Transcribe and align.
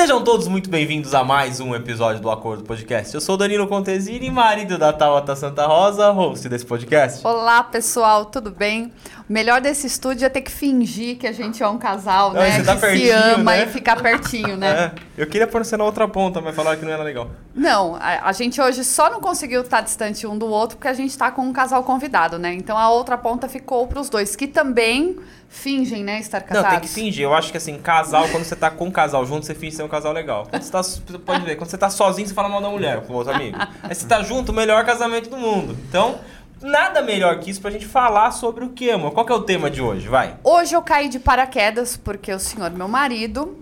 Sejam 0.00 0.24
todos 0.24 0.48
muito 0.48 0.70
bem-vindos 0.70 1.14
a 1.14 1.22
mais 1.22 1.60
um 1.60 1.74
episódio 1.74 2.22
do 2.22 2.30
Acordo 2.30 2.64
Podcast. 2.64 3.14
Eu 3.14 3.20
sou 3.20 3.36
Danilo 3.36 3.68
Contesini, 3.68 4.30
marido 4.30 4.78
da 4.78 4.94
Tabata 4.94 5.36
Santa 5.36 5.66
Rosa, 5.66 6.10
host 6.10 6.48
desse 6.48 6.64
podcast. 6.64 7.20
Olá, 7.22 7.62
pessoal, 7.62 8.24
tudo 8.24 8.50
bem? 8.50 8.94
O 9.28 9.30
melhor 9.32 9.60
desse 9.60 9.86
estúdio 9.86 10.24
é 10.24 10.30
ter 10.30 10.40
que 10.40 10.50
fingir 10.50 11.18
que 11.18 11.26
a 11.26 11.32
gente 11.32 11.62
é 11.62 11.68
um 11.68 11.76
casal, 11.76 12.32
Não, 12.32 12.40
né? 12.40 12.50
você 12.50 12.60
que 12.60 12.64
tá 12.64 12.74
se 12.76 12.80
pertinho, 12.80 13.34
ama 13.34 13.52
né? 13.52 13.64
e 13.64 13.66
ficar 13.66 14.00
pertinho, 14.00 14.56
né? 14.56 14.70
É, 14.80 15.22
eu 15.22 15.26
queria 15.26 15.46
pôr 15.46 15.62
você 15.62 15.76
na 15.76 15.84
outra 15.84 16.08
ponta, 16.08 16.40
mas 16.40 16.56
falaram 16.56 16.78
que 16.78 16.84
não 16.86 16.92
era 16.92 17.02
legal. 17.02 17.28
Não, 17.54 17.96
a, 17.96 18.28
a 18.28 18.32
gente 18.32 18.58
hoje 18.58 18.82
só 18.82 19.10
não 19.10 19.20
conseguiu 19.20 19.60
estar 19.60 19.82
distante 19.82 20.26
um 20.26 20.38
do 20.38 20.46
outro 20.46 20.78
porque 20.78 20.88
a 20.88 20.94
gente 20.94 21.16
tá 21.18 21.30
com 21.30 21.42
um 21.42 21.52
casal 21.52 21.84
convidado, 21.84 22.38
né? 22.38 22.54
Então 22.54 22.78
a 22.78 22.88
outra 22.88 23.18
ponta 23.18 23.46
ficou 23.50 23.86
pros 23.86 24.08
dois, 24.08 24.34
que 24.34 24.46
também 24.46 25.18
fingem, 25.50 26.04
né, 26.04 26.20
estar 26.20 26.40
casados. 26.40 26.72
Não, 26.72 26.78
tem 26.78 26.88
que 26.88 26.94
fingir. 26.94 27.24
Eu 27.24 27.34
acho 27.34 27.50
que 27.50 27.58
assim, 27.58 27.76
casal, 27.76 28.28
quando 28.28 28.44
você 28.44 28.54
tá 28.54 28.70
com 28.70 28.86
um 28.86 28.90
casal 28.90 29.26
junto, 29.26 29.44
você 29.44 29.54
finge 29.54 29.76
ser 29.76 29.82
um 29.82 29.88
casal 29.88 30.12
legal. 30.12 30.46
Quando 30.48 30.62
você 30.62 30.70
tá, 30.70 30.82
você 30.82 31.18
pode 31.18 31.44
ver, 31.44 31.56
quando 31.56 31.68
você 31.68 31.76
tá 31.76 31.90
sozinho, 31.90 32.26
você 32.26 32.32
fala 32.32 32.48
mal 32.48 32.62
da 32.62 32.70
mulher 32.70 33.04
com 33.04 33.12
outro 33.14 33.34
amigo. 33.34 33.58
Aí 33.82 33.94
você 33.94 34.06
tá 34.06 34.22
junto, 34.22 34.52
o 34.52 34.54
melhor 34.54 34.86
casamento 34.86 35.28
do 35.28 35.36
mundo. 35.36 35.76
Então, 35.88 36.20
nada 36.62 37.02
melhor 37.02 37.40
que 37.40 37.50
isso 37.50 37.60
pra 37.60 37.70
gente 37.70 37.84
falar 37.84 38.30
sobre 38.30 38.64
o 38.64 38.70
que, 38.70 38.92
amor? 38.92 39.10
Qual 39.10 39.26
que 39.26 39.32
é 39.32 39.34
o 39.34 39.42
tema 39.42 39.68
de 39.68 39.82
hoje? 39.82 40.08
Vai. 40.08 40.36
Hoje 40.44 40.74
eu 40.74 40.82
caí 40.82 41.08
de 41.08 41.18
paraquedas 41.18 41.96
porque 41.96 42.32
o 42.32 42.38
senhor, 42.38 42.70
meu 42.70 42.86
marido, 42.86 43.58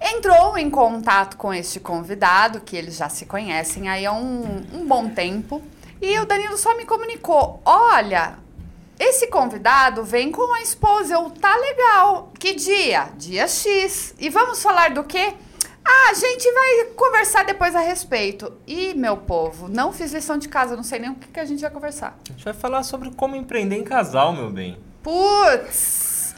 entrou 0.00 0.56
em 0.56 0.70
contato 0.70 1.36
com 1.36 1.52
este 1.52 1.78
convidado, 1.78 2.62
que 2.62 2.74
eles 2.74 2.96
já 2.96 3.10
se 3.10 3.26
conhecem 3.26 3.90
aí 3.90 4.06
há 4.06 4.12
um, 4.12 4.64
um 4.72 4.86
bom 4.86 5.10
tempo. 5.10 5.62
E 6.00 6.18
o 6.18 6.24
Danilo 6.24 6.56
só 6.56 6.74
me 6.78 6.86
comunicou: 6.86 7.60
olha, 7.62 8.38
esse 9.00 9.28
convidado 9.28 10.04
vem 10.04 10.30
com 10.30 10.52
a 10.52 10.60
esposa. 10.60 11.14
Eu, 11.14 11.30
tá 11.30 11.56
legal. 11.56 12.30
Que 12.38 12.52
dia? 12.52 13.08
Dia 13.16 13.48
X. 13.48 14.14
E 14.18 14.28
vamos 14.28 14.62
falar 14.62 14.90
do 14.90 15.02
quê? 15.04 15.32
Ah, 15.82 16.10
a 16.10 16.14
gente 16.14 16.52
vai 16.52 16.84
conversar 16.94 17.44
depois 17.46 17.74
a 17.74 17.80
respeito. 17.80 18.52
E, 18.66 18.92
meu 18.92 19.16
povo, 19.16 19.68
não 19.68 19.90
fiz 19.90 20.12
lição 20.12 20.36
de 20.36 20.48
casa, 20.48 20.76
não 20.76 20.82
sei 20.82 20.98
nem 20.98 21.10
o 21.10 21.14
que, 21.14 21.28
que 21.28 21.40
a 21.40 21.46
gente 21.46 21.62
vai 21.62 21.70
conversar. 21.70 22.18
A 22.28 22.32
gente 22.32 22.44
vai 22.44 22.52
falar 22.52 22.82
sobre 22.82 23.10
como 23.12 23.34
empreender 23.34 23.76
em 23.76 23.84
casal, 23.84 24.34
meu 24.34 24.50
bem. 24.50 24.78
Putz! 25.02 26.34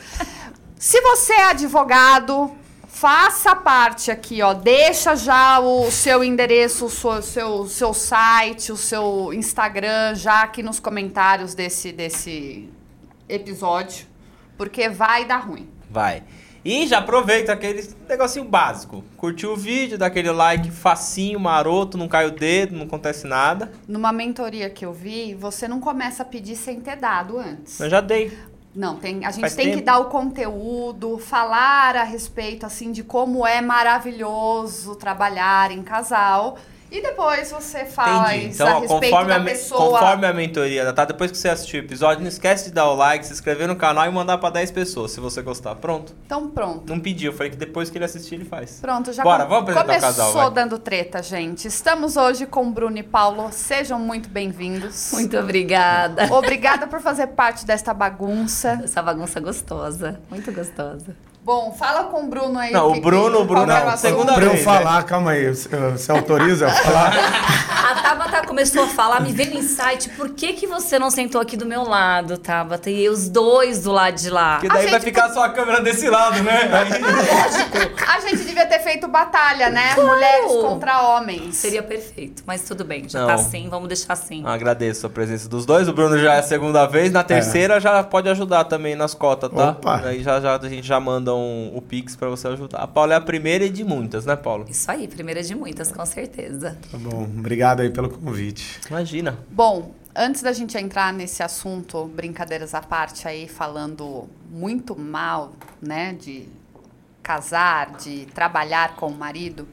Se 0.79 1.01
você 1.01 1.33
é 1.33 1.45
advogado, 1.47 2.57
faça 3.03 3.56
parte 3.56 4.12
aqui, 4.12 4.41
ó. 4.42 4.55
Deixa 4.55 5.17
já 5.17 5.58
o 5.58 5.91
seu 5.91 6.22
endereço, 6.22 6.86
o 6.86 6.89
seu, 6.89 7.20
seu, 7.20 7.67
seu 7.67 7.92
site, 7.92 8.70
o 8.70 8.77
seu 8.77 9.33
Instagram 9.33 10.14
já 10.14 10.44
aqui 10.44 10.62
nos 10.62 10.78
comentários 10.78 11.53
desse, 11.53 11.91
desse 11.91 12.70
episódio, 13.28 14.06
porque 14.56 14.89
vai 14.89 15.25
dar 15.25 15.39
ruim. 15.39 15.69
Vai. 15.91 16.22
E 16.64 16.86
já 16.86 16.98
aproveita 16.98 17.53
aquele 17.53 17.84
negocinho 18.09 18.44
básico. 18.44 19.03
Curtiu 19.16 19.55
o 19.55 19.56
vídeo, 19.56 19.98
dá 19.98 20.06
aquele 20.06 20.31
like 20.31 20.70
facinho, 20.70 21.41
maroto, 21.41 21.98
não 21.98 22.06
cai 22.06 22.28
o 22.28 22.31
dedo, 22.31 22.77
não 22.77 22.84
acontece 22.84 23.27
nada. 23.27 23.72
Numa 23.89 24.12
mentoria 24.12 24.70
que 24.70 24.87
eu 24.87 24.92
vi, 24.92 25.34
você 25.34 25.66
não 25.66 25.81
começa 25.81 26.22
a 26.22 26.27
pedir 26.27 26.55
sem 26.55 26.81
ter 26.81 26.94
dado 26.94 27.37
antes. 27.37 27.81
Eu 27.81 27.91
já 27.91 28.00
dei. 28.00 28.31
Não, 28.75 28.97
tem, 28.97 29.25
a 29.25 29.31
gente 29.31 29.42
Faz 29.42 29.55
tem 29.55 29.67
que 29.67 29.73
tempo. 29.77 29.84
dar 29.84 29.98
o 29.98 30.06
conteúdo, 30.06 31.19
falar 31.19 31.95
a 31.95 32.05
respeito 32.05 32.65
assim 32.65 32.91
de 32.91 33.03
como 33.05 33.47
é 33.47 33.61
maravilhoso 33.61 34.94
trabalhar 34.97 35.71
em 35.71 35.83
casal. 35.83 36.56
E 36.94 37.00
depois 37.00 37.50
você 37.50 37.86
fala 37.86 38.34
Entendi. 38.36 38.50
isso 38.50 38.62
Então, 38.62 38.69
a 38.69 38.76
ó, 38.76 38.80
respeito 38.80 39.00
conforme, 39.10 39.28
da 39.30 39.36
a, 39.36 39.44
pessoa. 39.44 39.80
conforme 39.98 40.26
a 40.26 40.32
mentoria, 40.34 40.92
tá? 40.92 41.04
Depois 41.06 41.30
que 41.30 41.38
você 41.38 41.48
assistir 41.48 41.78
o 41.78 41.80
episódio, 41.80 42.20
não 42.20 42.28
esquece 42.28 42.66
de 42.66 42.72
dar 42.72 42.86
o 42.91 42.94
like, 42.94 43.25
se 43.25 43.32
inscrever 43.32 43.66
no 43.66 43.75
canal 43.75 44.04
e 44.06 44.10
mandar 44.10 44.36
pra 44.36 44.50
10 44.50 44.70
pessoas, 44.72 45.10
se 45.12 45.19
você 45.19 45.41
gostar. 45.41 45.75
Pronto. 45.76 46.14
Então 46.26 46.50
pronto. 46.50 46.84
Não 46.92 47.00
pedi, 47.00 47.25
eu 47.25 47.32
falei 47.32 47.48
que 47.50 47.56
depois 47.56 47.88
que 47.88 47.97
ele 47.97 48.04
assistir, 48.04 48.34
ele 48.34 48.44
faz. 48.44 48.78
Pronto, 48.78 49.10
já 49.10 49.22
Bora, 49.22 49.44
com- 49.44 49.48
vamos 49.48 49.70
apresentar 49.70 49.84
o 49.84 50.00
começou 50.03 50.25
casal, 50.26 50.50
vai. 50.50 50.50
dando 50.64 50.78
treta, 50.78 51.22
gente. 51.22 51.66
Estamos 51.66 52.19
hoje 52.19 52.44
com 52.44 52.70
Bruno 52.70 52.98
e 52.98 53.03
Paulo. 53.03 53.48
Sejam 53.53 53.98
muito 53.98 54.28
bem-vindos. 54.28 55.12
Muito 55.14 55.38
obrigada. 55.38 56.28
Obrigada 56.34 56.86
por 56.86 57.00
fazer 57.00 57.28
parte 57.28 57.64
desta 57.64 57.94
bagunça. 57.94 58.80
Essa 58.84 59.00
bagunça 59.00 59.41
gostosa. 59.41 60.20
Muito 60.28 60.53
gostosa. 60.53 61.16
Bom, 61.44 61.75
fala 61.76 62.04
com 62.04 62.22
o 62.25 62.28
Bruno 62.28 62.56
aí. 62.56 62.70
Não, 62.72 62.92
o 62.92 63.00
Bruno- 63.00 63.41
o 63.41 63.44
Bruno 63.44 63.70
é 63.72 63.76
assunto. 63.82 63.98
segunda 63.98 64.34
Pra 64.34 64.44
eu 64.44 64.50
vez, 64.53 64.62
falar, 64.64 65.03
calma 65.03 65.32
aí, 65.32 65.48
você 65.50 66.12
autoriza 66.12 66.66
eu 66.66 66.70
falar? 66.70 67.12
A 67.82 67.94
Tabata 68.00 68.47
começou 68.47 68.84
a 68.84 68.86
falar, 68.86 69.20
me 69.20 69.32
veio 69.32 69.58
insight, 69.58 70.08
por 70.10 70.30
que, 70.30 70.53
que 70.53 70.66
você 70.69 70.98
não 71.00 71.10
sentou 71.10 71.41
aqui 71.41 71.56
do 71.56 71.66
meu 71.66 71.82
lado, 71.82 72.38
Tabata? 72.38 72.88
E 72.88 73.08
os 73.08 73.28
dois 73.28 73.82
do 73.82 73.91
lado 73.91 74.14
de 74.14 74.30
lá. 74.30 74.53
Porque 74.54 74.69
daí 74.69 74.86
A 74.86 74.91
vai 74.91 75.00
gente 75.00 75.04
ficar 75.04 75.30
só 75.30 75.44
a 75.44 75.48
câmera 75.48 75.80
desse 75.82 76.08
lado, 76.08 76.41
né? 76.44 76.60
Aí- 76.72 77.92
A 78.12 78.20
gente 78.20 78.44
devia 78.44 78.64
ter 78.66 78.78
feito 78.78 79.09
batalha, 79.09 79.69
né? 79.69 79.94
Mulheres 79.97 80.53
contra 80.60 81.03
homens. 81.03 81.56
Seria 81.56 81.82
perfeito, 81.82 82.42
mas 82.47 82.62
tudo 82.62 82.84
bem, 82.84 83.09
já 83.09 83.20
Não. 83.20 83.26
tá 83.26 83.34
assim, 83.34 83.69
vamos 83.69 83.88
deixar 83.88 84.12
assim. 84.12 84.42
Agradeço 84.47 85.06
a 85.06 85.10
presença 85.10 85.48
dos 85.48 85.66
dois. 85.66 85.88
O 85.88 85.92
Bruno 85.92 86.16
já 86.19 86.34
é 86.34 86.38
a 86.38 86.42
segunda 86.42 86.86
vez. 86.86 87.10
Na 87.10 87.24
terceira 87.24 87.80
já 87.80 88.03
pode 88.04 88.28
ajudar 88.28 88.64
também 88.64 88.94
nas 88.94 89.12
cotas, 89.12 89.50
tá? 89.50 89.70
Opa. 89.70 90.03
Aí 90.04 90.22
já, 90.22 90.41
já 90.41 90.54
a 90.56 90.69
gente 90.69 90.86
já 90.86 91.00
manda 91.00 91.31
um, 91.32 91.76
o 91.76 91.82
Pix 91.82 92.16
pra 92.16 92.28
você 92.28 92.48
ajudar. 92.48 92.78
A 92.78 92.87
Paula 92.87 93.15
é 93.15 93.16
a 93.16 93.20
primeira 93.20 93.69
de 93.69 93.84
muitas, 93.84 94.26
né, 94.26 94.37
Paulo? 94.37 94.66
Isso 94.69 94.91
aí, 94.91 95.09
primeira 95.09 95.43
de 95.43 95.54
muitas, 95.54 95.91
com 95.91 96.04
certeza. 96.04 96.76
Tá 96.91 96.98
bom, 96.98 97.25
obrigado 97.25 97.81
aí 97.81 97.91
pelo 97.91 98.10
convite. 98.10 98.81
Imagina. 98.88 99.38
Bom, 99.50 99.92
antes 100.15 100.42
da 100.42 100.53
gente 100.53 100.76
entrar 100.76 101.12
nesse 101.12 101.42
assunto, 101.42 102.04
brincadeiras 102.06 102.75
à 102.75 102.81
parte 102.81 103.26
aí, 103.26 103.48
falando 103.48 104.28
muito 104.50 104.98
mal, 104.98 105.53
né, 105.81 106.12
de 106.12 106.48
casar, 107.22 107.97
de 107.97 108.26
trabalhar 108.26 108.97
com 108.97 109.06
o 109.06 109.15
marido, 109.15 109.66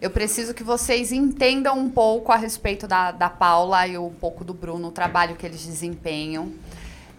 eu 0.00 0.10
preciso 0.10 0.54
que 0.54 0.62
vocês 0.62 1.10
entendam 1.10 1.76
um 1.76 1.90
pouco 1.90 2.30
a 2.30 2.36
respeito 2.36 2.86
da, 2.86 3.10
da 3.10 3.28
Paula 3.28 3.86
e 3.86 3.98
um 3.98 4.10
pouco 4.10 4.44
do 4.44 4.54
Bruno, 4.54 4.88
o 4.88 4.92
trabalho 4.92 5.34
que 5.34 5.44
eles 5.44 5.64
desempenham. 5.64 6.52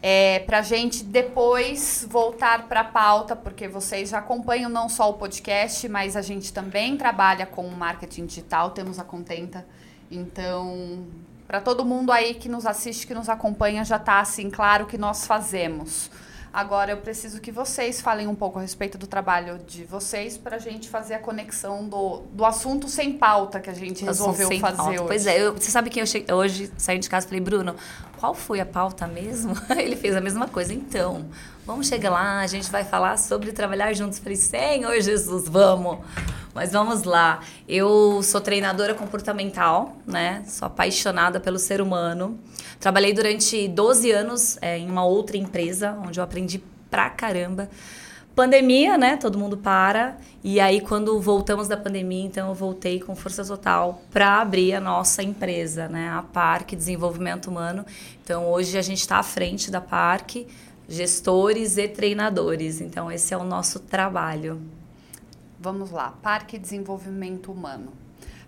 É, 0.01 0.39
pra 0.39 0.61
gente 0.61 1.03
depois 1.03 2.07
voltar 2.09 2.67
para 2.67 2.81
a 2.81 2.85
pauta, 2.85 3.35
porque 3.35 3.67
vocês 3.67 4.09
já 4.09 4.19
acompanham 4.19 4.69
não 4.69 4.87
só 4.87 5.09
o 5.09 5.13
podcast, 5.13 5.87
mas 5.89 6.15
a 6.15 6.21
gente 6.21 6.53
também 6.53 6.95
trabalha 6.95 7.45
com 7.45 7.67
marketing 7.67 8.25
digital, 8.25 8.71
temos 8.71 8.97
a 8.97 9.03
Contenta. 9.03 9.65
Então, 10.09 11.05
para 11.45 11.59
todo 11.59 11.83
mundo 11.83 12.11
aí 12.11 12.33
que 12.33 12.47
nos 12.47 12.65
assiste, 12.65 13.05
que 13.05 13.13
nos 13.13 13.27
acompanha, 13.27 13.83
já 13.83 13.99
tá 13.99 14.19
assim 14.19 14.49
claro 14.49 14.85
o 14.85 14.87
que 14.87 14.97
nós 14.97 15.27
fazemos. 15.27 16.09
Agora 16.51 16.91
eu 16.91 16.97
preciso 16.97 17.39
que 17.39 17.51
vocês 17.51 18.01
falem 18.01 18.27
um 18.27 18.33
pouco 18.35 18.57
a 18.57 18.61
respeito 18.61 18.97
do 18.97 19.05
trabalho 19.05 19.59
de 19.67 19.83
vocês 19.85 20.35
para 20.37 20.55
a 20.55 20.59
gente 20.59 20.89
fazer 20.89 21.13
a 21.13 21.19
conexão 21.19 21.87
do, 21.87 22.23
do 22.33 22.43
assunto 22.43 22.87
sem 22.89 23.13
pauta 23.17 23.59
que 23.59 23.69
a 23.69 23.73
gente 23.73 24.03
resolveu 24.03 24.49
fazer 24.59 24.77
pauta. 24.77 24.91
hoje. 24.91 25.03
Pois 25.05 25.27
é, 25.27 25.39
eu- 25.41 25.53
você 25.53 25.69
sabe 25.69 25.89
que 25.89 26.01
eu 26.01 26.07
cheguei, 26.07 26.33
hoje 26.33 26.71
saí 26.77 26.97
de 26.97 27.07
casa 27.09 27.25
e 27.25 27.29
falei, 27.29 27.41
Bruno, 27.43 27.75
qual 28.17 28.33
foi 28.33 28.59
a 28.59 28.65
pauta 28.65 29.05
mesmo? 29.07 29.53
Ele 29.77 29.95
fez 29.95 30.15
a 30.15 30.21
mesma 30.21 30.47
coisa. 30.47 30.73
Então, 30.73 31.25
vamos 31.69 31.87
chegar 31.87 32.09
lá, 32.09 32.39
a 32.39 32.47
gente 32.47 32.67
vai 32.71 32.83
falar 32.83 33.15
sobre 33.15 33.51
trabalhar 33.51 33.93
juntos. 33.93 34.17
Falei, 34.17 34.35
Senhor 34.35 34.99
Jesus, 35.01 35.47
vamos. 35.47 35.99
Mas 36.51 36.71
vamos 36.71 37.03
lá. 37.03 37.41
Eu 37.67 38.23
sou 38.23 38.41
treinadora 38.41 38.95
comportamental, 38.95 39.95
né? 40.03 40.43
Sou 40.47 40.65
apaixonada 40.65 41.39
pelo 41.39 41.59
ser 41.59 41.79
humano. 41.79 42.39
Trabalhei 42.79 43.13
durante 43.13 43.67
12 43.67 44.09
anos 44.09 44.57
é, 44.63 44.79
em 44.79 44.89
uma 44.89 45.05
outra 45.05 45.37
empresa, 45.37 45.95
onde 46.03 46.19
eu 46.19 46.23
aprendi 46.23 46.59
pra 46.89 47.07
caramba. 47.07 47.69
Pandemia, 48.35 48.97
né? 48.97 49.15
Todo 49.17 49.37
mundo 49.37 49.55
para. 49.55 50.17
E 50.43 50.59
aí, 50.59 50.81
quando 50.81 51.21
voltamos 51.21 51.67
da 51.67 51.77
pandemia, 51.77 52.25
então 52.25 52.47
eu 52.47 52.55
voltei 52.55 52.99
com 52.99 53.15
força 53.15 53.45
total 53.45 54.01
para 54.09 54.41
abrir 54.41 54.73
a 54.73 54.81
nossa 54.81 55.21
empresa, 55.21 55.87
né? 55.87 56.09
A 56.09 56.23
Parque 56.23 56.75
Desenvolvimento 56.75 57.47
Humano. 57.47 57.85
Então, 58.23 58.47
hoje 58.47 58.75
a 58.75 58.81
gente 58.81 59.01
está 59.01 59.17
à 59.17 59.23
frente 59.23 59.69
da 59.69 59.81
Parque, 59.81 60.47
gestores 60.89 61.77
e 61.77 61.87
treinadores. 61.87 62.81
Então, 62.81 63.11
esse 63.11 63.33
é 63.33 63.37
o 63.37 63.43
nosso 63.43 63.79
trabalho. 63.79 64.59
Vamos 65.59 65.91
lá, 65.91 66.17
Parque 66.23 66.57
Desenvolvimento 66.57 67.51
Humano. 67.51 67.93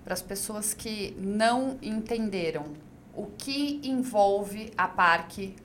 Para 0.04 0.14
as 0.14 0.22
pessoas 0.22 0.74
que 0.74 1.16
não 1.20 1.78
entenderam 1.82 2.66
o 3.14 3.28
que 3.38 3.80
envolve 3.84 4.74
a 4.76 4.88
Parque 4.88 5.56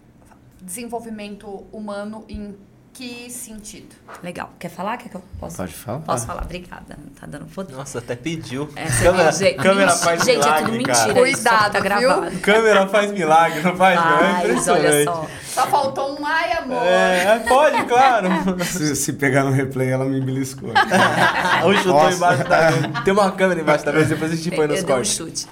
Desenvolvimento 0.60 1.66
Humano 1.72 2.24
em 2.28 2.54
que 2.96 3.30
sentido? 3.30 3.94
Legal. 4.22 4.50
Quer 4.58 4.70
falar? 4.70 4.96
Quer 4.96 5.10
que 5.10 5.16
eu 5.16 5.22
possa? 5.38 5.58
Pode 5.58 5.74
falar. 5.74 5.98
Posso 6.00 6.26
falar? 6.26 6.42
Obrigada. 6.44 6.98
Tá 7.20 7.26
dando 7.26 7.46
foto. 7.46 7.70
Nossa, 7.74 7.98
até 7.98 8.16
pediu. 8.16 8.70
É, 8.74 8.86
câmera 8.86 9.32
gente? 9.32 9.54
câmera 9.56 9.86
Mentira, 9.92 9.96
faz 9.98 10.24
gente, 10.24 10.30
é 10.30 10.38
milagre, 10.38 10.72
tudo 10.72 10.84
cara. 10.86 11.06
mentira. 11.08 11.28
isso, 11.30 11.42
só 11.42 11.50
que 11.50 11.56
Cuidado, 11.56 11.72
tá 11.72 11.80
viu? 11.80 12.08
gravado. 12.08 12.38
Câmera 12.38 12.86
faz 12.88 13.12
milagre, 13.12 13.60
não 13.60 13.76
faz? 13.76 14.00
não? 14.00 14.18
É 14.18 14.22
olha 14.24 14.38
impressionante. 14.38 15.04
só. 15.04 15.26
Só 15.56 15.66
faltou 15.68 16.20
um 16.20 16.26
ai, 16.26 16.52
amor. 16.52 16.82
É, 16.82 17.38
pode, 17.46 17.84
claro. 17.84 18.28
Se, 18.64 18.96
se 18.96 19.12
pegar 19.12 19.44
no 19.44 19.50
replay, 19.52 19.90
ela 19.90 20.04
me 20.04 20.20
beliscou. 20.20 20.70
Ou 21.64 21.74
chutou 21.76 21.92
Nossa. 21.94 22.16
embaixo 22.16 22.44
da 22.44 22.70
mesa. 22.70 23.02
Tem 23.04 23.12
uma 23.12 23.32
câmera 23.32 23.60
embaixo 23.60 23.84
da 23.84 23.92
mesa, 23.92 24.06
depois 24.14 24.32
a 24.32 24.36
gente 24.36 24.50
põe 24.54 24.66
nos 24.66 24.80
eu 24.80 24.84
dei 24.84 24.94
um 24.94 24.98
cortes. 24.98 25.16
chute. 25.16 25.46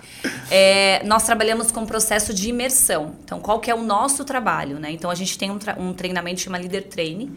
É, 0.50 1.02
nós 1.04 1.24
trabalhamos 1.24 1.70
com 1.72 1.86
processo 1.86 2.34
de 2.34 2.48
imersão. 2.50 3.14
Então, 3.24 3.40
qual 3.40 3.60
que 3.60 3.70
é 3.70 3.74
o 3.74 3.82
nosso 3.82 4.24
trabalho, 4.24 4.78
né? 4.78 4.90
Então, 4.90 5.10
a 5.10 5.14
gente 5.14 5.38
tem 5.38 5.50
um, 5.50 5.58
um 5.78 5.92
treinamento 5.94 6.36
que 6.36 6.42
chama 6.42 6.58
Leader 6.58 6.86
Training, 6.86 7.33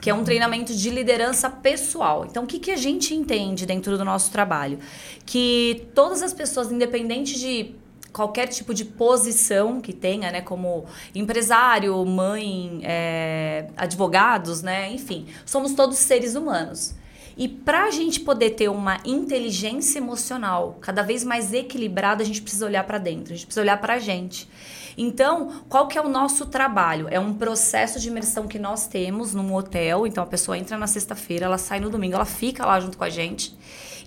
que 0.00 0.10
é 0.10 0.14
um 0.14 0.24
treinamento 0.24 0.74
de 0.74 0.90
liderança 0.90 1.48
pessoal. 1.48 2.26
Então, 2.28 2.44
o 2.44 2.46
que, 2.46 2.58
que 2.58 2.70
a 2.70 2.76
gente 2.76 3.14
entende 3.14 3.64
dentro 3.64 3.96
do 3.96 4.04
nosso 4.04 4.30
trabalho? 4.30 4.78
Que 5.24 5.86
todas 5.94 6.22
as 6.22 6.32
pessoas, 6.32 6.70
independente 6.70 7.38
de 7.38 7.74
qualquer 8.12 8.46
tipo 8.48 8.72
de 8.72 8.84
posição 8.84 9.80
que 9.80 9.92
tenha, 9.92 10.30
né, 10.32 10.40
como 10.40 10.86
empresário, 11.14 12.02
mãe, 12.06 12.80
é, 12.82 13.68
advogados, 13.76 14.62
né, 14.62 14.90
enfim, 14.90 15.26
somos 15.44 15.74
todos 15.74 15.98
seres 15.98 16.34
humanos. 16.34 16.94
E 17.36 17.46
para 17.46 17.84
a 17.84 17.90
gente 17.90 18.20
poder 18.20 18.50
ter 18.50 18.70
uma 18.70 18.98
inteligência 19.04 19.98
emocional 19.98 20.78
cada 20.80 21.02
vez 21.02 21.22
mais 21.22 21.52
equilibrada, 21.52 22.22
a 22.22 22.26
gente 22.26 22.40
precisa 22.40 22.64
olhar 22.64 22.84
para 22.84 22.96
dentro, 22.96 23.34
a 23.34 23.36
gente 23.36 23.44
precisa 23.44 23.60
olhar 23.60 23.78
para 23.78 23.94
a 23.94 23.98
gente. 23.98 24.48
Então, 24.96 25.62
qual 25.68 25.88
que 25.88 25.98
é 25.98 26.00
o 26.00 26.08
nosso 26.08 26.46
trabalho? 26.46 27.06
É 27.10 27.20
um 27.20 27.34
processo 27.34 28.00
de 28.00 28.08
imersão 28.08 28.48
que 28.48 28.58
nós 28.58 28.86
temos 28.86 29.34
num 29.34 29.54
hotel. 29.54 30.06
Então, 30.06 30.24
a 30.24 30.26
pessoa 30.26 30.56
entra 30.56 30.78
na 30.78 30.86
sexta-feira, 30.86 31.46
ela 31.46 31.58
sai 31.58 31.80
no 31.80 31.90
domingo, 31.90 32.14
ela 32.14 32.24
fica 32.24 32.64
lá 32.64 32.80
junto 32.80 32.96
com 32.96 33.04
a 33.04 33.10
gente. 33.10 33.56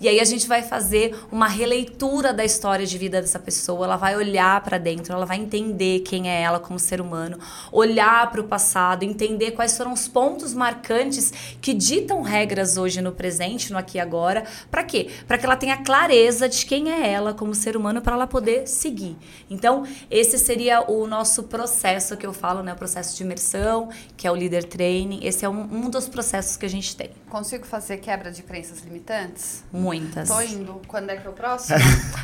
E 0.02 0.08
aí 0.08 0.20
a 0.20 0.24
gente 0.24 0.48
vai 0.48 0.62
fazer 0.62 1.14
uma 1.30 1.48
releitura 1.48 2.32
da 2.32 2.46
história 2.46 2.86
de 2.86 2.98
vida 2.98 3.20
dessa 3.22 3.38
pessoa, 3.38 3.86
ela 3.86 3.98
vai 3.98 4.16
olhar 4.16 4.62
para 4.62 4.78
dentro, 4.78 5.12
ela 5.14 5.26
vai 5.26 5.38
entender 5.38 6.00
quem 6.00 6.30
é 6.30 6.42
ela 6.42 6.58
como 6.58 6.80
ser 6.80 7.02
humano, 7.02 7.38
olhar 7.70 8.32
para 8.32 8.40
o 8.40 8.46
passado, 8.46 9.04
entender 9.04 9.52
quais 9.52 9.76
foram 9.76 9.92
os 9.92 10.08
pontos 10.08 10.54
marcantes 10.54 11.34
que 11.62 11.74
ditam 11.74 12.22
regras 12.22 12.78
hoje 12.78 13.02
no 13.02 13.12
presente, 13.12 13.74
no 13.74 13.78
aqui 13.78 13.98
e 13.98 14.02
agora. 14.02 14.46
Para 14.72 14.84
quê? 14.84 15.10
Para 15.28 15.38
que 15.38 15.46
ela 15.46 15.58
tenha 15.58 15.76
clareza 15.78 16.48
de 16.48 16.66
quem 16.66 16.90
é 16.90 17.12
ela 17.12 17.34
como 17.34 17.54
ser 17.54 17.76
humano 17.76 18.02
para 18.02 18.16
ela 18.16 18.28
poder 18.28 18.68
seguir. 18.68 19.18
Então, 19.50 19.84
esse 20.10 20.38
seria 20.38 20.79
o 20.88 21.08
nosso 21.08 21.44
processo 21.44 22.16
que 22.18 22.26
eu 22.26 22.34
falo, 22.34 22.62
né, 22.64 22.74
o 22.74 22.76
processo 22.76 23.16
de 23.16 23.24
imersão, 23.24 23.90
que 24.16 24.28
é 24.28 24.32
o 24.32 24.34
leader 24.34 24.64
training. 24.64 25.20
Esse 25.24 25.46
é 25.46 25.50
um, 25.50 25.62
um 25.62 25.90
dos 25.90 26.08
processos 26.08 26.58
que 26.58 26.66
a 26.66 26.70
gente 26.70 26.96
tem. 26.96 27.12
Consigo 27.30 27.66
fazer 27.66 27.98
quebra 27.98 28.32
de 28.32 28.44
crenças 28.44 28.82
limitantes? 28.82 29.64
Muitas. 29.72 30.28
Tô 30.28 30.42
indo. 30.42 30.82
Quando 30.88 31.10
é 31.10 31.18
que 31.18 31.28
é 31.28 31.30
o 31.30 31.34
próximo? 31.34 31.78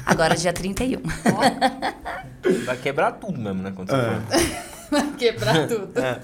Agora 0.06 0.36
dia 0.36 0.54
31. 0.54 1.02
Vai 2.66 2.78
quebrar 2.78 3.14
tudo 3.14 3.40
mesmo, 3.40 3.62
né? 3.62 3.74
Quando 3.76 3.90
você 3.90 3.98
for. 3.98 4.76
Vai 4.92 5.12
quebrar 5.14 5.68
tudo. 5.68 6.00
É. 6.00 6.22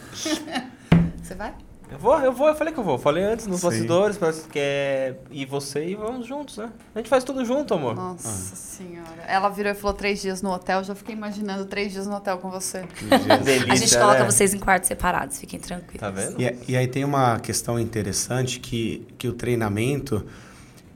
Você 1.22 1.36
vai? 1.36 1.54
Eu 1.92 1.98
vou, 2.00 2.18
eu 2.20 2.32
vou, 2.32 2.48
eu 2.48 2.56
falei 2.56 2.74
que 2.74 2.80
eu 2.80 2.84
vou. 2.86 2.98
Falei 2.98 3.22
antes 3.22 3.46
nos 3.48 3.60
Sim. 3.60 3.68
bastidores, 3.68 4.18
parece 4.18 4.48
que 4.48 4.58
é 4.58 5.16
e 5.30 5.46
você 5.46 5.86
e 5.88 5.96
vamos 5.96 6.26
juntos, 6.26 6.56
né? 6.56 6.70
A 6.96 7.00
gente 7.00 7.10
faz 7.10 7.22
tudo 7.26 7.44
junto, 7.44 7.74
amor. 7.74 7.96
Nossa 7.96 8.56
senhora. 8.56 9.22
Ela 9.28 9.50
virou 9.50 9.74
e 9.74 9.76
falou 9.76 9.94
três 9.94 10.22
dias 10.22 10.42
no 10.42 10.52
hotel. 10.52 10.82
Já 10.86 10.96
fiquei 10.96 11.14
imaginando 11.14 11.66
três 11.66 11.92
dias 11.92 12.08
no 12.08 12.16
hotel 12.16 12.38
com 12.38 12.50
você. 12.50 12.86
Delícia, 13.44 13.74
A 13.74 13.76
gente 13.76 13.98
coloca 13.98 14.20
né? 14.20 14.26
vocês 14.26 14.54
em 14.54 14.60
quartos 14.60 14.88
separados, 14.88 15.38
fiquem 15.38 15.60
tranquilos. 15.60 16.00
Tá 16.00 16.10
vendo? 16.10 16.42
E, 16.42 16.56
e 16.70 16.78
aí 16.78 16.88
tem 16.88 17.04
uma 17.04 17.40
questão 17.42 17.78
interessante 17.78 18.62
que, 18.62 19.06
que 19.18 19.28
o 19.28 19.34
treinamento 19.34 20.26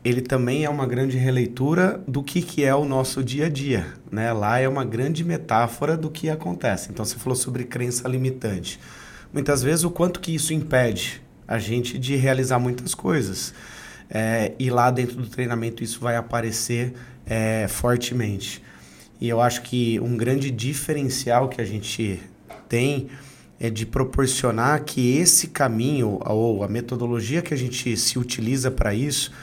ele 0.01 0.21
também 0.21 0.63
é 0.63 0.69
uma 0.69 0.85
grande 0.85 1.17
releitura 1.17 1.99
do 2.07 2.23
que, 2.23 2.41
que 2.41 2.63
é 2.63 2.73
o 2.73 2.85
nosso 2.85 3.21
dia 3.21 3.47
a 3.47 3.49
dia. 3.49 3.87
Né? 4.09 4.31
Lá 4.31 4.59
é 4.59 4.69
uma 4.69 4.85
grande 4.85 5.25
metáfora 5.25 5.97
do 5.97 6.09
que 6.09 6.29
acontece. 6.29 6.91
Então 6.91 7.03
você 7.03 7.17
falou 7.17 7.35
sobre 7.35 7.65
crença 7.65 8.07
limitante. 8.07 8.79
Muitas 9.35 9.61
vezes 9.61 9.83
o 9.83 9.91
quanto 9.91 10.21
que 10.21 10.33
isso 10.33 10.53
impede 10.53 11.21
a 11.45 11.59
gente 11.59 11.99
de 11.99 12.15
realizar 12.15 12.57
muitas 12.57 12.95
coisas. 12.95 13.53
É, 14.09 14.53
e 14.57 14.69
lá 14.69 14.89
dentro 14.89 15.17
do 15.17 15.27
treinamento 15.27 15.83
isso 15.83 15.99
vai 15.99 16.15
aparecer 16.15 16.93
é, 17.25 17.67
fortemente. 17.67 18.63
E 19.19 19.27
eu 19.27 19.41
acho 19.41 19.61
que 19.63 19.99
um 19.99 20.15
grande 20.15 20.49
diferencial 20.49 21.49
que 21.49 21.59
a 21.59 21.65
gente 21.65 22.21
tem 22.69 23.09
é 23.59 23.69
de 23.69 23.85
proporcionar 23.85 24.85
que 24.85 25.17
esse 25.17 25.47
caminho 25.47 26.17
ou 26.25 26.63
a 26.63 26.69
metodologia 26.69 27.41
que 27.41 27.53
a 27.53 27.57
gente 27.57 27.97
se 27.97 28.17
utiliza 28.17 28.71
para 28.71 28.93
isso 28.93 29.33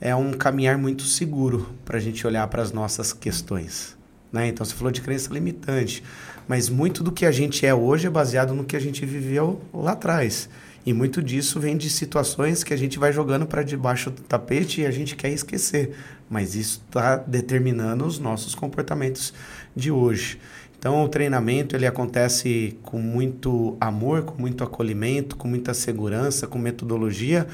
é 0.00 0.16
um 0.16 0.32
caminhar 0.32 0.78
muito 0.78 1.02
seguro 1.02 1.68
para 1.84 1.98
a 1.98 2.00
gente 2.00 2.26
olhar 2.26 2.46
para 2.46 2.62
as 2.62 2.72
nossas 2.72 3.12
questões. 3.12 3.98
Né? 4.32 4.48
Então 4.48 4.64
você 4.64 4.72
falou 4.72 4.90
de 4.90 5.02
crença 5.02 5.30
limitante, 5.30 6.02
mas 6.46 6.68
muito 6.68 7.02
do 7.02 7.12
que 7.12 7.26
a 7.26 7.30
gente 7.32 7.64
é 7.66 7.74
hoje 7.74 8.06
é 8.06 8.10
baseado 8.10 8.54
no 8.54 8.64
que 8.64 8.76
a 8.76 8.80
gente 8.80 9.04
viveu 9.04 9.60
lá 9.72 9.92
atrás. 9.92 10.48
E 10.84 10.92
muito 10.92 11.22
disso 11.22 11.60
vem 11.60 11.76
de 11.76 11.88
situações 11.88 12.64
que 12.64 12.74
a 12.74 12.76
gente 12.76 12.98
vai 12.98 13.12
jogando 13.12 13.46
para 13.46 13.62
debaixo 13.62 14.10
do 14.10 14.20
tapete 14.22 14.80
e 14.80 14.86
a 14.86 14.90
gente 14.90 15.14
quer 15.14 15.30
esquecer. 15.30 15.94
Mas 16.28 16.54
isso 16.56 16.82
está 16.86 17.16
determinando 17.16 18.04
os 18.04 18.18
nossos 18.18 18.54
comportamentos 18.54 19.32
de 19.76 19.92
hoje. 19.92 20.40
Então 20.76 21.04
o 21.04 21.08
treinamento 21.08 21.76
ele 21.76 21.86
acontece 21.86 22.76
com 22.82 22.98
muito 22.98 23.76
amor, 23.80 24.24
com 24.24 24.40
muito 24.40 24.64
acolhimento, 24.64 25.36
com 25.36 25.46
muita 25.46 25.72
segurança, 25.72 26.48
com 26.48 26.58
metodologia, 26.58 27.46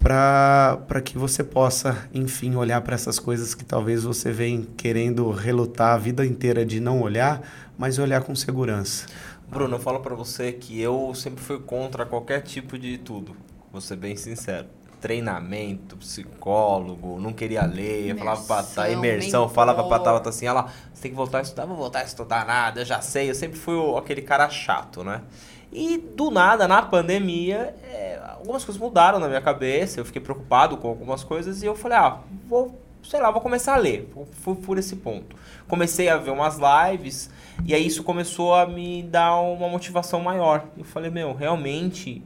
para 0.00 1.00
que 1.04 1.18
você 1.18 1.44
possa, 1.44 2.08
enfim, 2.12 2.56
olhar 2.56 2.80
para 2.80 2.94
essas 2.94 3.18
coisas 3.18 3.54
que 3.54 3.64
talvez 3.64 4.02
você 4.04 4.32
vem 4.32 4.62
querendo 4.76 5.30
relutar 5.30 5.92
a 5.94 5.98
vida 5.98 6.24
inteira 6.24 6.64
de 6.64 6.80
não 6.80 7.00
olhar, 7.02 7.42
mas 7.78 7.98
olhar 7.98 8.22
com 8.22 8.34
segurança. 8.34 9.06
Bruno, 9.48 9.76
eu 9.76 9.80
falo 9.80 10.00
pra 10.00 10.14
você 10.14 10.52
que 10.52 10.80
eu 10.80 11.14
sempre 11.14 11.42
fui 11.44 11.58
contra 11.60 12.06
qualquer 12.06 12.40
tipo 12.40 12.78
de 12.78 12.96
tudo. 12.98 13.36
Vou 13.70 13.80
ser 13.80 13.96
bem 13.96 14.16
sincero. 14.16 14.66
Treinamento, 15.00 15.96
psicólogo, 15.96 17.18
não 17.20 17.32
queria 17.32 17.64
ler, 17.64 18.16
falava 18.16 18.42
pra 18.42 18.56
tá, 18.62 18.88
Imersão, 18.90 18.92
imersão, 18.92 19.48
falava 19.48 19.84
pra. 19.84 19.98
Tabata 19.98 20.28
assim, 20.28 20.46
ela, 20.46 20.70
você 20.92 21.02
tem 21.02 21.10
que 21.10 21.16
voltar 21.16 21.38
a 21.38 21.42
estudar, 21.42 21.64
vou 21.66 21.76
voltar 21.76 22.00
a 22.00 22.04
estudar 22.04 22.46
nada, 22.46 22.82
eu 22.82 22.84
já 22.84 23.00
sei, 23.00 23.30
eu 23.30 23.34
sempre 23.34 23.58
fui 23.58 23.74
o- 23.74 23.96
aquele 23.96 24.20
cara 24.20 24.48
chato, 24.50 25.02
né? 25.02 25.22
E 25.72 25.98
do 25.98 26.30
nada, 26.30 26.66
na 26.66 26.82
pandemia, 26.82 27.74
é, 27.84 28.20
algumas 28.24 28.64
coisas 28.64 28.80
mudaram 28.80 29.20
na 29.20 29.28
minha 29.28 29.40
cabeça, 29.40 30.00
eu 30.00 30.04
fiquei 30.04 30.20
preocupado 30.20 30.76
com 30.76 30.88
algumas 30.88 31.22
coisas 31.22 31.62
e 31.62 31.66
eu 31.66 31.76
falei, 31.76 31.98
ah, 31.98 32.18
vou, 32.48 32.76
sei 33.04 33.20
lá, 33.20 33.30
vou 33.30 33.40
começar 33.40 33.74
a 33.74 33.78
ler. 33.78 34.10
Fui 34.32 34.56
por 34.56 34.78
esse 34.78 34.96
ponto. 34.96 35.36
Comecei 35.68 36.08
a 36.08 36.16
ver 36.16 36.30
umas 36.30 36.58
lives 36.58 37.30
e 37.64 37.74
aí 37.74 37.86
isso 37.86 38.02
começou 38.02 38.54
a 38.54 38.66
me 38.66 39.02
dar 39.04 39.40
uma 39.40 39.68
motivação 39.68 40.20
maior. 40.20 40.66
Eu 40.76 40.84
falei, 40.84 41.10
meu, 41.10 41.32
realmente 41.34 42.22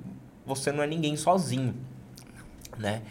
você 0.46 0.72
não 0.72 0.82
é 0.82 0.86
ninguém 0.86 1.16
sozinho, 1.16 1.74
né? 2.78 3.02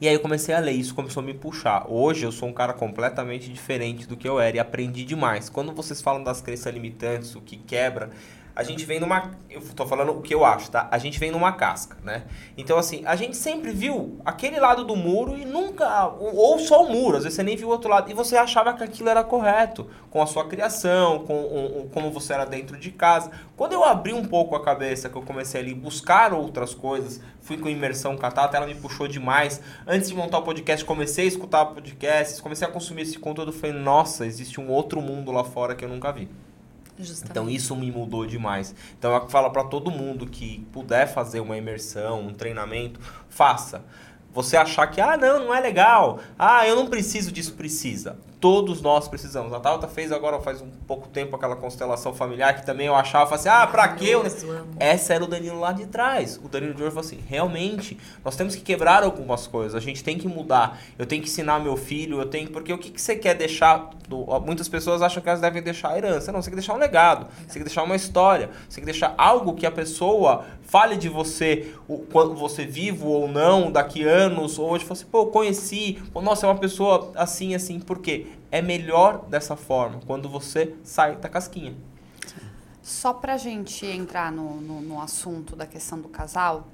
E 0.00 0.06
aí 0.06 0.14
eu 0.14 0.20
comecei 0.20 0.54
a 0.54 0.60
ler, 0.60 0.72
isso 0.72 0.94
começou 0.94 1.22
a 1.22 1.26
me 1.26 1.34
puxar. 1.34 1.86
Hoje 1.88 2.24
eu 2.24 2.30
sou 2.30 2.48
um 2.48 2.52
cara 2.52 2.72
completamente 2.72 3.52
diferente 3.52 4.06
do 4.06 4.16
que 4.16 4.28
eu 4.28 4.38
era 4.38 4.56
e 4.56 4.60
aprendi 4.60 5.04
demais. 5.04 5.48
Quando 5.48 5.72
vocês 5.72 6.00
falam 6.00 6.22
das 6.22 6.40
crenças 6.40 6.72
limitantes, 6.72 7.34
o 7.34 7.40
que 7.40 7.56
quebra, 7.56 8.10
a 8.58 8.64
gente 8.64 8.84
vem 8.84 8.98
numa. 8.98 9.30
Eu 9.48 9.60
tô 9.76 9.86
falando 9.86 10.10
o 10.10 10.20
que 10.20 10.34
eu 10.34 10.44
acho, 10.44 10.68
tá? 10.68 10.88
A 10.90 10.98
gente 10.98 11.16
vem 11.20 11.30
numa 11.30 11.52
casca, 11.52 11.96
né? 12.02 12.24
Então, 12.56 12.76
assim, 12.76 13.02
a 13.06 13.14
gente 13.14 13.36
sempre 13.36 13.70
viu 13.70 14.20
aquele 14.24 14.58
lado 14.58 14.84
do 14.84 14.96
muro 14.96 15.38
e 15.38 15.44
nunca. 15.44 16.08
Ou 16.18 16.58
só 16.58 16.84
o 16.84 16.90
muro, 16.92 17.18
às 17.18 17.22
vezes 17.22 17.36
você 17.36 17.44
nem 17.44 17.56
viu 17.56 17.68
o 17.68 17.70
outro 17.70 17.88
lado. 17.88 18.10
E 18.10 18.14
você 18.14 18.36
achava 18.36 18.72
que 18.74 18.82
aquilo 18.82 19.08
era 19.08 19.22
correto, 19.22 19.88
com 20.10 20.20
a 20.20 20.26
sua 20.26 20.44
criação, 20.48 21.20
com 21.20 21.34
o- 21.40 21.88
como 21.94 22.10
você 22.10 22.32
era 22.32 22.44
dentro 22.44 22.76
de 22.76 22.90
casa. 22.90 23.30
Quando 23.56 23.74
eu 23.74 23.84
abri 23.84 24.12
um 24.12 24.24
pouco 24.24 24.56
a 24.56 24.62
cabeça, 24.64 25.08
que 25.08 25.14
eu 25.16 25.22
comecei 25.22 25.60
ali 25.60 25.72
buscar 25.72 26.32
outras 26.32 26.74
coisas, 26.74 27.20
fui 27.40 27.58
com 27.58 27.68
imersão 27.68 28.16
catata, 28.16 28.56
ela 28.56 28.66
me 28.66 28.74
puxou 28.74 29.06
demais. 29.06 29.60
Antes 29.86 30.08
de 30.08 30.16
montar 30.16 30.38
o 30.38 30.42
podcast, 30.42 30.84
comecei 30.84 31.26
a 31.26 31.28
escutar 31.28 31.64
podcasts, 31.66 32.40
comecei 32.40 32.66
a 32.66 32.70
consumir 32.70 33.02
esse 33.02 33.20
conteúdo. 33.20 33.52
Falei, 33.52 33.76
nossa, 33.76 34.26
existe 34.26 34.60
um 34.60 34.68
outro 34.68 35.00
mundo 35.00 35.30
lá 35.30 35.44
fora 35.44 35.76
que 35.76 35.84
eu 35.84 35.88
nunca 35.88 36.10
vi. 36.12 36.28
Justamente. 36.98 37.30
Então 37.30 37.48
isso 37.48 37.76
me 37.76 37.90
mudou 37.90 38.26
demais. 38.26 38.74
Então 38.98 39.14
eu 39.14 39.28
falo 39.28 39.50
para 39.50 39.64
todo 39.64 39.90
mundo 39.90 40.26
que 40.26 40.66
puder 40.72 41.06
fazer 41.06 41.40
uma 41.40 41.56
imersão, 41.56 42.20
um 42.26 42.34
treinamento, 42.34 43.00
faça. 43.28 43.84
Você 44.38 44.56
achar 44.56 44.86
que, 44.86 45.00
ah, 45.00 45.16
não, 45.16 45.46
não 45.46 45.52
é 45.54 45.58
legal. 45.58 46.20
Ah, 46.38 46.64
eu 46.64 46.76
não 46.76 46.86
preciso 46.86 47.32
disso, 47.32 47.54
precisa. 47.54 48.16
Todos 48.38 48.80
nós 48.80 49.08
precisamos. 49.08 49.52
A 49.52 49.58
Tauta 49.58 49.88
fez 49.88 50.12
agora 50.12 50.38
faz 50.38 50.62
um 50.62 50.70
pouco 50.86 51.08
tempo 51.08 51.34
aquela 51.34 51.56
constelação 51.56 52.14
familiar 52.14 52.54
que 52.54 52.64
também 52.64 52.86
eu 52.86 52.94
achava 52.94 53.34
assim, 53.34 53.48
ah, 53.48 53.66
pra 53.66 53.88
quê? 53.88 54.12
Essa 54.78 55.14
era 55.14 55.24
o 55.24 55.26
Danilo 55.26 55.58
lá 55.58 55.72
de 55.72 55.86
trás. 55.86 56.38
O 56.40 56.48
Danilo 56.48 56.72
de 56.72 56.80
hoje 56.80 56.90
falou 56.90 57.04
assim: 57.04 57.18
realmente, 57.26 57.98
nós 58.24 58.36
temos 58.36 58.54
que 58.54 58.62
quebrar 58.62 59.02
algumas 59.02 59.48
coisas, 59.48 59.74
a 59.74 59.80
gente 59.80 60.04
tem 60.04 60.16
que 60.16 60.28
mudar. 60.28 60.78
Eu 60.96 61.04
tenho 61.04 61.20
que 61.20 61.28
ensinar 61.28 61.58
meu 61.58 61.76
filho, 61.76 62.20
eu 62.20 62.26
tenho. 62.26 62.48
Porque 62.48 62.72
o 62.72 62.78
que, 62.78 62.90
que 62.90 63.02
você 63.02 63.16
quer 63.16 63.34
deixar? 63.34 63.90
muitas 64.46 64.68
pessoas 64.68 65.02
acham 65.02 65.22
que 65.22 65.28
elas 65.28 65.40
devem 65.40 65.60
deixar 65.60 65.90
a 65.90 65.98
herança. 65.98 66.30
Não, 66.30 66.40
você 66.40 66.48
tem 66.48 66.52
que 66.52 66.60
deixar 66.60 66.74
um 66.74 66.78
legado, 66.78 67.26
você 67.40 67.54
tem 67.54 67.62
que 67.62 67.64
deixar 67.64 67.82
uma 67.82 67.96
história, 67.96 68.50
você 68.68 68.76
tem 68.76 68.84
que 68.84 68.90
deixar 68.92 69.14
algo 69.18 69.54
que 69.54 69.66
a 69.66 69.70
pessoa 69.70 70.44
fale 70.68 70.96
de 70.98 71.08
você, 71.08 71.74
o, 71.88 71.98
quando 71.98 72.34
você 72.34 72.64
vivo 72.64 73.08
ou 73.08 73.26
não, 73.26 73.72
daqui 73.72 74.04
anos, 74.04 74.58
ou 74.58 74.70
hoje 74.70 74.84
fala 74.84 75.00
assim, 75.00 75.10
pô, 75.10 75.26
conheci, 75.26 76.00
pô, 76.12 76.20
nossa, 76.20 76.46
é 76.46 76.50
uma 76.50 76.58
pessoa 76.58 77.10
assim, 77.16 77.54
assim, 77.54 77.80
por 77.80 77.98
quê? 77.98 78.26
É 78.50 78.60
melhor 78.60 79.24
dessa 79.28 79.56
forma, 79.56 80.00
quando 80.06 80.28
você 80.28 80.74
sai 80.84 81.16
da 81.16 81.28
casquinha. 81.28 81.74
Só 82.82 83.14
pra 83.14 83.38
gente 83.38 83.86
entrar 83.86 84.30
no, 84.30 84.60
no, 84.60 84.80
no 84.82 85.00
assunto 85.00 85.56
da 85.56 85.66
questão 85.66 86.00
do 86.00 86.08
casal. 86.08 86.68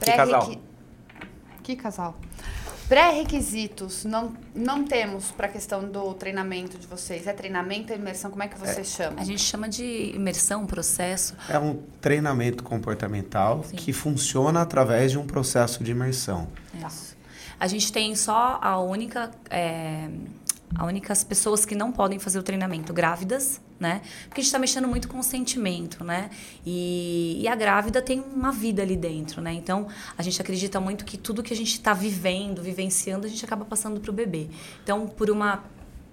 Que 0.00 0.12
casal? 0.12 0.50
Que 1.62 1.76
casal? 1.76 2.14
Pré-requisitos 2.94 4.04
não, 4.04 4.32
não 4.54 4.84
temos 4.84 5.32
para 5.32 5.48
a 5.48 5.50
questão 5.50 5.82
do 5.82 6.14
treinamento 6.14 6.78
de 6.78 6.86
vocês. 6.86 7.26
É 7.26 7.32
treinamento, 7.32 7.92
é 7.92 7.96
imersão? 7.96 8.30
Como 8.30 8.40
é 8.40 8.46
que 8.46 8.56
você 8.56 8.84
chama? 8.84 9.20
A 9.20 9.24
gente 9.24 9.42
chama 9.42 9.68
de 9.68 10.12
imersão, 10.14 10.64
processo. 10.64 11.34
É 11.48 11.58
um 11.58 11.82
treinamento 12.00 12.62
comportamental 12.62 13.64
Sim. 13.64 13.74
que 13.74 13.92
funciona 13.92 14.62
através 14.62 15.10
de 15.10 15.18
um 15.18 15.26
processo 15.26 15.82
de 15.82 15.90
imersão. 15.90 16.46
Isso. 16.86 17.16
A 17.58 17.66
gente 17.66 17.92
tem 17.92 18.14
só 18.14 18.60
a 18.62 18.78
única. 18.78 19.32
É, 19.50 20.08
a 20.74 20.84
únicas 20.84 21.22
pessoas 21.22 21.64
que 21.64 21.74
não 21.74 21.92
podem 21.92 22.18
fazer 22.18 22.38
o 22.38 22.42
treinamento 22.42 22.92
grávidas, 22.92 23.60
né? 23.78 24.00
Porque 24.24 24.40
a 24.40 24.42
gente 24.42 24.46
está 24.46 24.58
mexendo 24.58 24.88
muito 24.88 25.08
com 25.08 25.18
o 25.18 25.22
sentimento, 25.22 26.02
né? 26.04 26.30
E, 26.64 27.40
e 27.40 27.48
a 27.48 27.54
grávida 27.54 28.02
tem 28.02 28.20
uma 28.20 28.50
vida 28.50 28.82
ali 28.82 28.96
dentro, 28.96 29.40
né? 29.40 29.52
Então 29.52 29.86
a 30.16 30.22
gente 30.22 30.40
acredita 30.40 30.80
muito 30.80 31.04
que 31.04 31.16
tudo 31.16 31.42
que 31.42 31.52
a 31.52 31.56
gente 31.56 31.72
está 31.72 31.92
vivendo, 31.92 32.62
vivenciando, 32.62 33.26
a 33.26 33.30
gente 33.30 33.44
acaba 33.44 33.64
passando 33.64 34.00
para 34.00 34.10
o 34.10 34.14
bebê. 34.14 34.48
Então, 34.82 35.06
por 35.06 35.30
uma 35.30 35.64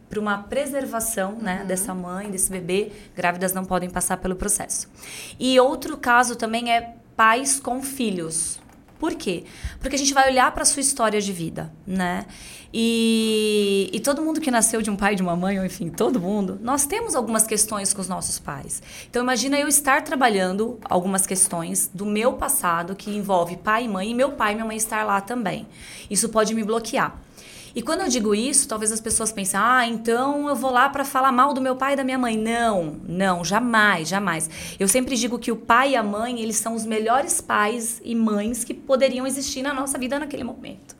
para 0.09 0.19
uma 0.19 0.39
preservação 0.39 1.37
né, 1.37 1.63
dessa 1.65 1.93
mãe, 1.93 2.29
desse 2.29 2.51
bebê, 2.51 2.91
grávidas 3.15 3.53
não 3.53 3.63
podem 3.63 3.89
passar 3.89 4.17
pelo 4.17 4.35
processo. 4.35 4.89
E 5.39 5.57
outro 5.57 5.95
caso 5.95 6.35
também 6.35 6.69
é 6.69 6.95
pais 7.15 7.61
com 7.61 7.81
filhos. 7.81 8.59
Por 9.01 9.15
quê? 9.15 9.45
Porque 9.79 9.95
a 9.95 9.97
gente 9.97 10.13
vai 10.13 10.29
olhar 10.29 10.51
para 10.51 10.61
a 10.61 10.65
sua 10.65 10.79
história 10.79 11.19
de 11.19 11.33
vida, 11.33 11.73
né? 11.87 12.27
E, 12.71 13.89
e 13.91 13.99
todo 13.99 14.21
mundo 14.21 14.39
que 14.39 14.51
nasceu 14.51 14.79
de 14.79 14.91
um 14.91 14.95
pai 14.95 15.15
de 15.15 15.23
uma 15.23 15.35
mãe, 15.35 15.57
ou 15.57 15.65
enfim, 15.65 15.89
todo 15.89 16.21
mundo, 16.21 16.59
nós 16.61 16.85
temos 16.85 17.15
algumas 17.15 17.47
questões 17.47 17.95
com 17.95 17.99
os 17.99 18.07
nossos 18.07 18.37
pais. 18.37 18.79
Então 19.09 19.23
imagina 19.23 19.57
eu 19.59 19.67
estar 19.67 20.03
trabalhando 20.03 20.77
algumas 20.83 21.25
questões 21.25 21.89
do 21.91 22.05
meu 22.05 22.33
passado 22.33 22.95
que 22.95 23.09
envolve 23.09 23.57
pai 23.57 23.85
e 23.85 23.87
mãe, 23.87 24.11
e 24.11 24.13
meu 24.13 24.33
pai 24.33 24.51
e 24.51 24.55
minha 24.55 24.67
mãe 24.67 24.77
estar 24.77 25.03
lá 25.03 25.19
também. 25.19 25.67
Isso 26.07 26.29
pode 26.29 26.53
me 26.53 26.63
bloquear. 26.63 27.19
E 27.73 27.81
quando 27.81 28.01
eu 28.01 28.09
digo 28.09 28.35
isso, 28.35 28.67
talvez 28.67 28.91
as 28.91 28.99
pessoas 28.99 29.31
pensem: 29.31 29.59
ah, 29.59 29.87
então 29.87 30.47
eu 30.49 30.55
vou 30.55 30.71
lá 30.71 30.89
para 30.89 31.05
falar 31.05 31.31
mal 31.31 31.53
do 31.53 31.61
meu 31.61 31.75
pai 31.75 31.93
e 31.93 31.95
da 31.95 32.03
minha 32.03 32.17
mãe. 32.17 32.37
Não, 32.37 32.97
não, 33.07 33.43
jamais, 33.43 34.09
jamais. 34.09 34.49
Eu 34.79 34.87
sempre 34.87 35.15
digo 35.15 35.39
que 35.39 35.51
o 35.51 35.55
pai 35.55 35.91
e 35.91 35.95
a 35.95 36.03
mãe, 36.03 36.41
eles 36.41 36.57
são 36.57 36.75
os 36.75 36.85
melhores 36.85 37.39
pais 37.39 38.01
e 38.03 38.13
mães 38.13 38.63
que 38.63 38.73
poderiam 38.73 39.25
existir 39.25 39.61
na 39.61 39.73
nossa 39.73 39.97
vida 39.97 40.19
naquele 40.19 40.43
momento. 40.43 40.95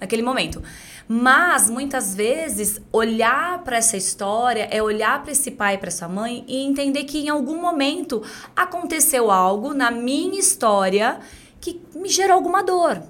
Naquele 0.00 0.22
momento. 0.22 0.62
Mas 1.08 1.70
muitas 1.70 2.14
vezes 2.14 2.80
olhar 2.92 3.62
para 3.62 3.76
essa 3.76 3.96
história 3.96 4.68
é 4.70 4.82
olhar 4.82 5.22
para 5.22 5.30
esse 5.30 5.52
pai 5.52 5.74
e 5.74 5.78
para 5.78 5.88
essa 5.88 6.08
mãe 6.08 6.44
e 6.48 6.64
entender 6.64 7.04
que 7.04 7.18
em 7.18 7.28
algum 7.28 7.60
momento 7.60 8.22
aconteceu 8.54 9.30
algo 9.30 9.72
na 9.72 9.90
minha 9.90 10.38
história 10.38 11.20
que 11.60 11.80
me 11.94 12.08
gerou 12.08 12.34
alguma 12.34 12.62
dor 12.62 13.02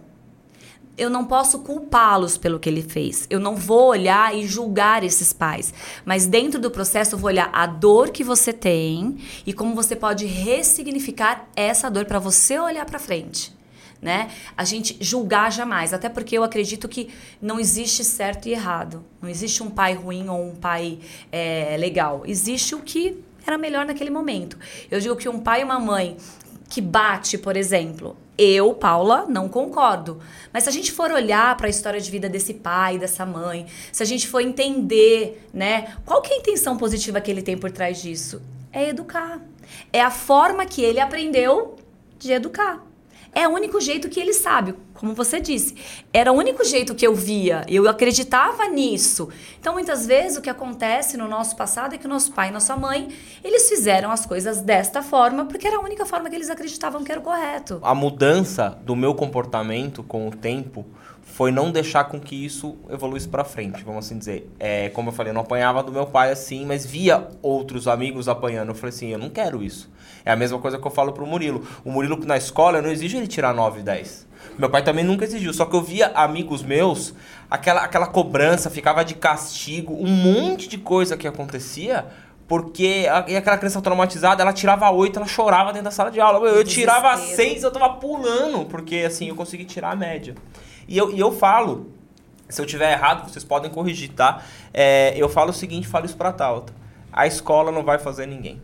eu 0.96 1.10
não 1.10 1.24
posso 1.24 1.60
culpá-los 1.60 2.38
pelo 2.38 2.58
que 2.58 2.68
ele 2.68 2.82
fez. 2.82 3.26
Eu 3.28 3.38
não 3.38 3.54
vou 3.54 3.88
olhar 3.88 4.34
e 4.34 4.46
julgar 4.46 5.04
esses 5.04 5.32
pais. 5.32 5.72
Mas 6.04 6.26
dentro 6.26 6.58
do 6.58 6.70
processo 6.70 7.14
eu 7.14 7.18
vou 7.18 7.28
olhar 7.28 7.50
a 7.52 7.66
dor 7.66 8.10
que 8.10 8.24
você 8.24 8.52
tem 8.52 9.18
e 9.46 9.52
como 9.52 9.74
você 9.74 9.94
pode 9.94 10.24
ressignificar 10.24 11.48
essa 11.54 11.90
dor 11.90 12.06
para 12.06 12.18
você 12.18 12.58
olhar 12.58 12.86
para 12.86 12.98
frente. 12.98 13.54
Né? 14.00 14.30
A 14.56 14.64
gente 14.64 14.96
julgar 15.00 15.50
jamais, 15.50 15.92
até 15.92 16.08
porque 16.08 16.36
eu 16.36 16.44
acredito 16.44 16.88
que 16.88 17.08
não 17.40 17.58
existe 17.58 18.04
certo 18.04 18.46
e 18.46 18.52
errado. 18.52 19.04
Não 19.20 19.28
existe 19.28 19.62
um 19.62 19.70
pai 19.70 19.94
ruim 19.94 20.28
ou 20.28 20.48
um 20.48 20.54
pai 20.54 20.98
é, 21.32 21.76
legal. 21.78 22.22
Existe 22.26 22.74
o 22.74 22.80
que 22.80 23.22
era 23.46 23.58
melhor 23.58 23.84
naquele 23.84 24.10
momento. 24.10 24.58
Eu 24.90 25.00
digo 25.00 25.16
que 25.16 25.28
um 25.28 25.40
pai 25.40 25.60
e 25.60 25.64
uma 25.64 25.78
mãe 25.78 26.16
que 26.68 26.80
bate, 26.80 27.38
por 27.38 27.56
exemplo, 27.56 28.16
eu, 28.38 28.74
Paula, 28.74 29.26
não 29.28 29.48
concordo. 29.48 30.20
Mas 30.52 30.64
se 30.64 30.68
a 30.68 30.72
gente 30.72 30.92
for 30.92 31.10
olhar 31.10 31.56
para 31.56 31.66
a 31.66 31.70
história 31.70 32.00
de 32.00 32.10
vida 32.10 32.28
desse 32.28 32.54
pai, 32.54 32.98
dessa 32.98 33.24
mãe, 33.26 33.66
se 33.90 34.02
a 34.02 34.06
gente 34.06 34.28
for 34.28 34.40
entender, 34.40 35.46
né, 35.52 35.96
qual 36.04 36.22
que 36.22 36.32
é 36.32 36.36
a 36.36 36.38
intenção 36.38 36.76
positiva 36.76 37.20
que 37.20 37.30
ele 37.30 37.42
tem 37.42 37.56
por 37.56 37.70
trás 37.70 38.00
disso? 38.00 38.42
É 38.72 38.88
educar. 38.88 39.40
É 39.92 40.00
a 40.00 40.10
forma 40.10 40.66
que 40.66 40.82
ele 40.82 41.00
aprendeu 41.00 41.76
de 42.18 42.32
educar. 42.32 42.85
É 43.36 43.46
o 43.46 43.50
único 43.50 43.78
jeito 43.82 44.08
que 44.08 44.18
ele 44.18 44.32
sabe, 44.32 44.74
como 44.94 45.12
você 45.12 45.38
disse. 45.38 45.74
Era 46.10 46.32
o 46.32 46.34
único 46.34 46.64
jeito 46.64 46.94
que 46.94 47.06
eu 47.06 47.14
via, 47.14 47.66
eu 47.68 47.86
acreditava 47.86 48.66
nisso. 48.66 49.28
Então, 49.60 49.74
muitas 49.74 50.06
vezes, 50.06 50.38
o 50.38 50.40
que 50.40 50.48
acontece 50.48 51.18
no 51.18 51.28
nosso 51.28 51.54
passado 51.54 51.94
é 51.94 51.98
que 51.98 52.06
o 52.06 52.08
nosso 52.08 52.32
pai 52.32 52.48
e 52.48 52.50
nossa 52.50 52.74
mãe, 52.78 53.08
eles 53.44 53.68
fizeram 53.68 54.10
as 54.10 54.24
coisas 54.24 54.62
desta 54.62 55.02
forma, 55.02 55.44
porque 55.44 55.66
era 55.66 55.76
a 55.76 55.80
única 55.80 56.06
forma 56.06 56.30
que 56.30 56.34
eles 56.34 56.48
acreditavam 56.48 57.04
que 57.04 57.12
era 57.12 57.20
o 57.20 57.22
correto. 57.22 57.78
A 57.82 57.94
mudança 57.94 58.70
do 58.86 58.96
meu 58.96 59.14
comportamento 59.14 60.02
com 60.02 60.26
o 60.26 60.30
tempo 60.30 60.86
foi 61.36 61.52
não 61.52 61.70
deixar 61.70 62.04
com 62.04 62.18
que 62.18 62.34
isso 62.34 62.76
evoluísse 62.88 63.28
para 63.28 63.44
frente, 63.44 63.84
vamos 63.84 64.06
assim 64.06 64.16
dizer. 64.16 64.50
É, 64.58 64.88
como 64.88 65.10
eu 65.10 65.12
falei, 65.12 65.32
eu 65.32 65.34
não 65.34 65.42
apanhava 65.42 65.82
do 65.82 65.92
meu 65.92 66.06
pai 66.06 66.30
assim, 66.30 66.64
mas 66.64 66.86
via 66.86 67.28
outros 67.42 67.86
amigos 67.86 68.26
apanhando. 68.26 68.70
Eu 68.70 68.74
falei 68.74 68.88
assim, 68.88 69.08
eu 69.08 69.18
não 69.18 69.28
quero 69.28 69.62
isso. 69.62 69.92
É 70.24 70.32
a 70.32 70.36
mesma 70.36 70.58
coisa 70.58 70.78
que 70.78 70.86
eu 70.86 70.90
falo 70.90 71.12
pro 71.12 71.26
Murilo. 71.26 71.68
O 71.84 71.90
Murilo 71.92 72.18
na 72.24 72.38
escola, 72.38 72.78
eu 72.78 72.82
não 72.82 72.88
exijo 72.88 73.18
ele 73.18 73.26
tirar 73.26 73.52
9 73.52 73.80
e 73.80 73.82
10. 73.82 74.26
Meu 74.56 74.70
pai 74.70 74.82
também 74.82 75.04
nunca 75.04 75.26
exigiu, 75.26 75.52
só 75.52 75.66
que 75.66 75.76
eu 75.76 75.82
via 75.82 76.06
amigos 76.14 76.62
meus, 76.62 77.12
aquela, 77.50 77.82
aquela 77.82 78.06
cobrança, 78.06 78.70
ficava 78.70 79.04
de 79.04 79.14
castigo, 79.14 79.92
um 79.92 80.08
monte 80.08 80.66
de 80.66 80.78
coisa 80.78 81.18
que 81.18 81.28
acontecia, 81.28 82.06
porque 82.48 83.06
a, 83.10 83.26
e 83.28 83.36
aquela 83.36 83.58
criança 83.58 83.82
traumatizada, 83.82 84.42
ela 84.42 84.54
tirava 84.54 84.90
8, 84.90 85.18
ela 85.18 85.28
chorava 85.28 85.70
dentro 85.70 85.84
da 85.84 85.90
sala 85.90 86.10
de 86.10 86.18
aula. 86.18 86.48
Eu, 86.48 86.56
eu 86.56 86.64
tirava. 86.64 87.14
6, 87.18 87.62
eu 87.62 87.70
tava 87.70 87.90
pulando, 87.96 88.64
porque 88.64 89.04
assim, 89.06 89.28
eu 89.28 89.34
consegui 89.34 89.66
tirar 89.66 89.90
a 89.90 89.96
média. 89.96 90.34
E 90.88 90.96
eu, 90.96 91.10
e 91.10 91.18
eu 91.18 91.32
falo, 91.32 91.90
se 92.48 92.60
eu 92.60 92.66
tiver 92.66 92.92
errado, 92.92 93.28
vocês 93.28 93.44
podem 93.44 93.70
corrigir, 93.70 94.12
tá? 94.12 94.42
É, 94.72 95.14
eu 95.16 95.28
falo 95.28 95.50
o 95.50 95.54
seguinte, 95.54 95.88
falo 95.88 96.06
isso 96.06 96.16
pra 96.16 96.32
Tauta. 96.32 96.72
A 97.12 97.26
escola 97.26 97.72
não 97.72 97.82
vai 97.82 97.98
fazer 97.98 98.26
ninguém. 98.26 98.62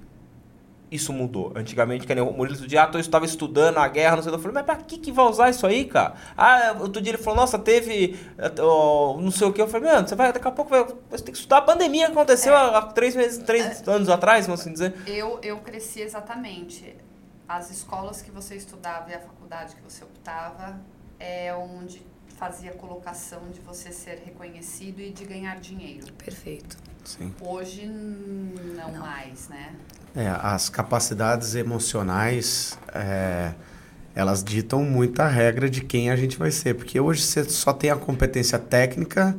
Isso 0.91 1.11
mudou. 1.11 1.53
Antigamente, 1.57 2.07
que 2.07 2.15
nem 2.15 2.23
o 2.23 2.31
Murilo 2.31 2.59
do 2.59 2.67
dia, 2.67 2.85
ah, 2.85 2.91
eu 2.93 3.01
estava 3.01 3.25
estudando 3.25 3.79
a 3.79 3.89
guerra, 3.89 4.17
não 4.17 4.23
sei 4.23 4.31
o 4.31 4.35
que. 4.35 4.39
Eu 4.39 4.43
falei, 4.43 4.55
mas 4.55 4.67
pra 4.67 4.77
que, 4.77 4.99
que 4.99 5.11
vai 5.11 5.25
usar 5.25 5.49
isso 5.49 5.67
aí, 5.67 5.87
cara? 5.87 6.13
Ah, 6.37 6.77
outro 6.81 7.01
dia 7.01 7.13
ele 7.13 7.23
falou, 7.23 7.41
nossa, 7.41 7.59
teve 7.59 8.21
ó, 8.61 9.17
não 9.19 9.31
sei 9.31 9.49
o 9.49 9.53
que. 9.55 9.63
Eu 9.63 9.69
falei, 9.69 9.91
mano, 9.91 10.07
você 10.07 10.15
vai, 10.15 10.31
daqui 10.31 10.47
a 10.47 10.51
pouco 10.51 10.71
vai, 10.71 10.85
você 11.11 11.25
tem 11.25 11.33
que 11.33 11.39
estudar. 11.39 11.59
A 11.59 11.63
pandemia 11.63 12.09
aconteceu 12.09 12.55
há, 12.55 12.77
há 12.77 12.83
três 12.83 13.17
meses, 13.17 13.43
três 13.43 13.89
anos 13.89 14.11
atrás, 14.11 14.47
vamos 14.47 14.61
assim 14.61 14.73
dizer. 14.75 14.95
Eu, 15.07 15.39
eu 15.43 15.57
cresci 15.61 16.03
exatamente. 16.03 16.95
As 17.49 17.71
escolas 17.71 18.21
que 18.21 18.31
você 18.31 18.55
estudava 18.55 19.11
e 19.11 19.15
a 19.15 19.21
faculdade 19.21 19.75
que 19.75 19.83
você 19.83 20.05
optava 20.05 20.79
é 21.19 21.55
onde 21.55 22.03
fazia 22.43 22.73
a 22.73 22.75
colocação 22.75 23.39
de 23.53 23.61
você 23.61 23.93
ser 23.93 24.21
reconhecido 24.25 24.99
e 25.01 25.13
de 25.13 25.25
ganhar 25.25 25.61
dinheiro. 25.61 26.13
Perfeito. 26.15 26.77
Sim. 27.05 27.33
Hoje, 27.41 27.87
não, 27.87 28.91
Não. 28.91 28.99
mais, 28.99 29.49
né? 29.49 29.77
É, 30.13 30.27
as 30.27 30.69
capacidades 30.69 31.55
emocionais, 31.55 32.77
é, 32.93 33.53
elas 34.13 34.43
ditam 34.43 34.83
muita 34.83 35.29
regra 35.29 35.71
de 35.71 35.83
quem 35.83 36.11
a 36.11 36.17
gente 36.17 36.37
vai 36.37 36.51
ser. 36.51 36.75
Porque 36.75 36.99
hoje 36.99 37.23
você 37.23 37.45
só 37.45 37.73
tem 37.73 37.91
a 37.91 37.97
competência 37.97 38.59
técnica, 38.59 39.37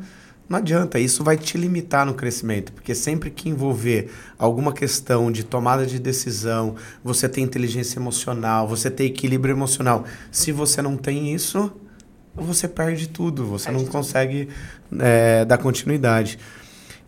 não 0.48 0.60
adianta. 0.60 0.98
Isso 0.98 1.26
vai 1.26 1.36
te 1.36 1.58
limitar 1.58 2.06
no 2.06 2.14
crescimento. 2.14 2.72
Porque 2.72 2.96
sempre 2.96 3.30
que 3.30 3.50
envolver 3.50 4.14
alguma 4.40 4.72
questão 4.72 5.30
de 5.30 5.44
tomada 5.44 5.86
de 5.86 6.00
decisão, 6.00 6.78
você 7.04 7.28
tem 7.28 7.44
inteligência 7.44 8.00
emocional, 8.00 8.66
você 8.66 8.90
tem 8.90 9.08
equilíbrio 9.08 9.52
emocional. 9.54 10.06
Se 10.32 10.54
você 10.54 10.82
não 10.82 10.96
tem 10.96 11.34
isso, 11.36 11.70
você 12.36 12.68
perde 12.68 13.08
tudo. 13.08 13.46
Você 13.46 13.66
Perde 13.66 13.80
não 13.80 13.86
tudo. 13.86 13.98
consegue 13.98 14.50
é, 15.00 15.46
dar 15.46 15.58
continuidade. 15.58 16.40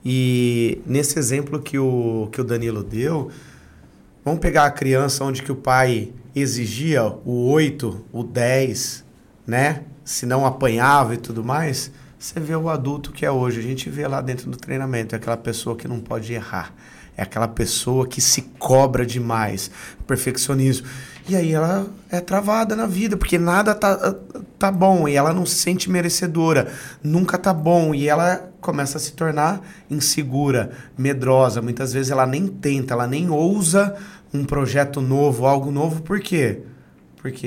E 0.03 0.81
nesse 0.85 1.17
exemplo 1.17 1.59
que 1.59 1.79
o, 1.79 2.29
que 2.31 2.39
o 2.39 2.43
Danilo 2.43 2.83
deu, 2.83 3.31
vamos 4.23 4.39
pegar 4.39 4.65
a 4.65 4.71
criança 4.71 5.23
onde 5.23 5.41
que 5.41 5.51
o 5.51 5.55
pai 5.55 6.13
exigia 6.35 7.03
o 7.03 7.49
8, 7.49 8.05
o 8.11 8.23
10, 8.23 9.03
né? 9.47 9.83
Se 10.03 10.25
não 10.25 10.45
apanhava 10.45 11.15
e 11.15 11.17
tudo 11.17 11.43
mais. 11.43 11.91
Você 12.19 12.39
vê 12.39 12.55
o 12.55 12.69
adulto 12.69 13.11
que 13.11 13.25
é 13.25 13.31
hoje. 13.31 13.59
A 13.59 13.63
gente 13.63 13.89
vê 13.89 14.07
lá 14.07 14.21
dentro 14.21 14.49
do 14.49 14.57
treinamento. 14.57 15.15
É 15.15 15.17
aquela 15.17 15.37
pessoa 15.37 15.75
que 15.75 15.87
não 15.87 15.99
pode 15.99 16.31
errar. 16.33 16.73
É 17.17 17.23
aquela 17.23 17.47
pessoa 17.47 18.05
que 18.07 18.21
se 18.21 18.41
cobra 18.59 19.05
demais. 19.05 19.71
Perfeccionismo. 20.05 20.87
E 21.27 21.35
aí 21.35 21.53
ela 21.53 21.87
é 22.11 22.21
travada 22.21 22.75
na 22.75 22.85
vida, 22.85 23.17
porque 23.17 23.39
nada 23.39 23.73
tá, 23.73 24.15
tá 24.59 24.71
bom. 24.71 25.07
E 25.07 25.15
ela 25.15 25.33
não 25.33 25.45
se 25.45 25.55
sente 25.55 25.89
merecedora. 25.89 26.71
Nunca 27.03 27.37
tá 27.37 27.51
bom. 27.51 27.95
E 27.95 28.07
ela 28.07 28.49
começa 28.61 28.97
a 28.97 29.01
se 29.01 29.13
tornar 29.13 29.61
insegura, 29.89 30.71
medrosa. 30.97 31.61
Muitas 31.61 31.91
vezes 31.91 32.11
ela 32.11 32.27
nem 32.27 32.47
tenta, 32.47 32.93
ela 32.93 33.07
nem 33.07 33.29
ousa 33.29 33.95
um 34.31 34.45
projeto 34.45 35.01
novo, 35.01 35.47
algo 35.47 35.71
novo. 35.71 36.01
Por 36.03 36.19
quê? 36.19 36.61
Porque 36.61 36.74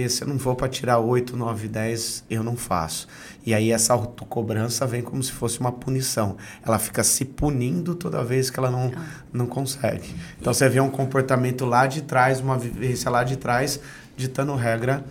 se 0.08 0.22
eu 0.22 0.28
não 0.28 0.38
for 0.38 0.54
para 0.54 0.68
tirar 0.68 0.98
8, 0.98 1.36
9, 1.36 1.68
10, 1.68 2.24
eu 2.28 2.42
não 2.42 2.56
faço. 2.56 3.06
E 3.46 3.54
aí 3.54 3.70
essa 3.70 3.92
autocobrança 3.92 4.86
vem 4.86 5.02
como 5.02 5.22
se 5.22 5.32
fosse 5.32 5.60
uma 5.60 5.72
punição. 5.72 6.36
Ela 6.64 6.78
fica 6.78 7.02
se 7.04 7.24
punindo 7.24 7.94
toda 7.94 8.24
vez 8.24 8.50
que 8.50 8.58
ela 8.58 8.70
não, 8.70 8.92
não 9.32 9.46
consegue. 9.46 10.14
Então 10.40 10.52
você 10.52 10.68
vê 10.68 10.80
um 10.80 10.90
comportamento 10.90 11.64
lá 11.64 11.86
de 11.86 12.02
trás, 12.02 12.40
uma 12.40 12.58
vivência 12.58 13.10
lá 13.10 13.22
de 13.24 13.36
trás, 13.36 13.80
ditando 14.16 14.54
regra 14.54 15.04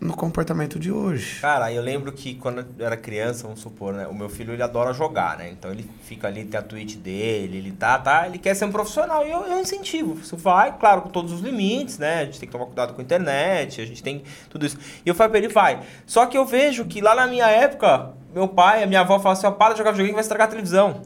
no 0.00 0.14
comportamento 0.14 0.78
de 0.78 0.90
hoje. 0.90 1.40
Cara, 1.40 1.70
eu 1.70 1.82
lembro 1.82 2.10
que 2.10 2.34
quando 2.34 2.64
eu 2.78 2.86
era 2.86 2.96
criança, 2.96 3.42
vamos 3.42 3.60
supor, 3.60 3.92
né? 3.92 4.06
O 4.06 4.14
meu 4.14 4.30
filho, 4.30 4.54
ele 4.54 4.62
adora 4.62 4.94
jogar, 4.94 5.36
né? 5.36 5.50
Então 5.50 5.70
ele 5.70 5.88
fica 6.04 6.26
ali, 6.26 6.44
tem 6.44 6.58
a 6.58 6.62
Twitch 6.62 6.96
dele, 6.96 7.58
ele 7.58 7.72
tá, 7.72 7.98
tá, 7.98 8.26
ele 8.26 8.38
quer 8.38 8.54
ser 8.54 8.64
um 8.64 8.72
profissional. 8.72 9.26
E 9.26 9.30
eu, 9.30 9.40
eu 9.42 9.60
incentivo. 9.60 10.14
Você 10.14 10.34
vai, 10.36 10.76
claro, 10.78 11.02
com 11.02 11.10
todos 11.10 11.32
os 11.32 11.40
limites, 11.40 11.98
né? 11.98 12.20
A 12.20 12.24
gente 12.24 12.40
tem 12.40 12.48
que 12.48 12.52
tomar 12.52 12.64
cuidado 12.64 12.94
com 12.94 13.00
a 13.00 13.04
internet, 13.04 13.80
a 13.80 13.86
gente 13.86 14.02
tem 14.02 14.22
tudo 14.48 14.64
isso. 14.64 14.78
E 15.04 15.08
eu 15.08 15.14
falei 15.14 15.30
pra 15.30 15.38
ele, 15.38 15.48
vai. 15.48 15.80
Só 16.06 16.24
que 16.24 16.38
eu 16.38 16.46
vejo 16.46 16.86
que 16.86 17.02
lá 17.02 17.14
na 17.14 17.26
minha 17.26 17.46
época, 17.46 18.14
meu 18.34 18.48
pai, 18.48 18.82
a 18.82 18.86
minha 18.86 19.00
avó 19.00 19.18
falavam 19.18 19.32
assim, 19.32 19.46
ó, 19.46 19.50
para 19.50 19.74
de 19.74 19.78
jogar 19.78 19.90
videogame 19.90 20.12
que 20.12 20.16
vai 20.16 20.22
estragar 20.22 20.46
a 20.46 20.50
televisão. 20.50 21.02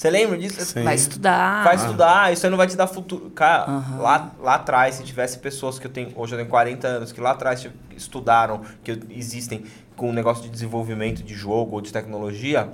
Você 0.00 0.08
lembra 0.08 0.38
disso? 0.38 0.64
Sim. 0.64 0.82
Vai 0.82 0.94
estudar. 0.94 1.62
Vai 1.62 1.76
estudar, 1.76 2.32
isso 2.32 2.46
aí 2.46 2.50
não 2.50 2.56
vai 2.56 2.66
te 2.66 2.74
dar 2.74 2.86
futuro. 2.86 3.28
Cara, 3.32 3.64
Aham. 3.70 3.98
lá, 4.00 4.32
lá 4.40 4.54
atrás, 4.54 4.94
se 4.94 5.02
tivesse 5.04 5.38
pessoas 5.38 5.78
que 5.78 5.86
eu 5.86 5.90
tenho, 5.90 6.10
hoje 6.16 6.32
eu 6.34 6.38
tenho 6.38 6.48
40 6.48 6.88
anos, 6.88 7.12
que 7.12 7.20
lá 7.20 7.32
atrás 7.32 7.68
estudaram, 7.94 8.62
que 8.82 8.98
existem 9.10 9.62
com 9.96 10.08
um 10.08 10.12
negócio 10.14 10.42
de 10.44 10.48
desenvolvimento 10.48 11.22
de 11.22 11.34
jogo 11.34 11.74
ou 11.74 11.82
de 11.82 11.92
tecnologia, 11.92 12.72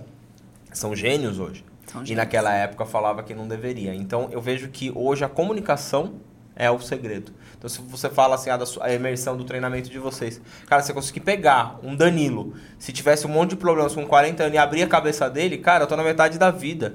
são 0.72 0.94
gênios 0.94 1.40
hoje. 1.40 1.64
São 1.90 2.02
E 2.04 2.06
gênios. 2.06 2.24
naquela 2.24 2.54
época 2.54 2.86
falava 2.86 3.24
que 3.24 3.34
não 3.34 3.48
deveria. 3.48 3.92
Então 3.92 4.28
eu 4.30 4.40
vejo 4.40 4.68
que 4.68 4.92
hoje 4.94 5.24
a 5.24 5.28
comunicação 5.28 6.20
é 6.54 6.70
o 6.70 6.78
segredo. 6.78 7.32
Então 7.58 7.68
se 7.68 7.82
você 7.82 8.08
fala 8.08 8.36
assim, 8.36 8.50
ah, 8.50 8.56
da 8.56 8.66
sua- 8.66 8.84
a 8.86 8.94
imersão 8.94 9.36
do 9.36 9.42
treinamento 9.42 9.90
de 9.90 9.98
vocês. 9.98 10.40
Cara, 10.68 10.80
você 10.80 10.92
conseguir 10.92 11.18
pegar 11.20 11.80
um 11.82 11.96
Danilo, 11.96 12.54
se 12.78 12.92
tivesse 12.92 13.26
um 13.26 13.30
monte 13.30 13.50
de 13.50 13.56
problemas 13.56 13.96
com 13.96 14.06
40 14.06 14.44
anos 14.44 14.54
e 14.54 14.58
abrir 14.58 14.84
a 14.84 14.86
cabeça 14.86 15.28
dele, 15.28 15.58
cara, 15.58 15.82
eu 15.82 15.88
tô 15.88 15.96
na 15.96 16.04
metade 16.04 16.38
da 16.38 16.52
vida. 16.52 16.94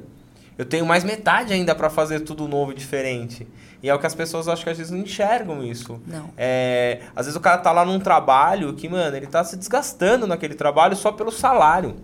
Eu 0.58 0.66
tenho 0.66 0.86
mais 0.86 1.04
metade 1.04 1.54
ainda 1.54 1.74
pra 1.74 1.90
fazer 1.90 2.22
tudo 2.22 2.48
novo 2.48 2.72
e 2.72 2.76
diferente. 2.76 3.48
E 3.82 3.90
é 3.90 3.96
o 3.96 4.00
que 4.00 4.06
as 4.06 4.14
pessoas 4.14 4.48
acho 4.48 4.64
que 4.64 4.70
às 4.70 4.78
vezes 4.78 4.92
não 4.92 5.00
enxergam 5.00 5.64
isso. 5.64 6.00
Não. 6.06 6.30
É, 6.38 7.02
às 7.16 7.26
vezes 7.26 7.36
o 7.36 7.42
cara 7.42 7.58
tá 7.58 7.72
lá 7.72 7.84
num 7.84 8.00
trabalho 8.00 8.74
que, 8.74 8.88
mano, 8.88 9.16
ele 9.16 9.28
tá 9.28 9.44
se 9.44 9.58
desgastando 9.58 10.28
naquele 10.28 10.54
trabalho 10.54 10.96
só 10.96 11.12
pelo 11.12 11.32
salário. 11.32 11.96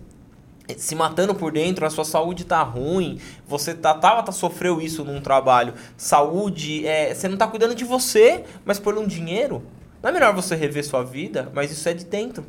Se 0.76 0.94
matando 0.94 1.34
por 1.34 1.52
dentro, 1.52 1.86
a 1.86 1.90
sua 1.90 2.04
saúde 2.04 2.44
tá 2.44 2.62
ruim, 2.62 3.18
você 3.46 3.72
tá, 3.74 3.94
tá, 3.94 4.22
tá 4.22 4.32
sofreu 4.32 4.80
isso 4.80 5.02
num 5.04 5.20
trabalho. 5.20 5.72
Saúde, 5.96 6.86
é, 6.86 7.14
você 7.14 7.26
não 7.26 7.38
tá 7.38 7.46
cuidando 7.46 7.74
de 7.74 7.84
você, 7.84 8.44
mas 8.64 8.78
por 8.78 8.98
um 8.98 9.06
dinheiro. 9.06 9.62
Não 10.02 10.10
é 10.10 10.12
melhor 10.12 10.34
você 10.34 10.54
rever 10.54 10.84
sua 10.84 11.02
vida, 11.02 11.50
mas 11.54 11.70
isso 11.70 11.88
é 11.88 11.94
de 11.94 12.04
dentro. 12.04 12.44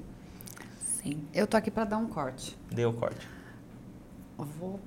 Sim. 1.02 1.22
Eu 1.34 1.48
tô 1.48 1.56
aqui 1.56 1.72
pra 1.72 1.86
dar 1.86 1.98
um 1.98 2.08
corte. 2.08 2.58
Deu 2.70 2.92
corte. 2.92 3.28
Eu 4.38 4.46
Vou... 4.60 4.80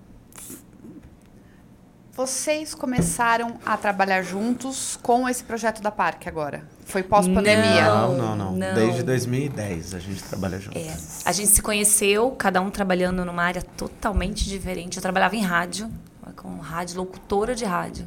Vocês 2.15 2.75
começaram 2.75 3.55
a 3.65 3.75
trabalhar 3.75 4.21
juntos 4.23 4.99
com 5.03 5.27
esse 5.27 5.43
projeto 5.43 5.81
da 5.81 5.91
Parque 5.91 6.29
agora? 6.29 6.63
Foi 6.85 7.03
pós-pandemia? 7.03 7.87
Não, 7.87 8.15
não, 8.15 8.37
não, 8.37 8.53
Não. 8.53 8.75
Desde 8.75 9.03
2010 9.03 9.95
a 9.95 9.99
gente 9.99 10.23
trabalha 10.23 10.61
junto. 10.61 10.77
É. 10.77 10.95
A 11.25 11.33
gente 11.33 11.49
se 11.49 11.63
conheceu, 11.63 12.31
cada 12.33 12.61
um 12.61 12.71
trabalhando 12.71 13.25
numa 13.25 13.43
área 13.43 13.63
totalmente 13.63 14.45
diferente. 14.45 14.99
Eu 14.99 15.03
trabalhava 15.03 15.35
em 15.37 15.41
rádio, 15.41 15.91
com 16.37 16.59
rádio, 16.59 16.99
locutora 16.99 17.55
de 17.55 17.65
rádio. 17.65 18.07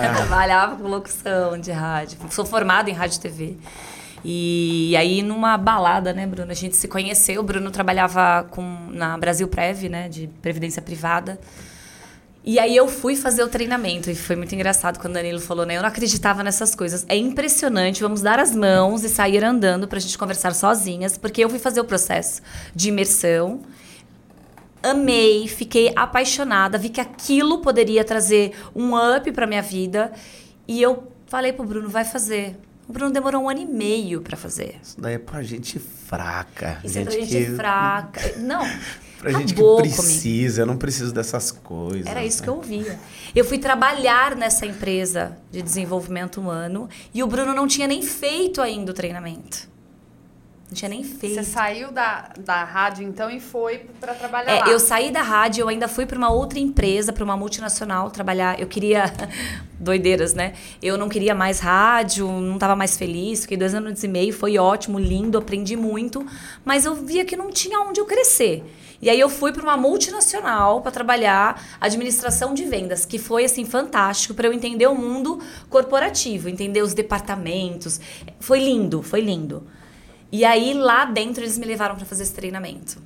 É, 0.00 0.08
trabalhava 0.16 0.76
com 0.76 0.88
locução 0.88 1.60
de 1.60 1.70
rádio. 1.70 2.16
Sou 2.30 2.46
formada 2.46 2.88
em 2.88 2.94
rádio 2.94 3.18
e 3.18 3.20
TV. 3.20 3.58
E 4.28 4.96
aí, 4.96 5.22
numa 5.22 5.56
balada, 5.56 6.12
né, 6.12 6.26
Bruno? 6.26 6.50
A 6.50 6.54
gente 6.54 6.74
se 6.74 6.88
conheceu. 6.88 7.40
O 7.40 7.44
Bruno 7.44 7.70
trabalhava 7.70 8.42
com, 8.50 8.88
na 8.90 9.16
Brasil 9.16 9.46
Prev, 9.46 9.84
né, 9.88 10.08
de 10.08 10.26
previdência 10.42 10.82
privada. 10.82 11.38
E 12.44 12.58
aí 12.58 12.74
eu 12.74 12.88
fui 12.88 13.14
fazer 13.14 13.44
o 13.44 13.48
treinamento 13.48 14.10
e 14.10 14.16
foi 14.16 14.34
muito 14.34 14.52
engraçado 14.52 14.98
quando 14.98 15.12
o 15.12 15.14
Danilo 15.14 15.38
falou, 15.38 15.64
né? 15.64 15.76
Eu 15.76 15.80
não 15.80 15.88
acreditava 15.88 16.42
nessas 16.42 16.74
coisas. 16.74 17.06
É 17.08 17.16
impressionante, 17.16 18.02
vamos 18.02 18.20
dar 18.20 18.40
as 18.40 18.52
mãos 18.52 19.04
e 19.04 19.08
sair 19.08 19.44
andando 19.44 19.86
pra 19.86 20.00
gente 20.00 20.18
conversar 20.18 20.54
sozinhas, 20.54 21.16
porque 21.16 21.44
eu 21.44 21.48
fui 21.48 21.60
fazer 21.60 21.80
o 21.80 21.84
processo 21.84 22.42
de 22.74 22.88
imersão. 22.88 23.60
Amei, 24.82 25.46
fiquei 25.46 25.92
apaixonada, 25.94 26.78
vi 26.78 26.88
que 26.88 27.00
aquilo 27.00 27.58
poderia 27.58 28.04
trazer 28.04 28.54
um 28.74 28.90
up 28.96 29.30
pra 29.30 29.46
minha 29.46 29.62
vida. 29.62 30.12
E 30.66 30.82
eu 30.82 31.12
falei 31.26 31.52
pro 31.52 31.64
Bruno, 31.64 31.88
vai 31.88 32.04
fazer. 32.04 32.56
O 32.88 32.92
Bruno 32.92 33.12
demorou 33.12 33.42
um 33.42 33.48
ano 33.48 33.60
e 33.60 33.66
meio 33.66 34.20
pra 34.20 34.36
fazer. 34.36 34.76
Isso 34.82 35.00
daí 35.00 35.14
é 35.14 35.18
pra 35.18 35.42
gente 35.42 35.78
fraca. 35.78 36.78
Isso 36.84 36.98
é 36.98 37.02
pra 37.04 37.12
gente 37.12 37.56
fraca. 37.56 38.38
Não, 38.38 38.62
Pra 39.18 39.32
gente 39.32 39.54
que 39.54 39.60
acabou 39.60 39.78
comigo. 39.78 39.96
precisa, 39.96 40.62
eu 40.62 40.66
não 40.66 40.76
preciso 40.76 41.12
dessas 41.12 41.50
coisas. 41.50 42.06
Era 42.06 42.24
isso 42.24 42.40
né? 42.40 42.44
que 42.44 42.50
eu 42.50 42.54
ouvia. 42.54 42.98
Eu 43.34 43.44
fui 43.44 43.58
trabalhar 43.58 44.36
nessa 44.36 44.66
empresa 44.66 45.36
de 45.50 45.62
desenvolvimento 45.62 46.38
humano 46.38 46.88
e 47.14 47.22
o 47.22 47.26
Bruno 47.26 47.54
não 47.54 47.66
tinha 47.66 47.88
nem 47.88 48.02
feito 48.02 48.60
ainda 48.60 48.90
o 48.90 48.94
treinamento. 48.94 49.68
Não 50.68 50.74
tinha 50.74 50.88
nem 50.88 51.04
feito. 51.04 51.36
Você 51.36 51.44
saiu 51.44 51.92
da, 51.92 52.30
da 52.38 52.64
rádio, 52.64 53.06
então, 53.06 53.30
e 53.30 53.38
foi 53.38 53.86
pra 54.00 54.14
trabalhar 54.14 54.64
lá. 54.64 54.68
É, 54.68 54.74
eu 54.74 54.80
saí 54.80 55.12
da 55.12 55.22
rádio, 55.22 55.62
eu 55.62 55.68
ainda 55.68 55.86
fui 55.86 56.04
para 56.06 56.18
uma 56.18 56.30
outra 56.30 56.58
empresa, 56.58 57.12
para 57.12 57.22
uma 57.22 57.36
multinacional 57.36 58.10
trabalhar. 58.10 58.58
Eu 58.58 58.66
queria 58.66 59.12
doideiras, 59.78 60.34
né? 60.34 60.54
Eu 60.82 60.98
não 60.98 61.08
queria 61.08 61.36
mais 61.36 61.60
rádio, 61.60 62.26
não 62.26 62.54
estava 62.54 62.74
mais 62.74 62.96
feliz. 62.96 63.42
Fiquei 63.42 63.56
dois 63.56 63.74
anos 63.74 64.02
e 64.02 64.08
meio, 64.08 64.32
foi 64.32 64.58
ótimo, 64.58 64.98
lindo, 64.98 65.38
aprendi 65.38 65.76
muito, 65.76 66.26
mas 66.64 66.84
eu 66.84 66.96
via 66.96 67.24
que 67.24 67.36
não 67.36 67.50
tinha 67.52 67.78
onde 67.80 68.00
eu 68.00 68.04
crescer. 68.04 68.64
E 69.00 69.08
aí 69.08 69.20
eu 69.20 69.28
fui 69.28 69.52
para 69.52 69.62
uma 69.62 69.76
multinacional 69.76 70.80
para 70.80 70.90
trabalhar 70.90 71.62
administração 71.80 72.54
de 72.54 72.64
vendas, 72.64 73.04
que 73.04 73.18
foi 73.18 73.44
assim 73.44 73.64
fantástico 73.64 74.34
para 74.34 74.48
eu 74.48 74.52
entender 74.52 74.88
o 74.88 74.94
mundo 74.96 75.38
corporativo, 75.68 76.48
entender 76.48 76.82
os 76.82 76.92
departamentos. 76.92 78.00
Foi 78.40 78.58
lindo, 78.58 79.02
foi 79.02 79.20
lindo. 79.20 79.64
E 80.30 80.44
aí 80.44 80.74
lá 80.74 81.04
dentro 81.04 81.42
eles 81.42 81.56
me 81.56 81.64
levaram 81.64 81.96
para 81.96 82.04
fazer 82.04 82.24
esse 82.24 82.34
treinamento, 82.34 83.00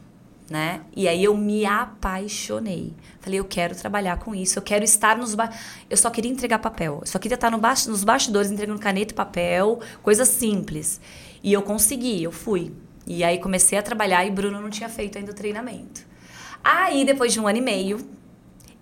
né? 0.48 0.80
E 0.96 1.06
aí 1.06 1.22
eu 1.22 1.36
me 1.36 1.64
apaixonei. 1.66 2.92
Falei, 3.20 3.38
eu 3.38 3.44
quero 3.44 3.74
trabalhar 3.74 4.18
com 4.18 4.34
isso, 4.34 4.58
eu 4.58 4.62
quero 4.62 4.84
estar 4.84 5.16
nos 5.16 5.34
ba... 5.34 5.50
eu 5.88 5.96
só 5.96 6.10
queria 6.10 6.30
entregar 6.30 6.58
papel, 6.58 6.98
eu 7.02 7.06
só 7.06 7.18
queria 7.18 7.34
estar 7.34 7.50
no 7.50 7.58
ba... 7.58 7.74
nos 7.86 8.02
bastidores 8.02 8.50
entregando 8.50 8.80
caneta 8.80 9.12
e 9.12 9.16
papel, 9.16 9.80
coisas 10.02 10.28
simples. 10.28 11.00
E 11.42 11.52
eu 11.52 11.62
consegui, 11.62 12.22
eu 12.22 12.32
fui. 12.32 12.72
E 13.06 13.22
aí 13.22 13.38
comecei 13.38 13.78
a 13.78 13.82
trabalhar 13.82 14.24
e 14.24 14.30
Bruno 14.30 14.60
não 14.60 14.70
tinha 14.70 14.88
feito 14.88 15.18
ainda 15.18 15.32
o 15.32 15.34
treinamento. 15.34 16.02
Aí 16.62 17.04
depois 17.04 17.32
de 17.32 17.40
um 17.40 17.46
ano 17.46 17.58
e 17.58 17.62
meio, 17.62 17.98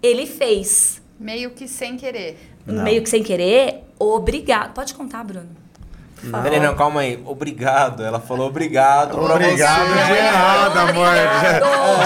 ele 0.03 0.27
fez, 0.27 1.01
Meio 1.19 1.51
que 1.51 1.67
sem 1.67 1.97
querer. 1.97 2.39
Não. 2.65 2.85
meio 2.85 3.03
que 3.03 3.09
sem 3.09 3.23
querer, 3.23 3.83
obrigado. 3.99 4.73
Pode 4.73 4.95
contar, 4.95 5.25
Bruno. 5.25 5.49
Não. 6.23 6.43
Peraí, 6.43 6.61
não, 6.61 6.75
calma 6.75 7.01
aí. 7.01 7.23
Obrigado. 7.25 8.03
Ela 8.03 8.19
falou 8.21 8.49
obrigado 8.49 9.11
pra 9.17 9.35
Obrigado 9.35 9.87
você. 9.89 10.15
de 10.15 10.23
nada, 10.33 10.81
amor. 10.83 11.09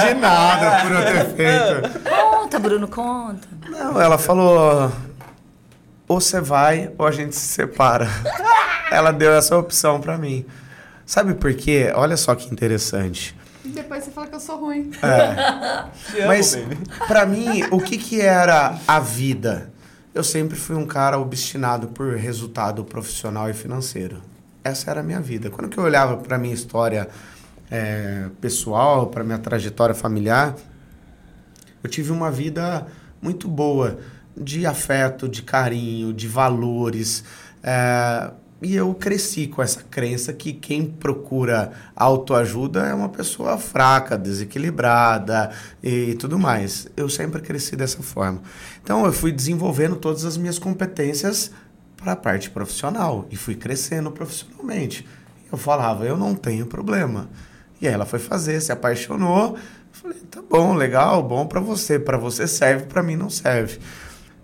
De, 0.01 0.07
de 0.09 0.15
nada 0.15 0.83
por 0.83 0.93
eu 0.93 1.05
ter 1.05 1.37
feito. 1.37 2.01
Conta, 2.11 2.59
Bruno, 2.59 2.89
conta. 2.89 3.49
Não, 3.69 4.01
ela 4.01 4.19
falou: 4.19 4.93
ou 6.07 6.21
você 6.21 6.41
vai 6.41 6.91
ou 6.99 7.07
a 7.07 7.11
gente 7.11 7.35
se 7.35 7.47
separa. 7.49 8.07
ela 8.93 9.13
deu 9.13 9.33
essa 9.33 9.57
opção 9.57 10.01
pra 10.01 10.19
mim. 10.19 10.45
Sabe 11.07 11.35
por 11.35 11.53
quê? 11.55 11.91
Olha 11.95 12.17
só 12.17 12.35
que 12.35 12.53
interessante. 12.53 13.35
E 13.65 13.69
depois 13.69 14.05
você 14.05 14.11
fala 14.11 14.27
que 14.27 14.35
eu 14.35 14.41
sou 14.41 14.59
ruim. 14.59 14.91
Te 16.11 16.19
amo, 16.19 16.27
Mas 16.27 16.55
baby. 16.55 16.79
pra 17.07 17.25
mim, 17.25 17.65
o 17.71 17.81
que 17.81 17.97
que 17.97 18.21
era 18.21 18.75
a 18.87 18.99
vida? 19.01 19.72
Eu 20.15 20.23
sempre 20.23 20.59
fui 20.59 20.77
um 20.77 20.87
cara 20.87 21.19
obstinado 21.19 21.89
por 21.89 22.15
resultado 22.17 22.85
profissional 22.85 23.49
e 23.49 23.55
financeiro. 23.55 24.21
Essa 24.63 24.91
era 24.91 25.01
a 25.01 25.03
minha 25.03 25.21
vida. 25.21 25.49
Quando 25.49 25.71
que 25.71 25.79
eu 25.79 25.85
olhava 25.85 26.19
pra 26.19 26.37
minha 26.37 26.53
história 26.53 27.09
é, 27.71 28.29
pessoal, 28.39 29.07
pra 29.07 29.25
minha 29.25 29.39
trajetória 29.39 29.95
familiar, 29.95 30.55
eu 31.83 31.89
tive 31.89 32.13
uma 32.13 32.31
vida 32.31 32.87
muito 33.23 33.49
boa 33.49 33.99
de 34.37 34.67
afeto, 34.67 35.27
de 35.27 35.43
carinho, 35.43 36.13
de 36.13 36.29
valores. 36.29 37.25
é, 37.63 38.31
e 38.63 38.77
eu 38.77 38.95
cresci 38.95 39.49
com 39.49 39.61
essa 39.61 39.83
crença 39.83 40.33
que 40.33 40.53
quem 40.53 40.87
procura 40.87 41.73
autoajuda 41.97 42.87
é 42.87 42.95
uma 42.95 43.09
pessoa 43.09 43.59
fraca, 43.59 44.17
desequilibrada 44.17 45.51
e 45.83 46.15
tudo 46.15 46.39
mais. 46.39 46.87
Eu 46.97 47.09
sempre 47.09 47.43
cresci 47.43 47.75
dessa 47.75 48.03
forma. 48.03 48.41
Então 48.83 49.05
eu 49.05 49.13
fui 49.13 49.33
desenvolvendo 49.33 49.97
todas 49.97 50.25
as 50.25 50.37
minhas 50.37 50.59
competências 50.59 51.51
para 51.97 52.13
a 52.13 52.17
parte 52.17 52.51
profissional 52.51 53.27
e 53.31 53.37
fui 53.37 53.57
crescendo 53.57 54.11
profissionalmente. 54.11 55.07
Eu 55.51 55.59
falava, 55.59 56.05
eu 56.05 56.17
não 56.17 56.35
tenho 56.35 56.67
problema. 56.67 57.29
E 57.81 57.89
aí 57.89 57.93
ela 57.93 58.07
foi 58.07 58.21
fazer, 58.21 58.61
se 58.61 58.71
apaixonou. 58.71 59.57
Falei, 59.91 60.21
tá 60.31 60.41
bom, 60.49 60.75
legal, 60.75 61.23
bom 61.23 61.47
para 61.47 61.61
você. 61.61 61.99
Para 61.99 62.17
você 62.17 62.47
serve, 62.47 62.87
para 62.87 63.03
mim 63.03 63.17
não 63.17 63.29
serve. 63.29 63.81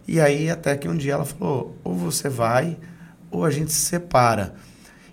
E 0.09 0.21
aí 0.21 0.51
até 0.51 0.77
que 0.77 0.89
um 0.89 0.97
dia 0.97 1.13
ela 1.13 1.25
falou, 1.25 1.77
ou 1.85 1.95
você 1.95 2.29
vai, 2.29 2.77
ou 3.31 3.45
a 3.45 3.51
gente 3.51 3.73
se 3.73 3.81
separa. 3.81 4.55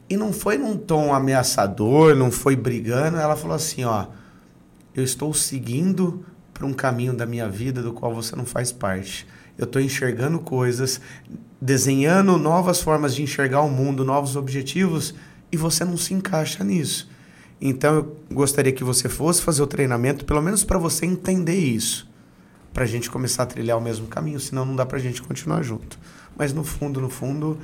E 0.09 0.15
não 0.15 0.31
foi 0.31 0.57
num 0.57 0.77
tom 0.77 1.13
ameaçador, 1.13 2.15
não 2.15 2.31
foi 2.31 2.55
brigando. 2.55 3.17
Ela 3.17 3.35
falou 3.35 3.55
assim, 3.55 3.83
ó, 3.83 4.07
eu 4.93 5.03
estou 5.03 5.33
seguindo 5.33 6.23
para 6.53 6.65
um 6.65 6.73
caminho 6.73 7.13
da 7.13 7.25
minha 7.25 7.49
vida 7.49 7.81
do 7.81 7.91
qual 7.91 8.13
você 8.13 8.35
não 8.35 8.45
faz 8.45 8.71
parte. 8.71 9.27
Eu 9.57 9.65
estou 9.65 9.81
enxergando 9.81 10.39
coisas 10.39 11.01
desenhando 11.59 12.37
novas 12.37 12.81
formas 12.81 13.15
de 13.15 13.23
enxergar 13.23 13.61
o 13.61 13.69
mundo, 13.69 14.05
novos 14.05 14.35
objetivos, 14.35 15.15
e 15.51 15.57
você 15.57 15.83
não 15.83 15.97
se 15.97 16.13
encaixa 16.13 16.63
nisso. 16.63 17.09
Então 17.59 17.95
eu 17.95 18.17
gostaria 18.31 18.71
que 18.71 18.83
você 18.83 19.09
fosse 19.09 19.41
fazer 19.41 19.63
o 19.63 19.67
treinamento, 19.67 20.25
pelo 20.25 20.41
menos 20.41 20.63
para 20.63 20.77
você 20.77 21.05
entender 21.05 21.57
isso, 21.57 22.07
para 22.73 22.83
a 22.83 22.87
gente 22.87 23.09
começar 23.09 23.43
a 23.43 23.45
trilhar 23.45 23.77
o 23.77 23.81
mesmo 23.81 24.07
caminho, 24.07 24.39
senão 24.39 24.65
não 24.65 24.75
dá 24.75 24.85
para 24.85 24.97
a 24.97 25.01
gente 25.01 25.21
continuar 25.21 25.63
junto. 25.63 25.97
Mas 26.37 26.53
no 26.53 26.63
fundo, 26.63 26.99
no 26.99 27.09
fundo, 27.09 27.57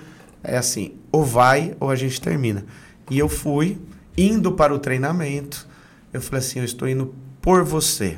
é 0.44 0.58
assim: 0.58 0.96
ou 1.12 1.24
vai 1.24 1.76
ou 1.80 1.90
a 1.90 1.96
gente 1.96 2.20
termina. 2.22 2.66
E 3.10 3.18
eu 3.20 3.28
fui 3.30 3.80
indo 4.18 4.52
para 4.54 4.74
o 4.74 4.80
treinamento. 4.80 5.68
Eu 6.14 6.22
falei 6.22 6.40
assim: 6.40 6.60
eu 6.60 6.66
estou 6.66 6.88
indo 6.88 7.14
por 7.42 7.64
você. 7.64 8.18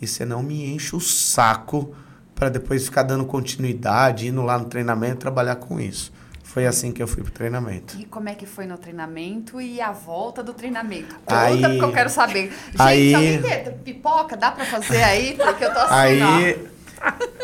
E 0.00 0.06
você 0.06 0.24
não 0.24 0.42
me 0.42 0.66
enche 0.74 0.96
o 0.96 1.00
saco 1.00 1.94
para 2.34 2.48
depois 2.48 2.84
ficar 2.86 3.02
dando 3.02 3.24
continuidade, 3.26 4.28
indo 4.28 4.40
lá 4.42 4.58
no 4.58 4.64
treinamento 4.64 5.16
trabalhar 5.18 5.56
com 5.56 5.78
isso. 5.78 6.10
Foi 6.42 6.66
assim 6.66 6.90
que 6.90 7.00
eu 7.02 7.06
fui 7.06 7.22
pro 7.22 7.30
treinamento. 7.30 7.96
E 7.98 8.04
como 8.06 8.28
é 8.28 8.34
que 8.34 8.44
foi 8.46 8.66
no 8.66 8.76
treinamento 8.78 9.60
e 9.60 9.80
a 9.80 9.92
volta 9.92 10.42
do 10.42 10.52
treinamento? 10.54 11.14
Conta 11.16 11.38
Aí- 11.42 11.60
porque 11.60 11.84
eu 11.84 11.92
quero 11.92 12.08
saber. 12.10 12.50
Gente, 12.66 12.80
aí- 12.80 13.14
alguém 13.14 13.42
tem 13.42 13.72
pipoca? 13.84 14.36
Dá 14.36 14.50
pra 14.50 14.64
fazer 14.64 15.02
aí? 15.02 15.34
Porque 15.36 15.64
eu 15.64 15.72
tô 15.72 15.78
assim, 15.78 15.94
Aí, 15.94 16.22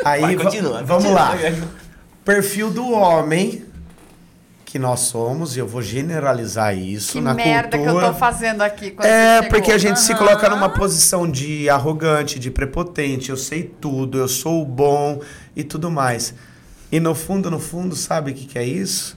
aí 0.04 0.20
Vai, 0.22 0.36
va- 0.36 0.42
continua. 0.44 0.82
vamos 0.82 1.04
continua. 1.04 1.20
lá. 1.28 1.34
Perfil 2.24 2.70
do 2.70 2.90
homem 2.90 3.65
que 4.66 4.78
nós 4.80 5.00
somos, 5.00 5.56
e 5.56 5.60
eu 5.60 5.66
vou 5.66 5.80
generalizar 5.80 6.76
isso. 6.76 7.12
Que 7.12 7.20
na 7.22 7.32
merda 7.32 7.78
cultura. 7.78 8.00
que 8.00 8.04
eu 8.06 8.12
tô 8.12 8.18
fazendo 8.18 8.60
aqui 8.62 8.94
É, 8.98 9.36
chegou. 9.36 9.50
porque 9.50 9.70
a 9.72 9.78
gente 9.78 10.00
se 10.00 10.12
Aham. 10.12 10.18
coloca 10.26 10.48
numa 10.50 10.68
posição 10.68 11.30
de 11.30 11.70
arrogante, 11.70 12.38
de 12.38 12.50
prepotente, 12.50 13.30
eu 13.30 13.36
sei 13.36 13.62
tudo, 13.62 14.18
eu 14.18 14.26
sou 14.28 14.60
o 14.62 14.66
bom 14.66 15.20
e 15.54 15.62
tudo 15.64 15.88
mais. 15.90 16.34
E 16.90 16.98
no 17.00 17.14
fundo, 17.14 17.50
no 17.50 17.60
fundo, 17.60 17.94
sabe 17.96 18.32
o 18.32 18.34
que, 18.34 18.44
que 18.44 18.58
é 18.58 18.64
isso? 18.64 19.16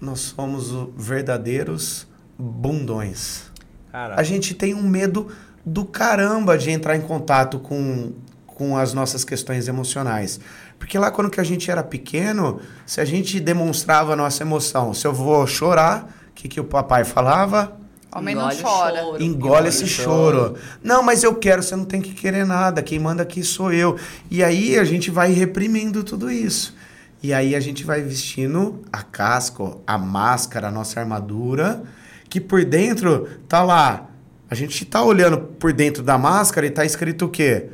Nós 0.00 0.20
somos 0.36 0.72
o- 0.72 0.92
verdadeiros 0.96 2.06
bundões. 2.38 3.44
Cara, 3.92 4.16
A 4.18 4.22
gente 4.24 4.52
tem 4.52 4.74
um 4.74 4.82
medo 4.82 5.28
do 5.64 5.84
caramba 5.84 6.58
de 6.58 6.70
entrar 6.70 6.96
em 6.96 7.00
contato 7.00 7.58
com, 7.60 8.12
com 8.46 8.76
as 8.76 8.92
nossas 8.92 9.24
questões 9.24 9.68
emocionais. 9.68 10.40
Porque 10.78 10.98
lá 10.98 11.10
quando 11.10 11.30
que 11.30 11.40
a 11.40 11.44
gente 11.44 11.70
era 11.70 11.82
pequeno, 11.82 12.60
se 12.86 13.00
a 13.00 13.04
gente 13.04 13.40
demonstrava 13.40 14.12
a 14.12 14.16
nossa 14.16 14.42
emoção, 14.42 14.92
se 14.92 15.06
eu 15.06 15.12
vou 15.12 15.46
chorar, 15.46 16.08
o 16.30 16.34
que, 16.34 16.48
que 16.48 16.60
o 16.60 16.64
papai 16.64 17.04
falava? 17.04 17.78
Homem 18.14 18.34
não 18.34 18.42
Engole 18.42 18.60
o 18.60 18.62
chora. 18.62 19.00
choro. 19.00 19.22
Engole 19.22 19.68
esse 19.68 19.86
choro. 19.88 20.54
Não, 20.82 21.02
mas 21.02 21.24
eu 21.24 21.34
quero, 21.34 21.62
você 21.62 21.74
não 21.74 21.84
tem 21.84 22.00
que 22.00 22.14
querer 22.14 22.46
nada. 22.46 22.80
Quem 22.80 22.98
manda 22.98 23.24
aqui 23.24 23.42
sou 23.42 23.72
eu. 23.72 23.98
E 24.30 24.42
aí 24.44 24.78
a 24.78 24.84
gente 24.84 25.10
vai 25.10 25.32
reprimindo 25.32 26.04
tudo 26.04 26.30
isso. 26.30 26.76
E 27.20 27.32
aí 27.32 27.56
a 27.56 27.60
gente 27.60 27.82
vai 27.82 28.02
vestindo 28.02 28.82
a 28.92 29.02
casca, 29.02 29.78
a 29.84 29.98
máscara, 29.98 30.68
a 30.68 30.70
nossa 30.70 31.00
armadura, 31.00 31.82
que 32.28 32.40
por 32.40 32.64
dentro 32.64 33.26
tá 33.48 33.64
lá. 33.64 34.10
A 34.48 34.54
gente 34.54 34.84
tá 34.84 35.02
olhando 35.02 35.38
por 35.38 35.72
dentro 35.72 36.02
da 36.02 36.16
máscara 36.16 36.66
e 36.66 36.70
tá 36.70 36.84
escrito 36.84 37.24
o 37.24 37.28
quê? 37.28 37.70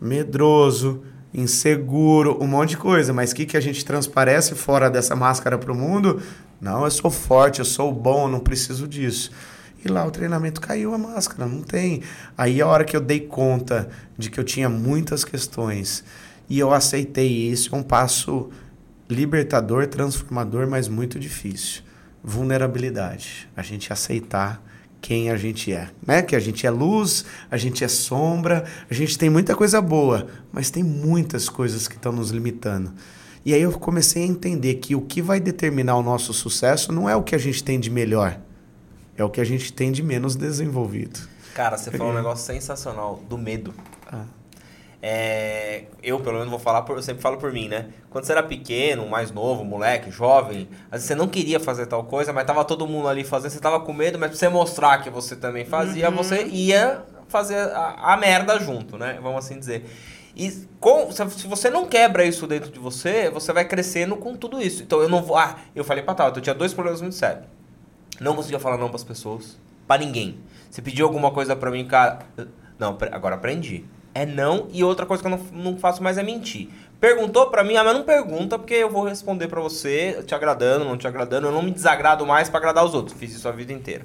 Medroso, 0.00 1.02
inseguro, 1.32 2.38
um 2.42 2.46
monte 2.46 2.70
de 2.70 2.76
coisa. 2.76 3.12
Mas 3.12 3.32
o 3.32 3.34
que, 3.34 3.46
que 3.46 3.56
a 3.56 3.60
gente 3.60 3.84
transparece 3.84 4.54
fora 4.54 4.90
dessa 4.90 5.14
máscara 5.14 5.58
pro 5.58 5.74
mundo? 5.74 6.22
Não, 6.60 6.84
eu 6.84 6.90
sou 6.90 7.10
forte, 7.10 7.60
eu 7.60 7.64
sou 7.64 7.92
bom, 7.92 8.28
não 8.28 8.40
preciso 8.40 8.88
disso. 8.88 9.30
E 9.84 9.88
lá 9.88 10.04
o 10.04 10.10
treinamento 10.10 10.60
caiu 10.60 10.92
a 10.92 10.98
máscara, 10.98 11.46
não 11.46 11.62
tem. 11.62 12.02
Aí 12.36 12.60
a 12.60 12.66
hora 12.66 12.84
que 12.84 12.96
eu 12.96 13.00
dei 13.00 13.20
conta 13.20 13.88
de 14.16 14.28
que 14.28 14.40
eu 14.40 14.44
tinha 14.44 14.68
muitas 14.68 15.24
questões 15.24 16.02
e 16.48 16.58
eu 16.58 16.72
aceitei 16.72 17.28
isso, 17.28 17.74
é 17.74 17.78
um 17.78 17.82
passo 17.82 18.50
libertador, 19.08 19.86
transformador, 19.86 20.66
mas 20.68 20.88
muito 20.88 21.18
difícil. 21.18 21.82
Vulnerabilidade. 22.24 23.48
A 23.56 23.62
gente 23.62 23.92
aceitar 23.92 24.62
quem 25.00 25.30
a 25.30 25.36
gente 25.36 25.72
é, 25.72 25.88
né? 26.06 26.22
Que 26.22 26.34
a 26.34 26.40
gente 26.40 26.66
é 26.66 26.70
luz, 26.70 27.24
a 27.50 27.56
gente 27.56 27.84
é 27.84 27.88
sombra, 27.88 28.64
a 28.90 28.94
gente 28.94 29.16
tem 29.16 29.30
muita 29.30 29.54
coisa 29.54 29.80
boa, 29.80 30.26
mas 30.52 30.70
tem 30.70 30.82
muitas 30.82 31.48
coisas 31.48 31.86
que 31.86 31.96
estão 31.96 32.12
nos 32.12 32.30
limitando. 32.30 32.92
E 33.44 33.54
aí 33.54 33.62
eu 33.62 33.72
comecei 33.72 34.24
a 34.24 34.26
entender 34.26 34.74
que 34.74 34.94
o 34.94 35.00
que 35.00 35.22
vai 35.22 35.40
determinar 35.40 35.96
o 35.96 36.02
nosso 36.02 36.34
sucesso 36.34 36.92
não 36.92 37.08
é 37.08 37.16
o 37.16 37.22
que 37.22 37.34
a 37.34 37.38
gente 37.38 37.62
tem 37.62 37.78
de 37.78 37.90
melhor, 37.90 38.38
é 39.16 39.24
o 39.24 39.30
que 39.30 39.40
a 39.40 39.44
gente 39.44 39.72
tem 39.72 39.90
de 39.92 40.02
menos 40.02 40.36
desenvolvido. 40.36 41.20
cara, 41.54 41.76
você 41.76 41.90
falou 41.90 42.12
um 42.12 42.16
negócio 42.16 42.44
sensacional 42.44 43.22
do 43.28 43.38
medo. 43.38 43.72
É, 45.00 45.84
eu, 46.02 46.18
pelo 46.18 46.38
menos, 46.38 46.50
vou 46.50 46.58
falar, 46.58 46.82
por, 46.82 46.96
eu 46.96 47.02
sempre 47.02 47.22
falo 47.22 47.36
por 47.38 47.52
mim, 47.52 47.68
né? 47.68 47.90
Quando 48.10 48.24
você 48.24 48.32
era 48.32 48.42
pequeno, 48.42 49.08
mais 49.08 49.30
novo, 49.30 49.64
moleque, 49.64 50.10
jovem, 50.10 50.68
às 50.86 50.98
vezes 50.98 51.06
você 51.06 51.14
não 51.14 51.28
queria 51.28 51.60
fazer 51.60 51.86
tal 51.86 52.04
coisa, 52.04 52.32
mas 52.32 52.44
tava 52.44 52.64
todo 52.64 52.86
mundo 52.86 53.06
ali 53.06 53.22
fazendo, 53.22 53.52
você 53.52 53.60
tava 53.60 53.78
com 53.80 53.92
medo, 53.92 54.18
mas 54.18 54.30
pra 54.30 54.38
você 54.38 54.48
mostrar 54.48 54.98
que 54.98 55.10
você 55.10 55.36
também 55.36 55.64
fazia, 55.64 56.10
você 56.10 56.44
ia 56.46 57.04
fazer 57.28 57.56
a, 57.56 58.14
a 58.14 58.16
merda 58.16 58.58
junto, 58.58 58.98
né? 58.98 59.18
Vamos 59.22 59.44
assim 59.44 59.58
dizer. 59.58 59.84
E 60.34 60.50
com, 60.80 61.10
se 61.10 61.46
você 61.46 61.70
não 61.70 61.86
quebra 61.86 62.24
isso 62.24 62.46
dentro 62.46 62.70
de 62.70 62.78
você, 62.78 63.30
você 63.30 63.52
vai 63.52 63.64
crescendo 63.64 64.16
com 64.16 64.36
tudo 64.36 64.60
isso. 64.60 64.82
Então 64.82 65.00
eu 65.00 65.08
não 65.08 65.22
vou. 65.22 65.36
Ah, 65.36 65.56
eu 65.74 65.84
falei 65.84 66.02
pra 66.02 66.14
tal, 66.14 66.28
eu 66.28 66.40
tinha 66.40 66.54
dois 66.54 66.72
problemas 66.72 67.00
muito 67.00 67.16
sérios. 67.16 67.44
Não 68.20 68.34
conseguia 68.34 68.58
falar 68.58 68.78
não 68.78 68.88
pras 68.88 69.04
pessoas. 69.04 69.58
Pra 69.86 69.98
ninguém. 69.98 70.38
Se 70.70 70.82
pediu 70.82 71.06
alguma 71.06 71.30
coisa 71.30 71.56
pra 71.56 71.70
mim, 71.70 71.84
cara. 71.86 72.20
Não, 72.78 72.96
agora 73.12 73.34
aprendi. 73.34 73.84
É 74.14 74.26
não. 74.26 74.68
E 74.72 74.82
outra 74.82 75.06
coisa 75.06 75.22
que 75.22 75.26
eu 75.26 75.30
não, 75.30 75.40
não 75.52 75.78
faço 75.78 76.02
mais 76.02 76.18
é 76.18 76.22
mentir. 76.22 76.68
Perguntou 77.00 77.48
pra 77.48 77.62
mim, 77.62 77.76
ah, 77.76 77.84
mas 77.84 77.94
não 77.94 78.02
pergunta, 78.02 78.58
porque 78.58 78.74
eu 78.74 78.90
vou 78.90 79.04
responder 79.04 79.46
pra 79.46 79.60
você, 79.60 80.22
te 80.26 80.34
agradando, 80.34 80.84
não 80.84 80.96
te 80.96 81.06
agradando. 81.06 81.46
Eu 81.46 81.52
não 81.52 81.62
me 81.62 81.70
desagrado 81.70 82.26
mais 82.26 82.48
pra 82.48 82.58
agradar 82.58 82.84
os 82.84 82.94
outros. 82.94 83.16
Fiz 83.16 83.32
isso 83.32 83.48
a 83.48 83.52
vida 83.52 83.72
inteira. 83.72 84.04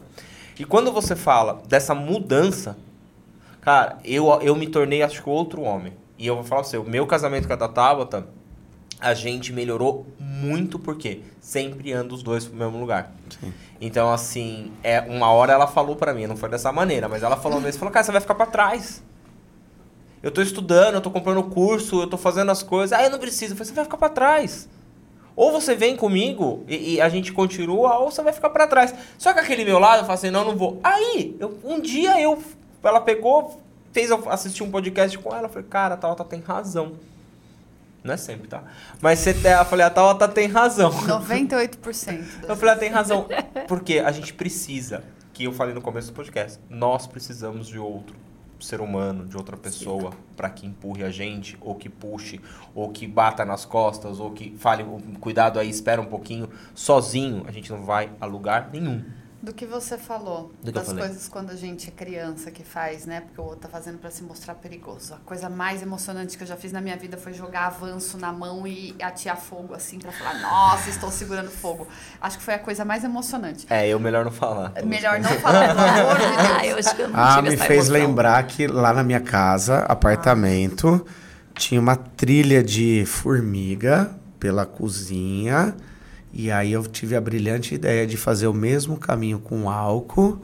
E 0.59 0.63
quando 0.63 0.91
você 0.91 1.15
fala 1.15 1.61
dessa 1.67 1.95
mudança, 1.95 2.77
cara, 3.61 3.97
eu, 4.05 4.27
eu 4.41 4.55
me 4.55 4.67
tornei, 4.67 5.01
acho 5.01 5.23
que, 5.23 5.29
outro 5.29 5.61
homem. 5.61 5.93
E 6.17 6.27
eu 6.27 6.35
vou 6.35 6.43
falar 6.43 6.61
pra 6.61 6.69
você, 6.69 6.77
o 6.77 6.83
meu 6.83 7.07
casamento 7.07 7.47
com 7.47 7.53
a 7.53 7.57
Tabata, 7.57 8.27
a 8.99 9.13
gente 9.13 9.51
melhorou 9.51 10.05
muito 10.19 10.77
porque 10.77 11.21
sempre 11.41 11.91
anda 11.91 12.13
os 12.13 12.21
dois 12.23 12.45
pro 12.45 12.55
mesmo 12.55 12.79
lugar. 12.79 13.11
Então, 13.81 14.13
assim, 14.13 14.71
é, 14.83 15.01
uma 15.01 15.31
hora 15.31 15.51
ela 15.51 15.67
falou 15.67 15.95
pra 15.95 16.13
mim, 16.13 16.27
não 16.27 16.37
foi 16.37 16.47
dessa 16.47 16.71
maneira, 16.71 17.09
mas 17.09 17.23
ela 17.23 17.35
falou 17.35 17.59
mesmo, 17.59 17.79
falou, 17.79 17.91
cara, 17.91 18.05
você 18.05 18.11
vai 18.11 18.21
ficar 18.21 18.35
pra 18.35 18.45
trás. 18.45 19.03
Eu 20.23 20.31
tô 20.31 20.41
estudando, 20.41 20.95
eu 20.95 21.01
tô 21.01 21.12
comprando 21.12 21.43
curso, 21.43 22.01
eu 22.01 22.07
tô 22.07 22.17
fazendo 22.17 22.49
as 22.49 22.63
coisas. 22.63 22.97
Ah, 22.97 23.03
eu 23.03 23.09
não 23.12 23.19
preciso. 23.19 23.51
Eu 23.53 23.57
falei, 23.57 23.67
você 23.67 23.73
vai 23.75 23.83
ficar 23.83 23.97
pra 23.97 24.09
trás. 24.09 24.69
Ou 25.36 25.51
você 25.51 25.75
vem 25.75 25.95
comigo 25.97 26.63
e, 26.67 26.93
e 26.95 27.01
a 27.01 27.09
gente 27.09 27.33
continua, 27.33 27.97
ou 27.97 28.09
você 28.09 28.21
vai 28.23 28.31
ficar 28.31 28.49
pra 28.51 28.65
trás. 28.67 28.93
Só 29.17 29.33
que 29.33 29.39
aquele 29.39 29.65
meu 29.65 29.79
lado, 29.79 29.97
eu 29.97 30.01
falei 30.03 30.13
assim, 30.15 30.29
não, 30.31 30.45
não 30.45 30.55
vou. 30.55 30.79
Aí, 30.83 31.36
eu- 31.39 31.59
um 31.63 31.79
dia 31.81 32.21
eu, 32.21 32.41
ela 32.83 33.01
pegou, 33.01 33.59
fez 33.91 34.09
eu 34.12 34.23
assistir 34.29 34.63
um 34.63 34.71
podcast 34.71 35.17
com 35.17 35.29
ela, 35.36 35.47
eu 35.47 35.49
falei, 35.49 35.67
cara, 35.67 35.95
a 35.95 35.97
Tauta 35.97 36.23
tem 36.23 36.39
razão. 36.39 36.93
Não 38.03 38.13
é 38.13 38.17
sempre, 38.17 38.47
tá? 38.47 38.63
Mas 39.01 39.19
você, 39.19 39.31
eu 39.31 39.65
falei, 39.65 39.86
a 39.86 39.89
Tauta 39.89 40.27
tem 40.27 40.47
razão. 40.47 40.91
98%. 40.91 42.23
Eu 42.47 42.55
falei, 42.55 42.71
ela 42.71 42.79
tem 42.79 42.89
razão. 42.89 43.27
Porque 43.67 43.99
a 43.99 44.12
gente 44.12 44.33
precisa, 44.33 45.03
que 45.33 45.45
eu 45.45 45.53
falei 45.53 45.73
no 45.73 45.81
começo 45.81 46.07
do 46.12 46.13
podcast, 46.13 46.59
nós 46.69 47.07
precisamos 47.07 47.67
de 47.67 47.79
outro 47.79 48.15
ser 48.63 48.82
humano, 48.82 49.26
de 49.26 49.38
outra 49.38 49.58
pessoa, 49.58 50.12
para 50.36 50.49
que 50.49 50.65
empurre 50.65 51.04
a 51.04 51.10
gente, 51.10 51.58
ou 51.62 51.76
que 51.76 51.89
puxe, 51.89 52.39
ou 52.73 52.89
que 52.89 53.08
bata 53.08 53.45
nas 53.45 53.65
costas, 53.65 54.19
ou 54.19 54.32
que 54.32 54.56
fale, 54.58 54.84
cuidado 55.19 55.60
aí, 55.60 55.69
espera 55.69 56.02
um 56.02 56.06
pouquinho. 56.06 56.49
Sozinho, 56.73 57.43
a 57.47 57.52
gente 57.52 57.71
não 57.71 57.84
vai 57.84 58.12
a 58.19 58.26
lugar 58.26 58.69
nenhum. 58.71 59.04
Do 59.43 59.53
que 59.53 59.65
você 59.65 59.97
falou, 59.97 60.53
Do 60.63 60.71
das 60.71 60.88
coisas 60.93 61.27
quando 61.27 61.49
a 61.51 61.56
gente 61.58 61.89
é 61.89 61.91
criança 61.91 62.49
que 62.49 62.63
faz, 62.63 63.06
né? 63.06 63.19
Porque 63.19 63.41
o 63.41 63.43
outro 63.43 63.60
tá 63.60 63.67
fazendo 63.67 63.97
pra 63.97 64.10
se 64.10 64.23
mostrar 64.23 64.56
perigoso. 64.56 65.13
A 65.15 65.17
coisa 65.17 65.49
mais 65.49 65.82
emocionante 65.82 66.38
que 66.38 66.43
eu 66.43 66.47
já 66.47 66.56
fiz 66.56 66.71
na 66.71 66.79
minha 66.79 66.95
vida 66.95 67.17
foi 67.17 67.34
jogar 67.34 67.65
avanço 67.67 68.17
na 68.17 68.32
mão 68.32 68.65
e 68.65 68.95
atear 69.01 69.36
fogo 69.36 69.73
assim 69.73 69.99
pra 69.99 70.13
falar, 70.13 70.39
nossa, 70.39 70.89
estou 70.89 71.12
segurando 71.12 71.49
fogo. 71.51 71.86
Acho 72.21 72.38
que 72.38 72.43
foi 72.45 72.53
a 72.53 72.60
coisa 72.60 72.86
mais 72.86 73.03
emocionante. 73.03 73.65
É, 73.69 73.86
eu 73.86 73.99
melhor 73.99 74.23
não 74.23 74.32
falar. 74.32 74.71
Melhor 74.86 75.19
não 75.19 75.29
falar, 75.32 75.75
pelo 75.75 75.79
amor 75.82 76.15
de 76.15 76.23
Deus. 76.38 76.38
Ah, 76.58 76.65
eu 76.65 76.77
acho 76.77 76.95
que 76.95 77.01
eu 77.01 77.10
não 77.10 77.19
Ah, 77.19 77.41
me 77.41 77.58
fez 77.58 77.71
emoção. 77.89 77.93
lembrar 77.93 78.43
que 78.47 78.65
lá 78.65 78.93
na 78.93 79.03
minha 79.03 79.19
casa, 79.19 79.79
apartamento, 79.89 81.06
tinha 81.53 81.82
uma 81.82 81.97
trilha 81.97 82.63
de 82.63 83.03
formiga 83.06 84.10
pela 84.39 84.65
cozinha. 84.65 85.75
E 86.33 86.51
aí 86.51 86.71
eu 86.71 86.83
tive 86.83 87.15
a 87.15 87.21
brilhante 87.21 87.75
ideia 87.75 88.07
de 88.07 88.17
fazer 88.17 88.47
o 88.47 88.53
mesmo 88.53 88.97
caminho 88.97 89.37
com 89.39 89.69
álcool 89.69 90.39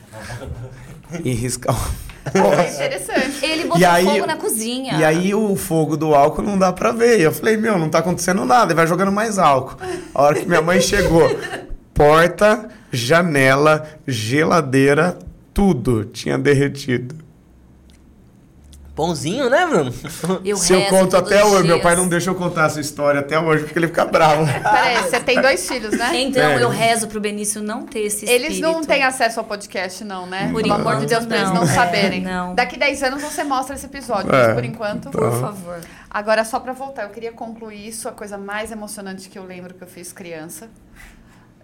e 1.24 1.32
riscar 1.32 1.74
o... 1.74 2.06
É 2.34 2.74
interessante. 2.74 3.44
Ele 3.44 3.62
botou 3.64 3.78
E 3.78 3.84
aí- 3.84 4.04
fogo 4.04 4.26
na 4.26 4.36
cozinha. 4.36 4.98
E 4.98 5.04
aí 5.04 5.32
o 5.34 5.54
fogo 5.54 5.96
do 5.96 6.12
álcool 6.14 6.42
não 6.42 6.58
dá 6.58 6.72
pra 6.72 6.90
ver. 6.90 7.20
E 7.20 7.22
eu 7.22 7.32
falei, 7.32 7.56
meu, 7.56 7.78
não 7.78 7.88
tá 7.88 8.00
acontecendo 8.00 8.44
nada. 8.44 8.72
E 8.72 8.74
vai 8.76 8.84
jogando 8.86 9.12
mais 9.12 9.38
álcool. 9.38 9.76
A 10.12 10.22
hora 10.22 10.34
que 10.40 10.44
minha 10.46 10.60
mãe 10.60 10.80
chegou, 10.80 11.22
porta, 11.94 12.68
janela, 12.90 13.86
geladeira, 14.08 15.16
tudo 15.54 16.04
tinha 16.04 16.36
derretido. 16.36 17.14
Pãozinho, 18.96 19.50
né, 19.50 19.66
Bruno? 19.66 19.92
Eu 20.42 20.56
Se 20.56 20.72
eu 20.72 20.86
conto 20.86 21.16
até 21.18 21.44
hoje, 21.44 21.64
meu 21.64 21.74
dias. 21.74 21.82
pai 21.82 21.94
não 21.94 22.08
deixa 22.08 22.30
eu 22.30 22.34
contar 22.34 22.64
essa 22.64 22.80
história 22.80 23.20
até 23.20 23.38
hoje 23.38 23.64
porque 23.64 23.78
ele 23.78 23.88
fica 23.88 24.06
bravo. 24.06 24.46
Peraí, 24.46 24.96
você 25.02 25.20
tem 25.20 25.38
dois 25.38 25.68
filhos, 25.68 25.92
né? 25.92 26.10
Então, 26.18 26.42
É. 26.42 26.62
eu 26.62 26.70
rezo 26.70 27.06
pro 27.06 27.20
Benício 27.20 27.62
não 27.62 27.82
ter 27.84 28.00
esse 28.00 28.24
Eles 28.26 28.58
não 28.58 28.70
espírito. 28.70 28.88
têm 28.88 29.04
acesso 29.04 29.38
ao 29.38 29.44
podcast, 29.44 30.02
não, 30.02 30.26
né? 30.26 30.48
Por 30.50 30.62
Pelo 30.62 30.72
amor 30.74 30.96
de 30.96 31.04
enquanto, 31.04 31.08
Deus, 31.10 31.26
pra 31.26 31.36
eles 31.36 31.48
não 31.50 31.60
não. 31.60 31.66
saberem. 31.66 32.22
Não. 32.22 32.54
Daqui 32.54 32.78
10 32.78 33.02
anos 33.02 33.22
você 33.22 33.44
mostra 33.44 33.76
esse 33.76 33.84
episódio, 33.84 34.34
É. 34.34 34.46
mas 34.46 34.54
por 34.54 34.64
enquanto. 34.64 35.10
Por 35.10 35.40
favor. 35.42 35.78
Agora, 36.10 36.42
só 36.46 36.58
pra 36.58 36.72
voltar, 36.72 37.02
eu 37.02 37.10
queria 37.10 37.32
concluir 37.32 37.86
isso, 37.88 38.08
a 38.08 38.12
coisa 38.12 38.38
mais 38.38 38.72
emocionante 38.72 39.28
que 39.28 39.38
eu 39.38 39.44
lembro 39.44 39.74
que 39.74 39.82
eu 39.82 39.88
fiz 39.88 40.10
criança. 40.10 40.70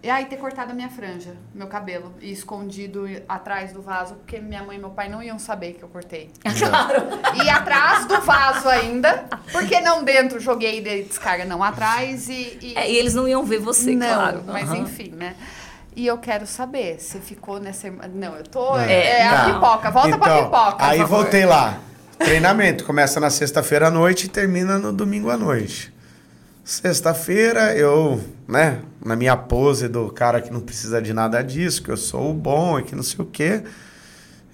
E 0.02 0.10
aí, 0.10 0.24
ter 0.24 0.36
cortado 0.36 0.72
a 0.72 0.74
minha 0.74 0.88
franja, 0.88 1.36
meu 1.54 1.68
cabelo, 1.68 2.12
e 2.20 2.32
escondido 2.32 3.04
atrás 3.28 3.72
do 3.72 3.80
vaso, 3.80 4.14
porque 4.16 4.40
minha 4.40 4.62
mãe 4.64 4.76
e 4.76 4.80
meu 4.80 4.90
pai 4.90 5.08
não 5.08 5.22
iam 5.22 5.38
saber 5.38 5.74
que 5.74 5.82
eu 5.84 5.88
cortei. 5.88 6.28
Claro. 6.42 7.02
E 7.44 7.48
atrás 7.48 8.04
do 8.06 8.20
vaso 8.20 8.68
ainda, 8.68 9.24
porque 9.52 9.80
não 9.80 10.02
dentro, 10.02 10.40
joguei 10.40 10.80
de 10.80 11.04
descarga, 11.04 11.44
não, 11.44 11.62
atrás 11.62 12.28
e. 12.28 12.58
e- 12.60 12.74
É, 12.76 12.90
e 12.90 12.96
eles 12.96 13.14
não 13.14 13.28
iam 13.28 13.44
ver 13.44 13.58
você, 13.60 13.94
não, 13.94 14.06
claro. 14.14 14.42
mas 14.46 14.70
enfim, 14.72 15.10
né? 15.16 15.36
E 15.94 16.06
eu 16.06 16.18
quero 16.18 16.46
saber, 16.46 16.98
você 16.98 17.20
ficou 17.20 17.60
nessa. 17.60 17.88
Não, 18.12 18.34
eu 18.34 18.42
tô. 18.44 18.76
É. 18.80 18.92
É, 18.92 19.10
é 19.20 19.28
a 19.28 19.48
Não. 19.48 19.54
pipoca, 19.54 19.90
volta 19.90 20.18
pra 20.18 20.32
Então, 20.32 20.44
pipoca. 20.46 20.72
por 20.78 20.84
Aí 20.84 21.04
voltei 21.04 21.44
lá. 21.46 21.78
Treinamento 22.18 22.84
começa 22.84 23.20
na 23.20 23.30
sexta-feira 23.30 23.88
à 23.88 23.90
noite 23.90 24.24
e 24.24 24.28
termina 24.28 24.78
no 24.78 24.92
domingo 24.92 25.28
à 25.30 25.36
noite. 25.36 25.91
Sexta-feira 26.64 27.76
eu, 27.76 28.22
né, 28.46 28.82
na 29.04 29.16
minha 29.16 29.36
pose 29.36 29.88
do 29.88 30.10
cara 30.12 30.40
que 30.40 30.52
não 30.52 30.60
precisa 30.60 31.02
de 31.02 31.12
nada 31.12 31.42
disso, 31.42 31.82
que 31.82 31.90
eu 31.90 31.96
sou 31.96 32.30
o 32.30 32.34
bom 32.34 32.78
e 32.78 32.84
que 32.84 32.94
não 32.94 33.02
sei 33.02 33.18
o 33.18 33.26
quê, 33.26 33.64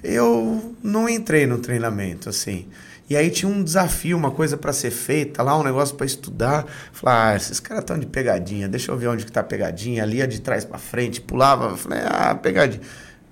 eu 0.03 0.75
não 0.83 1.07
entrei 1.07 1.47
no 1.47 1.59
treinamento, 1.59 2.31
assim. 2.31 2.67
E 3.11 3.17
aí 3.17 3.31
tinha 3.31 3.51
um 3.51 3.63
desafio, 3.63 4.17
uma 4.17 4.31
coisa 4.31 4.57
para 4.57 4.73
ser 4.73 4.91
feita 4.91 5.43
lá, 5.43 5.59
um 5.59 5.63
negócio 5.63 5.97
para 5.97 6.07
estudar. 6.07 6.67
Falei, 6.93 7.19
ah, 7.19 7.37
esses 7.37 7.61
caras 7.61 7.83
estão 7.83 7.99
de 7.99 8.07
pegadinha, 8.07 8.69
deixa 8.69 8.91
eu 8.91 8.97
ver 8.97 9.09
onde 9.09 9.27
que 9.27 9.33
tá 9.33 9.41
a 9.41 9.45
pegadinha, 9.45 10.03
ali 10.03 10.23
é 10.23 10.27
de 10.27 10.41
trás 10.41 10.65
para 10.65 10.79
frente, 10.79 11.21
pulava. 11.21 11.77
Falei, 11.77 12.01
ah, 12.05 12.35
pegadinha. 12.35 12.83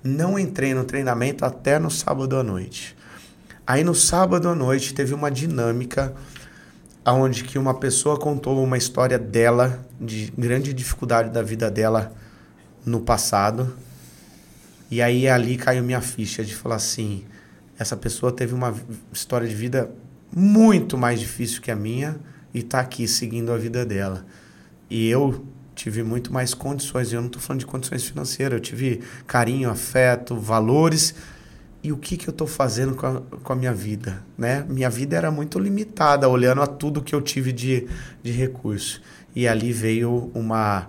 Não 0.03 0.37
entrei 0.37 0.73
no 0.73 0.83
treinamento 0.83 1.43
até 1.45 1.79
no 1.79 1.89
sábado 1.89 2.35
à 2.35 2.43
noite. 2.43 2.95
Aí 3.65 3.83
no 3.83 3.93
sábado 3.93 4.47
à 4.47 4.55
noite 4.55 4.93
teve 4.93 5.13
uma 5.13 5.29
dinâmica 5.29 6.13
onde 7.13 7.43
que 7.43 7.57
uma 7.57 7.73
pessoa 7.73 8.19
contou 8.19 8.61
uma 8.63 8.77
história 8.77 9.17
dela, 9.17 9.85
de 9.99 10.31
grande 10.37 10.73
dificuldade 10.73 11.29
da 11.29 11.41
vida 11.41 11.71
dela 11.71 12.13
no 12.85 13.01
passado. 13.01 13.75
E 14.89 15.01
aí 15.01 15.27
ali 15.27 15.57
caiu 15.57 15.83
minha 15.83 16.01
ficha 16.01 16.43
de 16.43 16.55
falar 16.55 16.75
assim, 16.75 17.25
essa 17.77 17.95
pessoa 17.95 18.31
teve 18.31 18.53
uma 18.53 18.73
história 19.11 19.47
de 19.47 19.55
vida 19.55 19.91
muito 20.35 20.97
mais 20.97 21.19
difícil 21.19 21.61
que 21.61 21.71
a 21.71 21.75
minha 21.75 22.17
e 22.53 22.63
tá 22.63 22.79
aqui 22.79 23.07
seguindo 23.07 23.51
a 23.51 23.57
vida 23.57 23.85
dela. 23.85 24.25
E 24.89 25.07
eu 25.07 25.45
tive 25.75 26.03
muito 26.03 26.33
mais 26.33 26.53
condições, 26.53 27.13
eu 27.13 27.21
não 27.21 27.27
estou 27.27 27.41
falando 27.41 27.59
de 27.59 27.65
condições 27.65 28.03
financeiras, 28.03 28.53
eu 28.53 28.59
tive 28.59 29.01
carinho, 29.25 29.69
afeto, 29.69 30.35
valores. 30.35 31.13
E 31.83 31.91
o 31.91 31.97
que, 31.97 32.17
que 32.17 32.27
eu 32.27 32.31
estou 32.31 32.47
fazendo 32.47 32.95
com 32.95 33.05
a, 33.05 33.21
com 33.43 33.53
a 33.53 33.55
minha 33.55 33.73
vida? 33.73 34.23
Né? 34.37 34.65
Minha 34.67 34.89
vida 34.89 35.15
era 35.15 35.31
muito 35.31 35.59
limitada, 35.59 36.27
olhando 36.27 36.61
a 36.61 36.67
tudo 36.67 37.01
que 37.01 37.13
eu 37.13 37.21
tive 37.21 37.51
de, 37.51 37.87
de 38.23 38.31
recurso. 38.31 39.01
E 39.35 39.47
ali 39.47 39.71
veio 39.71 40.31
uma, 40.33 40.87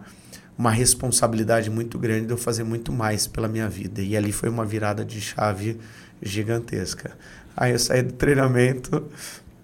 uma 0.57 0.71
responsabilidade 0.71 1.71
muito 1.71 1.99
grande 1.99 2.27
de 2.27 2.33
eu 2.33 2.39
fazer 2.39 2.65
muito 2.65 2.93
mais 2.93 3.27
pela 3.27 3.47
minha 3.47 3.69
vida. 3.69 4.01
E 4.03 4.17
ali 4.17 4.33
foi 4.33 4.49
uma 4.49 4.65
virada 4.65 5.05
de 5.05 5.21
chave 5.21 5.79
gigantesca. 6.23 7.13
Aí 7.57 7.73
eu 7.73 7.79
saí 7.79 8.03
do 8.03 8.13
treinamento 8.13 9.07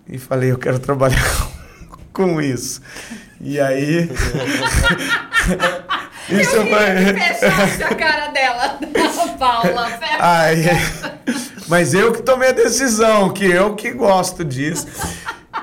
e 0.08 0.18
falei, 0.18 0.52
eu 0.52 0.58
quero 0.58 0.78
trabalhar 0.78 1.22
com 2.12 2.40
isso. 2.40 2.80
E 3.40 3.58
aí. 3.60 4.08
isso 6.28 6.50
foi. 6.50 7.14
Fechasse 7.14 7.82
a 7.82 7.94
cara 7.94 8.28
dela, 8.28 8.78
Paula. 9.38 9.86
Fecha. 9.90 10.18
Ai, 10.18 11.13
mas 11.68 11.94
eu 11.94 12.12
que 12.12 12.22
tomei 12.22 12.48
a 12.50 12.52
decisão, 12.52 13.30
que 13.30 13.44
eu 13.44 13.74
que 13.74 13.90
gosto 13.92 14.44
disso. 14.44 14.86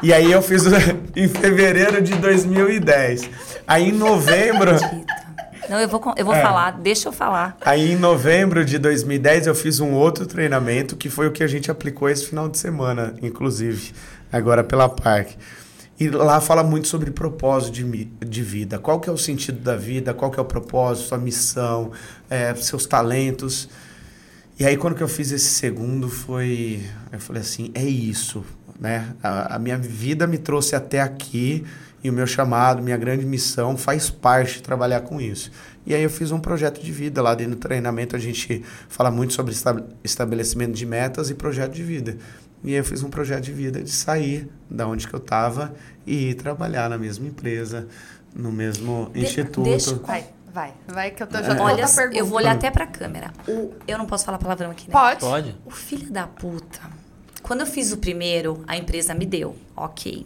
E 0.02 0.14
aí 0.14 0.32
eu 0.32 0.42
fiz 0.42 0.64
em 1.16 1.28
fevereiro 1.28 2.02
de 2.02 2.14
2010. 2.16 3.30
Aí 3.68 3.90
em 3.90 3.92
novembro, 3.92 4.72
Não, 5.70 5.80
eu 5.80 5.88
vou, 5.88 6.02
eu 6.18 6.26
vou 6.26 6.34
É. 6.34 6.42
falar, 6.42 6.72
deixa 6.72 7.10
eu 7.10 7.14
falar. 7.14 7.58
aí 7.62 7.92
em 7.92 7.96
novembro 7.96 8.66
de 8.66 8.78
2010 8.78 9.48
eu 9.48 9.56
fiz 9.56 9.80
um 9.80 9.92
outro 9.94 10.26
treinamento 10.26 10.96
que 10.96 11.10
foi 11.10 11.28
o 11.28 11.32
que 11.32 11.44
a 11.44 11.48
gente 11.48 11.70
aplicou 11.70 12.10
esse 12.10 12.26
final 12.26 12.50
de 12.50 12.58
semana, 12.58 13.14
inclusive, 13.22 13.94
agora 14.32 14.64
pela 14.64 14.90
Parque. 14.90 15.36
E 16.00 16.10
lá 16.10 16.42
fala 16.42 16.64
muito 16.64 16.88
sobre 16.88 17.12
propósito 17.12 17.74
de, 17.74 18.06
de 18.06 18.42
vida. 18.42 18.80
Qual 18.80 19.00
que 19.00 19.08
é 19.08 19.14
o 19.14 19.18
sentido 19.18 19.60
da 19.60 19.76
vida? 19.76 20.16
Qual 20.16 20.32
que 20.32 20.40
é 20.40 20.42
o 20.42 20.46
propósito, 20.46 21.10
sua 21.10 21.20
missão, 21.20 21.92
é, 22.28 22.56
seus 22.56 22.88
talentos. 22.88 23.70
E 24.62 24.66
aí 24.66 24.78
quando 24.78 24.94
que 24.96 25.02
eu 25.02 25.08
fiz 25.08 25.32
esse 25.32 25.48
segundo 25.56 26.08
foi, 26.08 26.84
eu 27.12 27.20
falei 27.20 27.42
assim, 27.42 27.72
é 27.74 27.84
isso, 27.84 28.46
né? 28.80 29.16
A, 29.24 29.56
a 29.56 29.60
minha 29.60 29.76
vida 29.76 30.28
me 30.28 30.38
trouxe 30.38 30.76
até 30.76 31.02
aqui 31.02 31.64
e 32.04 32.12
o 32.12 32.14
meu 32.14 32.28
chamado, 32.28 32.80
minha 32.80 32.96
grande 32.96 33.26
missão 33.26 33.76
faz 33.76 34.12
parte 34.12 34.58
de 34.58 34.62
trabalhar 34.62 35.02
com 35.02 35.20
isso. 35.20 35.52
E 35.84 35.96
aí 35.96 36.04
eu 36.04 36.12
fiz 36.12 36.30
um 36.32 36.40
projeto 36.40 36.80
de 36.80 36.92
vida 36.92 37.24
lá 37.24 37.34
dentro 37.34 37.56
do 37.56 37.60
treinamento, 37.60 38.16
a 38.16 38.20
gente 38.20 38.62
fala 38.88 39.10
muito 39.10 39.34
sobre 39.34 39.52
esta- 39.52 39.84
estabelecimento 40.04 40.74
de 40.74 40.86
metas 40.86 41.32
e 41.32 41.34
projeto 41.34 41.74
de 41.74 41.82
vida. 41.82 42.18
E 42.64 42.70
aí 42.70 42.76
eu 42.76 42.86
fiz 42.86 43.02
um 43.02 43.10
projeto 43.10 43.46
de 43.46 43.52
vida 43.54 43.82
de 43.82 43.90
sair 43.90 44.48
da 44.70 44.88
onde 44.88 45.08
que 45.08 45.14
eu 45.16 45.20
estava 45.20 45.74
e 46.06 46.30
ir 46.30 46.34
trabalhar 46.36 46.88
na 46.88 47.00
mesma 47.00 47.28
empresa, 47.28 47.88
no 48.36 48.52
mesmo 48.52 49.10
De- 49.12 49.22
instituto. 49.22 49.64
deixa- 49.68 50.00
vai, 50.54 50.74
vai, 50.88 51.12
que 51.12 51.24
eu 51.24 51.28
tô, 51.28 51.38
É. 51.38 51.44
já 51.44 51.52
Olha, 51.54 51.84
outra 51.84 51.88
pergunta. 51.88 52.18
eu 52.20 52.26
vou 52.26 52.38
olhar 52.38 52.52
até 52.54 52.70
pra 52.70 52.86
câmera. 52.88 53.32
O, 53.48 53.74
eu 53.88 53.98
não 53.98 54.06
posso 54.06 54.26
falar 54.26 54.38
palavrão 54.38 54.72
aqui, 54.72 54.88
né? 54.88 54.92
Pode. 54.92 55.20
Pode. 55.22 55.56
O 55.66 55.72
filho 55.72 56.12
da 56.12 56.28
puta. 56.28 56.80
Quando 57.42 57.62
eu 57.62 57.66
fiz 57.68 57.92
o 57.92 57.98
primeiro, 57.98 58.64
a 58.68 58.78
empresa 58.78 59.14
me 59.14 59.26
deu. 59.26 59.56
Ok. 59.76 60.26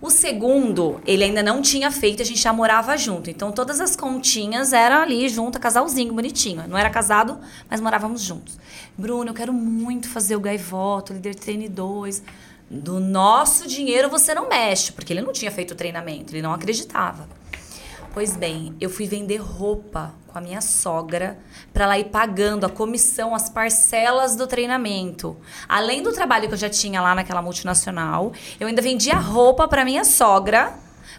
O 0.00 0.10
segundo, 0.10 1.00
ele 1.06 1.22
ainda 1.22 1.42
não 1.44 1.62
tinha 1.62 1.88
feito, 1.92 2.22
a 2.22 2.24
gente 2.24 2.40
já 2.40 2.52
morava 2.52 2.96
junto. 2.96 3.30
Então 3.30 3.52
todas 3.52 3.80
as 3.80 3.94
continhas 3.94 4.72
eram 4.72 5.00
ali 5.02 5.28
junto, 5.28 5.60
casalzinho, 5.60 6.12
bonitinho. 6.12 6.66
Não 6.66 6.76
era 6.76 6.90
casado, 6.90 7.38
mas 7.70 7.80
morávamos 7.80 8.20
juntos. 8.22 8.58
Bruno, 8.98 9.30
eu 9.30 9.34
quero 9.34 9.52
muito 9.52 10.08
fazer 10.08 10.34
o 10.34 10.40
Gaivoto, 10.40 11.12
líder 11.12 11.36
treine 11.36 11.68
2. 11.68 12.20
Do 12.68 12.98
nosso 12.98 13.68
dinheiro 13.68 14.08
você 14.08 14.34
não 14.34 14.48
mexe, 14.48 14.90
porque 14.92 15.12
ele 15.12 15.20
não 15.20 15.32
tinha 15.32 15.52
feito 15.52 15.70
o 15.72 15.74
treinamento, 15.76 16.32
ele 16.32 16.42
não 16.42 16.52
acreditava. 16.52 17.28
Pois 18.12 18.36
bem, 18.36 18.76
eu 18.78 18.90
fui 18.90 19.06
vender 19.06 19.38
roupa 19.38 20.14
com 20.26 20.36
a 20.36 20.40
minha 20.40 20.60
sogra 20.60 21.38
para 21.72 21.84
ela 21.84 21.98
ir 21.98 22.10
pagando 22.10 22.66
a 22.66 22.68
comissão, 22.68 23.34
as 23.34 23.48
parcelas 23.48 24.36
do 24.36 24.46
treinamento. 24.46 25.34
Além 25.66 26.02
do 26.02 26.12
trabalho 26.12 26.46
que 26.46 26.52
eu 26.52 26.58
já 26.58 26.68
tinha 26.68 27.00
lá 27.00 27.14
naquela 27.14 27.40
multinacional, 27.40 28.32
eu 28.60 28.68
ainda 28.68 28.82
vendia 28.82 29.14
roupa 29.14 29.66
para 29.66 29.82
minha 29.82 30.04
sogra 30.04 30.74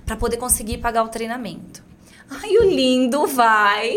para 0.06 0.16
poder 0.16 0.38
conseguir 0.38 0.78
pagar 0.78 1.04
o 1.04 1.10
treinamento. 1.10 1.84
Aí 2.30 2.58
o 2.58 2.64
lindo 2.64 3.28
vai, 3.28 3.94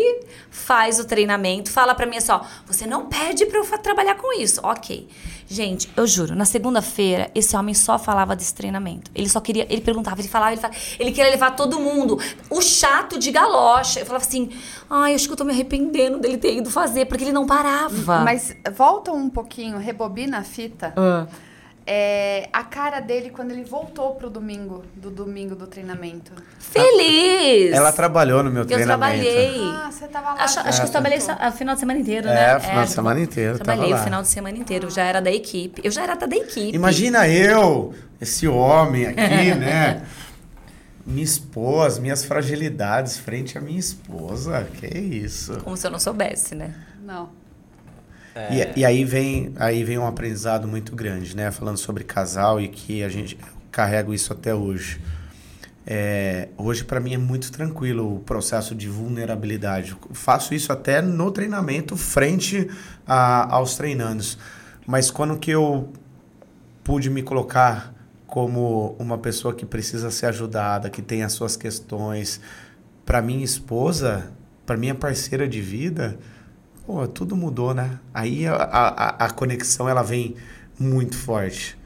faz 0.49 0.99
o 0.99 1.05
treinamento, 1.05 1.71
fala 1.71 1.95
pra 1.95 2.05
mim 2.05 2.17
assim, 2.17 2.31
ó, 2.31 2.41
você 2.65 2.85
não 2.85 3.07
pede 3.07 3.45
pra 3.45 3.59
eu 3.59 3.65
trabalhar 3.79 4.15
com 4.15 4.39
isso. 4.39 4.61
Ok. 4.63 5.07
Gente, 5.49 5.89
eu 5.95 6.05
juro, 6.05 6.35
na 6.35 6.43
segunda-feira, 6.43 7.31
esse 7.33 7.55
homem 7.55 7.73
só 7.73 7.97
falava 7.97 8.35
desse 8.35 8.53
treinamento. 8.53 9.09
Ele 9.15 9.29
só 9.29 9.39
queria, 9.39 9.65
ele 9.69 9.79
perguntava, 9.79 10.19
ele 10.19 10.27
falava, 10.27 10.51
ele 10.51 10.59
falava, 10.59 10.79
ele 10.99 11.11
queria 11.11 11.31
levar 11.31 11.51
todo 11.55 11.79
mundo. 11.79 12.19
O 12.49 12.61
chato 12.61 13.17
de 13.17 13.31
galocha. 13.31 14.01
Eu 14.01 14.05
falava 14.05 14.25
assim, 14.25 14.49
ai, 14.89 15.13
acho 15.13 15.25
que 15.25 15.31
eu 15.31 15.37
tô 15.37 15.45
me 15.45 15.53
arrependendo 15.53 16.19
dele 16.19 16.37
ter 16.37 16.57
ido 16.57 16.69
fazer, 16.69 17.05
porque 17.05 17.23
ele 17.23 17.31
não 17.31 17.47
parava. 17.47 18.19
Mas 18.25 18.53
volta 18.75 19.13
um 19.13 19.29
pouquinho, 19.29 19.77
rebobina 19.77 20.39
a 20.39 20.43
fita. 20.43 20.93
Ah. 20.97 21.27
É, 21.89 22.49
a 22.51 22.65
cara 22.65 22.99
dele 22.99 23.29
quando 23.29 23.51
ele 23.51 23.63
voltou 23.63 24.15
pro 24.15 24.29
domingo, 24.29 24.83
do 24.93 25.09
domingo 25.09 25.55
do 25.55 25.65
treinamento. 25.65 26.33
Feliz! 26.59 27.71
Ela 27.71 27.93
trabalhou 27.93 28.43
no 28.43 28.51
meu 28.51 28.63
Eu 28.63 28.67
treinamento. 28.67 29.23
trabalhei. 29.23 29.61
Ah, 29.61 29.89
você 29.89 30.05
tava 30.09 30.33
lá. 30.33 30.43
Acho, 30.43 30.59
acho 30.59 30.81
que 30.81 30.87
eu 30.87 30.91
trabalhei 30.91 31.17
o 31.17 31.51
final 31.53 31.75
de 31.75 31.79
semana 31.79 31.99
inteiro, 31.99 32.27
É, 32.27 32.33
né? 32.35 32.57
o 32.57 32.59
final 32.59 32.83
de 32.83 32.89
semana 32.91 33.19
inteiro, 33.21 33.53
eu 33.53 33.57
Trabalhei 33.59 33.83
tava 33.85 33.93
o 33.93 33.97
lá. 33.99 34.03
final 34.03 34.21
de 34.21 34.27
semana 34.27 34.57
inteiro. 34.57 34.87
Eu 34.87 34.91
já 34.91 35.03
era 35.03 35.21
da 35.21 35.31
equipe. 35.31 35.81
Eu 35.81 35.89
já 35.91 36.03
era 36.03 36.13
até 36.13 36.27
da 36.27 36.35
equipe. 36.35 36.75
Imagina 36.75 37.25
eu, 37.25 37.93
esse 38.19 38.45
homem 38.49 39.05
aqui, 39.07 39.55
né? 39.55 40.03
Me 41.05 41.21
expor 41.21 41.87
as 41.87 41.97
minhas 41.99 42.25
fragilidades 42.25 43.17
frente 43.17 43.57
à 43.57 43.61
minha 43.61 43.79
esposa. 43.79 44.67
Que 44.77 44.87
isso. 44.87 45.57
Como 45.63 45.77
se 45.77 45.87
eu 45.87 45.91
não 45.91 45.99
soubesse, 45.99 46.53
né? 46.53 46.75
Não. 47.01 47.29
E, 48.51 48.79
e 48.79 48.85
aí 48.85 49.03
vem 49.03 49.51
aí 49.57 49.83
vem 49.83 49.97
um 49.97 50.05
aprendizado 50.07 50.67
muito 50.67 50.95
grande, 50.95 51.35
né? 51.35 51.51
Falando 51.51 51.77
sobre 51.77 52.03
casal 52.03 52.59
e 52.61 52.67
que 52.67 53.03
a 53.03 53.09
gente 53.09 53.37
carrega 53.71 54.13
isso 54.13 54.31
até 54.33 54.53
hoje. 54.53 54.99
É, 55.85 56.49
hoje 56.57 56.83
para 56.83 56.99
mim 56.99 57.13
é 57.13 57.17
muito 57.17 57.51
tranquilo 57.51 58.15
o 58.15 58.19
processo 58.19 58.75
de 58.75 58.89
vulnerabilidade. 58.89 59.91
Eu 59.91 60.13
faço 60.15 60.53
isso 60.53 60.71
até 60.73 61.01
no 61.01 61.31
treinamento 61.31 61.95
frente 61.95 62.69
a- 63.07 63.53
aos 63.55 63.75
treinandos. 63.77 64.37
Mas 64.85 65.09
quando 65.09 65.37
que 65.37 65.51
eu 65.51 65.91
pude 66.83 67.09
me 67.09 67.21
colocar 67.21 67.93
como 68.25 68.95
uma 68.99 69.17
pessoa 69.17 69.53
que 69.53 69.65
precisa 69.65 70.11
ser 70.11 70.27
ajudada, 70.27 70.89
que 70.89 71.01
tem 71.01 71.23
as 71.23 71.31
suas 71.33 71.55
questões. 71.55 72.39
Para 73.05 73.21
minha 73.21 73.43
esposa, 73.43 74.31
para 74.65 74.75
minha 74.75 74.93
parceira 74.93 75.47
de 75.47 75.61
vida, 75.61 76.19
pô, 76.87 77.05
tudo 77.07 77.35
mudou, 77.35 77.73
né? 77.73 77.99
Aí 78.13 78.47
a, 78.47 78.53
a, 78.55 79.25
a 79.25 79.29
conexão 79.29 79.89
ela 79.89 80.01
vem 80.01 80.35
muito 80.79 81.17
forte. 81.17 81.77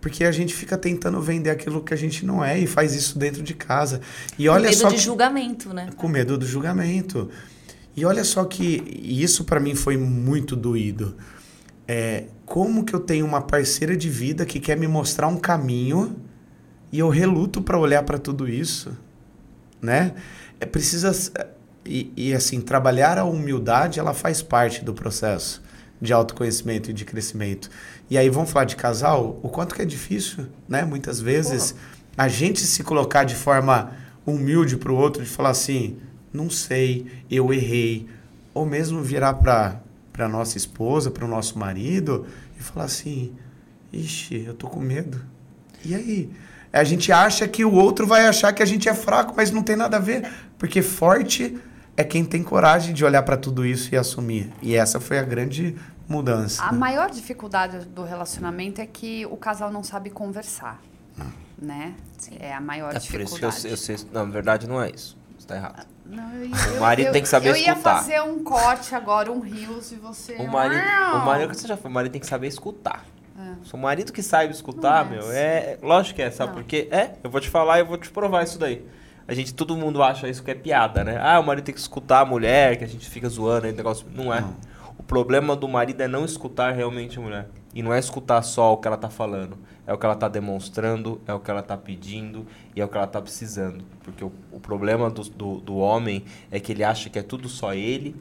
Porque 0.00 0.24
a 0.24 0.32
gente 0.32 0.54
fica 0.54 0.78
tentando 0.78 1.20
vender 1.20 1.50
aquilo 1.50 1.82
que 1.82 1.92
a 1.92 1.96
gente 1.96 2.24
não 2.24 2.42
é 2.42 2.58
e 2.58 2.66
faz 2.66 2.94
isso 2.94 3.18
dentro 3.18 3.42
de 3.42 3.52
casa. 3.52 4.00
E 4.38 4.46
Com 4.46 4.52
olha 4.54 4.70
medo 4.70 4.76
só 4.76 4.88
de 4.88 4.94
que- 4.94 5.00
julgamento, 5.02 5.74
né? 5.74 5.90
com 5.96 6.08
medo 6.08 6.38
do 6.38 6.46
julgamento. 6.46 7.28
E 7.94 8.04
olha 8.06 8.24
só 8.24 8.44
que 8.44 8.82
e 8.88 9.22
isso 9.22 9.44
para 9.44 9.60
mim 9.60 9.74
foi 9.74 9.96
muito 9.98 10.56
doído. 10.56 11.16
É, 11.86 12.24
como 12.46 12.84
que 12.84 12.94
eu 12.94 13.00
tenho 13.00 13.26
uma 13.26 13.40
parceira 13.42 13.96
de 13.96 14.08
vida 14.08 14.46
que 14.46 14.60
quer 14.60 14.76
me 14.78 14.86
mostrar 14.86 15.26
um 15.28 15.36
caminho 15.36 16.16
e 16.92 16.98
eu 17.00 17.08
reluto 17.10 17.60
para 17.60 17.78
olhar 17.78 18.02
para 18.04 18.18
tudo 18.18 18.48
isso, 18.48 18.96
né? 19.82 20.14
É 20.60 20.64
precisa 20.66 21.12
e, 21.88 22.12
e 22.16 22.34
assim 22.34 22.60
trabalhar 22.60 23.18
a 23.18 23.24
humildade, 23.24 23.98
ela 23.98 24.12
faz 24.12 24.42
parte 24.42 24.84
do 24.84 24.92
processo 24.92 25.62
de 26.00 26.12
autoconhecimento 26.12 26.90
e 26.90 26.92
de 26.92 27.04
crescimento. 27.04 27.70
E 28.08 28.16
aí 28.16 28.28
vamos 28.28 28.50
falar 28.50 28.66
de 28.66 28.76
casal, 28.76 29.40
o 29.42 29.48
quanto 29.48 29.74
que 29.74 29.82
é 29.82 29.84
difícil, 29.84 30.46
né? 30.68 30.84
Muitas 30.84 31.20
vezes 31.20 31.74
a 32.16 32.28
gente 32.28 32.60
se 32.60 32.84
colocar 32.84 33.24
de 33.24 33.34
forma 33.34 33.92
humilde 34.24 34.76
para 34.76 34.92
o 34.92 34.96
outro, 34.96 35.24
de 35.24 35.28
falar 35.28 35.50
assim, 35.50 35.96
não 36.32 36.50
sei, 36.50 37.06
eu 37.30 37.52
errei, 37.52 38.06
ou 38.52 38.66
mesmo 38.66 39.02
virar 39.02 39.34
para 39.34 39.80
para 40.12 40.28
nossa 40.28 40.56
esposa, 40.56 41.12
para 41.12 41.24
o 41.24 41.28
nosso 41.28 41.56
marido 41.56 42.26
e 42.58 42.62
falar 42.62 42.86
assim, 42.86 43.32
ixi, 43.92 44.42
eu 44.44 44.52
tô 44.52 44.66
com 44.66 44.80
medo. 44.80 45.24
E 45.84 45.94
aí? 45.94 46.30
A 46.72 46.82
gente 46.82 47.12
acha 47.12 47.46
que 47.46 47.64
o 47.64 47.72
outro 47.72 48.04
vai 48.04 48.26
achar 48.26 48.52
que 48.52 48.60
a 48.60 48.66
gente 48.66 48.88
é 48.88 48.94
fraco, 48.94 49.32
mas 49.36 49.52
não 49.52 49.62
tem 49.62 49.76
nada 49.76 49.96
a 49.96 50.00
ver, 50.00 50.28
porque 50.58 50.82
forte 50.82 51.56
é 51.98 52.04
quem 52.04 52.24
tem 52.24 52.42
coragem 52.44 52.94
de 52.94 53.04
olhar 53.04 53.22
para 53.24 53.36
tudo 53.36 53.66
isso 53.66 53.92
e 53.92 53.98
assumir. 53.98 54.52
E 54.62 54.74
essa 54.76 55.00
foi 55.00 55.18
a 55.18 55.22
grande 55.22 55.76
mudança. 56.08 56.62
A 56.62 56.72
né? 56.72 56.78
maior 56.78 57.10
dificuldade 57.10 57.80
do 57.86 58.04
relacionamento 58.04 58.80
é 58.80 58.86
que 58.86 59.26
o 59.26 59.36
casal 59.36 59.70
não 59.70 59.82
sabe 59.82 60.08
conversar, 60.08 60.80
né? 61.60 61.94
É 62.38 62.54
a 62.54 62.60
maior 62.60 62.94
É 62.94 63.00
por 63.00 63.20
isso 63.20 63.36
que 63.36 63.44
eu, 63.44 63.50
dificuldade. 63.50 63.68
eu 63.68 63.76
sei. 63.76 63.96
Não, 64.12 64.24
na 64.26 64.32
verdade 64.32 64.66
não 64.68 64.80
é 64.80 64.90
isso. 64.90 65.18
Você 65.36 65.46
tá 65.48 65.56
errado. 65.56 65.86
Não, 66.06 66.32
eu 66.34 66.46
ia- 66.46 66.54
O 66.76 66.80
marido 66.80 67.06
eu- 67.08 67.12
tem 67.12 67.22
que 67.22 67.28
saber 67.28 67.48
Eu 67.50 67.56
ia 67.56 67.72
escutar. 67.72 67.96
fazer 67.96 68.20
um 68.22 68.42
corte 68.44 68.94
agora, 68.94 69.30
um 69.30 69.40
rios, 69.40 69.92
e 69.92 69.96
você... 69.96 70.34
O 70.36 70.46
marido, 70.48 70.80
o 71.14 71.18
marido, 71.26 71.52
você 71.54 71.66
já 71.68 71.76
falou, 71.76 71.90
o 71.90 71.94
marido 71.94 72.12
tem 72.12 72.20
que 72.20 72.26
saber 72.26 72.46
escutar. 72.46 73.04
Se 73.64 73.72
o 73.74 73.78
marido 73.78 74.12
que 74.12 74.22
sabe 74.22 74.52
escutar, 74.52 75.04
Não 75.04 75.12
é 75.12 75.16
meu, 75.16 75.20
assim. 75.28 75.36
é. 75.38 75.78
Lógico 75.82 76.16
que 76.16 76.22
é, 76.22 76.30
sabe 76.30 76.50
Não. 76.50 76.58
por 76.58 76.64
quê? 76.64 76.88
É, 76.90 77.12
eu 77.22 77.30
vou 77.30 77.40
te 77.40 77.48
falar 77.50 77.78
e 77.78 77.80
eu 77.82 77.86
vou 77.86 77.96
te 77.96 78.10
provar 78.10 78.42
isso 78.42 78.58
daí. 78.58 78.84
A 79.28 79.34
gente, 79.34 79.52
todo 79.52 79.76
mundo 79.76 80.02
acha 80.02 80.26
isso 80.26 80.42
que 80.42 80.50
é 80.50 80.54
piada, 80.54 81.04
né? 81.04 81.18
Ah, 81.20 81.38
o 81.38 81.44
marido 81.44 81.66
tem 81.66 81.74
que 81.74 81.80
escutar 81.80 82.20
a 82.20 82.24
mulher, 82.24 82.78
que 82.78 82.84
a 82.84 82.86
gente 82.88 83.08
fica 83.10 83.28
zoando 83.28 83.66
aí, 83.66 83.72
negócio. 83.72 84.06
Não 84.10 84.32
é. 84.32 84.40
Não. 84.40 84.56
O 84.96 85.02
problema 85.02 85.54
do 85.54 85.68
marido 85.68 86.00
é 86.00 86.08
não 86.08 86.24
escutar 86.24 86.72
realmente 86.72 87.18
a 87.18 87.20
mulher. 87.20 87.48
E 87.74 87.82
não 87.82 87.92
é 87.92 87.98
escutar 87.98 88.40
só 88.40 88.72
o 88.72 88.78
que 88.78 88.88
ela 88.88 88.96
tá 88.96 89.10
falando. 89.10 89.58
É 89.86 89.92
o 89.92 89.98
que 89.98 90.06
ela 90.06 90.16
tá 90.16 90.28
demonstrando, 90.28 91.20
é 91.26 91.34
o 91.34 91.40
que 91.40 91.50
ela 91.50 91.62
tá 91.62 91.76
pedindo 91.76 92.46
e 92.74 92.80
é 92.80 92.84
o 92.84 92.88
que 92.88 92.96
ela 92.96 93.06
tá 93.06 93.20
precisando. 93.20 93.84
Porque 94.02 94.24
o, 94.24 94.32
o 94.50 94.58
problema 94.58 95.10
do, 95.10 95.22
do, 95.22 95.60
do 95.60 95.76
homem 95.76 96.24
é 96.50 96.58
que 96.58 96.72
ele 96.72 96.82
acha 96.82 97.10
que 97.10 97.18
é 97.18 97.22
tudo 97.22 97.50
só 97.50 97.74
ele 97.74 98.16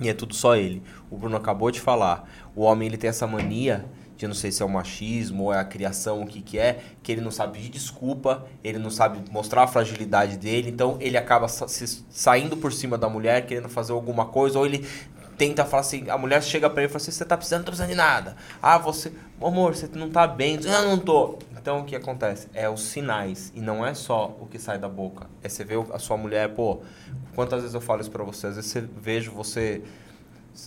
e 0.00 0.08
é 0.08 0.14
tudo 0.14 0.34
só 0.34 0.56
ele. 0.56 0.82
O 1.08 1.16
Bruno 1.16 1.36
acabou 1.36 1.70
de 1.70 1.80
falar. 1.80 2.28
O 2.54 2.62
homem 2.62 2.88
ele 2.88 2.96
tem 2.96 3.08
essa 3.08 3.28
mania 3.28 3.84
não 4.26 4.34
sei 4.34 4.52
se 4.52 4.62
é 4.62 4.66
o 4.66 4.68
machismo 4.68 5.44
ou 5.44 5.54
é 5.54 5.58
a 5.58 5.64
criação, 5.64 6.22
o 6.22 6.26
que 6.26 6.40
que 6.40 6.58
é, 6.58 6.80
que 7.02 7.12
ele 7.12 7.20
não 7.20 7.30
sabe 7.30 7.58
pedir 7.58 7.70
desculpa, 7.70 8.46
ele 8.62 8.78
não 8.78 8.90
sabe 8.90 9.18
mostrar 9.30 9.64
a 9.64 9.66
fragilidade 9.66 10.36
dele, 10.36 10.70
então 10.70 10.96
ele 11.00 11.16
acaba 11.16 11.46
saindo 11.48 12.56
por 12.56 12.72
cima 12.72 12.98
da 12.98 13.08
mulher, 13.08 13.46
querendo 13.46 13.68
fazer 13.68 13.92
alguma 13.92 14.26
coisa, 14.26 14.58
ou 14.58 14.66
ele 14.66 14.86
tenta 15.36 15.64
falar 15.64 15.80
assim, 15.80 16.08
a 16.08 16.16
mulher 16.16 16.42
chega 16.42 16.68
pra 16.70 16.82
ele 16.82 16.90
e 16.90 16.92
fala 16.92 17.02
assim, 17.02 17.10
você 17.10 17.24
tá 17.24 17.36
precisando, 17.36 17.60
não 17.60 17.64
tô 17.64 17.70
precisando 17.72 17.90
de 17.90 17.96
nada. 17.96 18.36
Ah, 18.62 18.78
você, 18.78 19.12
amor, 19.40 19.74
você 19.74 19.88
não 19.94 20.10
tá 20.10 20.26
bem, 20.26 20.60
eu 20.62 20.82
não 20.82 20.98
tô. 20.98 21.38
Então 21.56 21.80
o 21.80 21.84
que 21.84 21.96
acontece? 21.96 22.48
É 22.52 22.68
os 22.68 22.82
sinais, 22.82 23.52
e 23.54 23.60
não 23.60 23.84
é 23.84 23.94
só 23.94 24.36
o 24.40 24.46
que 24.46 24.58
sai 24.58 24.78
da 24.78 24.88
boca. 24.88 25.28
É 25.42 25.48
você 25.48 25.64
ver 25.64 25.84
a 25.92 25.98
sua 25.98 26.16
mulher, 26.16 26.50
pô, 26.50 26.80
quantas 27.34 27.60
vezes 27.60 27.74
eu 27.74 27.80
falo 27.80 28.00
isso 28.00 28.10
pra 28.10 28.22
você, 28.24 28.48
às 28.48 28.56
vezes 28.56 28.70
você 28.70 28.80
vejo 28.80 29.32
você 29.32 29.82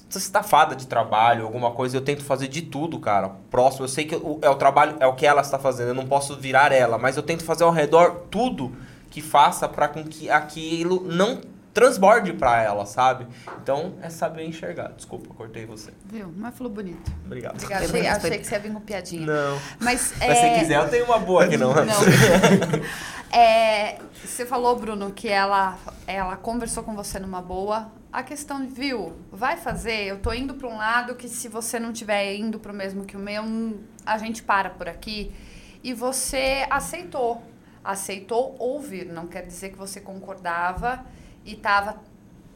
estafada 0.10 0.76
de 0.76 0.88
trabalho, 0.88 1.44
alguma 1.46 1.72
coisa, 1.72 1.98
eu 1.98 2.02
tento 2.02 2.24
fazer 2.24 2.48
de 2.48 2.62
tudo, 2.62 3.00
cara. 3.00 3.32
Próximo, 3.52 3.86
eu 3.86 3.90
sei 3.90 4.06
que 4.06 4.16
o- 4.16 4.40
é 4.42 4.50
o 4.50 4.56
trabalho, 4.56 4.96
é 5.00 5.08
o 5.08 5.14
que 5.14 5.26
ela 5.26 5.42
está 5.42 5.60
fazendo, 5.60 5.90
eu 5.90 5.94
não 5.94 6.06
posso 6.08 6.36
virar 6.38 6.72
ela, 6.72 6.98
mas 6.98 7.18
eu 7.18 7.24
tento 7.24 7.44
fazer 7.44 7.64
ao 7.64 7.72
redor 7.72 8.24
tudo 8.32 8.76
que 9.12 9.22
faça 9.22 9.68
para 9.68 9.88
com 9.88 10.04
que 10.04 10.30
aquilo 10.30 11.04
não 11.06 11.40
transborde 11.74 12.32
para 12.32 12.62
ela, 12.64 12.86
sabe? 12.86 13.28
Então, 13.62 13.96
é 14.02 14.10
saber 14.10 14.46
enxergar. 14.46 14.94
Desculpa, 14.96 15.34
cortei 15.34 15.66
você. 15.66 15.92
Viu? 16.06 16.32
Mas 16.36 16.58
falou 16.58 16.72
bonito. 16.72 17.12
Obrigado. 17.26 17.56
Obrigada. 17.56 17.88
Foi 17.90 18.00
Achei, 18.00 18.10
achei 18.30 18.40
que 18.40 18.48
você 18.48 18.56
ia 18.56 18.60
vir 18.62 18.72
com 18.72 18.80
piadinha. 18.80 19.26
Não. 19.26 19.60
Mas, 19.80 20.14
Mas 20.26 20.38
se 20.38 20.46
é, 20.46 20.60
quiser, 20.60 20.78
eu 20.82 20.90
tenho 20.90 21.04
uma 21.06 21.20
boa 21.20 21.44
aqui, 21.44 21.58
não. 21.58 21.74
Não. 21.74 21.84
É, 23.32 23.98
você 24.24 24.46
falou, 24.46 24.78
Bruno, 24.78 25.12
que 25.12 25.28
ela, 25.28 25.78
ela 26.08 26.38
conversou 26.38 26.84
com 26.84 26.96
você 26.96 27.20
numa 27.20 27.42
boa. 27.42 27.88
A 28.16 28.24
questão, 28.24 28.66
viu, 28.66 29.14
vai 29.30 29.58
fazer, 29.58 30.06
eu 30.06 30.22
tô 30.22 30.32
indo 30.32 30.54
para 30.54 30.70
um 30.70 30.78
lado 30.78 31.16
que 31.16 31.28
se 31.28 31.50
você 31.50 31.78
não 31.78 31.92
estiver 31.92 32.34
indo 32.34 32.58
para 32.58 32.72
o 32.72 32.74
mesmo 32.74 33.04
que 33.04 33.18
o 33.18 33.20
meu, 33.20 33.44
hum, 33.44 33.84
a 34.06 34.18
gente 34.18 34.42
para 34.42 34.70
por 34.70 34.88
aqui. 34.88 35.36
E 35.84 35.94
você 35.94 36.66
aceitou. 36.70 37.44
Aceitou 37.84 38.56
ouvir. 38.58 39.06
Não 39.08 39.28
quer 39.28 39.46
dizer 39.46 39.72
que 39.72 39.78
você 39.78 40.00
concordava 40.00 41.06
e 41.44 41.56
estava 41.56 42.02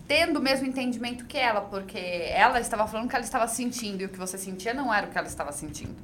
tendo 0.08 0.40
o 0.40 0.42
mesmo 0.42 0.66
entendimento 0.66 1.26
que 1.26 1.38
ela, 1.38 1.60
porque 1.60 1.98
ela 1.98 2.62
estava 2.62 2.88
falando 2.88 3.08
o 3.08 3.10
que 3.10 3.18
ela 3.18 3.26
estava 3.26 3.46
sentindo 3.46 4.02
e 4.02 4.06
o 4.06 4.10
que 4.10 4.18
você 4.18 4.38
sentia 4.38 4.74
não 4.74 4.94
era 4.94 5.08
o 5.08 5.10
que 5.10 5.18
ela 5.18 5.28
estava 5.28 5.52
sentindo. 5.52 6.02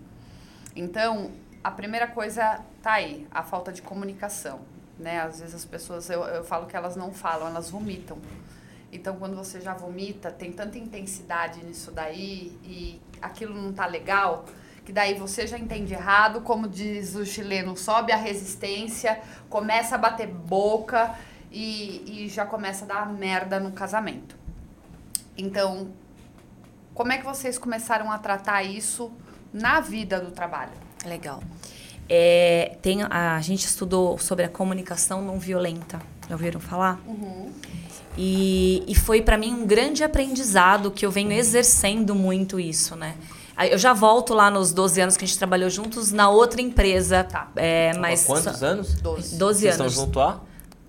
Então, 0.76 1.32
a 1.64 1.72
primeira 1.72 2.08
coisa 2.08 2.60
tá 2.84 2.96
aí, 2.96 3.26
a 3.32 3.42
falta 3.42 3.72
de 3.72 3.82
comunicação, 3.82 4.60
né? 5.00 5.22
Às 5.22 5.40
vezes 5.40 5.56
as 5.56 5.64
pessoas, 5.64 6.10
eu, 6.10 6.24
eu 6.24 6.44
falo 6.44 6.66
que 6.66 6.76
elas 6.76 6.98
não 6.98 7.14
falam, 7.14 7.48
elas 7.48 7.70
vomitam. 7.70 8.18
Então, 8.96 9.18
quando 9.18 9.36
você 9.36 9.60
já 9.60 9.74
vomita, 9.74 10.32
tem 10.32 10.52
tanta 10.52 10.78
intensidade 10.78 11.64
nisso 11.64 11.92
daí 11.92 12.58
e 12.64 13.02
aquilo 13.22 13.54
não 13.54 13.74
tá 13.74 13.86
legal, 13.86 14.46
que 14.86 14.94
daí 14.94 15.16
você 15.16 15.46
já 15.46 15.58
entende 15.58 15.94
errado, 15.94 16.42
como 16.42 16.68
diz 16.68 17.16
o 17.16 17.26
chileno, 17.26 17.76
sobe 17.76 18.12
a 18.12 18.16
resistência, 18.16 19.20
começa 19.50 19.96
a 19.96 19.98
bater 19.98 20.28
boca 20.28 21.16
e, 21.52 22.26
e 22.26 22.30
já 22.30 22.46
começa 22.46 22.86
a 22.86 22.88
dar 22.88 23.14
merda 23.14 23.60
no 23.60 23.72
casamento. 23.72 24.36
Então, 25.38 25.92
como 26.94 27.12
é 27.12 27.18
que 27.18 27.26
vocês 27.26 27.58
começaram 27.58 28.12
a 28.12 28.18
tratar 28.18 28.64
isso 28.64 29.12
na 29.52 29.82
vida 29.82 30.20
do 30.20 30.32
trabalho? 30.32 30.72
Legal. 31.04 31.42
É, 32.08 32.78
tem, 32.82 33.04
a, 33.04 33.36
a 33.36 33.42
gente 33.42 33.66
estudou 33.66 34.18
sobre 34.18 34.46
a 34.46 34.50
comunicação 34.50 35.22
não 35.22 35.40
violenta. 35.40 36.00
Já 36.30 36.36
ouviram 36.36 36.60
falar? 36.60 37.00
E, 38.18 38.84
e 38.88 38.96
foi 38.96 39.22
para 39.22 39.38
mim 39.38 39.54
um 39.54 39.66
grande 39.66 40.04
aprendizado 40.04 40.92
que 40.92 41.06
eu 41.06 41.12
venho 41.12 41.32
exercendo 41.32 42.16
muito 42.16 42.60
isso, 42.60 42.96
né? 42.96 43.16
Eu 43.70 43.78
já 43.78 43.94
volto 43.94 44.34
lá 44.34 44.52
nos 44.52 44.74
12 44.74 45.00
anos 45.02 45.18
que 45.18 45.24
a 45.24 45.28
gente 45.28 45.38
trabalhou 45.38 45.70
juntos 45.70 46.12
na 46.12 46.30
outra 46.30 46.62
empresa. 46.62 47.24
Tá. 47.24 47.50
É, 47.56 47.94
mas 47.98 48.24
Há 48.24 48.28
quantos 48.28 48.64
anos? 48.64 48.96
12. 48.96 49.38
12 49.38 49.60
Vocês 49.60 49.72
estão 49.74 49.86
anos. 49.86 49.96
junto 49.96 50.20
há? 50.20 50.42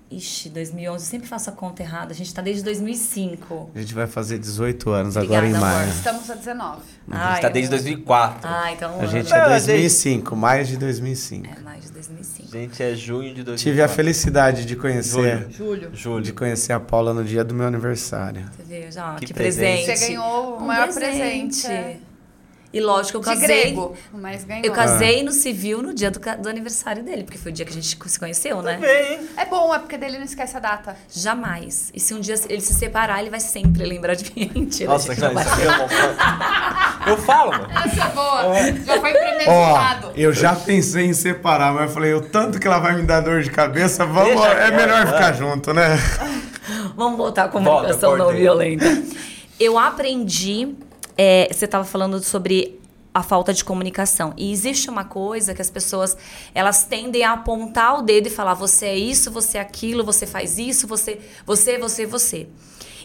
Ixi, 0.09 0.49
2011. 0.49 1.05
Sempre 1.05 1.27
faço 1.27 1.49
a 1.49 1.53
conta 1.53 1.83
errada. 1.83 2.13
A 2.13 2.15
gente 2.15 2.33
tá 2.33 2.41
desde 2.41 2.63
2005. 2.63 3.71
A 3.75 3.79
gente 3.79 3.93
vai 3.93 4.07
fazer 4.07 4.37
18 4.39 4.89
anos 4.89 5.15
Obrigada, 5.17 5.45
agora 5.45 5.51
em 5.51 5.55
amor. 5.55 5.77
maio. 5.79 5.89
Estamos 5.89 6.29
a 6.29 6.35
19. 6.35 6.81
A 7.11 7.31
gente 7.31 7.41
tá 7.41 7.49
desde 7.49 7.69
2004. 7.71 8.39
Ah, 8.49 8.71
então... 8.71 8.99
A 9.01 9.05
gente 9.05 9.29
Não, 9.29 9.37
é 9.37 9.41
a 9.41 9.47
2005, 9.49 10.35
maio 10.35 10.65
de 10.65 10.77
2005. 10.77 11.47
É, 11.47 11.59
mais 11.61 11.83
de 11.83 11.91
2005. 11.91 12.49
Gente, 12.51 12.81
é 12.83 12.95
junho 12.95 13.33
de 13.33 13.43
2004. 13.43 13.57
Tive 13.63 13.81
a 13.81 13.87
felicidade 13.89 14.65
de 14.65 14.75
conhecer, 14.77 15.47
Julho. 15.51 15.89
Julho. 15.93 16.23
de 16.23 16.31
conhecer 16.31 16.71
a 16.73 16.79
Paula 16.79 17.13
no 17.13 17.23
dia 17.23 17.43
do 17.43 17.53
meu 17.53 17.67
aniversário. 17.67 18.49
Você 18.55 18.63
vê, 18.63 18.89
já, 18.91 19.15
Que 19.15 19.25
que, 19.27 19.33
presente. 19.33 19.85
presente. 19.85 19.99
Você 19.99 20.07
ganhou 20.07 20.53
o 20.53 20.63
Um 20.63 20.65
maior 20.67 20.93
presente. 20.93 21.67
é. 21.67 21.97
E 22.73 22.81
lógico, 22.81 23.17
eu 23.17 23.21
De 23.21 23.27
casei. 23.27 23.47
grego, 23.47 23.95
mas 24.13 24.43
ganhou. 24.43 24.65
Eu 24.65 24.73
casei 24.73 25.23
no 25.23 25.31
civil 25.31 25.81
no 25.81 25.93
dia 25.93 26.11
do, 26.11 26.19
do 26.19 26.49
aniversário 26.49 27.01
dele, 27.01 27.23
porque 27.23 27.37
foi 27.37 27.51
o 27.51 27.55
dia 27.55 27.65
que 27.65 27.71
a 27.71 27.73
gente 27.73 27.87
se 27.87 28.19
conheceu, 28.19 28.61
né? 28.61 28.77
Bem, 28.77 29.21
É 29.37 29.45
bom, 29.45 29.73
é 29.73 29.79
porque 29.79 29.97
dele 29.97 30.17
não 30.17 30.25
esquece 30.25 30.57
a 30.57 30.59
data. 30.59 30.95
Jamais. 31.09 31.89
E 31.93 31.99
se 31.99 32.13
um 32.13 32.19
dia 32.19 32.35
ele 32.49 32.59
se 32.61 32.73
separar, 32.73 33.21
ele 33.21 33.29
vai 33.29 33.39
sempre 33.39 33.85
lembrar 33.85 34.15
de 34.15 34.25
mim. 34.35 34.51
Mentira, 34.53 34.91
Nossa, 34.91 35.07
gente, 35.15 35.21
cara, 35.21 35.33
não 35.33 35.41
isso 35.41 35.49
vai. 35.49 35.67
aqui 35.67 35.73
é 35.73 37.05
bom. 37.05 37.11
Eu 37.11 37.17
falo, 37.19 37.51
mano. 37.51 37.67
Essa 37.85 38.03
é 38.03 38.09
boa. 38.09 38.85
Já 38.85 38.99
foi 38.99 39.09
Ó, 39.11 39.13
premeditado. 39.13 40.11
eu 40.15 40.33
já 40.33 40.53
pensei 40.55 41.05
em 41.05 41.13
separar, 41.13 41.73
mas 41.73 41.83
eu 41.83 41.89
falei, 41.89 42.13
o 42.13 42.21
tanto 42.21 42.59
que 42.59 42.67
ela 42.67 42.79
vai 42.79 42.95
me 42.95 43.03
dar 43.03 43.21
dor 43.21 43.41
de 43.41 43.49
cabeça, 43.49 44.05
vamos, 44.05 44.33
Deixa 44.41 44.47
é 44.49 44.71
melhor 44.71 45.05
vai. 45.05 45.13
ficar 45.13 45.33
junto, 45.33 45.73
né? 45.73 45.97
Vamos 46.97 47.17
voltar 47.17 47.45
à 47.45 47.47
comunicação 47.47 48.09
Volta, 48.09 48.25
não 48.25 48.31
violenta. 48.37 48.85
Eu 49.57 49.79
aprendi. 49.79 50.75
É, 51.17 51.47
você 51.51 51.65
estava 51.65 51.83
falando 51.83 52.21
sobre 52.21 52.79
a 53.13 53.23
falta 53.23 53.51
de 53.51 53.65
comunicação. 53.65 54.33
E 54.37 54.51
existe 54.51 54.89
uma 54.89 55.03
coisa 55.03 55.55
que 55.55 55.61
as 55.61 55.71
pessoas 55.71 56.15
elas 56.53 56.85
tendem 56.85 57.23
a 57.23 57.33
apontar 57.33 57.97
o 57.97 58.01
dedo 58.03 58.27
e 58.27 58.29
falar: 58.29 58.53
você 58.53 58.85
é 58.85 58.95
isso, 58.95 59.31
você 59.31 59.57
é 59.57 59.61
aquilo, 59.61 60.03
você 60.03 60.27
faz 60.27 60.59
isso, 60.59 60.87
você, 60.87 61.19
você, 61.45 61.79
você, 61.79 62.05
você. 62.05 62.47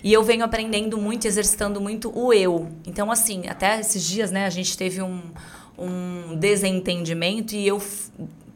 E 0.05 0.13
eu 0.13 0.23
venho 0.23 0.45
aprendendo 0.45 0.99
muito, 0.99 1.27
exercitando 1.27 1.81
muito 1.81 2.13
o 2.15 2.33
eu. 2.33 2.69
Então, 2.87 3.11
assim, 3.11 3.47
até 3.49 3.81
esses 3.81 4.03
dias, 4.03 4.31
né, 4.31 4.45
a 4.45 4.51
gente 4.51 4.77
teve 4.77 5.01
um, 5.01 5.23
um 5.79 6.37
desentendimento 6.37 7.55
e 7.55 7.67
eu 7.67 7.81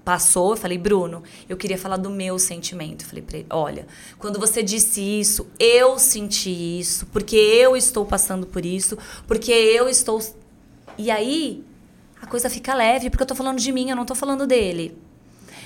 passou, 0.07 0.53
eu 0.53 0.57
falei, 0.57 0.79
Bruno, 0.79 1.25
eu 1.49 1.57
queria 1.57 1.77
falar 1.77 1.97
do 1.97 2.09
meu 2.09 2.39
sentimento. 2.39 3.03
Eu 3.03 3.09
falei 3.09 3.25
pra 3.25 3.39
ele, 3.39 3.47
olha, 3.51 3.89
quando 4.21 4.39
você 4.39 4.63
disse 4.63 5.01
isso, 5.01 5.49
eu 5.59 5.99
senti 5.99 6.79
isso, 6.79 7.07
porque 7.07 7.35
eu 7.35 7.77
estou 7.77 8.07
passando 8.07 8.47
por 8.47 8.65
isso, 8.65 8.97
porque 9.27 9.51
eu 9.51 9.89
estou. 9.89 10.23
E 10.97 11.11
aí, 11.11 11.65
a 12.23 12.27
coisa 12.27 12.49
fica 12.49 12.73
leve, 12.73 13.11
porque 13.11 13.25
eu 13.25 13.27
tô 13.27 13.35
falando 13.35 13.59
de 13.59 13.73
mim, 13.73 13.91
eu 13.91 13.97
não 13.97 14.07
tô 14.07 14.15
falando 14.15 14.47
dele. 14.47 14.97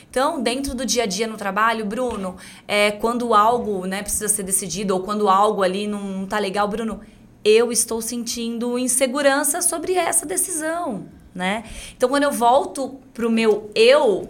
Então, 0.09 0.43
dentro 0.43 0.75
do 0.75 0.87
dia 0.87 1.03
a 1.03 1.07
dia 1.07 1.27
no 1.27 1.37
trabalho, 1.37 1.85
Bruno, 1.85 2.37
é, 2.67 2.93
quando 2.93 3.35
algo 3.35 3.85
né, 3.85 4.03
precisa 4.03 4.27
ser 4.27 4.43
decidido 4.43 4.95
ou 4.95 5.01
quando 5.01 5.29
algo 5.29 5.63
ali 5.63 5.87
não, 5.87 6.03
não 6.03 6.27
tá 6.27 6.39
legal, 6.39 6.67
Bruno, 6.67 7.03
eu 7.45 7.71
estou 7.71 8.01
sentindo 8.01 8.79
insegurança 8.79 9.61
sobre 9.61 9.93
essa 9.93 10.25
decisão 10.25 11.20
né? 11.35 11.65
Então, 11.97 12.09
quando 12.09 12.25
eu 12.25 12.33
volto 12.33 13.01
pro 13.15 13.31
meu 13.31 13.71
eu, 13.75 14.29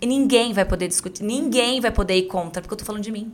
ninguém 0.00 0.52
vai 0.52 0.64
poder 0.64 0.88
discutir, 0.88 1.22
ninguém 1.22 1.80
vai 1.80 1.90
poder 1.90 2.16
ir 2.16 2.26
contra, 2.26 2.60
porque 2.60 2.74
eu 2.74 2.78
tô 2.78 2.84
falando 2.84 3.02
de 3.02 3.12
mim. 3.12 3.32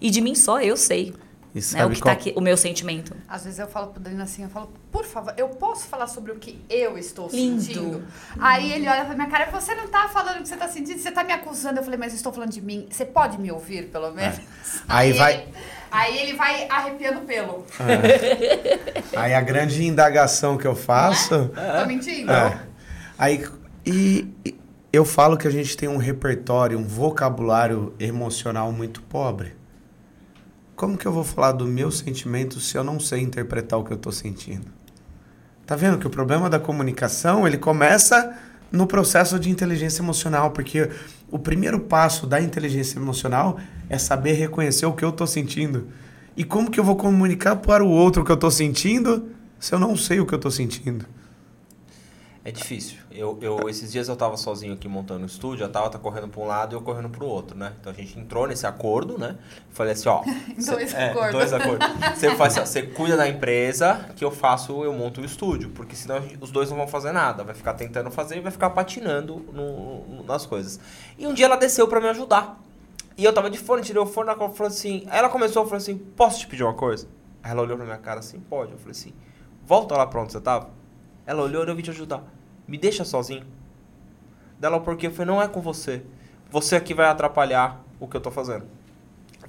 E 0.00 0.10
de 0.10 0.20
mim 0.20 0.34
só 0.34 0.60
eu 0.60 0.76
sei. 0.76 1.14
Né, 1.54 1.84
o 1.84 1.90
que 1.90 1.96
tá 1.96 2.04
qual... 2.04 2.14
tá 2.16 2.20
aqui, 2.20 2.32
o 2.34 2.40
meu 2.40 2.56
sentimento. 2.56 3.14
Às 3.28 3.44
vezes 3.44 3.58
eu 3.58 3.68
falo 3.68 3.88
pro 3.88 4.00
Danilo 4.00 4.22
assim, 4.22 4.42
eu 4.42 4.48
falo, 4.48 4.72
por 4.90 5.04
favor, 5.04 5.34
eu 5.36 5.48
posso 5.50 5.86
falar 5.86 6.06
sobre 6.06 6.32
o 6.32 6.36
que 6.36 6.58
eu 6.68 6.96
estou 6.96 7.28
Lindo. 7.28 7.60
sentindo? 7.60 8.04
Aí 8.40 8.72
ele 8.72 8.88
olha 8.88 9.04
pra 9.04 9.14
minha 9.14 9.28
cara, 9.28 9.50
você 9.50 9.74
não 9.74 9.86
tá 9.88 10.08
falando 10.08 10.38
o 10.38 10.42
que 10.42 10.48
você 10.48 10.56
tá 10.56 10.66
sentindo, 10.66 10.98
você 10.98 11.12
tá 11.12 11.22
me 11.22 11.32
acusando. 11.32 11.78
Eu 11.78 11.84
falei, 11.84 11.98
mas 11.98 12.12
eu 12.12 12.16
estou 12.16 12.32
falando 12.32 12.50
de 12.50 12.62
mim. 12.62 12.86
Você 12.90 13.04
pode 13.04 13.38
me 13.38 13.52
ouvir, 13.52 13.88
pelo 13.88 14.10
menos? 14.12 14.38
É. 14.38 14.42
Aí, 14.88 15.12
aí, 15.12 15.12
vai. 15.12 15.48
Aí 15.92 16.18
ele 16.18 16.32
vai 16.32 16.66
arrepiando 16.70 17.20
o 17.20 17.22
pelo. 17.22 17.66
É. 17.78 19.02
Aí 19.14 19.34
a 19.34 19.40
grande 19.42 19.84
indagação 19.84 20.56
que 20.56 20.66
eu 20.66 20.74
faço. 20.74 21.50
É? 21.54 21.80
Tô 21.80 21.86
mentindo? 21.86 22.32
É. 22.32 22.58
Aí. 23.18 23.46
E, 23.84 24.26
e 24.44 24.58
eu 24.90 25.04
falo 25.04 25.36
que 25.36 25.46
a 25.46 25.50
gente 25.50 25.76
tem 25.76 25.88
um 25.88 25.98
repertório, 25.98 26.78
um 26.78 26.84
vocabulário 26.84 27.94
emocional 28.00 28.72
muito 28.72 29.02
pobre. 29.02 29.54
Como 30.74 30.96
que 30.96 31.06
eu 31.06 31.12
vou 31.12 31.24
falar 31.24 31.52
do 31.52 31.66
meu 31.66 31.90
sentimento 31.90 32.58
se 32.58 32.76
eu 32.76 32.82
não 32.82 32.98
sei 32.98 33.20
interpretar 33.20 33.78
o 33.78 33.84
que 33.84 33.92
eu 33.92 33.96
estou 33.96 34.12
sentindo? 34.12 34.66
Tá 35.66 35.76
vendo 35.76 35.98
que 35.98 36.06
o 36.06 36.10
problema 36.10 36.48
da 36.48 36.58
comunicação, 36.58 37.46
ele 37.46 37.58
começa 37.58 38.34
no 38.70 38.86
processo 38.86 39.38
de 39.38 39.50
inteligência 39.50 40.02
emocional, 40.02 40.50
porque 40.50 40.90
o 41.32 41.38
primeiro 41.38 41.80
passo 41.80 42.26
da 42.26 42.38
inteligência 42.38 42.98
emocional 42.98 43.58
é 43.88 43.96
saber 43.96 44.34
reconhecer 44.34 44.84
o 44.84 44.92
que 44.92 45.02
eu 45.02 45.08
estou 45.08 45.26
sentindo. 45.26 45.88
E 46.36 46.44
como 46.44 46.70
que 46.70 46.78
eu 46.78 46.84
vou 46.84 46.94
comunicar 46.94 47.56
para 47.56 47.82
o 47.82 47.88
outro 47.88 48.20
o 48.20 48.24
que 48.24 48.30
eu 48.30 48.34
estou 48.34 48.50
sentindo 48.50 49.30
se 49.58 49.74
eu 49.74 49.78
não 49.78 49.96
sei 49.96 50.20
o 50.20 50.26
que 50.26 50.34
eu 50.34 50.36
estou 50.36 50.50
sentindo? 50.50 51.06
É 52.44 52.52
difícil. 52.52 52.98
Eu, 53.14 53.38
eu, 53.40 53.68
esses 53.68 53.92
dias 53.92 54.08
eu 54.08 54.14
estava 54.14 54.36
sozinho 54.36 54.74
aqui 54.74 54.88
montando 54.88 55.22
o 55.22 55.26
estúdio, 55.26 55.64
a 55.64 55.68
Tava 55.68 55.90
tá 55.90 55.98
correndo 55.98 56.28
para 56.28 56.40
um 56.40 56.46
lado 56.46 56.74
e 56.74 56.76
eu 56.76 56.80
correndo 56.80 57.08
para 57.08 57.24
o 57.24 57.26
outro, 57.26 57.56
né? 57.56 57.72
Então 57.80 57.92
a 57.92 57.94
gente 57.94 58.18
entrou 58.18 58.46
nesse 58.46 58.66
acordo, 58.66 59.18
né? 59.18 59.36
Falei 59.70 59.92
assim, 59.92 60.08
ó... 60.08 60.22
dois 60.56 60.90
cê, 60.90 60.96
acordos. 60.96 61.28
É, 61.28 61.32
dois 61.32 61.52
acordos. 61.52 61.88
Você, 62.14 62.34
faz, 62.34 62.58
assim, 62.58 62.66
você 62.66 62.82
cuida 62.94 63.16
da 63.16 63.28
empresa 63.28 64.08
que 64.16 64.24
eu 64.24 64.30
faço, 64.30 64.84
eu 64.84 64.92
monto 64.92 65.20
o 65.20 65.24
estúdio. 65.24 65.70
Porque 65.70 65.94
senão 65.94 66.22
os 66.40 66.50
dois 66.50 66.70
não 66.70 66.76
vão 66.76 66.88
fazer 66.88 67.12
nada. 67.12 67.44
Vai 67.44 67.54
ficar 67.54 67.74
tentando 67.74 68.10
fazer 68.10 68.36
e 68.36 68.40
vai 68.40 68.52
ficar 68.52 68.70
patinando 68.70 69.36
no, 69.52 70.24
nas 70.24 70.46
coisas. 70.46 70.80
E 71.18 71.26
um 71.26 71.34
dia 71.34 71.46
ela 71.46 71.56
desceu 71.56 71.86
para 71.88 72.00
me 72.00 72.08
ajudar. 72.08 72.60
E 73.16 73.24
eu 73.24 73.32
tava 73.32 73.50
de 73.50 73.58
fone, 73.58 73.82
tirei 73.82 74.00
o 74.00 74.06
fone, 74.06 74.30
ela 74.30 74.38
falou 74.38 74.68
assim... 74.68 75.06
Ela 75.10 75.28
começou, 75.28 75.64
falou 75.64 75.76
assim, 75.76 75.96
posso 75.96 76.40
te 76.40 76.46
pedir 76.46 76.62
uma 76.62 76.74
coisa? 76.74 77.06
Aí 77.42 77.50
ela 77.50 77.62
olhou 77.62 77.76
pra 77.76 77.84
minha 77.84 77.98
cara 77.98 78.20
assim, 78.20 78.40
pode. 78.40 78.72
Eu 78.72 78.78
falei 78.78 78.92
assim, 78.92 79.12
volta 79.66 79.96
lá 79.96 80.06
pra 80.06 80.22
onde 80.22 80.32
você 80.32 80.40
tava. 80.40 80.70
Ela 81.26 81.42
olhou 81.42 81.64
e 81.64 81.68
eu 81.68 81.74
vim 81.76 81.82
te 81.82 81.90
ajudar. 81.90 82.22
Me 82.66 82.78
deixa 82.78 83.04
sozinho. 83.04 83.44
Dela, 84.58 84.80
porque 84.80 85.06
eu 85.06 85.10
falei, 85.10 85.26
não 85.26 85.42
é 85.42 85.48
com 85.48 85.60
você. 85.60 86.02
Você 86.50 86.76
aqui 86.76 86.94
vai 86.94 87.06
atrapalhar 87.06 87.82
o 87.98 88.06
que 88.06 88.16
eu 88.16 88.20
tô 88.20 88.30
fazendo. 88.30 88.64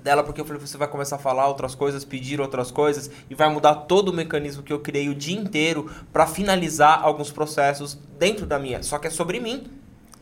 Dela, 0.01 0.24
porque 0.24 0.41
eu 0.41 0.45
falei, 0.45 0.59
você 0.59 0.78
vai 0.78 0.88
começar 0.88 1.18
a 1.18 1.20
falar 1.20 1.47
outras 1.47 1.76
coisas, 1.76 2.03
pedir 2.03 2.41
outras 2.41 2.72
coisas 2.72 3.09
e 3.30 3.36
vai 3.36 3.49
mudar 3.49 3.76
todo 3.76 4.09
o 4.09 4.14
mecanismo 4.14 4.64
que 4.64 4.74
eu 4.74 4.80
criei 4.80 5.07
o 5.09 5.16
dia 5.16 5.38
inteiro 5.38 5.89
para 6.11 6.28
finalizar 6.28 7.01
alguns 7.03 7.32
processos 7.32 7.97
dentro 8.18 8.45
da 8.45 8.59
minha. 8.59 8.84
Só 8.84 8.97
que 8.97 9.07
é 9.07 9.09
sobre 9.09 9.39
mim. 9.39 9.68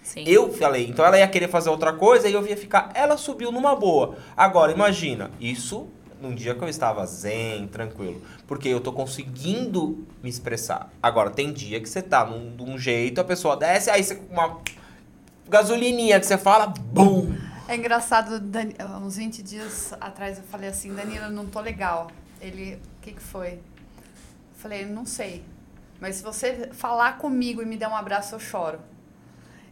Sim. 0.04 0.24
Eu 0.28 0.52
falei, 0.52 0.88
então 0.88 1.06
ela 1.06 1.18
ia 1.18 1.28
querer 1.28 1.48
fazer 1.48 1.70
outra 1.70 1.94
coisa 1.94 2.28
e 2.28 2.34
eu 2.34 2.46
ia 2.46 2.58
ficar. 2.58 2.92
Ela 2.94 3.18
subiu 3.18 3.52
numa 3.52 3.76
boa. 3.76 4.18
Agora, 4.36 4.72
imagina, 4.72 5.32
isso 5.40 5.88
num 6.22 6.36
dia 6.36 6.54
que 6.54 6.64
eu 6.64 6.70
estava 6.70 7.06
zen, 7.06 7.68
tranquilo. 7.68 8.22
Porque 8.52 8.68
eu 8.68 8.82
tô 8.82 8.92
conseguindo 8.92 10.06
me 10.22 10.30
expressar. 10.30 10.92
Agora, 11.02 11.30
tem 11.30 11.54
dia 11.54 11.80
que 11.80 11.88
você 11.88 12.02
tá 12.02 12.26
num, 12.26 12.50
num 12.50 12.78
jeito, 12.78 13.22
a 13.22 13.24
pessoa 13.24 13.56
desce, 13.56 13.90
aí 13.90 14.04
você 14.04 14.16
com 14.16 14.34
uma 14.34 14.60
gasolininha 15.48 16.20
que 16.20 16.26
você 16.26 16.38
fala, 16.38 16.68
bum! 16.68 17.34
É 17.66 17.78
engraçado, 17.78 18.44
uns 19.02 19.16
20 19.16 19.42
dias 19.42 19.94
atrás 20.02 20.38
eu 20.38 20.44
falei 20.44 20.68
assim, 20.68 20.94
Danilo, 20.94 21.28
eu 21.28 21.32
não 21.32 21.46
tô 21.46 21.62
legal. 21.62 22.12
Ele, 22.42 22.74
o 22.74 23.02
que 23.02 23.14
que 23.14 23.22
foi? 23.22 23.54
Eu 23.54 24.58
falei, 24.58 24.86
não 24.86 25.06
sei. 25.06 25.46
Mas 26.02 26.18
se 26.18 26.22
você 26.22 26.72
falar 26.74 27.20
comigo 27.20 27.62
e 27.62 27.66
me 27.66 27.78
der 27.78 27.88
um 27.88 27.96
abraço, 27.96 28.36
eu 28.36 28.40
choro. 28.42 28.82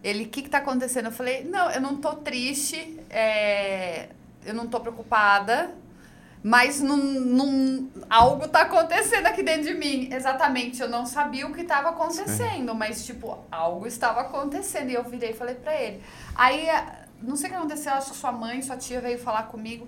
Ele, 0.01 0.23
o 0.23 0.29
que 0.29 0.41
que 0.41 0.49
tá 0.49 0.59
acontecendo? 0.59 1.07
Eu 1.07 1.11
falei, 1.11 1.43
não, 1.43 1.69
eu 1.69 1.81
não 1.81 1.97
tô 1.97 2.13
triste, 2.13 2.97
é... 3.09 4.07
eu 4.45 4.53
não 4.53 4.67
tô 4.67 4.79
preocupada, 4.79 5.75
mas 6.41 6.79
num, 6.79 6.95
num, 6.97 7.89
algo 8.09 8.47
tá 8.47 8.61
acontecendo 8.61 9.27
aqui 9.27 9.43
dentro 9.43 9.63
de 9.63 9.73
mim. 9.73 10.09
Exatamente, 10.11 10.81
eu 10.81 10.89
não 10.89 11.05
sabia 11.05 11.45
o 11.45 11.53
que 11.53 11.61
estava 11.61 11.89
acontecendo, 11.89 12.71
Sim. 12.71 12.77
mas, 12.77 13.05
tipo, 13.05 13.37
algo 13.51 13.85
estava 13.85 14.21
acontecendo. 14.21 14.89
E 14.89 14.93
eu 14.93 15.03
virei 15.03 15.31
e 15.31 15.33
falei 15.33 15.55
pra 15.55 15.75
ele. 15.75 16.01
Aí, 16.35 16.67
não 17.21 17.35
sei 17.35 17.47
o 17.47 17.49
que 17.51 17.57
aconteceu, 17.57 17.93
acho 17.93 18.11
que 18.11 18.17
sua 18.17 18.31
mãe, 18.31 18.61
sua 18.61 18.77
tia 18.77 19.01
veio 19.01 19.19
falar 19.19 19.43
comigo. 19.43 19.87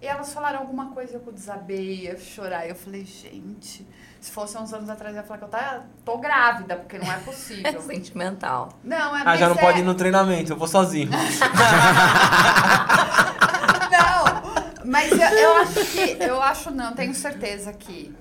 E 0.00 0.06
elas 0.06 0.32
falaram 0.34 0.58
alguma 0.58 0.86
coisa, 0.86 1.14
eu 1.24 1.32
desabei, 1.32 2.06
ia 2.06 2.18
chorar. 2.18 2.66
E 2.66 2.70
eu 2.70 2.74
falei, 2.74 3.04
gente, 3.04 3.86
se 4.20 4.32
fosse 4.32 4.58
uns 4.58 4.72
anos 4.72 4.90
atrás, 4.90 5.14
eu 5.14 5.22
ia 5.22 5.26
falar 5.26 5.38
que 5.38 5.44
eu 5.44 5.48
tá, 5.48 5.84
tô 6.04 6.18
grávida, 6.18 6.74
porque 6.74 6.98
não 6.98 7.12
é 7.12 7.18
possível. 7.22 7.80
Sentimental. 7.80 8.70
Não, 8.82 9.16
é 9.16 9.22
Ah, 9.24 9.36
já 9.36 9.48
não 9.48 9.54
é... 9.54 9.60
pode 9.60 9.78
ir 9.78 9.84
no 9.84 9.94
treinamento, 9.94 10.52
eu 10.52 10.56
vou 10.56 10.66
sozinho. 10.66 11.08
Mas 14.84 15.12
eu, 15.12 15.18
eu 15.18 15.56
acho 15.56 15.84
que, 15.86 16.24
eu 16.24 16.42
acho 16.42 16.70
não, 16.70 16.94
tenho 16.94 17.14
certeza 17.14 17.72
que 17.72 18.14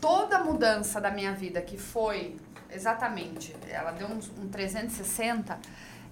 toda 0.00 0.38
mudança 0.40 1.00
da 1.00 1.10
minha 1.10 1.32
vida 1.32 1.60
que 1.60 1.76
foi 1.76 2.36
exatamente, 2.70 3.54
ela 3.68 3.90
deu 3.92 4.08
um, 4.08 4.18
um 4.42 4.48
360, 4.48 5.58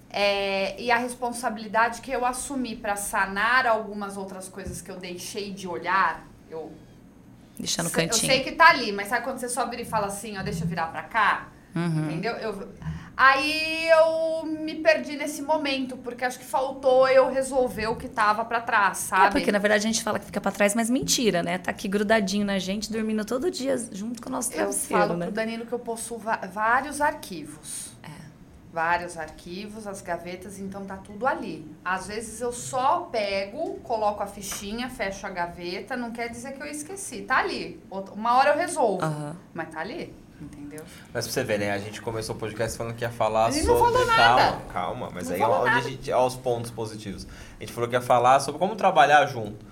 é, 0.09 0.79
e 0.81 0.89
a 0.89 0.97
responsabilidade 0.97 2.01
que 2.01 2.11
eu 2.11 2.25
assumi 2.25 2.75
para 2.75 2.95
sanar 2.95 3.67
algumas 3.67 4.17
outras 4.17 4.47
coisas 4.47 4.81
que 4.81 4.89
eu 4.89 4.97
deixei 4.97 5.51
de 5.51 5.67
olhar, 5.67 6.25
eu 6.49 6.71
deixa 7.59 7.83
no 7.83 7.89
cantinho. 7.89 8.31
Eu 8.31 8.35
sei 8.35 8.43
que 8.43 8.53
tá 8.53 8.69
ali, 8.69 8.91
mas 8.91 9.09
sabe 9.09 9.23
quando 9.23 9.39
você 9.39 9.49
só 9.49 9.67
vira 9.67 9.81
e 9.81 9.85
fala 9.85 10.07
assim, 10.07 10.37
ó, 10.37 10.43
deixa 10.43 10.63
eu 10.63 10.67
virar 10.67 10.87
para 10.87 11.03
cá? 11.03 11.49
Uhum. 11.75 12.05
Entendeu? 12.05 12.33
Eu, 12.35 12.73
Aí 13.17 13.89
eu 13.89 14.45
me 14.45 14.75
perdi 14.75 15.17
nesse 15.17 15.41
momento, 15.41 15.97
porque 15.97 16.23
acho 16.23 16.37
que 16.37 16.45
faltou 16.45 17.07
eu 17.07 17.27
resolver 17.31 17.87
o 17.87 17.95
que 17.95 18.07
tava 18.07 18.45
para 18.45 18.61
trás, 18.61 18.99
é, 18.99 19.07
sabe? 19.07 19.25
É, 19.25 19.29
porque 19.31 19.51
na 19.51 19.57
verdade 19.57 19.87
a 19.87 19.91
gente 19.91 20.03
fala 20.03 20.19
que 20.19 20.25
fica 20.25 20.39
para 20.39 20.51
trás, 20.51 20.75
mas 20.75 20.87
mentira, 20.87 21.41
né? 21.41 21.57
Tá 21.57 21.71
aqui 21.71 21.87
grudadinho 21.87 22.45
na 22.45 22.59
gente, 22.59 22.91
dormindo 22.91 23.25
todo 23.25 23.49
dia 23.49 23.75
junto 23.91 24.21
com 24.21 24.29
o 24.29 24.31
nosso 24.31 24.51
travesseiro, 24.51 25.01
Eu 25.01 25.07
falo 25.07 25.17
né? 25.17 25.25
pro 25.25 25.33
Danilo 25.33 25.65
que 25.65 25.73
eu 25.73 25.79
possuo 25.79 26.21
vários 26.51 27.01
arquivos. 27.01 27.91
É. 28.03 28.27
Vários 28.71 29.17
arquivos, 29.17 29.87
as 29.87 29.99
gavetas, 30.01 30.59
então 30.59 30.85
tá 30.85 30.97
tudo 30.97 31.25
ali. 31.25 31.65
Às 31.83 32.05
vezes 32.05 32.39
eu 32.39 32.53
só 32.53 33.09
pego, 33.11 33.79
coloco 33.79 34.21
a 34.21 34.27
fichinha, 34.27 34.91
fecho 34.91 35.25
a 35.25 35.31
gaveta, 35.31 35.97
não 35.97 36.11
quer 36.11 36.29
dizer 36.29 36.51
que 36.51 36.61
eu 36.61 36.67
esqueci. 36.67 37.23
Tá 37.23 37.37
ali. 37.37 37.81
Uma 38.13 38.37
hora 38.37 38.51
eu 38.51 38.57
resolvo, 38.57 39.03
uhum. 39.03 39.33
mas 39.55 39.69
tá 39.69 39.79
ali. 39.79 40.13
Entendeu? 40.67 40.85
Mas 41.13 41.25
pra 41.25 41.33
você 41.33 41.43
ver, 41.43 41.59
né? 41.59 41.71
A 41.71 41.79
gente 41.79 42.01
começou 42.01 42.35
o 42.35 42.37
podcast 42.37 42.77
falando 42.77 42.93
que 42.93 43.03
ia 43.03 43.09
falar 43.09 43.51
sobre. 43.53 43.67
Não 43.67 43.79
falou 43.79 44.05
calma, 44.05 44.35
nada. 44.41 44.61
calma. 44.71 45.09
Mas 45.13 45.29
não 45.29 45.35
aí 45.35 45.41
é 45.41 45.47
onde 45.47 45.69
a 45.69 45.81
gente. 45.81 46.11
Aos 46.11 46.35
pontos 46.35 46.69
positivos. 46.71 47.25
A 47.57 47.63
gente 47.63 47.71
falou 47.71 47.89
que 47.89 47.95
ia 47.95 48.01
falar 48.01 48.41
sobre 48.41 48.59
como 48.59 48.75
trabalhar 48.75 49.25
junto. 49.27 49.65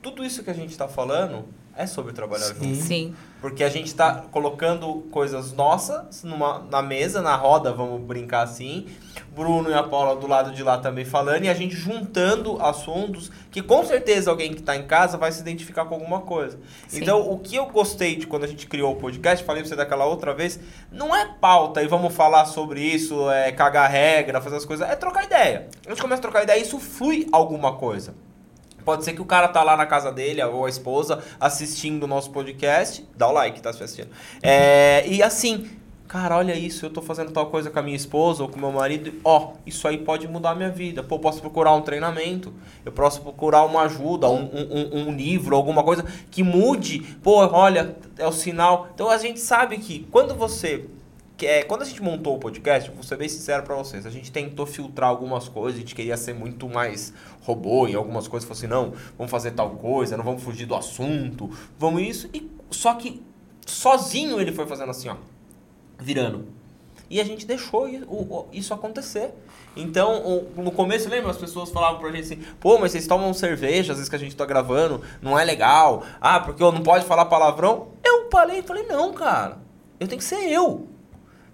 Tudo 0.00 0.24
isso 0.24 0.44
que 0.44 0.50
a 0.50 0.54
gente 0.54 0.76
tá 0.78 0.86
falando, 0.86 1.44
é 1.76 1.86
sobre 1.86 2.12
trabalhar 2.12 2.46
Sim. 2.46 2.74
junto. 2.74 2.82
Sim. 2.82 3.14
Porque 3.40 3.62
a 3.62 3.68
gente 3.68 3.94
tá 3.94 4.24
colocando 4.30 5.06
coisas 5.10 5.52
nossas 5.52 6.24
numa, 6.24 6.58
na 6.70 6.80
mesa, 6.80 7.20
na 7.20 7.36
roda, 7.36 7.72
vamos 7.72 8.00
brincar 8.00 8.42
assim. 8.42 8.86
Bruno 9.34 9.68
e 9.70 9.74
a 9.74 9.82
Paula 9.82 10.16
do 10.16 10.26
lado 10.26 10.52
de 10.52 10.62
lá 10.62 10.78
também 10.78 11.04
falando, 11.04 11.44
e 11.44 11.48
a 11.48 11.54
gente 11.54 11.76
juntando 11.76 12.60
assuntos 12.62 13.30
que 13.50 13.62
com 13.62 13.84
certeza 13.84 14.30
alguém 14.30 14.52
que 14.52 14.60
está 14.60 14.74
em 14.74 14.86
casa 14.86 15.18
vai 15.18 15.30
se 15.30 15.40
identificar 15.40 15.84
com 15.84 15.94
alguma 15.94 16.20
coisa. 16.22 16.58
Sim. 16.88 17.02
Então, 17.02 17.30
o 17.30 17.38
que 17.38 17.56
eu 17.56 17.66
gostei 17.66 18.16
de 18.16 18.26
quando 18.26 18.44
a 18.44 18.48
gente 18.48 18.66
criou 18.66 18.92
o 18.92 18.96
podcast, 18.96 19.44
falei 19.44 19.62
pra 19.62 19.68
você 19.68 19.76
daquela 19.76 20.06
outra 20.06 20.32
vez, 20.32 20.58
não 20.90 21.14
é 21.14 21.26
pauta 21.38 21.82
e 21.82 21.86
vamos 21.86 22.14
falar 22.14 22.46
sobre 22.46 22.80
isso, 22.80 23.30
é 23.30 23.52
cagar 23.52 23.90
regra, 23.90 24.40
fazer 24.40 24.56
as 24.56 24.64
coisas, 24.64 24.88
é 24.88 24.96
trocar 24.96 25.24
ideia. 25.24 25.68
A 25.86 25.90
gente 25.90 26.00
começa 26.00 26.20
a 26.20 26.22
trocar 26.22 26.42
ideia 26.42 26.58
e 26.58 26.62
isso 26.62 26.78
flui 26.78 27.28
alguma 27.30 27.74
coisa. 27.74 28.14
Pode 28.86 29.04
ser 29.04 29.12
que 29.12 29.20
o 29.20 29.24
cara 29.26 29.48
tá 29.48 29.62
lá 29.64 29.76
na 29.76 29.84
casa 29.84 30.10
dele, 30.12 30.42
ou 30.44 30.64
a 30.64 30.68
esposa, 30.70 31.22
assistindo 31.40 32.04
o 32.04 32.06
nosso 32.06 32.30
podcast. 32.30 33.04
Dá 33.16 33.28
o 33.28 33.32
like, 33.32 33.60
tá? 33.60 33.72
Se 33.72 33.82
assistindo. 33.82 34.08
É, 34.40 35.04
e 35.08 35.22
assim, 35.22 35.68
cara, 36.06 36.36
olha 36.36 36.54
isso, 36.54 36.86
eu 36.86 36.90
tô 36.90 37.02
fazendo 37.02 37.32
tal 37.32 37.46
coisa 37.46 37.68
com 37.68 37.78
a 37.80 37.82
minha 37.82 37.96
esposa 37.96 38.44
ou 38.44 38.48
com 38.48 38.60
meu 38.60 38.70
marido. 38.70 39.12
Ó, 39.24 39.54
isso 39.66 39.88
aí 39.88 39.98
pode 39.98 40.28
mudar 40.28 40.50
a 40.50 40.54
minha 40.54 40.70
vida. 40.70 41.02
Pô, 41.02 41.18
posso 41.18 41.40
procurar 41.40 41.72
um 41.74 41.82
treinamento. 41.82 42.54
Eu 42.84 42.92
posso 42.92 43.20
procurar 43.22 43.64
uma 43.64 43.82
ajuda, 43.82 44.28
um, 44.28 44.44
um- 44.44 45.08
um 45.08 45.16
livro, 45.16 45.56
alguma 45.56 45.82
coisa 45.82 46.04
que 46.30 46.44
mude. 46.44 47.00
Pô, 47.24 47.38
olha, 47.44 47.96
é 48.16 48.26
o 48.26 48.32
sinal. 48.32 48.88
Então 48.94 49.10
a 49.10 49.18
gente 49.18 49.40
sabe 49.40 49.78
que 49.78 50.06
quando 50.12 50.32
você 50.36 50.84
que 51.36 51.46
é, 51.46 51.62
quando 51.62 51.82
a 51.82 51.84
gente 51.84 52.02
montou 52.02 52.36
o 52.36 52.38
podcast, 52.38 52.90
vou 52.90 53.02
ser 53.02 53.16
bem 53.16 53.28
sincero 53.28 53.62
pra 53.62 53.74
vocês, 53.74 54.06
a 54.06 54.10
gente 54.10 54.32
tentou 54.32 54.64
filtrar 54.64 55.10
algumas 55.10 55.48
coisas, 55.48 55.76
a 55.76 55.80
gente 55.80 55.94
queria 55.94 56.16
ser 56.16 56.34
muito 56.34 56.68
mais 56.68 57.12
robô 57.42 57.86
em 57.86 57.94
algumas 57.94 58.26
coisas, 58.26 58.48
falou 58.48 58.58
assim, 58.58 58.66
não, 58.66 58.98
vamos 59.18 59.30
fazer 59.30 59.50
tal 59.50 59.70
coisa, 59.70 60.16
não 60.16 60.24
vamos 60.24 60.42
fugir 60.42 60.64
do 60.64 60.74
assunto, 60.74 61.50
vamos 61.78 62.02
isso, 62.02 62.30
e 62.32 62.50
só 62.70 62.94
que 62.94 63.22
sozinho 63.66 64.40
ele 64.40 64.52
foi 64.52 64.66
fazendo 64.66 64.90
assim, 64.90 65.08
ó, 65.10 65.16
virando. 65.98 66.46
E 67.08 67.20
a 67.20 67.24
gente 67.24 67.46
deixou 67.46 67.86
isso 68.52 68.74
acontecer. 68.74 69.32
Então, 69.76 70.44
no 70.56 70.72
começo, 70.72 71.08
lembra? 71.08 71.30
As 71.30 71.36
pessoas 71.36 71.70
falavam 71.70 72.00
pra 72.00 72.10
gente 72.10 72.24
assim, 72.24 72.42
pô, 72.58 72.78
mas 72.78 72.90
vocês 72.90 73.06
tomam 73.06 73.32
cerveja, 73.32 73.92
às 73.92 73.98
vezes 73.98 74.08
que 74.08 74.16
a 74.16 74.18
gente 74.18 74.34
tá 74.34 74.44
gravando, 74.44 75.00
não 75.22 75.38
é 75.38 75.44
legal. 75.44 76.02
Ah, 76.20 76.40
porque 76.40 76.60
eu 76.60 76.72
não 76.72 76.82
pode 76.82 77.04
falar 77.04 77.26
palavrão. 77.26 77.88
Eu 78.02 78.24
parei 78.24 78.58
e 78.58 78.62
falei, 78.62 78.82
não, 78.84 79.12
cara, 79.12 79.58
eu 80.00 80.08
tenho 80.08 80.18
que 80.18 80.24
ser 80.24 80.50
eu. 80.50 80.88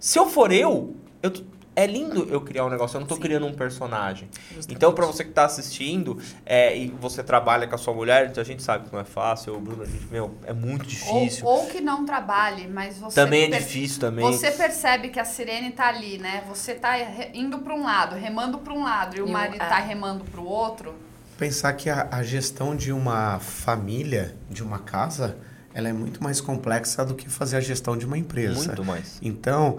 Se 0.03 0.19
eu 0.19 0.29
for 0.29 0.51
eu, 0.51 0.97
eu 1.21 1.31
é 1.77 1.87
lindo 1.87 2.27
eu 2.29 2.41
criar 2.41 2.65
um 2.65 2.69
negócio, 2.69 2.97
eu 2.97 2.99
não 2.99 3.07
tô 3.07 3.15
Sim. 3.15 3.21
criando 3.21 3.45
um 3.47 3.53
personagem. 3.53 4.27
Justamente. 4.49 4.75
Então, 4.75 4.91
pra 4.93 5.05
você 5.05 5.23
que 5.23 5.31
tá 5.31 5.45
assistindo 5.45 6.19
é, 6.45 6.77
e 6.77 6.89
você 6.89 7.23
trabalha 7.23 7.65
com 7.69 7.73
a 7.75 7.77
sua 7.77 7.93
mulher, 7.93 8.27
então 8.29 8.41
a 8.41 8.45
gente 8.45 8.61
sabe 8.61 8.85
que 8.89 8.93
não 8.93 8.99
é 8.99 9.05
fácil, 9.05 9.53
eu, 9.53 9.61
Bruno, 9.61 9.83
a 9.83 9.85
gente, 9.85 10.05
meu, 10.07 10.35
é 10.45 10.51
muito 10.51 10.85
difícil. 10.85 11.45
Ou, 11.45 11.61
ou 11.61 11.67
que 11.67 11.79
não 11.79 12.05
trabalhe, 12.05 12.67
mas 12.67 12.97
você. 12.97 13.15
também 13.15 13.45
é 13.45 13.57
difícil 13.59 14.01
também. 14.01 14.25
Você 14.25 14.51
percebe 14.51 15.07
que 15.07 15.21
a 15.21 15.23
sirene 15.25 15.71
tá 15.71 15.87
ali, 15.87 16.17
né? 16.17 16.43
Você 16.49 16.73
tá 16.75 16.91
re- 16.95 17.29
indo 17.33 17.59
para 17.59 17.73
um 17.73 17.83
lado, 17.83 18.13
remando 18.17 18.57
para 18.57 18.73
um 18.73 18.83
lado, 18.83 19.15
e 19.15 19.21
o 19.21 19.25
E 19.25 19.29
o- 19.29 19.31
marido 19.31 19.55
é. 19.63 19.65
tá 19.69 19.79
remando 19.79 20.25
para 20.25 20.41
o 20.41 20.45
outro. 20.45 20.93
Pensar 21.37 21.71
que 21.73 21.89
a, 21.89 22.09
a 22.11 22.21
gestão 22.23 22.75
de 22.75 22.91
uma 22.91 23.39
família, 23.39 24.35
de 24.49 24.61
uma 24.61 24.79
casa, 24.79 25.37
ela 25.73 25.89
é 25.89 25.93
muito 25.93 26.23
mais 26.23 26.39
complexa 26.39 27.03
do 27.03 27.15
que 27.15 27.29
fazer 27.29 27.57
a 27.57 27.61
gestão 27.61 27.97
de 27.97 28.05
uma 28.05 28.17
empresa. 28.17 28.67
Muito 28.67 28.85
mais. 28.85 29.17
Então, 29.21 29.77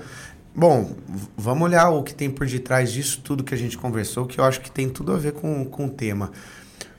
bom, 0.55 0.97
vamos 1.36 1.62
olhar 1.62 1.90
o 1.90 2.03
que 2.03 2.14
tem 2.14 2.30
por 2.30 2.47
detrás 2.47 2.92
disso 2.92 3.20
tudo 3.22 3.45
que 3.45 3.55
a 3.55 3.59
gente 3.59 3.78
conversou, 3.78 4.26
que 4.26 4.38
eu 4.38 4.45
acho 4.45 4.61
que 4.61 4.70
tem 4.70 4.88
tudo 4.88 5.12
a 5.12 5.16
ver 5.16 5.32
com, 5.32 5.64
com 5.64 5.86
o 5.86 5.90
tema. 5.90 6.30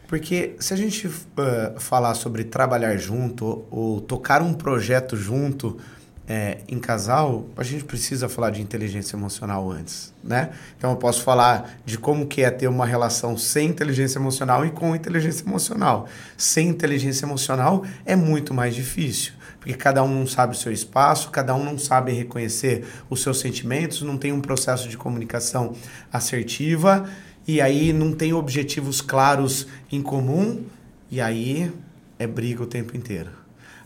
Porque 0.08 0.56
se 0.60 0.74
a 0.74 0.78
gente 0.78 1.10
eh, 1.38 1.74
falar 1.80 2.14
sobre 2.14 2.44
trabalhar 2.44 2.96
junto 2.96 3.66
ou 3.72 4.00
tocar 4.00 4.42
um 4.42 4.54
projeto 4.54 5.18
junto 5.18 5.78
eh, 6.28 6.58
em 6.68 6.80
casal, 6.80 7.46
a 7.56 7.64
gente 7.64 7.84
precisa 7.84 8.28
falar 8.28 8.50
de 8.50 8.60
inteligência 8.60 9.16
emocional 9.16 9.70
antes, 9.72 10.12
né? 10.24 10.50
Então 10.76 10.90
eu 10.90 10.98
posso 10.98 11.22
falar 11.22 11.78
de 11.86 12.00
como 12.00 12.26
que 12.26 12.42
é 12.42 12.50
ter 12.50 12.68
uma 12.68 12.86
relação 12.86 13.38
sem 13.38 13.70
inteligência 13.70 14.18
emocional 14.18 14.66
e 14.66 14.72
com 14.72 14.96
inteligência 14.96 15.46
emocional. 15.46 16.08
Sem 16.36 16.68
inteligência 16.68 17.26
emocional 17.26 17.86
é 18.06 18.16
muito 18.16 18.56
mais 18.56 18.74
difícil, 18.74 19.34
porque 19.60 19.76
cada 19.76 20.04
um 20.04 20.08
não 20.08 20.26
sabe 20.26 20.56
o 20.56 20.58
seu 20.58 20.72
espaço, 20.72 21.30
cada 21.30 21.54
um 21.54 21.64
não 21.64 21.78
sabe 21.78 22.12
reconhecer 22.12 22.86
os 23.08 23.22
seus 23.22 23.40
sentimentos, 23.40 24.02
não 24.02 24.18
tem 24.18 24.32
um 24.32 24.42
processo 24.42 24.90
de 24.90 24.98
comunicação 24.98 25.76
assertiva 26.12 27.08
e 27.48 27.62
aí 27.62 27.94
não 27.94 28.12
tem 28.12 28.34
objetivos 28.34 29.00
claros 29.00 29.68
em 29.92 30.02
comum 30.02 30.64
e 31.12 31.22
aí 31.22 31.72
é 32.18 32.26
briga 32.26 32.64
o 32.64 32.66
tempo 32.66 32.98
inteiro. 32.98 33.30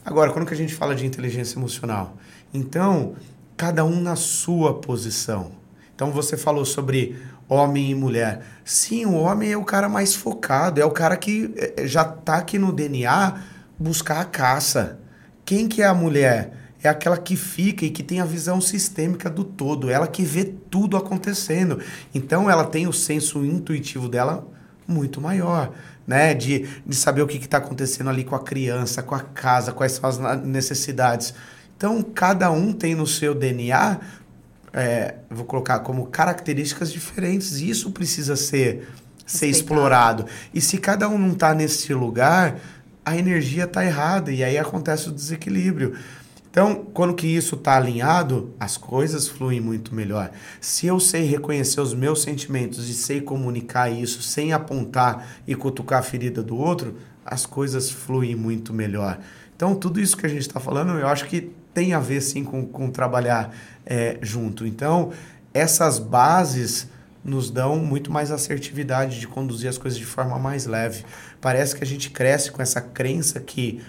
Agora, 0.06 0.32
quando 0.32 0.48
que 0.48 0.54
a 0.54 0.58
gente 0.58 0.74
fala 0.74 0.96
de 0.96 1.06
inteligência 1.06 1.60
emocional? 1.60 2.18
Então, 2.54 3.16
cada 3.56 3.84
um 3.86 4.02
na 4.02 4.16
sua 4.16 4.80
posição. 4.80 5.52
Então, 5.96 6.12
você 6.12 6.38
falou 6.38 6.66
sobre 6.66 7.18
homem 7.50 7.90
e 7.90 7.96
mulher. 7.96 8.42
Sim, 8.64 9.06
o 9.06 9.14
homem 9.14 9.52
é 9.52 9.58
o 9.58 9.66
cara 9.66 9.90
mais 9.90 10.16
focado, 10.16 10.80
é 10.80 10.86
o 10.86 10.92
cara 10.92 11.18
que 11.18 11.52
eh, 11.58 11.88
já 11.88 12.06
tá 12.06 12.36
aqui 12.36 12.60
no 12.60 12.72
DNA 12.72 13.42
buscar 13.78 14.22
a 14.22 14.26
caça. 14.26 15.00
Quem 15.44 15.68
que 15.68 15.82
é 15.82 15.86
a 15.86 15.94
mulher? 15.94 16.54
É 16.82 16.88
aquela 16.88 17.18
que 17.18 17.36
fica 17.36 17.84
e 17.86 17.90
que 17.90 18.04
tem 18.04 18.22
a 18.22 18.26
visão 18.26 18.62
sistêmica 18.62 19.30
do 19.30 19.44
todo, 19.44 19.90
ela 19.90 20.08
que 20.08 20.24
vê 20.24 20.46
tudo 20.46 20.96
acontecendo. 20.96 21.80
Então 22.14 22.50
ela 22.50 22.64
tem 22.64 22.88
o 22.88 22.94
senso 22.94 23.44
intuitivo 23.44 24.08
dela 24.08 24.48
muito 24.88 25.20
maior, 25.20 25.74
né? 26.08 26.34
De, 26.34 26.68
de 26.86 26.96
saber 26.96 27.22
o 27.22 27.28
que 27.28 27.38
está 27.38 27.58
acontecendo 27.58 28.10
ali 28.10 28.24
com 28.24 28.36
a 28.36 28.44
criança, 28.44 29.04
com 29.04 29.14
a 29.14 29.20
casa, 29.20 29.74
quais 29.74 29.94
são 29.94 30.10
as 30.10 30.42
necessidades. 30.42 31.34
Então 31.80 32.04
cada 32.04 32.52
um 32.52 32.74
tem 32.74 32.94
no 32.94 33.08
seu 33.08 33.34
DNA, 33.34 34.02
é, 34.74 35.16
vou 35.30 35.46
colocar 35.46 35.80
como 35.80 36.08
características 36.08 36.92
diferentes, 36.92 37.62
e 37.62 37.70
isso 37.70 37.90
precisa 37.92 38.36
ser, 38.36 38.90
ser 39.26 39.46
Respeitado. 39.46 39.52
explorado. 39.52 40.26
E 40.54 40.60
se 40.60 40.78
cada 40.78 41.08
um 41.08 41.18
não 41.18 41.32
está 41.32 41.54
nesse 41.54 41.94
lugar, 41.94 42.60
a 43.06 43.16
energia 43.16 43.64
está 43.64 43.86
errada 43.86 44.30
e 44.30 44.44
aí 44.44 44.58
acontece 44.58 45.08
o 45.08 45.12
desequilíbrio. 45.14 45.96
Então, 46.52 46.84
quando 46.94 47.14
que 47.14 47.28
isso 47.28 47.56
está 47.56 47.78
alinhado, 47.78 48.54
as 48.60 48.76
coisas 48.76 49.30
fluem 49.30 49.62
muito 49.62 49.96
melhor. 49.96 50.32
Se 50.60 50.86
eu 50.86 51.00
sei 51.00 51.24
reconhecer 51.24 51.80
os 51.80 51.94
meus 51.94 52.24
sentimentos 52.24 52.90
e 52.90 52.94
sei 52.94 53.22
comunicar 53.22 53.90
isso 53.90 54.22
sem 54.22 54.52
apontar 54.52 55.26
e 55.48 55.56
cutucar 55.56 56.00
a 56.00 56.04
ferida 56.04 56.44
do 56.44 56.58
outro, 56.58 56.98
as 57.24 57.46
coisas 57.46 57.90
fluem 57.90 58.36
muito 58.36 58.74
melhor. 58.74 59.18
Então, 59.56 59.74
tudo 59.76 60.02
isso 60.02 60.18
que 60.18 60.26
a 60.26 60.30
gente 60.30 60.42
está 60.42 60.60
falando, 60.60 60.92
eu 61.00 61.08
acho 61.08 61.26
que 61.26 61.58
tem 61.74 61.94
a 61.94 62.00
ver 62.00 62.22
sim 62.22 62.44
com, 62.44 62.66
com 62.66 62.90
trabalhar 62.90 63.56
é, 63.86 64.18
junto. 64.22 64.66
Então, 64.66 65.12
essas 65.54 66.00
bases 66.00 66.88
nos 67.24 67.50
dão 67.50 67.78
muito 67.78 68.12
mais 68.12 68.32
assertividade 68.32 69.20
de 69.20 69.28
conduzir 69.28 69.70
as 69.70 69.78
coisas 69.78 70.00
de 70.00 70.06
forma 70.06 70.40
mais 70.40 70.66
leve. 70.66 71.04
Parece 71.42 71.76
que 71.76 71.84
a 71.84 71.88
gente 71.88 72.10
cresce 72.10 72.52
com 72.52 72.62
essa 72.62 72.82
crença 72.82 73.40
que 73.40 73.82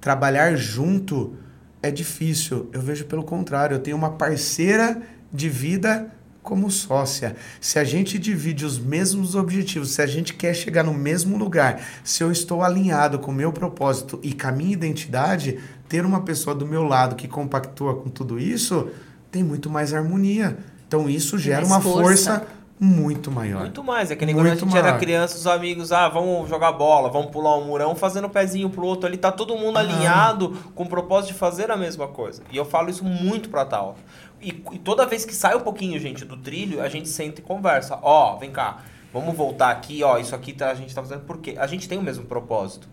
trabalhar 0.00 0.54
junto 0.56 1.36
é 1.82 1.90
difícil. 1.90 2.70
Eu 2.72 2.80
vejo 2.80 3.04
pelo 3.06 3.24
contrário, 3.24 3.74
eu 3.74 3.80
tenho 3.80 3.96
uma 3.96 4.12
parceira 4.12 5.02
de 5.32 5.48
vida 5.48 6.10
como 6.46 6.70
sócia. 6.70 7.34
Se 7.60 7.76
a 7.76 7.82
gente 7.82 8.20
divide 8.20 8.64
os 8.64 8.78
mesmos 8.78 9.34
objetivos, 9.34 9.90
se 9.90 10.00
a 10.00 10.06
gente 10.06 10.32
quer 10.32 10.54
chegar 10.54 10.84
no 10.84 10.94
mesmo 10.94 11.36
lugar, 11.36 11.82
se 12.04 12.22
eu 12.22 12.30
estou 12.30 12.62
alinhado 12.62 13.18
com 13.18 13.32
o 13.32 13.34
meu 13.34 13.52
propósito 13.52 14.20
e 14.22 14.32
com 14.32 14.46
a 14.46 14.52
minha 14.52 14.72
identidade, 14.72 15.58
ter 15.88 16.04
uma 16.04 16.20
pessoa 16.22 16.54
do 16.54 16.66
meu 16.66 16.84
lado 16.84 17.14
que 17.16 17.28
compactua 17.28 17.94
com 17.96 18.08
tudo 18.08 18.38
isso, 18.38 18.88
tem 19.30 19.42
muito 19.42 19.68
mais 19.70 19.92
harmonia. 19.94 20.56
Então 20.86 21.08
isso 21.08 21.38
gera 21.38 21.64
uma 21.66 21.80
força. 21.80 22.02
força 22.40 22.46
muito 22.78 23.30
maior. 23.30 23.60
Muito 23.60 23.82
mais, 23.82 24.10
é 24.10 24.16
que 24.16 24.26
nem 24.26 24.34
quando 24.34 24.48
a 24.48 24.54
gente 24.54 24.76
era 24.76 24.88
maior. 24.88 24.98
criança, 24.98 25.36
os 25.36 25.46
amigos, 25.46 25.92
ah, 25.92 26.08
vamos 26.10 26.48
jogar 26.48 26.72
bola, 26.72 27.08
vamos 27.08 27.30
pular 27.30 27.56
um 27.56 27.64
murão, 27.64 27.96
fazendo 27.96 28.26
um 28.26 28.30
pezinho 28.30 28.68
pro 28.68 28.84
outro 28.84 29.06
ali, 29.06 29.16
tá 29.16 29.32
todo 29.32 29.56
mundo 29.56 29.78
Ah. 29.78 29.80
alinhado 29.80 30.50
com 30.74 30.84
o 30.84 30.88
propósito 30.88 31.32
de 31.32 31.38
fazer 31.38 31.70
a 31.70 31.76
mesma 31.76 32.06
coisa. 32.06 32.42
E 32.52 32.56
eu 32.56 32.64
falo 32.66 32.90
isso 32.90 33.02
muito 33.04 33.48
pra 33.48 33.64
tal. 33.64 33.96
E, 34.42 34.48
e 34.72 34.78
toda 34.78 35.06
vez 35.06 35.24
que 35.24 35.34
sai 35.34 35.56
um 35.56 35.60
pouquinho, 35.60 35.98
gente, 35.98 36.24
do 36.24 36.36
trilho, 36.36 36.82
a 36.82 36.88
gente 36.88 37.08
senta 37.08 37.40
e 37.40 37.42
conversa. 37.42 37.98
Ó, 38.02 38.36
vem 38.36 38.50
cá, 38.50 38.82
vamos 39.10 39.34
voltar 39.34 39.70
aqui, 39.70 40.02
ó, 40.04 40.18
isso 40.18 40.34
aqui 40.34 40.52
tá, 40.52 40.70
a 40.70 40.74
gente 40.74 40.94
tá 40.94 41.00
fazendo 41.00 41.22
por 41.22 41.38
quê? 41.38 41.56
A 41.58 41.66
gente 41.66 41.88
tem 41.88 41.96
o 41.98 42.02
mesmo 42.02 42.26
propósito. 42.26 42.86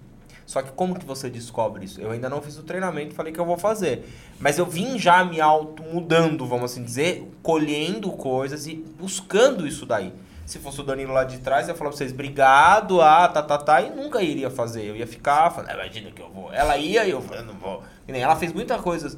Só 0.46 0.62
que 0.62 0.72
como 0.72 0.98
que 0.98 1.06
você 1.06 1.30
descobre 1.30 1.86
isso? 1.86 2.02
Eu 2.02 2.12
ainda 2.12 2.30
não 2.30 2.42
fiz 2.42 2.58
o 2.58 2.64
treinamento, 2.64 3.14
falei 3.16 3.32
que 3.32 3.40
eu 3.40 3.46
vou 3.46 3.58
fazer. 3.58 4.08
Mas 4.40 4.58
eu 4.58 4.66
vim 4.66 4.98
já 4.98 5.24
me 5.24 5.40
auto 5.40 5.82
mudando, 5.84 6.46
vamos 6.46 6.72
assim 6.72 6.84
dizer, 6.84 7.30
colhendo 7.42 8.12
coisas 8.12 8.68
e 8.68 8.76
buscando 8.76 9.66
isso 9.66 9.86
daí. 9.86 10.14
Se 10.46 10.60
fosse 10.60 10.82
o 10.82 10.84
Danilo 10.84 11.14
lá 11.14 11.24
de 11.24 11.38
trás, 11.40 11.68
eu 11.68 11.74
ia 11.74 11.78
falar 11.78 11.90
pra 11.92 11.98
vocês, 11.98 12.12
obrigado, 12.12 13.02
ah, 13.02 13.28
tá, 13.30 13.42
tá, 13.42 13.58
tá, 13.58 13.82
e 13.82 13.90
nunca 13.90 14.22
iria 14.22 14.50
fazer. 14.50 14.84
Eu 14.84 14.96
ia 14.96 15.08
ficar 15.08 15.50
falando, 15.52 15.70
"Ah, 15.70 15.74
imagina 15.76 16.12
que 16.12 16.22
eu 16.22 16.30
vou. 16.30 16.52
Ela 16.52 16.78
ia 16.78 17.06
e 17.06 17.12
eu 17.12 17.22
falei, 17.22 17.44
não 17.44 17.54
vou. 17.54 17.82
E 18.08 18.12
nem 18.12 18.22
ela 18.22 18.36
fez 18.36 18.52
muita 18.52 18.78
coisa 18.78 19.18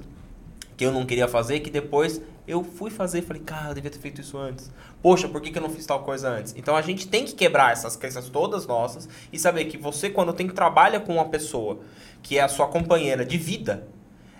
que 0.77 0.85
eu 0.85 0.91
não 0.91 1.05
queria 1.05 1.27
fazer, 1.27 1.59
que 1.61 1.69
depois 1.69 2.21
eu 2.47 2.63
fui 2.63 2.91
fazer 2.91 3.19
e 3.19 3.21
falei, 3.21 3.41
cara, 3.41 3.69
eu 3.69 3.73
devia 3.75 3.89
ter 3.89 3.99
feito 3.99 4.21
isso 4.21 4.37
antes. 4.37 4.71
Poxa, 5.01 5.27
por 5.27 5.41
que, 5.41 5.51
que 5.51 5.57
eu 5.57 5.61
não 5.61 5.69
fiz 5.69 5.85
tal 5.85 6.03
coisa 6.03 6.29
antes? 6.29 6.53
Então 6.57 6.75
a 6.75 6.81
gente 6.81 7.07
tem 7.07 7.25
que 7.25 7.33
quebrar 7.33 7.71
essas 7.71 7.95
crenças 7.95 8.29
todas 8.29 8.67
nossas 8.67 9.07
e 9.31 9.39
saber 9.39 9.65
que 9.65 9.77
você, 9.77 10.09
quando 10.09 10.33
tem 10.33 10.47
que 10.47 10.53
trabalha 10.53 10.99
com 10.99 11.13
uma 11.13 11.25
pessoa 11.25 11.79
que 12.21 12.37
é 12.37 12.41
a 12.41 12.47
sua 12.47 12.67
companheira 12.67 13.25
de 13.25 13.37
vida, 13.37 13.87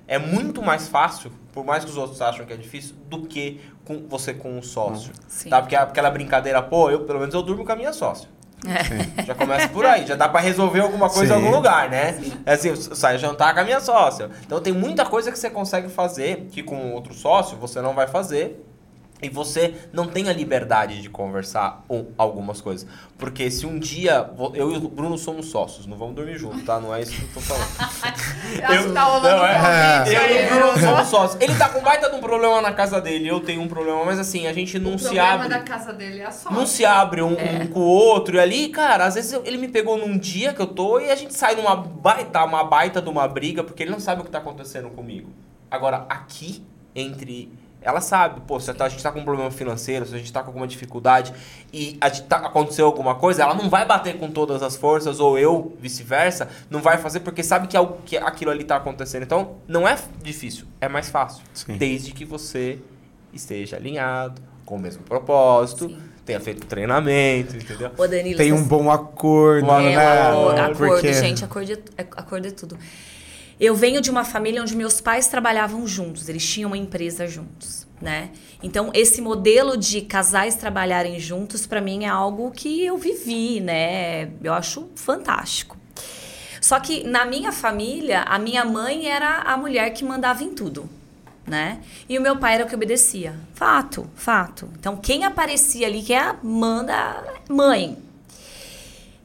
é 0.07 0.19
muito 0.19 0.61
mais 0.61 0.87
fácil, 0.87 1.31
por 1.51 1.65
mais 1.65 1.83
que 1.83 1.89
os 1.89 1.97
outros 1.97 2.21
acham 2.21 2.45
que 2.45 2.53
é 2.53 2.57
difícil, 2.57 2.95
do 3.09 3.25
que 3.25 3.61
com 3.83 4.07
você 4.07 4.33
com 4.33 4.57
um 4.57 4.61
sócio. 4.61 5.11
Sim. 5.27 5.49
Tá? 5.49 5.61
Porque 5.61 5.75
aquela 5.75 6.11
brincadeira, 6.11 6.61
pô, 6.61 6.89
eu 6.89 7.05
pelo 7.05 7.19
menos 7.19 7.33
eu 7.33 7.41
durmo 7.41 7.65
com 7.65 7.71
a 7.71 7.75
minha 7.75 7.93
sócia. 7.93 8.29
Já 9.25 9.35
começa 9.35 9.67
por 9.69 9.85
aí, 9.85 10.05
já 10.05 10.15
dá 10.15 10.27
pra 10.27 10.39
resolver 10.39 10.79
alguma 10.81 11.09
coisa 11.09 11.33
em 11.33 11.37
Sim. 11.37 11.45
algum 11.45 11.55
lugar, 11.55 11.89
né? 11.89 12.19
É 12.45 12.53
assim, 12.53 12.69
eu 12.69 12.75
saio 12.75 13.19
jantar 13.19 13.53
com 13.53 13.59
a 13.59 13.63
minha 13.63 13.79
sócia. 13.79 14.29
Então 14.45 14.59
tem 14.59 14.73
muita 14.73 15.05
coisa 15.05 15.31
que 15.31 15.39
você 15.39 15.49
consegue 15.49 15.89
fazer 15.89 16.47
que 16.51 16.61
com 16.63 16.91
outro 16.91 17.13
sócio 17.13 17.57
você 17.57 17.81
não 17.81 17.93
vai 17.93 18.07
fazer. 18.07 18.63
E 19.21 19.29
você 19.29 19.73
não 19.93 20.07
tem 20.07 20.27
a 20.27 20.33
liberdade 20.33 21.01
de 21.01 21.09
conversar 21.09 21.83
ou 21.87 22.11
algumas 22.17 22.59
coisas. 22.59 22.85
Porque 23.17 23.49
se 23.49 23.65
um 23.65 23.79
dia. 23.79 24.29
Eu 24.53 24.73
e 24.73 24.75
o 24.77 24.89
Bruno 24.89 25.17
somos 25.17 25.45
sócios, 25.47 25.85
não 25.87 25.97
vamos 25.97 26.15
dormir 26.15 26.37
juntos, 26.37 26.63
tá? 26.63 26.81
Não 26.81 26.93
é 26.93 27.01
isso 27.01 27.13
que 27.13 27.21
eu 27.21 27.29
tô 27.33 27.39
falando. 27.39 27.65
Eu 28.61 28.67
acho 28.67 28.87
que 28.87 28.93
tá 28.93 29.03
rolando 29.03 29.37
não, 29.37 29.45
é. 29.45 30.03
Eu 30.07 30.35
e 30.35 30.45
o 30.45 30.49
Bruno 30.49 30.73
viu? 30.73 30.89
somos 30.89 31.07
sócios. 31.07 31.41
Ele 31.41 31.55
tá 31.55 31.69
com 31.69 31.81
baita 31.81 32.09
de 32.09 32.15
um 32.17 32.19
problema 32.19 32.61
na 32.61 32.73
casa 32.73 32.99
dele, 33.01 33.27
eu 33.27 33.39
tenho 33.39 33.61
um 33.61 33.67
problema, 33.67 34.03
mas 34.05 34.19
assim, 34.19 34.47
a 34.47 34.53
gente 34.53 34.77
não 34.77 34.95
O 34.95 34.99
se 34.99 35.05
problema 35.05 35.29
abre. 35.33 35.49
da 35.49 35.59
casa 35.59 35.93
dele 35.93 36.19
é 36.19 36.25
a 36.25 36.31
sorte. 36.31 36.57
Não 36.57 36.65
se 36.65 36.85
abre 36.85 37.21
um, 37.21 37.33
um 37.33 37.67
com 37.67 37.79
o 37.79 37.83
outro. 37.87 38.35
E 38.35 38.39
ali, 38.39 38.67
cara, 38.69 39.05
às 39.05 39.15
vezes 39.15 39.33
ele 39.45 39.57
me 39.57 39.69
pegou 39.69 39.97
num 39.97 40.17
dia 40.17 40.53
que 40.53 40.61
eu 40.61 40.67
tô 40.67 40.99
e 40.99 41.09
a 41.09 41.15
gente 41.15 41.33
sai 41.33 41.55
numa 41.55 41.75
baita, 41.75 42.43
uma 42.43 42.63
baita 42.65 43.01
de 43.01 43.09
uma 43.09 43.27
briga, 43.27 43.63
porque 43.63 43.81
ele 43.83 43.91
não 43.91 43.99
sabe 43.99 44.21
o 44.21 44.25
que 44.25 44.29
tá 44.31 44.39
acontecendo 44.39 44.89
comigo. 44.89 45.29
Agora, 45.71 46.05
aqui, 46.09 46.63
entre. 46.93 47.51
Ela 47.85 48.01
sabe, 48.01 48.41
pô, 48.47 48.59
se 48.59 48.71
a 48.71 48.89
gente 48.89 49.03
tá 49.03 49.11
com 49.11 49.19
um 49.19 49.23
problema 49.23 49.51
financeiro, 49.51 50.07
se 50.07 50.15
a 50.15 50.17
gente 50.17 50.33
tá 50.33 50.41
com 50.41 50.47
alguma 50.47 50.65
dificuldade 50.65 51.31
e 51.71 51.95
a 52.01 52.09
gente 52.09 52.23
tá, 52.23 52.37
aconteceu 52.37 52.87
alguma 52.87 53.13
coisa, 53.13 53.43
ela 53.43 53.53
não 53.53 53.69
vai 53.69 53.85
bater 53.85 54.17
com 54.17 54.31
todas 54.31 54.63
as 54.63 54.75
forças, 54.75 55.19
ou 55.19 55.37
eu, 55.37 55.77
vice-versa, 55.79 56.49
não 56.67 56.81
vai 56.81 56.97
fazer 56.97 57.19
porque 57.19 57.43
sabe 57.43 57.67
que, 57.67 57.77
algo, 57.77 57.99
que 58.03 58.17
aquilo 58.17 58.49
ali 58.49 58.63
tá 58.63 58.77
acontecendo. 58.77 59.21
Então, 59.21 59.57
não 59.67 59.87
é 59.87 59.95
difícil, 60.23 60.65
é 60.81 60.87
mais 60.89 61.09
fácil. 61.11 61.43
Sim. 61.53 61.77
Desde 61.77 62.11
que 62.11 62.25
você 62.25 62.79
esteja 63.31 63.75
alinhado, 63.75 64.41
com 64.65 64.77
o 64.77 64.79
mesmo 64.79 65.03
propósito, 65.03 65.87
Sim. 65.87 65.97
tenha 66.25 66.39
feito 66.39 66.65
treinamento, 66.65 67.55
entendeu? 67.55 67.91
Ô, 67.95 68.07
Danilo, 68.07 68.35
Tem 68.37 68.51
um 68.51 68.63
bom 68.63 68.89
acordo, 68.89 69.69
É, 69.69 69.95
né? 69.95 70.21
acordo, 70.29 70.59
acordo, 70.59 70.77
Porque- 70.77 71.13
gente, 71.13 71.45
acordo 71.45 71.71
é, 71.71 72.01
acordo 72.01 72.47
é 72.47 72.51
tudo. 72.51 72.75
Eu 73.59 73.73
venho 73.73 74.01
de 74.01 74.11
uma 74.11 74.25
família 74.25 74.61
onde 74.61 74.75
meus 74.75 74.99
pais 74.99 75.27
trabalhavam 75.27 75.87
juntos, 75.87 76.27
eles 76.27 76.45
tinham 76.45 76.67
uma 76.67 76.77
empresa 76.77 77.25
juntos, 77.25 77.87
né? 78.01 78.31
Então, 78.61 78.91
esse 78.93 79.21
modelo 79.21 79.77
de 79.77 80.01
casais 80.01 80.55
trabalharem 80.55 81.19
juntos, 81.19 81.65
pra 81.65 81.79
mim, 81.79 82.03
é 82.03 82.09
algo 82.09 82.51
que 82.51 82.83
eu 82.83 82.97
vivi, 82.97 83.61
né? 83.61 84.29
Eu 84.43 84.53
acho 84.53 84.89
fantástico. 84.95 85.77
Só 86.59 86.79
que 86.79 87.03
na 87.03 87.25
minha 87.25 87.51
família, 87.51 88.23
a 88.23 88.37
minha 88.37 88.65
mãe 88.65 89.07
era 89.07 89.41
a 89.41 89.55
mulher 89.55 89.91
que 89.91 90.03
mandava 90.03 90.43
em 90.43 90.53
tudo, 90.53 90.89
né? 91.47 91.79
E 92.09 92.17
o 92.17 92.21
meu 92.21 92.37
pai 92.37 92.55
era 92.55 92.65
o 92.65 92.67
que 92.67 92.75
obedecia. 92.75 93.35
Fato, 93.53 94.09
fato. 94.15 94.69
Então, 94.77 94.97
quem 94.97 95.23
aparecia 95.23 95.87
ali 95.87 96.01
que 96.01 96.11
é 96.11 96.19
a 96.19 96.35
manda 96.43 97.23
mãe. 97.47 97.97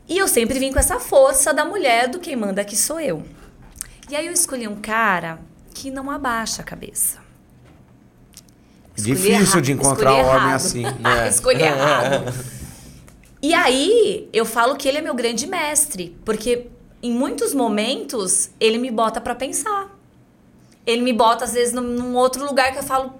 E 0.06 0.18
eu 0.18 0.28
sempre 0.28 0.58
vim 0.58 0.72
com 0.72 0.78
essa 0.78 1.00
força 1.00 1.52
da 1.52 1.64
mulher 1.64 2.08
do 2.08 2.20
quem 2.20 2.36
manda 2.36 2.60
aqui 2.60 2.76
sou 2.76 3.00
eu. 3.00 3.24
E 4.10 4.16
aí 4.16 4.26
eu 4.26 4.32
escolhi 4.32 4.66
um 4.66 4.76
cara 4.76 5.38
que 5.72 5.90
não 5.90 6.10
abaixa 6.10 6.62
a 6.62 6.64
cabeça. 6.64 7.18
Escolhi 8.96 9.14
Difícil 9.14 9.34
erra- 9.52 9.60
de 9.62 9.72
encontrar 9.72 10.10
escolhi 10.12 10.24
um 10.24 10.28
homem 10.30 10.36
errado. 10.42 10.54
assim. 10.56 10.82
né? 11.00 11.28
escolhi 11.28 11.62
errado. 11.62 12.34
E 13.42 13.54
aí 13.54 14.28
eu 14.32 14.44
falo 14.44 14.76
que 14.76 14.88
ele 14.88 14.98
é 14.98 15.00
meu 15.00 15.14
grande 15.14 15.46
mestre, 15.46 16.16
porque 16.24 16.66
em 17.02 17.12
muitos 17.12 17.54
momentos 17.54 18.50
ele 18.58 18.78
me 18.78 18.90
bota 18.90 19.20
pra 19.20 19.34
pensar. 19.34 19.96
Ele 20.86 21.02
me 21.02 21.12
bota 21.12 21.44
às 21.44 21.52
vezes 21.52 21.72
num, 21.72 21.82
num 21.82 22.16
outro 22.16 22.44
lugar 22.44 22.72
que 22.72 22.78
eu 22.78 22.82
falo, 22.82 23.14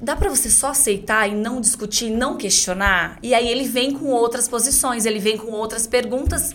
dá 0.00 0.16
pra 0.16 0.28
você 0.30 0.48
só 0.48 0.68
aceitar 0.70 1.28
e 1.28 1.34
não 1.34 1.60
discutir, 1.60 2.08
não 2.10 2.36
questionar? 2.36 3.18
E 3.22 3.34
aí 3.34 3.46
ele 3.46 3.64
vem 3.68 3.92
com 3.92 4.06
outras 4.06 4.48
posições, 4.48 5.04
ele 5.04 5.18
vem 5.18 5.36
com 5.36 5.50
outras 5.52 5.86
perguntas 5.86 6.54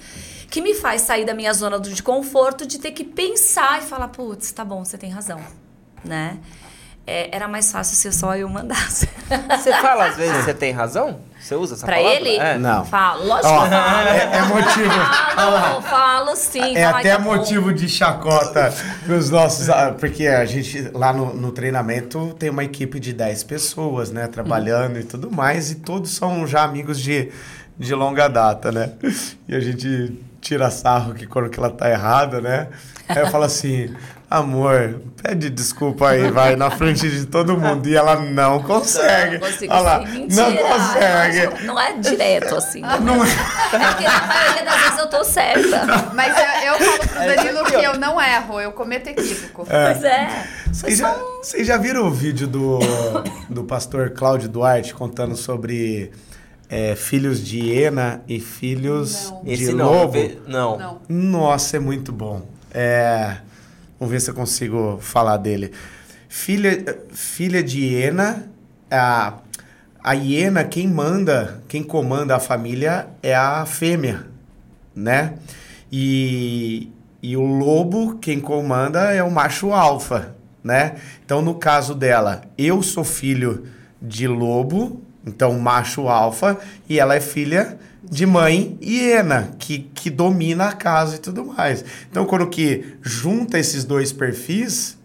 que 0.52 0.62
me 0.62 0.76
faz 0.76 1.02
sair 1.02 1.26
da 1.26 1.34
minha 1.34 1.52
zona 1.54 1.80
de 1.80 2.04
conforto 2.04 2.68
de 2.68 2.78
ter 2.78 2.91
que 2.91 3.04
pensar 3.04 3.80
e 3.80 3.86
falar, 3.86 4.10
putz, 4.10 4.52
tá 4.52 4.64
bom, 4.64 4.86
você 4.86 4.97
tem 4.97 5.10
razão, 5.10 5.39
né? 6.06 6.38
É, 7.08 7.36
era 7.36 7.47
mais 7.47 7.72
fácil 7.72 7.95
se 7.95 8.12
só 8.16 8.36
eu 8.36 8.47
mandasse. 8.47 9.10
Você 9.58 9.72
fala 9.82 10.06
às 10.06 10.18
vezes 10.18 10.43
você 10.45 10.54
tem 10.54 10.72
razão? 10.72 11.20
Você 11.41 11.56
usa 11.56 11.74
essa 11.74 11.86
Pra 11.86 11.95
palavra? 11.95 12.16
ele? 12.20 12.36
É. 12.38 12.58
Não. 12.60 12.86
Falo, 12.86 13.26
lógico 13.26 13.47
Ó, 13.47 13.60
que 13.62 13.66
eu 13.66 13.72
falo. 13.72 14.08
é, 14.08 14.38
é 14.38 14.41
motivo. 14.43 14.93
Falo, 15.36 15.82
falo 15.82 16.36
sim. 16.36 16.76
É 16.78 16.84
até 16.86 17.12
"Ai, 17.12 17.18
tá 17.18 17.24
bom." 17.24 17.36
motivo 17.36 17.74
de 17.74 17.89
chacota 17.89 18.72
nos 19.08 19.32
nossos. 19.32 19.68
ah, 19.70 19.95
Porque 19.99 20.28
a 20.28 20.45
gente 20.45 20.91
lá 20.93 21.12
no, 21.12 21.34
no 21.34 21.52
treinamento 21.52 22.36
tem 22.38 22.52
uma 22.52 22.64
equipe 22.64 22.99
de 22.99 23.14
10 23.14 23.43
pessoas, 23.45 24.12
né? 24.12 24.28
Trabalhando 24.28 24.99
e 24.99 25.04
tudo 25.04 25.32
mais, 25.32 25.72
e 25.72 25.76
todos 25.76 26.12
são 26.12 26.45
já 26.45 26.62
amigos 26.64 26.99
de, 26.99 27.32
de 27.80 27.95
longa 27.95 28.28
data, 28.28 28.72
né? 28.72 28.91
E 29.47 29.56
a 29.56 29.60
gente 29.60 30.20
tira 30.41 30.69
sarro 30.71 31.13
que 31.13 31.27
quando 31.27 31.49
que 31.49 31.59
ela 31.59 31.69
tá 31.69 31.89
errada, 31.89 32.41
né? 32.41 32.67
Aí 33.07 33.19
eu 33.19 33.27
falo 33.27 33.45
assim. 33.45 33.95
Amor, 34.29 35.01
pede 35.21 35.49
desculpa 35.49 36.07
aí, 36.07 36.31
vai, 36.31 36.55
na 36.55 36.71
frente 36.71 37.09
de 37.11 37.25
todo 37.25 37.57
mundo. 37.57 37.85
E 37.89 37.97
ela 37.97 38.15
não 38.15 38.63
consegue. 38.63 39.37
Não 39.37 39.45
consigo 39.45 39.73
Olha 39.73 39.81
lá. 39.81 39.99
Mentira. 39.99 40.43
não 40.43 40.55
consegue. 40.55 41.65
Não 41.65 41.77
é 41.77 41.97
direto 41.97 42.55
assim. 42.55 42.79
Não 43.03 43.25
é. 43.25 43.27
É 43.27 43.87
porque 43.89 44.03
na 44.05 44.27
maioria 44.27 44.63
das 44.63 44.81
vezes 44.83 44.99
eu 44.99 45.09
tô 45.09 45.23
certa. 45.25 46.11
Mas 46.13 46.33
eu, 46.37 46.71
eu 46.71 46.79
falo 46.79 47.09
pro 47.09 47.35
Danilo 47.35 47.65
que 47.65 47.75
eu 47.75 47.97
não 47.99 48.21
erro, 48.21 48.61
eu 48.61 48.71
cometo 48.71 49.07
equívoco. 49.07 49.65
Pois 49.65 50.03
é. 50.05 50.47
Vocês 50.71 50.97
já, 50.97 51.13
vocês 51.43 51.67
já 51.67 51.75
viram 51.75 52.07
o 52.07 52.11
vídeo 52.11 52.47
do, 52.47 52.79
do 53.49 53.65
pastor 53.65 54.11
Cláudio 54.11 54.47
Duarte 54.47 54.93
contando 54.93 55.35
sobre 55.35 56.09
é, 56.72 56.95
filhos 56.95 57.45
de 57.45 57.59
hiena 57.59 58.22
e 58.30 58.39
filhos 58.39 59.30
Não. 59.30 59.43
de 59.43 59.51
Esse 59.51 59.74
não. 59.74 59.91
lobo? 59.91 60.17
Não. 60.47 60.78
Não. 60.78 61.01
Nossa, 61.09 61.76
é 61.76 61.80
muito 61.82 62.13
bom. 62.13 62.47
É, 62.74 63.36
vamos 63.99 64.09
ver 64.09 64.22
se 64.22 64.30
eu 64.30 64.34
consigo 64.34 64.97
falar 65.01 65.36
dele. 65.36 65.74
Filha, 66.30 66.97
filha 67.11 67.61
de 67.61 67.82
hiena, 67.82 68.49
a, 68.89 69.34
a 70.01 70.13
hiena, 70.13 70.63
quem 70.63 70.88
manda, 70.88 71.61
quem 71.67 71.84
comanda 71.84 72.38
a 72.38 72.39
família 72.39 73.07
é 73.22 73.36
a 73.36 73.65
fêmea, 73.65 74.28
né? 74.95 75.34
E, 75.91 76.89
e 77.22 77.36
o 77.36 77.43
lobo, 77.43 78.17
quem 78.19 78.39
comanda 78.39 79.11
é 79.11 79.22
o 79.22 79.30
macho 79.30 79.74
alfa, 79.74 80.38
né? 80.63 80.95
Então, 81.26 81.41
no 81.41 81.55
caso 81.55 81.93
dela, 81.93 82.43
eu 82.57 82.82
sou 82.82 83.03
filho 83.03 83.65
de 84.01 84.26
lobo, 84.26 85.01
então 85.26 85.57
macho 85.59 86.07
alfa, 86.07 86.57
e 86.89 86.99
ela 86.99 87.15
é 87.15 87.22
filha 87.22 87.78
de 88.03 88.26
mãe 88.26 88.78
hiena, 88.82 89.51
que, 89.59 89.80
que 89.93 90.09
domina 90.09 90.69
a 90.69 90.74
casa 90.74 91.15
e 91.15 91.19
tudo 91.19 91.45
mais. 91.45 91.86
Então, 92.09 92.26
quando 92.26 92.47
que 92.47 92.97
junta 93.01 93.59
esses 93.59 93.84
dois 93.84 94.11
perfis, 94.11 94.97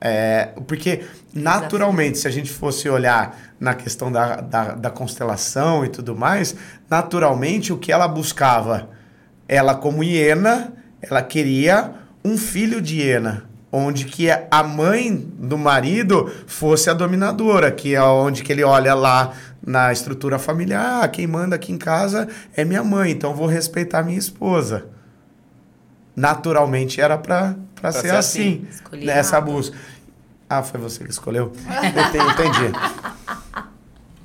é, 0.00 0.50
porque 0.66 1.04
naturalmente, 1.34 2.18
se 2.18 2.28
a 2.28 2.30
gente 2.30 2.50
fosse 2.50 2.88
olhar 2.88 3.38
na 3.58 3.74
questão 3.74 4.10
da, 4.10 4.36
da, 4.36 4.74
da 4.74 4.90
constelação 4.90 5.84
e 5.84 5.88
tudo 5.88 6.16
mais, 6.16 6.54
naturalmente 6.88 7.72
o 7.72 7.78
que 7.78 7.92
ela 7.92 8.06
buscava, 8.06 8.90
ela 9.48 9.74
como 9.74 10.04
hiena, 10.04 10.72
ela 11.00 11.22
queria 11.22 11.92
um 12.24 12.36
filho 12.36 12.80
de 12.80 13.00
hiena, 13.00 13.47
onde 13.70 14.04
que 14.06 14.28
a 14.30 14.62
mãe 14.62 15.14
do 15.38 15.58
marido 15.58 16.32
fosse 16.46 16.88
a 16.88 16.94
dominadora, 16.94 17.70
que 17.70 17.94
é 17.94 18.02
onde 18.02 18.42
que 18.42 18.52
ele 18.52 18.64
olha 18.64 18.94
lá 18.94 19.32
na 19.64 19.92
estrutura 19.92 20.38
familiar, 20.38 21.02
ah, 21.04 21.08
quem 21.08 21.26
manda 21.26 21.56
aqui 21.56 21.72
em 21.72 21.76
casa 21.78 22.26
é 22.56 22.64
minha 22.64 22.82
mãe, 22.82 23.10
então 23.10 23.34
vou 23.34 23.46
respeitar 23.46 24.02
minha 24.02 24.18
esposa. 24.18 24.86
Naturalmente 26.16 27.00
era 27.00 27.16
para 27.18 27.54
Pra 27.80 27.92
ser, 27.92 28.00
ser 28.00 28.14
assim, 28.14 28.40
assim. 28.40 28.66
Escolhi 28.70 29.06
nessa 29.06 29.40
busca. 29.40 29.76
Ah, 30.50 30.62
foi 30.62 30.80
você 30.80 31.04
que 31.04 31.10
escolheu? 31.10 31.52
Entendi. 31.68 32.32
entendi. 32.32 32.72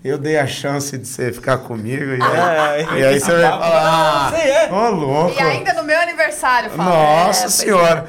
Eu 0.04 0.18
dei 0.18 0.38
a 0.38 0.46
chance 0.48 0.98
de 0.98 1.08
você 1.08 1.32
ficar 1.32 1.60
comigo 1.60 2.04
e 2.04 2.22
aí, 2.22 2.82
É, 2.82 3.00
e 3.00 3.06
aí 3.06 3.20
você 3.20 3.32
vai 3.32 3.41
falar, 3.41 4.34
é. 4.38 4.68
ah, 4.70 4.74
ô 4.74 4.89
louco. 4.89 5.39
E 5.39 5.41
ainda 5.41 5.74
no 5.74 5.84
meu 5.84 5.98
aniversário, 6.00 6.72
fala. 6.72 6.89
Nossa 6.89 7.46
É, 7.46 7.50
senhora. 7.50 8.08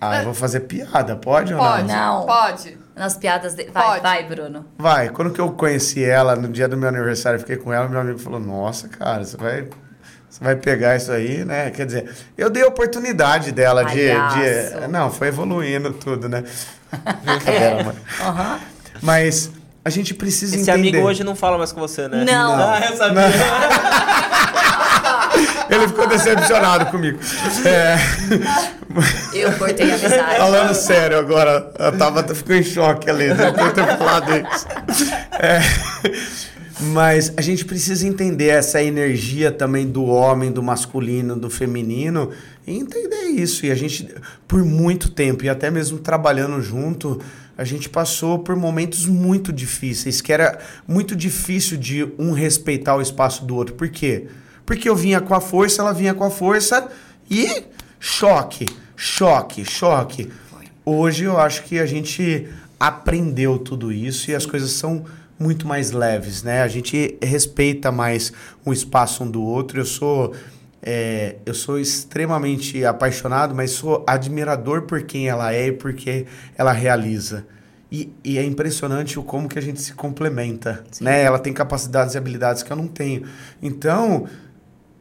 Ah, 0.00 0.18
eu 0.18 0.24
vou 0.24 0.34
fazer 0.34 0.60
piada, 0.60 1.16
pode 1.16 1.52
ou 1.52 1.58
Pode, 1.60 1.88
não? 1.88 2.18
Não. 2.20 2.26
pode. 2.26 2.78
Nas 2.94 3.16
piadas. 3.16 3.54
De... 3.54 3.64
Vai, 3.64 3.82
Pode. 3.84 4.02
vai, 4.02 4.24
Bruno. 4.24 4.64
Vai, 4.78 5.08
quando 5.08 5.30
que 5.32 5.40
eu 5.40 5.50
conheci 5.52 6.04
ela, 6.04 6.36
no 6.36 6.48
dia 6.48 6.68
do 6.68 6.76
meu 6.76 6.88
aniversário, 6.88 7.36
eu 7.36 7.40
fiquei 7.40 7.56
com 7.56 7.72
ela, 7.72 7.88
meu 7.88 8.00
amigo 8.00 8.18
falou, 8.18 8.40
nossa, 8.40 8.88
cara, 8.88 9.24
você 9.24 9.36
vai 9.36 9.68
Você 10.28 10.44
vai 10.44 10.54
pegar 10.56 10.96
isso 10.96 11.10
aí, 11.10 11.44
né? 11.44 11.70
Quer 11.70 11.86
dizer, 11.86 12.10
eu 12.36 12.50
dei 12.50 12.62
a 12.62 12.66
oportunidade 12.68 13.50
dela 13.50 13.82
de, 13.84 14.08
de. 14.08 14.88
Não, 14.88 15.10
foi 15.10 15.28
evoluindo 15.28 15.92
tudo, 15.92 16.28
né? 16.28 16.44
Brincadeira, 17.24 17.84
mano. 17.84 17.98
Aham. 18.20 18.60
Mas 19.02 19.50
a 19.84 19.90
gente 19.90 20.12
precisa 20.14 20.54
Esse 20.56 20.70
entender. 20.70 20.88
amigo 20.90 21.06
hoje 21.08 21.24
não 21.24 21.34
fala 21.34 21.56
mais 21.56 21.72
com 21.72 21.80
você, 21.80 22.08
né? 22.08 22.24
Não. 22.24 22.54
Ah, 22.54 22.80
eu 22.90 22.96
sabia. 22.96 23.22
Ele 25.70 25.88
ficou 25.88 26.06
decepcionado 26.06 26.86
comigo. 26.86 27.18
É, 27.64 27.96
Eu 29.34 29.52
cortei 29.58 29.90
a 29.90 29.94
amizade. 29.94 30.36
falando 30.38 30.74
sério 30.74 31.18
agora, 31.18 31.70
eu 31.78 31.96
tava, 31.98 32.34
ficou 32.34 32.56
em 32.56 32.62
choque 32.62 33.08
ali, 33.10 33.32
depois 33.34 33.68
de 33.68 33.74
ter 33.74 33.96
falado 33.98 34.30
isso. 34.32 34.66
É, 35.38 35.60
mas 36.80 37.32
a 37.36 37.42
gente 37.42 37.64
precisa 37.64 38.06
entender 38.06 38.48
essa 38.48 38.82
energia 38.82 39.50
também 39.52 39.86
do 39.86 40.04
homem, 40.04 40.50
do 40.50 40.62
masculino, 40.62 41.36
do 41.36 41.50
feminino, 41.50 42.30
e 42.66 42.76
entender 42.78 43.24
isso. 43.26 43.66
E 43.66 43.70
a 43.70 43.74
gente, 43.74 44.08
por 44.46 44.64
muito 44.64 45.10
tempo, 45.10 45.44
e 45.44 45.48
até 45.48 45.70
mesmo 45.70 45.98
trabalhando 45.98 46.60
junto, 46.62 47.20
a 47.56 47.64
gente 47.64 47.88
passou 47.88 48.38
por 48.38 48.54
momentos 48.56 49.06
muito 49.06 49.52
difíceis, 49.52 50.20
que 50.20 50.32
era 50.32 50.58
muito 50.86 51.16
difícil 51.16 51.76
de 51.76 52.08
um 52.18 52.32
respeitar 52.32 52.96
o 52.96 53.02
espaço 53.02 53.44
do 53.44 53.56
outro. 53.56 53.74
Por 53.74 53.88
quê? 53.88 54.26
Porque 54.26 54.47
eu 54.88 54.96
vinha 54.96 55.20
com 55.20 55.34
a 55.34 55.40
força, 55.40 55.82
ela 55.82 55.92
vinha 55.92 56.14
com 56.14 56.24
a 56.24 56.30
força 56.30 56.88
e 57.30 57.64
choque, 58.00 58.66
choque, 58.96 59.64
choque. 59.64 60.30
Hoje 60.84 61.24
eu 61.24 61.38
acho 61.38 61.64
que 61.64 61.78
a 61.78 61.86
gente 61.86 62.48
aprendeu 62.78 63.58
tudo 63.58 63.92
isso 63.92 64.30
e 64.30 64.34
as 64.34 64.46
coisas 64.46 64.70
são 64.72 65.04
muito 65.38 65.66
mais 65.66 65.92
leves, 65.92 66.42
né? 66.42 66.62
A 66.62 66.68
gente 66.68 67.16
respeita 67.22 67.92
mais 67.92 68.32
o 68.64 68.72
espaço 68.72 69.22
um 69.22 69.30
do 69.30 69.42
outro. 69.42 69.80
Eu 69.80 69.84
sou 69.84 70.34
é, 70.82 71.36
eu 71.44 71.54
sou 71.54 71.78
extremamente 71.78 72.84
apaixonado, 72.84 73.54
mas 73.54 73.72
sou 73.72 74.04
admirador 74.06 74.82
por 74.82 75.02
quem 75.02 75.28
ela 75.28 75.52
é 75.52 75.68
e 75.68 75.72
por 75.72 75.92
que 75.92 76.26
ela 76.56 76.72
realiza. 76.72 77.46
E, 77.90 78.12
e 78.22 78.38
é 78.38 78.44
impressionante 78.44 79.18
o 79.18 79.22
como 79.22 79.48
que 79.48 79.58
a 79.58 79.62
gente 79.62 79.80
se 79.80 79.94
complementa, 79.94 80.84
né? 81.00 81.22
Ela 81.22 81.38
tem 81.38 81.52
capacidades 81.52 82.14
e 82.14 82.18
habilidades 82.18 82.62
que 82.62 82.70
eu 82.70 82.76
não 82.76 82.86
tenho. 82.86 83.24
Então, 83.62 84.26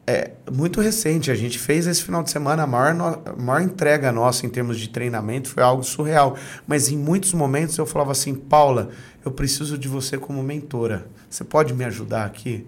é 0.08 0.32
muito 0.50 0.80
recente. 0.80 1.30
A 1.30 1.36
gente 1.36 1.60
fez 1.60 1.86
esse 1.86 2.02
final 2.02 2.24
de 2.24 2.32
semana 2.32 2.64
a 2.64 2.68
maior, 2.68 2.94
no- 2.94 3.06
a 3.26 3.36
maior 3.38 3.62
entrega 3.62 4.12
nossa 4.12 4.46
em 4.46 4.50
termos 4.50 4.80
de 4.80 4.88
treinamento, 4.88 5.50
foi 5.50 5.62
algo 5.62 5.84
surreal. 5.84 6.38
Mas 6.66 6.88
em 6.90 6.98
muitos 6.98 7.34
momentos 7.34 7.78
eu 7.78 7.86
falava 7.86 8.14
assim, 8.14 8.34
Paula, 8.34 8.90
eu 9.26 9.32
preciso 9.32 9.78
de 9.78 9.88
você 9.90 10.18
como 10.18 10.42
mentora. 10.42 11.06
Você 11.30 11.44
pode 11.44 11.74
me 11.74 11.84
ajudar 11.84 12.26
aqui? 12.26 12.66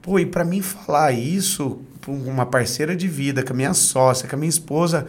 Pô, 0.00 0.18
e 0.18 0.24
para 0.26 0.44
mim 0.44 0.62
falar 0.62 1.12
isso 1.12 1.80
com 2.04 2.12
uma 2.16 2.46
parceira 2.46 2.96
de 2.96 3.06
vida, 3.06 3.42
com 3.44 3.52
a 3.52 3.56
minha 3.56 3.74
sócia, 3.74 4.26
com 4.28 4.34
a 4.34 4.38
minha 4.38 4.48
esposa, 4.48 5.06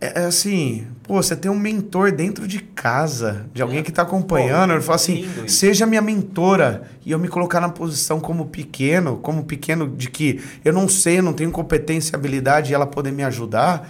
é, 0.00 0.22
é 0.22 0.24
assim, 0.26 0.86
pô, 1.02 1.14
você 1.14 1.34
tem 1.34 1.50
um 1.50 1.58
mentor 1.58 2.12
dentro 2.12 2.46
de 2.46 2.60
casa, 2.60 3.46
de 3.52 3.60
alguém 3.60 3.82
que 3.82 3.90
tá 3.90 4.02
acompanhando, 4.02 4.70
Pô, 4.70 4.76
ele 4.76 4.82
fala 4.82 4.96
assim, 4.96 5.22
lindo 5.22 5.48
seja 5.48 5.86
minha 5.86 6.00
mentora, 6.00 6.82
e 7.04 7.10
eu 7.10 7.18
me 7.18 7.28
colocar 7.28 7.60
na 7.60 7.68
posição 7.68 8.20
como 8.20 8.46
pequeno, 8.46 9.16
como 9.16 9.44
pequeno 9.44 9.88
de 9.88 10.08
que 10.08 10.40
eu 10.64 10.72
não 10.72 10.88
sei, 10.88 11.18
eu 11.18 11.22
não 11.22 11.32
tenho 11.32 11.50
competência 11.50 12.14
e 12.14 12.16
habilidade, 12.16 12.70
e 12.70 12.74
ela 12.74 12.86
poder 12.86 13.10
me 13.10 13.24
ajudar. 13.24 13.88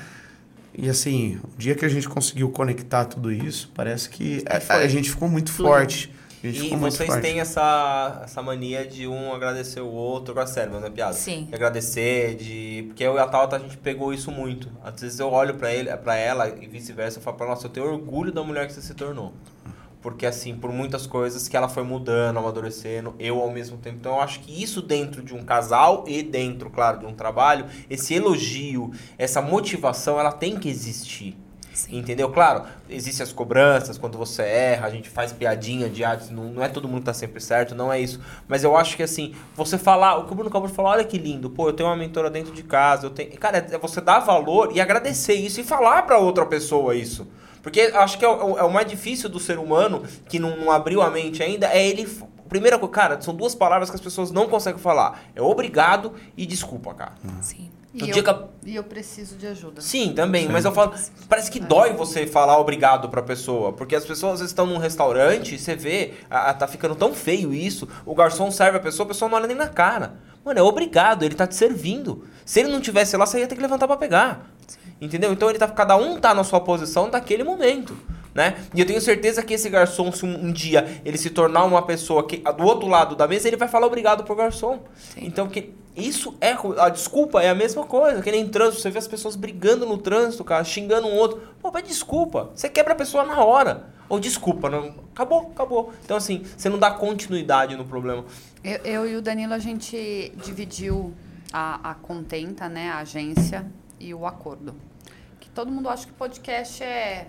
E 0.76 0.88
assim, 0.88 1.38
o 1.42 1.58
dia 1.58 1.74
que 1.74 1.84
a 1.84 1.88
gente 1.88 2.08
conseguiu 2.08 2.48
conectar 2.50 3.04
tudo 3.04 3.32
isso, 3.32 3.70
parece 3.74 4.08
que 4.08 4.42
a, 4.48 4.60
foi. 4.60 4.76
a 4.76 4.88
gente 4.88 5.10
ficou 5.10 5.28
muito 5.28 5.50
forte. 5.50 6.12
A 6.42 6.46
E 6.46 6.76
vocês 6.76 7.08
forte. 7.08 7.22
têm 7.22 7.40
essa, 7.40 8.20
essa 8.24 8.42
mania 8.42 8.86
de 8.86 9.06
um 9.08 9.32
agradecer 9.34 9.80
o 9.80 9.88
outro, 9.88 10.32
agora 10.32 10.46
sério, 10.46 10.70
mas 10.72 10.80
não 10.80 10.88
é 10.88 10.90
piada. 10.90 11.12
Sim. 11.14 11.44
De 11.44 11.54
agradecer, 11.54 12.36
de. 12.36 12.84
Porque 12.88 13.02
eu 13.04 13.16
e 13.16 13.18
a 13.18 13.26
Tauta 13.26 13.56
a 13.56 13.58
gente 13.58 13.76
pegou 13.76 14.12
isso 14.12 14.30
muito. 14.30 14.70
Às 14.84 15.00
vezes 15.00 15.18
eu 15.18 15.30
olho 15.30 15.54
pra, 15.54 15.72
ele, 15.72 15.94
pra 15.96 16.14
ela 16.16 16.48
e 16.48 16.66
vice-versa, 16.66 17.18
eu 17.18 17.22
falo 17.22 17.36
pra 17.36 17.46
ela, 17.46 17.54
nossa, 17.54 17.66
eu 17.66 17.70
tenho 17.70 17.86
orgulho 17.86 18.30
da 18.32 18.42
mulher 18.42 18.66
que 18.66 18.72
você 18.72 18.80
se 18.82 18.94
tornou. 18.94 19.32
Porque 20.00 20.24
assim, 20.24 20.54
por 20.54 20.70
muitas 20.72 21.08
coisas 21.08 21.48
que 21.48 21.56
ela 21.56 21.68
foi 21.68 21.82
mudando, 21.82 22.38
amadurecendo, 22.38 23.16
eu 23.18 23.40
ao 23.40 23.50
mesmo 23.50 23.76
tempo. 23.78 23.96
Então 23.98 24.12
eu 24.14 24.20
acho 24.20 24.38
que 24.40 24.62
isso 24.62 24.80
dentro 24.80 25.22
de 25.22 25.34
um 25.34 25.42
casal 25.42 26.04
e 26.06 26.22
dentro, 26.22 26.70
claro, 26.70 27.00
de 27.00 27.06
um 27.06 27.12
trabalho, 27.12 27.66
esse 27.90 28.14
elogio, 28.14 28.92
essa 29.18 29.42
motivação, 29.42 30.18
ela 30.20 30.30
tem 30.30 30.56
que 30.56 30.68
existir. 30.68 31.36
Entendeu? 31.90 32.30
Claro, 32.30 32.64
existem 32.88 33.22
as 33.22 33.32
cobranças 33.32 33.98
quando 33.98 34.16
você 34.16 34.42
erra, 34.42 34.86
a 34.86 34.90
gente 34.90 35.08
faz 35.08 35.32
piadinha 35.32 35.88
de 35.88 36.02
ah, 36.02 36.18
não, 36.30 36.44
não 36.44 36.62
é 36.62 36.68
todo 36.68 36.88
mundo 36.88 37.00
que 37.00 37.06
tá 37.06 37.14
sempre 37.14 37.40
certo, 37.40 37.74
não 37.74 37.92
é 37.92 38.00
isso. 38.00 38.20
Mas 38.48 38.64
eu 38.64 38.76
acho 38.76 38.96
que 38.96 39.02
assim, 39.02 39.34
você 39.54 39.78
falar, 39.78 40.16
o 40.16 40.24
que 40.24 40.32
o 40.32 40.34
Bruno 40.34 40.66
de 40.66 40.72
falar, 40.72 40.90
olha 40.90 41.04
que 41.04 41.18
lindo, 41.18 41.50
pô, 41.50 41.68
eu 41.68 41.72
tenho 41.72 41.88
uma 41.88 41.96
mentora 41.96 42.30
dentro 42.30 42.52
de 42.52 42.62
casa, 42.62 43.06
eu 43.06 43.10
tenho. 43.10 43.30
Cara, 43.38 43.58
é 43.70 43.78
você 43.78 44.00
dar 44.00 44.20
valor 44.20 44.70
e 44.74 44.80
agradecer 44.80 45.34
isso 45.34 45.60
e 45.60 45.64
falar 45.64 46.02
pra 46.02 46.18
outra 46.18 46.44
pessoa 46.46 46.94
isso. 46.94 47.26
Porque 47.62 47.80
acho 47.80 48.18
que 48.18 48.24
é 48.24 48.28
o, 48.28 48.58
é 48.58 48.62
o 48.62 48.72
mais 48.72 48.88
difícil 48.88 49.28
do 49.28 49.38
ser 49.38 49.58
humano, 49.58 50.02
que 50.28 50.38
não, 50.38 50.56
não 50.56 50.70
abriu 50.70 51.02
a 51.02 51.10
mente 51.10 51.42
ainda, 51.42 51.66
é 51.66 51.86
ele. 51.86 52.08
Primeira 52.48 52.78
coisa, 52.78 52.94
cara, 52.94 53.20
são 53.20 53.34
duas 53.34 53.54
palavras 53.54 53.90
que 53.90 53.96
as 53.96 54.00
pessoas 54.00 54.30
não 54.30 54.48
conseguem 54.48 54.80
falar. 54.80 55.20
É 55.34 55.42
obrigado 55.42 56.14
e 56.34 56.46
desculpa, 56.46 56.94
cara. 56.94 57.12
Sim. 57.42 57.70
E 58.04 58.10
No 58.10 58.16
eu, 58.18 58.22
que 58.24 58.30
a- 58.30 58.42
e 58.64 58.76
eu 58.76 58.84
preciso 58.84 59.36
de 59.36 59.46
ajuda. 59.46 59.80
Sim, 59.80 60.12
também, 60.12 60.48
mas 60.48 60.64
eu 60.64 60.72
falo, 60.72 60.94
parece 61.28 61.50
que 61.50 61.58
dói 61.60 61.92
você 61.94 62.26
falar 62.26 62.58
obrigado 62.58 63.08
pra 63.08 63.22
pessoa, 63.22 63.72
porque 63.72 63.96
as 63.96 64.04
pessoas 64.04 64.34
às 64.34 64.38
vezes 64.40 64.50
estão 64.52 64.66
num 64.66 64.78
restaurante 64.78 65.54
e 65.54 65.58
você 65.58 65.74
vê, 65.74 66.14
a, 66.30 66.50
a- 66.50 66.54
tá 66.54 66.66
ficando 66.68 66.94
tão 66.94 67.12
feio 67.14 67.52
isso, 67.52 67.88
o 68.06 68.14
garçom 68.14 68.50
serve 68.50 68.76
a 68.78 68.80
pessoa, 68.80 69.04
a 69.04 69.08
pessoa 69.08 69.28
não 69.28 69.36
olha 69.36 69.46
nem 69.46 69.56
na 69.56 69.68
cara. 69.68 70.14
Mano, 70.44 70.58
é 70.58 70.62
obrigado, 70.62 71.24
ele 71.24 71.34
tá 71.34 71.46
te 71.46 71.54
servindo. 71.54 72.24
Se 72.44 72.60
ele 72.60 72.70
não 72.70 72.80
tivesse 72.80 73.16
lá, 73.16 73.26
você 73.26 73.40
ia 73.40 73.46
ter 73.46 73.54
que 73.56 73.60
levantar 73.62 73.86
pra 73.86 73.96
pegar. 73.96 74.46
Entendeu? 75.00 75.32
Então 75.32 75.48
ele 75.50 75.58
tá, 75.58 75.68
cada 75.68 75.96
um 75.96 76.18
tá 76.18 76.32
na 76.34 76.42
sua 76.44 76.60
posição 76.60 77.10
daquele 77.10 77.44
momento. 77.44 77.96
Né? 78.34 78.54
E 78.72 78.78
eu 78.80 78.86
tenho 78.86 79.00
certeza 79.00 79.42
que 79.42 79.54
esse 79.54 79.68
garçom, 79.68 80.12
se 80.12 80.24
um, 80.24 80.44
um 80.46 80.52
dia 80.52 81.00
ele 81.04 81.18
se 81.18 81.28
tornar 81.30 81.64
uma 81.64 81.82
pessoa 81.82 82.24
que 82.24 82.36
do 82.36 82.62
outro 82.64 82.86
lado 82.88 83.16
da 83.16 83.26
mesa, 83.26 83.48
ele 83.48 83.56
vai 83.56 83.66
falar 83.66 83.86
obrigado 83.86 84.22
pro 84.22 84.34
garçom. 84.36 84.80
Então, 85.16 85.48
que 85.48 85.74
isso 85.98 86.36
é. 86.40 86.56
A 86.78 86.88
desculpa 86.88 87.42
é 87.42 87.50
a 87.50 87.54
mesma 87.54 87.84
coisa. 87.84 88.22
Que 88.22 88.30
nem 88.30 88.42
em 88.42 88.48
trânsito, 88.48 88.82
você 88.82 88.90
vê 88.90 88.98
as 88.98 89.08
pessoas 89.08 89.36
brigando 89.36 89.84
no 89.84 89.98
trânsito, 89.98 90.44
cara, 90.44 90.62
xingando 90.64 91.06
um 91.06 91.16
outro. 91.16 91.42
Pô, 91.60 91.72
pede 91.72 91.88
desculpa. 91.88 92.50
Você 92.54 92.68
quebra 92.68 92.92
a 92.92 92.96
pessoa 92.96 93.24
na 93.24 93.42
hora. 93.44 93.86
Ou 94.08 94.18
desculpa, 94.18 94.70
não. 94.70 94.94
Acabou, 95.12 95.50
acabou. 95.52 95.92
Então, 96.04 96.16
assim, 96.16 96.44
você 96.56 96.68
não 96.68 96.78
dá 96.78 96.90
continuidade 96.90 97.76
no 97.76 97.84
problema. 97.84 98.24
Eu, 98.64 98.78
eu 98.84 99.08
e 99.08 99.16
o 99.16 99.22
Danilo, 99.22 99.52
a 99.52 99.58
gente 99.58 100.32
dividiu 100.36 101.12
a, 101.52 101.90
a 101.90 101.94
Contenta, 101.94 102.68
né, 102.68 102.90
a 102.90 102.98
agência, 102.98 103.66
e 104.00 104.14
o 104.14 104.26
acordo. 104.26 104.74
Que 105.40 105.50
todo 105.50 105.70
mundo 105.70 105.88
acha 105.88 106.06
que 106.06 106.12
podcast 106.12 106.82
é, 106.82 107.28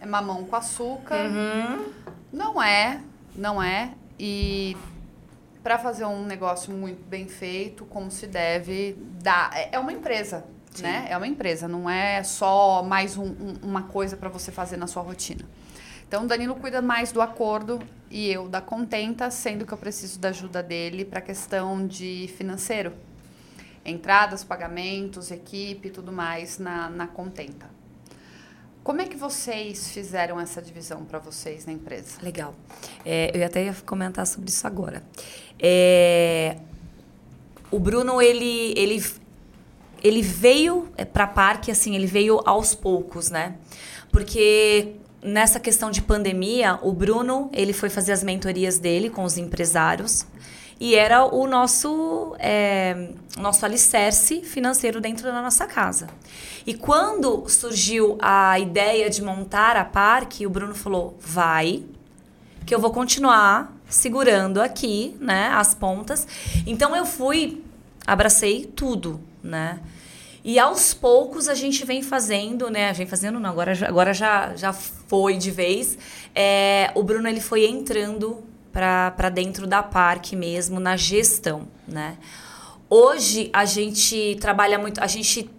é 0.00 0.06
mamão 0.06 0.44
com 0.44 0.56
açúcar. 0.56 1.30
Não 2.32 2.62
é, 2.62 3.00
não 3.36 3.62
é. 3.62 3.92
E 4.18 4.76
para 5.62 5.78
fazer 5.78 6.04
um 6.06 6.24
negócio 6.24 6.72
muito 6.72 7.04
bem 7.08 7.26
feito, 7.28 7.84
como 7.84 8.10
se 8.10 8.26
deve, 8.26 8.96
dá. 9.22 9.50
É 9.54 9.70
é 9.72 9.78
uma 9.78 9.92
empresa, 9.92 10.44
né? 10.80 11.06
É 11.10 11.16
uma 11.16 11.26
empresa, 11.26 11.68
não 11.68 11.88
é 11.88 12.22
só 12.22 12.82
mais 12.82 13.16
um- 13.16 13.24
um- 13.26 13.56
uma 13.62 13.82
coisa 13.84 14.16
para 14.16 14.28
você 14.28 14.50
fazer 14.50 14.76
na 14.76 14.86
sua 14.86 15.02
rotina. 15.02 15.44
Então, 16.08 16.24
o 16.24 16.26
Danilo 16.26 16.56
cuida 16.56 16.82
mais 16.82 17.12
do 17.12 17.20
acordo 17.20 17.78
e 18.10 18.28
eu 18.28 18.48
da 18.48 18.60
contenta, 18.60 19.30
sendo 19.30 19.64
que 19.64 19.72
eu 19.72 19.78
preciso 19.78 20.18
da 20.18 20.30
ajuda 20.30 20.62
dele 20.62 21.04
para 21.04 21.20
questão 21.20 21.86
de 21.86 22.28
financeiro. 22.36 22.92
Entradas, 23.84 24.42
pagamentos, 24.44 25.30
equipe 25.30 25.88
e 25.88 25.90
tudo 25.90 26.10
mais 26.12 26.58
na, 26.58 26.90
na 26.90 27.06
contenta. 27.06 27.70
Como 28.82 29.00
é 29.02 29.06
que 29.06 29.16
vocês 29.16 29.90
fizeram 29.90 30.40
essa 30.40 30.60
divisão 30.62 31.04
para 31.04 31.18
vocês 31.18 31.66
na 31.66 31.72
empresa? 31.72 32.16
Legal. 32.22 32.54
É, 33.04 33.30
eu 33.34 33.44
até 33.44 33.64
ia 33.64 33.76
comentar 33.84 34.26
sobre 34.26 34.48
isso 34.48 34.66
agora. 34.66 35.02
É, 35.58 36.56
o 37.70 37.78
Bruno, 37.78 38.22
ele, 38.22 38.72
ele, 38.76 39.04
ele 40.02 40.22
veio 40.22 40.88
para 41.12 41.26
Parque, 41.26 41.70
assim, 41.70 41.94
ele 41.94 42.06
veio 42.06 42.40
aos 42.46 42.74
poucos, 42.74 43.30
né? 43.30 43.56
Porque 44.10 44.94
nessa 45.22 45.60
questão 45.60 45.90
de 45.90 46.00
pandemia, 46.00 46.78
o 46.82 46.92
Bruno, 46.92 47.50
ele 47.52 47.74
foi 47.74 47.90
fazer 47.90 48.12
as 48.12 48.24
mentorias 48.24 48.78
dele 48.78 49.10
com 49.10 49.24
os 49.24 49.36
empresários 49.36 50.26
e 50.80 50.94
era 50.94 51.26
o 51.26 51.46
nosso, 51.46 52.34
é, 52.38 53.10
nosso 53.36 53.66
alicerce 53.66 54.40
financeiro 54.40 54.98
dentro 54.98 55.24
da 55.24 55.42
nossa 55.42 55.66
casa. 55.66 56.08
E 56.66 56.72
quando 56.72 57.46
surgiu 57.48 58.16
a 58.18 58.58
ideia 58.58 59.10
de 59.10 59.22
montar 59.22 59.76
a 59.76 59.84
Parque, 59.84 60.46
o 60.46 60.50
Bruno 60.50 60.74
falou, 60.74 61.18
vai, 61.20 61.82
que 62.64 62.74
eu 62.74 62.80
vou 62.80 62.90
continuar 62.90 63.76
segurando 63.86 64.62
aqui, 64.62 65.14
né, 65.20 65.48
as 65.48 65.74
pontas. 65.74 66.26
Então 66.66 66.96
eu 66.96 67.04
fui, 67.04 67.62
abracei 68.06 68.64
tudo, 68.64 69.20
né? 69.42 69.80
E 70.42 70.58
aos 70.58 70.94
poucos 70.94 71.48
a 71.48 71.54
gente 71.54 71.84
vem 71.84 72.02
fazendo, 72.02 72.70
né? 72.70 72.94
Vem 72.94 73.06
fazendo, 73.06 73.38
não, 73.38 73.50
agora, 73.50 73.74
agora 73.86 74.14
já, 74.14 74.56
já 74.56 74.72
foi 74.72 75.36
de 75.36 75.50
vez. 75.50 75.98
É, 76.34 76.90
o 76.94 77.02
Bruno 77.02 77.28
ele 77.28 77.42
foi 77.42 77.66
entrando 77.66 78.42
para 78.72 79.28
dentro 79.28 79.66
da 79.66 79.82
parque 79.82 80.36
mesmo, 80.36 80.78
na 80.80 80.96
gestão, 80.96 81.68
né? 81.86 82.16
Hoje 82.88 83.50
a 83.52 83.64
gente 83.64 84.36
trabalha 84.40 84.78
muito, 84.78 85.00
a 85.00 85.06
gente 85.06 85.50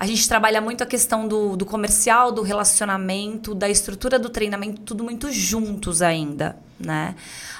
a 0.00 0.06
gente 0.06 0.28
trabalha 0.28 0.60
muito 0.60 0.84
a 0.84 0.86
questão 0.86 1.26
do, 1.26 1.56
do 1.56 1.66
comercial, 1.66 2.30
do 2.30 2.42
relacionamento, 2.42 3.52
da 3.52 3.68
estrutura 3.68 4.16
do 4.16 4.30
treinamento, 4.30 4.80
tudo 4.82 5.02
muito 5.02 5.32
juntos 5.32 6.02
ainda, 6.02 6.56
né? 6.78 7.16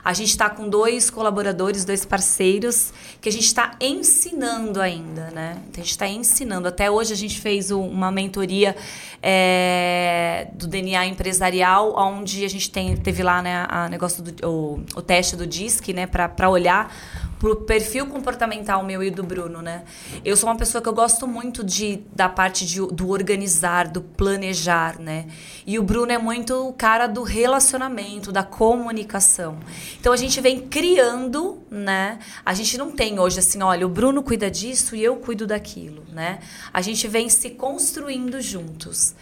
A 0.08 0.14
gente 0.14 0.30
está 0.30 0.48
com 0.48 0.70
dois 0.70 1.10
colaboradores, 1.10 1.84
dois 1.84 2.02
parceiros, 2.02 2.94
que 3.20 3.28
a 3.28 3.32
gente 3.32 3.44
está 3.44 3.72
ensinando 3.78 4.80
ainda, 4.80 5.30
né? 5.32 5.58
Então, 5.68 5.82
a 5.82 5.84
gente 5.84 5.90
está 5.90 6.08
ensinando. 6.08 6.66
Até 6.66 6.90
hoje 6.90 7.12
a 7.12 7.16
gente 7.16 7.38
fez 7.38 7.70
uma 7.70 8.10
mentoria 8.10 8.74
é, 9.22 10.48
do 10.54 10.66
DNA 10.66 11.08
empresarial, 11.08 11.94
onde 11.94 12.42
a 12.42 12.48
gente 12.48 12.70
tem, 12.70 12.96
teve 12.96 13.22
lá 13.22 13.42
né, 13.42 13.66
a 13.68 13.86
negócio 13.90 14.22
do, 14.22 14.48
o, 14.48 14.82
o 14.96 15.02
teste 15.02 15.36
do 15.36 15.46
DISC, 15.46 15.92
né? 15.92 16.06
Para 16.06 16.48
olhar 16.48 16.90
pro 17.38 17.56
perfil 17.56 18.06
comportamental 18.06 18.84
meu 18.84 19.02
e 19.02 19.10
do 19.10 19.22
Bruno, 19.22 19.62
né? 19.62 19.84
Eu 20.24 20.36
sou 20.36 20.48
uma 20.48 20.56
pessoa 20.56 20.82
que 20.82 20.88
eu 20.88 20.92
gosto 20.92 21.26
muito 21.26 21.62
de 21.62 22.00
da 22.14 22.28
parte 22.28 22.66
de, 22.66 22.80
do 22.80 23.10
organizar, 23.10 23.88
do 23.88 24.00
planejar, 24.00 24.98
né? 24.98 25.26
E 25.66 25.78
o 25.78 25.82
Bruno 25.82 26.10
é 26.10 26.18
muito 26.18 26.68
o 26.68 26.72
cara 26.72 27.06
do 27.06 27.22
relacionamento, 27.22 28.32
da 28.32 28.42
comunicação. 28.42 29.58
Então 30.00 30.12
a 30.12 30.16
gente 30.16 30.40
vem 30.40 30.60
criando, 30.60 31.60
né? 31.70 32.18
A 32.44 32.54
gente 32.54 32.78
não 32.78 32.90
tem 32.90 33.18
hoje 33.18 33.38
assim, 33.38 33.62
olha, 33.62 33.86
o 33.86 33.88
Bruno 33.88 34.22
cuida 34.22 34.50
disso 34.50 34.94
e 34.94 35.02
eu 35.02 35.16
cuido 35.16 35.46
daquilo, 35.46 36.04
né? 36.12 36.38
A 36.72 36.80
gente 36.80 37.08
vem 37.08 37.28
se 37.28 37.50
construindo 37.50 38.40
juntos. 38.40 39.14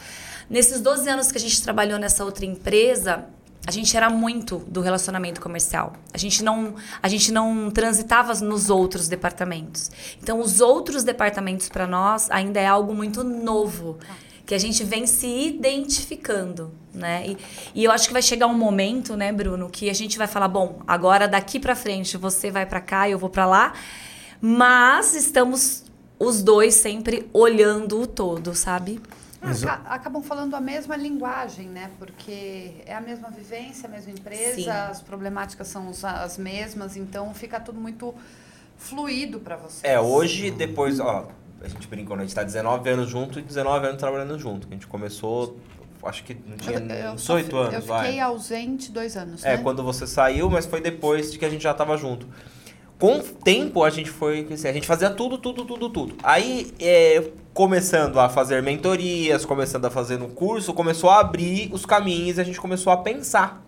Nesses 0.49 0.81
12 0.81 1.09
anos 1.09 1.33
que 1.33 1.39
a 1.39 1.41
gente 1.41 1.61
trabalhou 1.63 1.99
nessa 1.99 2.25
outra 2.25 2.45
empresa, 2.45 3.27
a 3.67 3.71
gente 3.73 3.97
era 3.97 4.09
muito 4.09 4.59
do 4.69 4.81
relacionamento 4.81 5.41
comercial. 5.41 5.95
A 6.13 6.19
gente 6.19 6.45
não, 6.45 6.77
a 7.03 7.09
gente 7.09 7.33
não 7.33 7.69
transitava 7.69 8.33
nos 8.35 8.71
outros 8.71 9.09
departamentos. 9.09 9.91
Então, 10.23 10.41
os 10.41 10.61
outros 10.61 11.03
departamentos 11.03 11.69
para 11.69 11.85
nós 11.85 12.31
ainda 12.31 12.61
é 12.61 12.67
algo 12.67 12.95
muito 12.95 13.25
novo, 13.25 13.99
que 14.47 14.55
a 14.55 14.59
gente 14.59 14.85
vem 14.85 15.07
se 15.07 15.27
identificando, 15.27 16.73
né? 16.95 17.27
E, 17.27 17.39
e 17.75 17.85
eu 17.85 17.91
acho 17.91 18.07
que 18.07 18.13
vai 18.13 18.23
chegar 18.23 18.47
um 18.47 18.55
momento, 18.55 19.17
né, 19.17 19.33
Bruno, 19.33 19.69
que 19.69 19.91
a 19.91 19.95
gente 19.95 20.17
vai 20.17 20.29
falar, 20.29 20.47
bom, 20.47 20.81
agora 20.87 21.27
daqui 21.27 21.59
para 21.59 21.75
frente 21.75 22.17
você 22.17 22.51
vai 22.51 22.65
para 22.65 22.81
cá, 22.81 23.09
eu 23.09 23.19
vou 23.19 23.29
para 23.29 23.45
lá, 23.45 23.75
mas 24.41 25.15
estamos 25.15 25.85
os 26.19 26.43
dois 26.43 26.75
sempre 26.75 27.29
olhando 27.33 28.01
o 28.01 28.07
todo, 28.07 28.55
sabe? 28.55 29.01
Ah, 29.43 29.95
acabam 29.95 30.23
falando 30.23 30.55
a 30.55 30.61
mesma 30.61 30.97
linguagem, 30.97 31.69
né? 31.69 31.91
Porque 31.99 32.83
é 32.87 32.95
a 32.95 33.01
mesma 33.01 33.31
vivência, 33.31 33.89
a 33.89 33.91
mesma 33.91 34.13
empresa, 34.13 34.63
Sim. 34.63 34.71
as 34.71 35.03
problemáticas 35.03 35.69
são 35.69 35.91
as 36.03 36.39
mesmas, 36.39 36.97
então 36.97 37.33
fica 37.35 37.61
tudo 37.61 37.81
muito 37.81 38.15
fluido 38.77 39.39
para 39.39 39.57
vocês. 39.57 39.85
É, 39.85 40.01
hoje, 40.01 40.51
depois, 40.51 40.99
ó, 40.99 41.29
a 41.63 41.69
gente 41.69 41.87
brincou, 41.89 42.17
né? 42.17 42.23
A 42.23 42.27
gente 42.27 42.35
tá 42.35 42.43
19 42.43 42.89
anos 42.91 43.09
junto 43.09 43.39
e 43.39 43.43
19 43.43 43.87
anos 43.87 43.99
trabalhando 43.99 44.39
junto. 44.39 44.67
A 44.69 44.71
gente 44.73 44.87
começou, 44.87 45.59
acho 46.03 46.23
que 46.25 46.35
não 46.47 46.57
tinha 46.57 46.79
eu, 46.79 47.15
18 47.15 47.57
anos, 47.57 47.75
Eu 47.75 47.81
fiquei 47.83 47.95
vai. 47.97 48.21
ausente 48.21 48.91
dois 48.93 49.17
anos, 49.17 49.45
É, 49.45 49.57
né? 49.57 49.63
quando 49.63 49.83
você 49.83 50.07
saiu, 50.07 50.49
mas 50.51 50.67
foi 50.67 50.81
depois 50.81 51.33
de 51.33 51.39
que 51.39 51.45
a 51.45 51.51
gente 51.51 51.63
já 51.63 51.75
tava 51.75 51.97
junto 51.97 52.27
com 52.99 53.19
o 53.19 53.23
tempo 53.23 53.85
a 53.85 53.91
gente 53.91 54.09
foi 54.09 54.47
assim, 54.51 54.69
a 54.69 54.73
gente 54.73 54.87
fazia 54.87 55.11
tudo 55.11 55.37
tudo 55.37 55.67
tudo 55.67 55.91
tudo 55.91 56.17
aí 56.23 56.73
é, 56.81 57.31
começando 57.53 58.19
a 58.19 58.27
fazer 58.31 58.63
mentorias, 58.63 59.45
começando 59.45 59.85
a 59.85 59.91
fazer 59.91 60.19
no 60.19 60.29
curso, 60.29 60.73
começou 60.73 61.11
a 61.11 61.21
abrir 61.21 61.69
os 61.75 61.85
caminhos 61.85 62.39
e 62.39 62.41
a 62.41 62.45
gente 62.45 62.59
começou 62.59 62.91
a 62.91 62.97
pensar, 62.97 63.63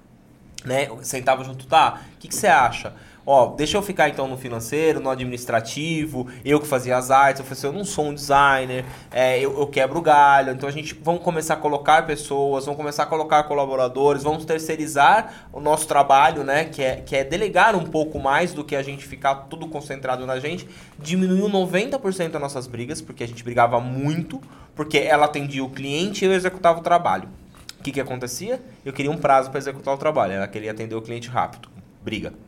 né? 0.64 0.88
Sentava 1.02 1.44
junto, 1.44 1.66
tá? 1.66 2.00
O 2.14 2.18
que, 2.18 2.28
que 2.28 2.34
você 2.34 2.46
acha? 2.46 2.94
Ó, 3.30 3.48
deixa 3.48 3.76
eu 3.76 3.82
ficar 3.82 4.08
então 4.08 4.26
no 4.26 4.38
financeiro, 4.38 5.00
no 5.00 5.10
administrativo, 5.10 6.26
eu 6.42 6.58
que 6.58 6.66
fazia 6.66 6.96
as 6.96 7.10
artes, 7.10 7.40
eu 7.40 7.44
falei 7.44 7.58
assim, 7.58 7.66
eu 7.66 7.72
não 7.74 7.84
sou 7.84 8.06
um 8.06 8.14
designer, 8.14 8.86
é, 9.12 9.38
eu, 9.38 9.54
eu, 9.60 9.66
quebro 9.66 10.00
galho, 10.00 10.52
então 10.52 10.66
a 10.66 10.72
gente 10.72 10.98
vamos 11.02 11.22
começar 11.22 11.52
a 11.52 11.56
colocar 11.58 12.06
pessoas, 12.06 12.64
vamos 12.64 12.78
começar 12.78 13.02
a 13.02 13.06
colocar 13.06 13.42
colaboradores, 13.42 14.22
vamos 14.22 14.46
terceirizar 14.46 15.46
o 15.52 15.60
nosso 15.60 15.86
trabalho, 15.86 16.42
né, 16.42 16.64
que 16.64 16.82
é, 16.82 17.02
que 17.02 17.14
é 17.14 17.22
delegar 17.22 17.76
um 17.76 17.84
pouco 17.84 18.18
mais 18.18 18.54
do 18.54 18.64
que 18.64 18.74
a 18.74 18.82
gente 18.82 19.04
ficar 19.04 19.34
tudo 19.50 19.68
concentrado 19.68 20.24
na 20.24 20.40
gente, 20.40 20.66
diminuiu 20.98 21.50
90% 21.50 22.30
das 22.30 22.40
nossas 22.40 22.66
brigas, 22.66 23.02
porque 23.02 23.22
a 23.22 23.28
gente 23.28 23.44
brigava 23.44 23.78
muito, 23.78 24.40
porque 24.74 24.96
ela 24.96 25.26
atendia 25.26 25.62
o 25.62 25.68
cliente 25.68 26.24
e 26.24 26.28
eu 26.28 26.32
executava 26.32 26.78
o 26.78 26.82
trabalho. 26.82 27.28
O 27.78 27.82
que, 27.82 27.92
que 27.92 28.00
acontecia? 28.00 28.58
Eu 28.86 28.92
queria 28.94 29.10
um 29.10 29.18
prazo 29.18 29.50
para 29.50 29.58
executar 29.58 29.92
o 29.92 29.98
trabalho, 29.98 30.32
ela 30.32 30.48
queria 30.48 30.70
atender 30.70 30.94
o 30.94 31.02
cliente 31.02 31.28
rápido. 31.28 31.68
Briga. 32.02 32.47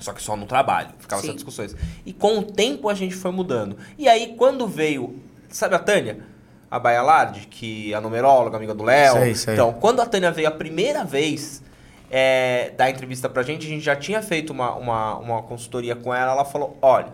Só 0.00 0.12
que 0.12 0.22
só 0.22 0.36
no 0.36 0.46
trabalho. 0.46 0.90
Ficava 0.98 1.22
essas 1.22 1.34
discussões. 1.34 1.76
E 2.04 2.12
com 2.12 2.38
o 2.38 2.42
tempo 2.42 2.88
a 2.88 2.94
gente 2.94 3.14
foi 3.14 3.30
mudando. 3.30 3.76
E 3.98 4.08
aí, 4.08 4.34
quando 4.36 4.66
veio. 4.66 5.20
Sabe 5.48 5.74
a 5.74 5.78
Tânia? 5.78 6.24
A 6.70 6.78
Baialardi, 6.78 7.46
que 7.48 7.92
é 7.92 7.96
a 7.96 8.00
numeróloga, 8.00 8.56
amiga 8.56 8.74
do 8.74 8.84
Léo. 8.84 9.14
Sei, 9.14 9.34
sei. 9.34 9.54
Então, 9.54 9.72
quando 9.72 10.00
a 10.00 10.06
Tânia 10.06 10.30
veio 10.30 10.48
a 10.48 10.52
primeira 10.52 11.04
vez 11.04 11.62
é, 12.10 12.72
dar 12.76 12.90
entrevista 12.90 13.28
pra 13.28 13.42
gente, 13.42 13.66
a 13.66 13.68
gente 13.68 13.84
já 13.84 13.96
tinha 13.96 14.22
feito 14.22 14.50
uma, 14.52 14.74
uma, 14.74 15.16
uma 15.16 15.42
consultoria 15.42 15.96
com 15.96 16.14
ela. 16.14 16.32
Ela 16.32 16.44
falou: 16.44 16.78
olha, 16.80 17.12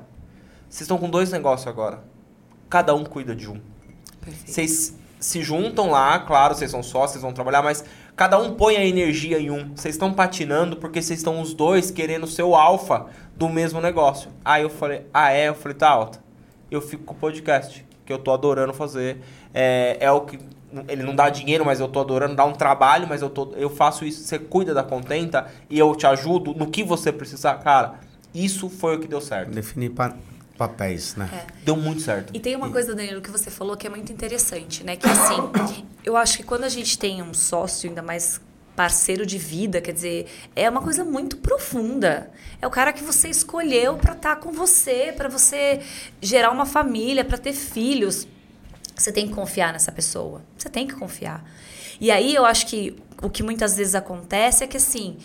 vocês 0.69 0.83
estão 0.83 0.99
com 0.99 1.09
dois 1.09 1.31
negócios 1.31 1.67
agora. 1.67 2.01
Cada 2.69 2.95
um 2.95 3.05
cuida 3.05 3.35
de 3.35 3.49
um. 3.51 3.61
Vocês 4.45 4.97
se 5.19 5.43
juntam 5.43 5.91
lá, 5.91 6.19
claro, 6.21 6.55
vocês 6.55 6.71
são 6.71 6.83
sócios, 6.83 7.13
vocês 7.13 7.23
vão 7.23 7.33
trabalhar, 7.33 7.63
mas 7.63 7.85
Cada 8.17 8.39
um 8.39 8.55
põe 8.55 8.77
a 8.77 8.85
energia 8.85 9.39
em 9.39 9.51
um. 9.51 9.75
Vocês 9.77 9.95
estão 9.95 10.11
patinando 10.11 10.77
porque 10.77 11.03
vocês 11.03 11.19
estão 11.19 11.39
os 11.39 11.53
dois 11.53 11.91
querendo 11.91 12.27
ser 12.27 12.45
o 12.45 12.57
alfa 12.57 13.07
do 13.37 13.47
mesmo 13.47 13.79
negócio. 13.79 14.31
Aí 14.43 14.63
eu 14.63 14.71
falei, 14.71 15.07
ah 15.13 15.31
é? 15.31 15.51
Eu 15.51 15.55
falei, 15.55 15.77
tá 15.77 15.91
alta. 15.91 16.19
Eu 16.71 16.81
fico 16.81 17.05
com 17.05 17.13
o 17.13 17.17
podcast, 17.17 17.85
que 18.07 18.13
eu 18.13 18.19
tô 18.19 18.33
adorando 18.33 18.73
fazer. 18.73 19.21
É, 19.53 19.99
é 20.01 20.11
o 20.11 20.23
que. 20.23 20.39
Ele 20.89 21.03
não 21.03 21.15
dá 21.15 21.29
dinheiro, 21.29 21.65
mas 21.65 21.79
eu 21.79 21.89
tô 21.89 22.01
adorando, 22.01 22.35
dá 22.35 22.45
um 22.47 22.53
trabalho, 22.53 23.07
mas 23.07 23.21
eu, 23.21 23.29
tô, 23.29 23.53
eu 23.55 23.69
faço 23.69 24.05
isso. 24.07 24.25
Você 24.25 24.39
cuida 24.39 24.73
da 24.73 24.83
contenta 24.83 25.47
e 25.69 25.79
eu 25.79 25.95
te 25.95 26.07
ajudo 26.07 26.55
no 26.55 26.69
que 26.69 26.83
você 26.83 27.13
precisar. 27.13 27.57
Cara, 27.57 28.01
isso 28.35 28.71
foi 28.71 28.97
o 28.97 28.99
que 28.99 29.07
deu 29.07 29.21
certo. 29.21 29.51
Definir 29.51 29.91
papéis, 30.57 31.15
né? 31.15 31.29
É. 31.33 31.65
Deu 31.65 31.77
muito 31.77 32.03
certo. 32.03 32.35
E 32.35 32.41
tem 32.41 32.57
uma 32.57 32.71
coisa, 32.71 32.95
Danilo, 32.95 33.21
que 33.21 33.31
você 33.31 33.51
falou 33.51 33.77
que 33.77 33.87
é 33.87 33.91
muito 33.91 34.13
interessante, 34.13 34.83
né? 34.85 34.97
Que 34.97 35.07
assim, 35.09 35.37
eu 36.05 36.17
acho 36.17 36.39
que 36.39 36.43
quando 36.43 36.65
a 36.65 36.69
gente 36.69 36.99
tem 36.99 37.23
um 37.23 37.35
sócio, 37.35 37.89
ainda 37.89 38.03
mais 38.03 38.41
parceiro 38.75 39.25
de 39.25 39.39
vida, 39.39 39.81
quer 39.81 39.93
dizer, 39.93 40.27
é 40.55 40.69
uma 40.69 40.83
coisa 40.83 41.05
muito 41.05 41.39
profunda. 41.39 42.31
É 42.61 42.67
o 42.67 42.71
cara 42.71 42.93
que 42.93 43.03
você 43.03 43.29
escolheu 43.29 43.97
para 43.97 44.13
estar 44.13 44.37
tá 44.37 44.41
com 44.41 44.53
você, 44.53 45.15
para 45.17 45.29
você 45.29 45.81
gerar 46.21 46.51
uma 46.51 46.67
família, 46.67 47.25
para 47.25 47.39
ter 47.39 47.55
filhos. 47.55 48.29
Você 48.95 49.11
tem 49.11 49.29
que 49.29 49.35
confiar 49.35 49.73
nessa 49.73 49.91
pessoa. 49.91 50.43
Você 50.57 50.69
tem 50.69 50.87
que 50.87 50.95
confiar. 50.95 51.45
E 51.99 52.11
aí 52.11 52.35
eu 52.35 52.45
acho 52.45 52.67
que 52.67 52.97
o 53.23 53.31
que 53.31 53.43
muitas 53.43 53.77
vezes 53.77 53.95
acontece 53.95 54.63
é 54.63 54.67
que 54.67 54.77
assim, 54.77 55.17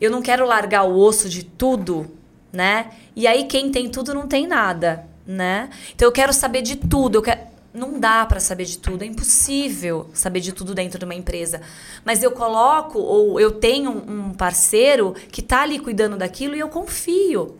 eu 0.00 0.10
não 0.10 0.22
quero 0.22 0.46
largar 0.46 0.84
o 0.84 0.96
osso 0.96 1.28
de 1.28 1.44
tudo 1.44 2.10
né? 2.52 2.90
E 3.14 3.26
aí 3.26 3.44
quem 3.44 3.70
tem 3.70 3.88
tudo 3.88 4.14
não 4.14 4.26
tem 4.26 4.46
nada, 4.46 5.06
né? 5.26 5.70
Então 5.94 6.06
eu 6.06 6.12
quero 6.12 6.32
saber 6.32 6.62
de 6.62 6.76
tudo, 6.76 7.18
eu 7.18 7.22
quero 7.22 7.50
não 7.72 8.00
dá 8.00 8.26
para 8.26 8.40
saber 8.40 8.64
de 8.64 8.78
tudo, 8.78 9.04
é 9.04 9.06
impossível 9.06 10.10
saber 10.12 10.40
de 10.40 10.52
tudo 10.52 10.74
dentro 10.74 10.98
de 10.98 11.04
uma 11.04 11.14
empresa. 11.14 11.60
Mas 12.04 12.20
eu 12.22 12.32
coloco 12.32 12.98
ou 12.98 13.38
eu 13.38 13.52
tenho 13.52 13.90
um 13.90 14.34
parceiro 14.34 15.14
que 15.30 15.40
tá 15.40 15.62
ali 15.62 15.78
cuidando 15.78 16.16
daquilo 16.16 16.56
e 16.56 16.58
eu 16.58 16.68
confio. 16.68 17.56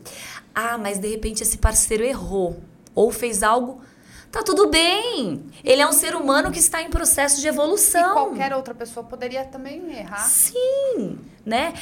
Ah, 0.53 0.77
mas 0.77 0.99
de 0.99 1.09
repente 1.09 1.43
esse 1.43 1.59
parceiro 1.59 2.03
errou 2.03 2.61
ou 2.93 3.13
fez 3.13 3.43
algo 3.43 3.81
Tá 4.31 4.45
tudo 4.45 4.69
bem. 4.69 5.45
Ele 5.65 5.83
é 5.83 5.87
um 5.89 5.93
ser 5.93 6.15
humano 6.15 6.53
que 6.53 6.59
está 6.61 6.81
em 6.81 6.89
processo 6.89 7.41
de 7.41 7.49
evolução. 7.49 8.11
E 8.11 8.13
qualquer 8.13 8.55
outra 8.55 8.73
pessoa 8.73 9.05
poderia 9.05 9.45
também 9.45 9.93
errar. 9.93 10.21
Sim, 10.21 11.19
né? 11.45 11.75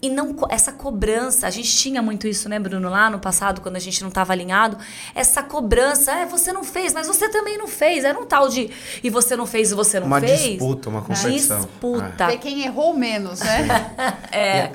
E 0.00 0.10
não 0.10 0.36
essa 0.50 0.72
cobrança, 0.72 1.46
a 1.46 1.50
gente 1.50 1.74
tinha 1.74 2.02
muito 2.02 2.28
isso, 2.28 2.48
né, 2.48 2.58
Bruno, 2.58 2.90
lá 2.90 3.08
no 3.08 3.18
passado, 3.18 3.62
quando 3.62 3.76
a 3.76 3.80
gente 3.80 4.02
não 4.02 4.10
estava 4.10 4.32
alinhado. 4.32 4.76
Essa 5.14 5.42
cobrança, 5.42 6.12
é, 6.12 6.26
você 6.26 6.52
não 6.52 6.62
fez, 6.62 6.92
mas 6.92 7.06
você 7.06 7.30
também 7.30 7.56
não 7.56 7.66
fez. 7.66 8.04
Era 8.04 8.18
um 8.18 8.26
tal 8.26 8.48
de 8.48 8.70
e 9.02 9.08
você 9.08 9.34
não 9.36 9.46
fez 9.46 9.72
e 9.72 9.74
você 9.74 9.98
não 9.98 10.06
uma 10.06 10.20
fez. 10.20 10.32
Uma 10.32 10.48
disputa, 10.48 10.88
uma 10.90 11.02
competição. 11.02 11.60
Disputa. 11.60 12.24
É. 12.24 12.26
Ver 12.28 12.38
quem 12.38 12.62
errou 12.62 12.94
menos, 12.94 13.40
né? 13.40 13.66
é, 14.30 14.72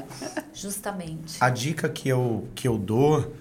justamente. 0.53 1.37
A 1.39 1.49
dica 1.49 1.87
que 1.87 2.09
eu, 2.09 2.47
que 2.55 2.67
eu 2.67 2.77
dou, 2.77 3.31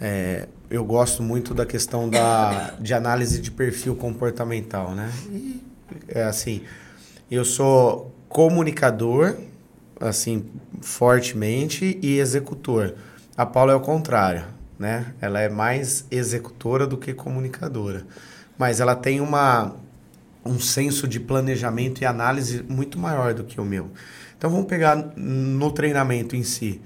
é, 0.00 0.46
eu 0.70 0.84
gosto 0.84 1.20
muito 1.20 1.52
da 1.52 1.66
questão 1.66 2.08
da, 2.08 2.74
de 2.78 2.94
análise 2.94 3.40
de 3.40 3.50
perfil 3.50 3.96
comportamental, 3.96 4.92
né? 4.92 5.10
É 6.08 6.22
assim, 6.22 6.62
eu 7.28 7.44
sou 7.44 8.14
comunicador 8.28 9.36
assim, 10.06 10.44
fortemente 10.80 11.98
e 12.02 12.18
executor. 12.18 12.94
A 13.36 13.44
Paula 13.44 13.72
é 13.72 13.74
o 13.74 13.80
contrário, 13.80 14.44
né? 14.78 15.14
Ela 15.20 15.40
é 15.40 15.48
mais 15.48 16.06
executora 16.10 16.86
do 16.86 16.96
que 16.96 17.12
comunicadora. 17.12 18.06
Mas 18.56 18.80
ela 18.80 18.94
tem 18.94 19.20
uma, 19.20 19.74
um 20.44 20.60
senso 20.60 21.08
de 21.08 21.18
planejamento 21.18 22.00
e 22.00 22.04
análise 22.04 22.62
muito 22.68 22.98
maior 22.98 23.34
do 23.34 23.44
que 23.44 23.60
o 23.60 23.64
meu. 23.64 23.90
Então 24.36 24.50
vamos 24.50 24.66
pegar 24.66 24.96
no 25.16 25.72
treinamento 25.72 26.36
em 26.36 26.42
si. 26.42 26.80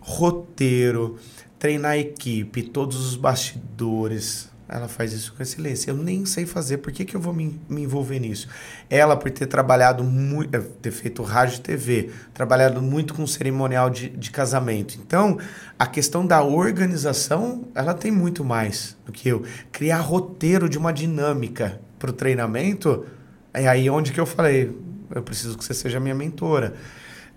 Roteiro, 0.00 1.18
treinar 1.58 1.92
a 1.92 1.98
equipe, 1.98 2.62
todos 2.62 2.96
os 2.96 3.16
bastidores. 3.16 4.48
Ela 4.72 4.86
faz 4.86 5.12
isso 5.12 5.34
com 5.36 5.42
excelência. 5.42 5.90
Eu 5.90 5.96
nem 5.96 6.24
sei 6.24 6.46
fazer, 6.46 6.78
por 6.78 6.92
que, 6.92 7.04
que 7.04 7.16
eu 7.16 7.20
vou 7.20 7.34
me, 7.34 7.60
me 7.68 7.82
envolver 7.82 8.20
nisso? 8.20 8.46
Ela, 8.88 9.16
por 9.16 9.28
ter 9.28 9.46
trabalhado 9.46 10.04
muito, 10.04 10.54
eh, 10.54 10.62
ter 10.80 10.92
feito 10.92 11.24
rádio 11.24 11.56
e 11.56 11.60
TV, 11.60 12.10
trabalhado 12.32 12.80
muito 12.80 13.12
com 13.12 13.26
cerimonial 13.26 13.90
de, 13.90 14.10
de 14.10 14.30
casamento. 14.30 14.96
Então, 15.04 15.38
a 15.76 15.86
questão 15.86 16.24
da 16.24 16.40
organização, 16.44 17.64
ela 17.74 17.94
tem 17.94 18.12
muito 18.12 18.44
mais 18.44 18.96
do 19.04 19.10
que 19.10 19.28
eu. 19.28 19.42
Criar 19.72 19.98
roteiro 19.98 20.68
de 20.68 20.78
uma 20.78 20.92
dinâmica 20.92 21.80
para 21.98 22.10
o 22.10 22.12
treinamento, 22.12 23.04
é 23.52 23.66
aí 23.66 23.90
onde 23.90 24.12
que 24.12 24.20
eu 24.20 24.26
falei, 24.26 24.72
eu 25.12 25.22
preciso 25.22 25.58
que 25.58 25.64
você 25.64 25.74
seja 25.74 25.98
minha 25.98 26.14
mentora. 26.14 26.74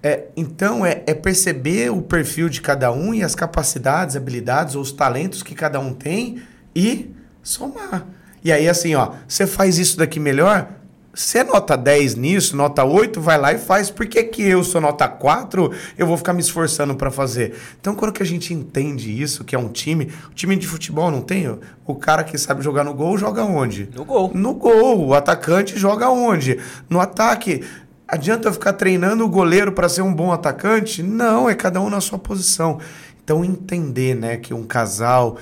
É, 0.04 0.26
então, 0.38 0.86
é, 0.86 1.02
é, 1.08 1.16
perceber 1.16 1.90
o 1.90 2.00
perfil 2.00 2.48
de 2.48 2.62
cada 2.62 2.92
um 2.92 3.12
e 3.12 3.24
as 3.24 3.34
capacidades, 3.34 4.16
habilidades 4.16 4.76
ou 4.76 4.84
os 4.84 4.92
talentos 4.92 5.42
que 5.42 5.56
cada 5.56 5.80
um 5.80 5.96
tem 5.96 6.44
e 6.76 7.12
somar. 7.44 8.08
E 8.44 8.52
aí, 8.52 8.68
assim, 8.68 8.96
ó, 8.96 9.12
você 9.28 9.46
faz 9.46 9.78
isso 9.78 9.98
daqui 9.98 10.20
melhor, 10.20 10.68
você 11.16 11.44
nota 11.44 11.78
10 11.78 12.16
nisso, 12.16 12.58
nota 12.58 12.84
8, 12.84 13.22
vai 13.22 13.38
lá 13.38 13.54
e 13.54 13.60
faz. 13.60 13.92
Por 13.92 14.08
que, 14.08 14.24
que 14.24 14.42
eu 14.42 14.64
sou 14.64 14.82
nota 14.82 15.08
4, 15.08 15.72
eu 15.96 16.08
vou 16.08 16.18
ficar 16.18 16.34
me 16.34 16.42
esforçando 16.42 16.96
para 16.96 17.12
fazer? 17.12 17.54
Então, 17.80 17.94
quando 17.94 18.12
que 18.12 18.24
a 18.24 18.26
gente 18.26 18.52
entende 18.52 19.22
isso, 19.22 19.44
que 19.44 19.56
é 19.56 19.60
um 19.60 19.70
time, 19.70 20.12
o 20.32 20.34
time 20.34 20.56
de 20.56 20.68
futebol 20.68 21.12
não 21.12 21.22
tem? 21.22 21.56
O 21.86 21.94
cara 21.94 22.24
que 22.24 22.36
sabe 22.36 22.64
jogar 22.64 22.84
no 22.84 22.96
gol, 22.96 23.16
joga 23.16 23.44
onde? 23.44 23.88
No 23.96 24.04
gol. 24.04 24.32
No 24.34 24.56
gol. 24.56 25.10
O 25.10 25.14
atacante 25.14 25.78
joga 25.78 26.10
onde? 26.10 26.60
No 26.90 27.00
ataque. 27.00 27.64
Adianta 28.08 28.52
ficar 28.52 28.74
treinando 28.74 29.24
o 29.24 29.30
goleiro 29.30 29.72
para 29.72 29.88
ser 29.88 30.02
um 30.02 30.14
bom 30.14 30.32
atacante? 30.32 31.04
Não, 31.04 31.48
é 31.48 31.54
cada 31.54 31.80
um 31.80 31.92
na 31.92 32.02
sua 32.02 32.18
posição. 32.18 32.80
Então, 33.24 33.46
entender 33.46 34.16
né, 34.16 34.38
que 34.38 34.52
um 34.52 34.64
casal 34.64 35.38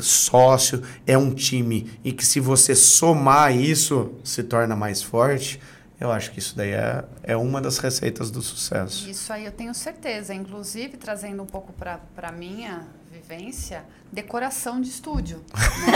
sócio, 0.00 0.82
é 1.06 1.16
um 1.16 1.32
time 1.34 1.98
e 2.04 2.12
que 2.12 2.24
se 2.24 2.40
você 2.40 2.74
somar 2.74 3.54
isso, 3.54 4.12
se 4.24 4.42
torna 4.42 4.76
mais 4.76 5.02
forte. 5.02 5.60
Eu 5.98 6.10
acho 6.10 6.30
que 6.30 6.38
isso 6.38 6.56
daí 6.56 6.72
é, 6.72 7.04
é 7.22 7.36
uma 7.36 7.60
das 7.60 7.76
receitas 7.76 8.30
do 8.30 8.40
sucesso. 8.40 9.08
Isso 9.08 9.30
aí 9.30 9.44
eu 9.44 9.52
tenho 9.52 9.74
certeza. 9.74 10.32
Inclusive, 10.32 10.96
trazendo 10.96 11.42
um 11.42 11.46
pouco 11.46 11.74
para 11.74 12.00
a 12.22 12.32
minha 12.32 12.86
vivência, 13.12 13.84
decoração 14.10 14.80
de 14.80 14.88
estúdio. 14.88 15.44
Né? 15.52 15.92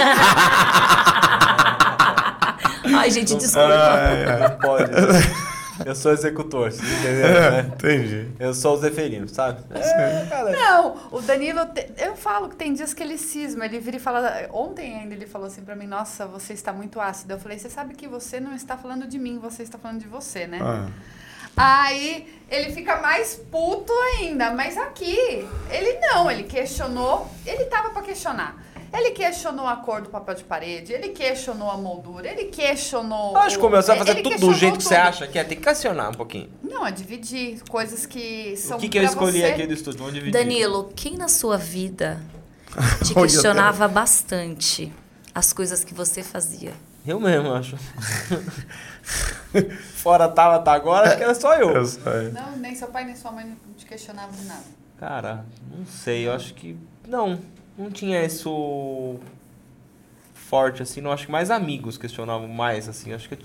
Ai, 2.99 3.11
gente, 3.11 3.35
desculpa. 3.35 3.69
Não 4.41 4.59
pode. 4.59 4.91
Eu 5.85 5.95
sou 5.95 6.13
executor, 6.13 6.71
você 6.71 6.83
entendeu? 6.83 7.27
É, 7.27 7.63
né? 7.63 7.73
entendi. 7.75 8.29
Eu 8.39 8.55
sou 8.55 8.75
o 8.75 8.77
Zeferino, 8.77 9.29
sabe? 9.29 9.63
É. 9.71 10.53
Não, 10.53 10.97
o 11.11 11.21
Danilo, 11.21 11.61
eu 11.99 12.17
falo 12.17 12.49
que 12.49 12.57
tem 12.57 12.73
dias 12.73 12.95
que 12.95 13.03
ele 13.03 13.19
cisma, 13.19 13.65
ele 13.65 13.79
vira 13.79 13.97
e 13.97 14.01
fala. 14.01 14.49
Ontem 14.53 14.95
ainda 14.95 15.15
ele 15.15 15.27
falou 15.27 15.47
assim 15.47 15.63
pra 15.63 15.75
mim: 15.75 15.87
Nossa, 15.87 16.27
você 16.27 16.53
está 16.53 16.73
muito 16.73 17.01
ácido. 17.01 17.33
Eu 17.33 17.39
falei: 17.39 17.59
Você 17.59 17.69
sabe 17.69 17.95
que 17.95 18.07
você 18.07 18.39
não 18.39 18.55
está 18.55 18.77
falando 18.77 19.07
de 19.07 19.19
mim, 19.19 19.39
você 19.39 19.63
está 19.63 19.79
falando 19.79 20.01
de 20.01 20.09
você, 20.09 20.47
né? 20.47 20.59
Ah, 20.63 20.89
Aí 21.57 22.27
ele 22.51 22.73
fica 22.73 23.01
mais 23.01 23.37
puto 23.37 23.93
ainda, 23.93 24.51
mas 24.51 24.77
aqui 24.77 25.17
ele 25.71 25.99
não, 26.01 26.29
ele 26.29 26.43
questionou, 26.45 27.31
ele 27.47 27.65
tava 27.67 27.91
pra 27.91 28.03
questionar. 28.03 28.64
Ele 28.95 29.11
questionou 29.11 29.67
a 29.67 29.77
cor 29.77 30.03
do 30.03 30.09
papel 30.09 30.37
de 30.37 30.45
parede, 30.45 30.93
ele 30.93 31.09
questionou 31.09 31.69
a 31.69 31.77
moldura, 31.77 32.29
ele 32.29 32.45
questionou. 32.45 33.33
Eu 33.33 33.39
acho 33.39 33.57
que 33.57 33.61
começar 33.61 33.95
a 33.95 33.97
fazer 33.97 34.23
tudo 34.23 34.39
do 34.39 34.55
jeito 34.55 34.79
que 34.79 34.85
você 34.85 34.95
tudo. 34.95 35.09
acha 35.09 35.27
que 35.27 35.37
é. 35.37 35.43
Tem 35.43 35.59
que 35.59 35.65
questionar 35.65 36.11
um 36.11 36.15
pouquinho. 36.15 36.49
Não, 36.63 36.87
é 36.87 36.93
dividir 36.93 37.61
coisas 37.69 38.07
que 38.07 38.57
são 38.57 38.77
o 38.77 38.81
que, 38.81 38.89
que 38.89 38.97
eu 38.97 39.03
escolhi 39.03 39.41
você. 39.41 39.47
aqui 39.47 39.67
do 39.67 39.75
estúdio? 39.75 39.99
Vamos 39.99 40.15
dividir. 40.15 40.33
Danilo, 40.33 40.93
quem 40.95 41.17
na 41.17 41.27
sua 41.27 41.57
vida 41.57 42.21
te 43.05 43.13
questionava 43.13 43.89
bastante 43.89 44.93
as 45.35 45.53
coisas 45.53 45.83
que 45.83 45.93
você 45.93 46.23
fazia? 46.23 46.73
Eu 47.05 47.19
mesmo, 47.19 47.49
eu 47.49 47.55
acho. 47.57 47.77
Fora 49.95 50.29
tava, 50.29 50.61
tá 50.61 50.73
agora, 50.73 51.09
acho 51.09 51.17
que 51.17 51.23
era 51.25 51.35
só 51.35 51.55
eu. 51.55 51.71
eu 51.71 51.85
sei. 51.85 52.31
Não, 52.33 52.57
nem 52.57 52.75
seu 52.77 52.89
pai 52.89 53.05
nem 53.05 53.17
sua 53.17 53.33
mãe 53.33 53.45
não 53.45 53.75
te 53.75 53.85
questionavam 53.85 54.33
de 54.35 54.45
nada. 54.45 54.65
Cara, 54.99 55.45
não 55.77 55.85
sei, 55.85 56.29
eu 56.29 56.33
acho 56.33 56.55
que. 56.55 56.77
Não, 57.07 57.39
não 57.77 57.91
tinha 57.91 58.25
isso 58.25 59.17
forte, 60.35 60.83
assim. 60.83 61.01
Não 61.01 61.11
acho 61.13 61.27
que 61.27 61.33
mais 61.33 61.51
amigos 61.51 61.97
questionavam 61.99 62.49
mais, 62.49 62.89
assim. 62.89 63.13
Acho 63.13 63.29
que. 63.29 63.37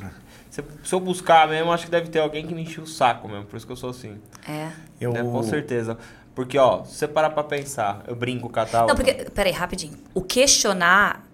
Se, 0.50 0.64
se 0.84 0.94
eu 0.96 1.00
buscar 1.00 1.48
mesmo, 1.48 1.72
acho 1.72 1.86
que 1.86 1.92
deve 1.92 2.10
ter 2.10 2.20
alguém 2.20 2.46
que 2.46 2.54
me 2.54 2.62
enchia 2.64 2.84
o 2.84 2.88
saco 2.88 3.28
mesmo. 3.28 3.46
Por 3.46 3.58
isso 3.58 3.66
que 3.66 3.72
eu 3.72 3.76
sou 3.78 3.90
assim. 3.92 4.20
É. 4.48 4.72
Eu, 5.00 5.14
né? 5.14 5.22
Com 5.24 5.44
certeza. 5.44 5.98
Porque, 6.36 6.58
ó, 6.58 6.84
se 6.86 6.96
você 6.96 7.08
parar 7.08 7.32
pra 7.32 7.44
pensar, 7.44 8.04
eu 8.08 8.16
brinco 8.16 8.50
com 8.50 8.60
a 8.60 8.66
tal. 8.66 8.88
Não, 8.88 8.96
porque, 8.96 9.14
peraí, 9.32 9.52
rapidinho. 9.52 9.98
O 10.14 10.22
questionar, 10.22 11.28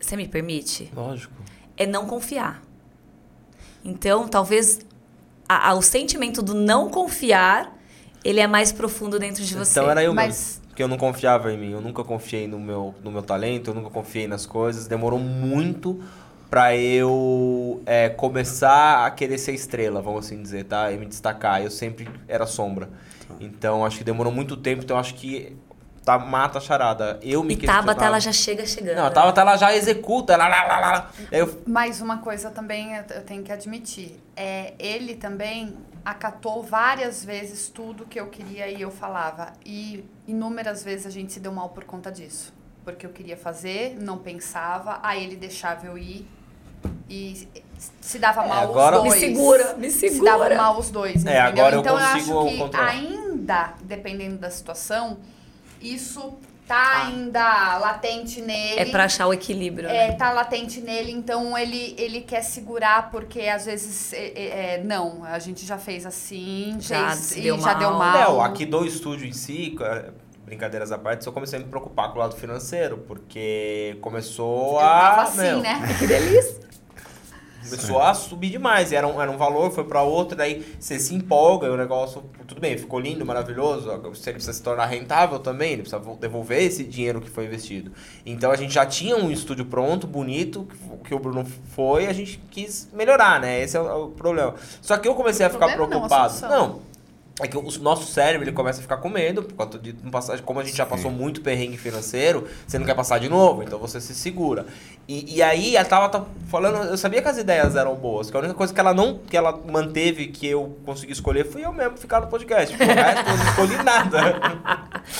você 0.00 0.16
me 0.16 0.28
permite? 0.28 0.90
Lógico. 0.94 1.34
É 1.76 1.84
não 1.86 2.06
confiar. 2.06 2.62
Então, 3.84 4.28
talvez 4.28 4.80
a- 5.48 5.70
a- 5.70 5.74
o 5.74 5.82
sentimento 5.82 6.42
do 6.42 6.54
não 6.54 6.88
confiar, 6.90 7.76
ele 8.24 8.40
é 8.40 8.46
mais 8.46 8.72
profundo 8.72 9.18
dentro 9.18 9.44
de 9.44 9.54
você. 9.54 9.72
Então 9.78 9.90
era 9.90 10.02
eu 10.02 10.14
Mas- 10.14 10.60
mesmo. 10.60 10.65
Porque 10.76 10.82
eu 10.82 10.88
não 10.88 10.98
confiava 10.98 11.50
em 11.50 11.56
mim, 11.56 11.70
eu 11.72 11.80
nunca 11.80 12.04
confiei 12.04 12.46
no 12.46 12.60
meu, 12.60 12.94
no 13.02 13.10
meu 13.10 13.22
talento, 13.22 13.70
eu 13.70 13.74
nunca 13.74 13.88
confiei 13.88 14.28
nas 14.28 14.44
coisas. 14.44 14.86
Demorou 14.86 15.18
muito 15.18 16.04
pra 16.50 16.76
eu 16.76 17.80
é, 17.86 18.10
começar 18.10 19.06
a 19.06 19.10
querer 19.10 19.38
ser 19.38 19.52
estrela, 19.52 20.02
vamos 20.02 20.26
assim 20.26 20.42
dizer, 20.42 20.64
tá? 20.64 20.92
E 20.92 20.98
me 20.98 21.06
destacar. 21.06 21.62
Eu 21.62 21.70
sempre 21.70 22.06
era 22.28 22.44
sombra. 22.44 22.90
Então 23.40 23.86
acho 23.86 23.96
que 23.96 24.04
demorou 24.04 24.30
muito 24.30 24.54
tempo, 24.54 24.82
então 24.84 24.98
acho 24.98 25.14
que 25.14 25.56
tá, 26.04 26.18
mata 26.18 26.58
a 26.58 26.60
charada. 26.60 27.18
Eu 27.22 27.42
me 27.42 27.54
E 27.54 27.56
Tabata, 27.56 27.84
questionava. 27.86 28.04
ela 28.04 28.20
já 28.20 28.32
chega 28.32 28.66
chegando. 28.66 28.96
Não, 28.96 29.06
a 29.06 29.10
Tabata 29.10 29.40
ela 29.40 29.56
já 29.56 29.74
executa. 29.74 30.36
Lá, 30.36 30.46
lá, 30.46 30.62
lá, 30.66 30.78
lá. 30.78 31.10
Eu, 31.32 31.62
Mais 31.66 32.02
uma 32.02 32.18
coisa 32.18 32.50
também 32.50 32.94
eu 32.94 33.04
eu 33.14 33.22
tenho 33.22 33.42
que 33.42 33.50
admitir. 33.50 34.20
É, 34.36 34.74
ele 34.78 35.14
também 35.14 35.74
acatou 36.06 36.62
várias 36.62 37.24
vezes 37.24 37.68
tudo 37.68 38.06
que 38.06 38.18
eu 38.20 38.28
queria 38.28 38.68
e 38.68 38.80
eu 38.80 38.92
falava. 38.92 39.52
E 39.64 40.04
inúmeras 40.26 40.84
vezes 40.84 41.04
a 41.04 41.10
gente 41.10 41.32
se 41.32 41.40
deu 41.40 41.50
mal 41.52 41.70
por 41.70 41.82
conta 41.82 42.12
disso. 42.12 42.54
Porque 42.84 43.04
eu 43.04 43.10
queria 43.10 43.36
fazer, 43.36 43.96
não 44.00 44.16
pensava, 44.18 45.00
aí 45.02 45.24
ele 45.24 45.34
deixava 45.34 45.84
eu 45.86 45.98
ir 45.98 46.24
e 47.10 47.48
se 48.00 48.18
dava 48.20 48.44
É, 48.44 48.48
mal 48.48 48.62
agora- 48.62 48.98
os 48.98 49.02
Me 49.02 49.08
dois. 49.10 49.20
segura, 49.20 49.74
me 49.74 49.90
Se 49.90 50.08
dava 50.22 50.44
segura. 50.44 50.56
mal 50.56 50.78
os 50.78 50.90
dois, 50.90 51.16
É, 51.16 51.18
entendeu? 51.18 51.42
agora 51.42 51.74
eu 51.74 51.80
então 51.80 51.98
eu 51.98 52.06
consigo 52.12 52.38
acho 52.38 52.48
que 52.50 52.58
controlar. 52.58 52.88
ainda, 52.88 53.74
dependendo 53.82 54.38
da 54.38 54.50
situação, 54.50 55.18
isso 55.80 56.38
tá 56.66 57.06
ainda 57.06 57.78
latente 57.78 58.40
nele. 58.40 58.80
É 58.80 58.84
pra 58.86 59.04
achar 59.04 59.26
o 59.26 59.32
equilíbrio. 59.32 59.88
É, 59.88 60.08
né? 60.08 60.12
tá 60.14 60.32
latente 60.32 60.80
nele, 60.80 61.12
então 61.12 61.56
ele, 61.56 61.94
ele 61.96 62.20
quer 62.20 62.42
segurar, 62.42 63.10
porque 63.10 63.42
às 63.42 63.66
vezes, 63.66 64.12
é, 64.12 64.26
é, 64.34 64.74
é, 64.74 64.82
não, 64.82 65.24
a 65.24 65.38
gente 65.38 65.64
já 65.64 65.78
fez 65.78 66.04
assim, 66.04 66.76
Já 66.80 67.10
fez, 67.10 67.18
se 67.20 67.38
e 67.38 67.42
deu 67.42 67.58
já 67.60 67.74
deu 67.74 67.90
mal. 67.90 67.98
mal. 67.98 68.14
Léo, 68.18 68.40
aqui 68.40 68.66
do 68.66 68.84
estúdio 68.84 69.26
em 69.26 69.32
si, 69.32 69.74
cara, 69.78 70.14
brincadeiras 70.44 70.92
à 70.92 70.98
parte, 70.98 71.26
eu 71.26 71.32
comecei 71.32 71.58
a 71.58 71.62
me 71.62 71.68
preocupar 71.68 72.10
com 72.10 72.16
o 72.16 72.20
lado 72.20 72.36
financeiro, 72.36 72.98
porque 72.98 73.96
começou 74.00 74.74
Eu 74.74 74.80
a. 74.80 75.00
tava 75.00 75.22
assim, 75.22 75.36
meu, 75.42 75.60
né? 75.60 75.80
Que 75.98 76.06
delícia. 76.06 76.65
Começou 77.70 78.00
a 78.00 78.14
subir 78.14 78.50
demais. 78.50 78.92
Era 78.92 79.06
um, 79.06 79.20
era 79.20 79.30
um 79.30 79.36
valor, 79.36 79.70
foi 79.70 79.84
pra 79.84 80.02
outro, 80.02 80.36
daí 80.36 80.64
você 80.78 80.98
se 80.98 81.14
empolga 81.14 81.66
e 81.66 81.70
o 81.70 81.76
negócio. 81.76 82.22
Tudo 82.46 82.60
bem, 82.60 82.78
ficou 82.78 82.98
lindo, 83.00 83.24
maravilhoso. 83.26 83.90
Ele 83.90 84.00
precisa 84.10 84.52
se 84.52 84.62
tornar 84.62 84.86
rentável 84.86 85.38
também, 85.38 85.72
ele 85.72 85.82
precisa 85.82 85.98
vo- 86.00 86.16
devolver 86.20 86.62
esse 86.62 86.84
dinheiro 86.84 87.20
que 87.20 87.28
foi 87.30 87.44
investido. 87.46 87.90
Então 88.24 88.50
a 88.50 88.56
gente 88.56 88.72
já 88.72 88.86
tinha 88.86 89.16
um 89.16 89.30
estúdio 89.30 89.64
pronto, 89.66 90.06
bonito, 90.06 90.66
que- 91.02 91.08
que 91.08 91.14
o 91.14 91.18
Bruno 91.18 91.46
foi, 91.74 92.06
a 92.06 92.12
gente 92.12 92.38
quis 92.50 92.88
melhorar, 92.92 93.40
né? 93.40 93.60
Esse 93.62 93.76
é 93.76 93.80
o, 93.80 93.88
é 93.88 93.94
o 93.94 94.08
problema. 94.08 94.54
Só 94.80 94.96
que 94.96 95.06
eu 95.06 95.14
comecei 95.14 95.44
a 95.46 95.50
ficar 95.50 95.66
problema 95.74 96.00
não, 96.00 96.04
a 96.04 96.08
preocupado. 96.08 96.32
não. 96.48 96.80
É 97.38 97.46
que 97.46 97.56
o 97.56 97.62
nosso 97.80 98.10
cérebro 98.10 98.44
ele 98.44 98.52
começa 98.52 98.78
a 98.78 98.82
ficar 98.82 98.96
com 98.96 99.10
medo, 99.10 99.42
por 99.42 99.54
conta 99.54 99.78
de 99.78 99.94
não 100.02 100.10
passar, 100.10 100.40
como 100.40 100.58
a 100.58 100.64
gente 100.64 100.74
já 100.74 100.86
passou 100.86 101.10
muito 101.10 101.42
perrengue 101.42 101.76
financeiro, 101.76 102.48
você 102.66 102.78
não 102.78 102.86
quer 102.86 102.94
passar 102.94 103.18
de 103.18 103.28
novo, 103.28 103.62
então 103.62 103.78
você 103.78 104.00
se 104.00 104.14
segura. 104.14 104.64
E, 105.06 105.36
e 105.36 105.42
aí 105.42 105.76
a 105.76 105.84
Tava 105.84 106.08
tá 106.08 106.24
falando, 106.48 106.88
eu 106.88 106.96
sabia 106.96 107.20
que 107.20 107.28
as 107.28 107.36
ideias 107.36 107.76
eram 107.76 107.94
boas, 107.94 108.30
que 108.30 108.36
a 108.38 108.40
única 108.40 108.54
coisa 108.54 108.72
que 108.72 108.80
ela 108.80 108.94
não, 108.94 109.18
que 109.18 109.36
ela 109.36 109.52
manteve, 109.70 110.28
que 110.28 110.46
eu 110.46 110.78
consegui 110.86 111.12
escolher, 111.12 111.44
fui 111.44 111.62
eu 111.62 111.74
mesmo 111.74 111.98
ficar 111.98 112.22
no 112.22 112.26
podcast. 112.26 112.74
Eu 112.74 112.86
não 113.36 113.44
escolhi 113.44 113.84
nada. 113.84 114.18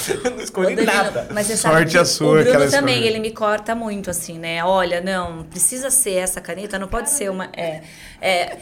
eu 0.25 0.31
não 0.31 0.43
escolhi 0.43 0.75
Danilo, 0.75 0.95
nada. 0.97 1.29
Mas 1.35 1.47
você 1.49 1.57
sabe 1.59 1.77
Sorte 1.77 1.99
a 1.99 2.05
sua 2.07 2.41
o 2.41 2.45
Bruno 2.45 2.71
também, 2.71 3.05
ele 3.05 3.19
me 3.19 3.31
corta 3.31 3.75
muito, 3.75 4.09
assim, 4.09 4.39
né? 4.39 4.65
Olha, 4.65 5.03
não, 5.03 5.43
precisa 5.45 5.91
ser 5.91 6.15
essa 6.15 6.41
caneta, 6.41 6.79
não 6.79 6.89
pode 6.89 7.11
ser 7.11 7.31
uma... 7.31 7.51
É, 7.55 7.83
é, 8.23 8.57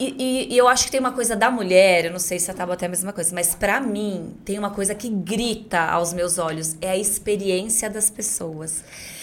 e, 0.00 0.14
e- 0.18 0.54
e 0.54 0.58
eu 0.58 0.66
acho 0.66 0.86
que 0.86 0.90
tem 0.90 1.00
uma 1.00 1.12
coisa 1.12 1.36
da 1.36 1.50
mulher, 1.50 2.06
eu 2.06 2.10
não 2.12 2.18
sei 2.18 2.38
se 2.38 2.50
a 2.50 2.54
Tabata 2.54 2.84
é 2.84 2.86
a 2.86 2.88
mesma 2.88 3.12
coisa, 3.12 3.34
mas 3.34 3.54
pra 3.54 3.80
mim 3.80 4.34
tem 4.44 4.58
uma 4.58 4.70
coisa 4.70 4.94
que 4.94 5.08
grita 5.10 5.80
aos 5.80 6.12
meus 6.12 6.38
olhos, 6.38 6.76
é 6.80 6.90
a 6.90 6.96
experiência 6.96 7.88
das 7.90 8.10
pessoas. 8.10 8.82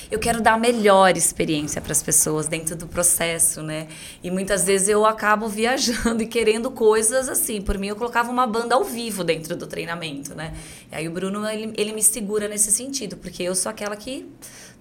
eu 0.09 0.19
quero 0.19 0.39
dar 0.41 0.53
a 0.53 0.57
melhor 0.57 1.17
experiência 1.17 1.81
para 1.81 1.91
as 1.91 2.01
pessoas 2.01 2.47
dentro 2.47 2.77
do 2.77 2.87
processo, 2.87 3.61
né? 3.61 3.87
E 4.23 4.31
muitas 4.31 4.63
vezes 4.63 4.87
eu 4.87 5.05
acabo 5.05 5.47
viajando 5.51 6.23
e 6.23 6.27
querendo 6.27 6.71
coisas 6.71 7.27
assim. 7.27 7.61
Por 7.61 7.77
mim, 7.77 7.87
eu 7.87 7.95
colocava 7.97 8.31
uma 8.31 8.47
banda 8.47 8.75
ao 8.75 8.85
vivo 8.85 9.21
dentro 9.23 9.53
do 9.57 9.67
treinamento, 9.67 10.33
né? 10.33 10.53
E 10.91 10.95
aí 10.95 11.07
o 11.09 11.11
Bruno, 11.11 11.45
ele, 11.49 11.73
ele 11.75 11.91
me 11.91 12.01
segura 12.01 12.47
nesse 12.47 12.71
sentido, 12.71 13.17
porque 13.17 13.43
eu 13.43 13.53
sou 13.53 13.69
aquela 13.69 13.97
que 13.97 14.25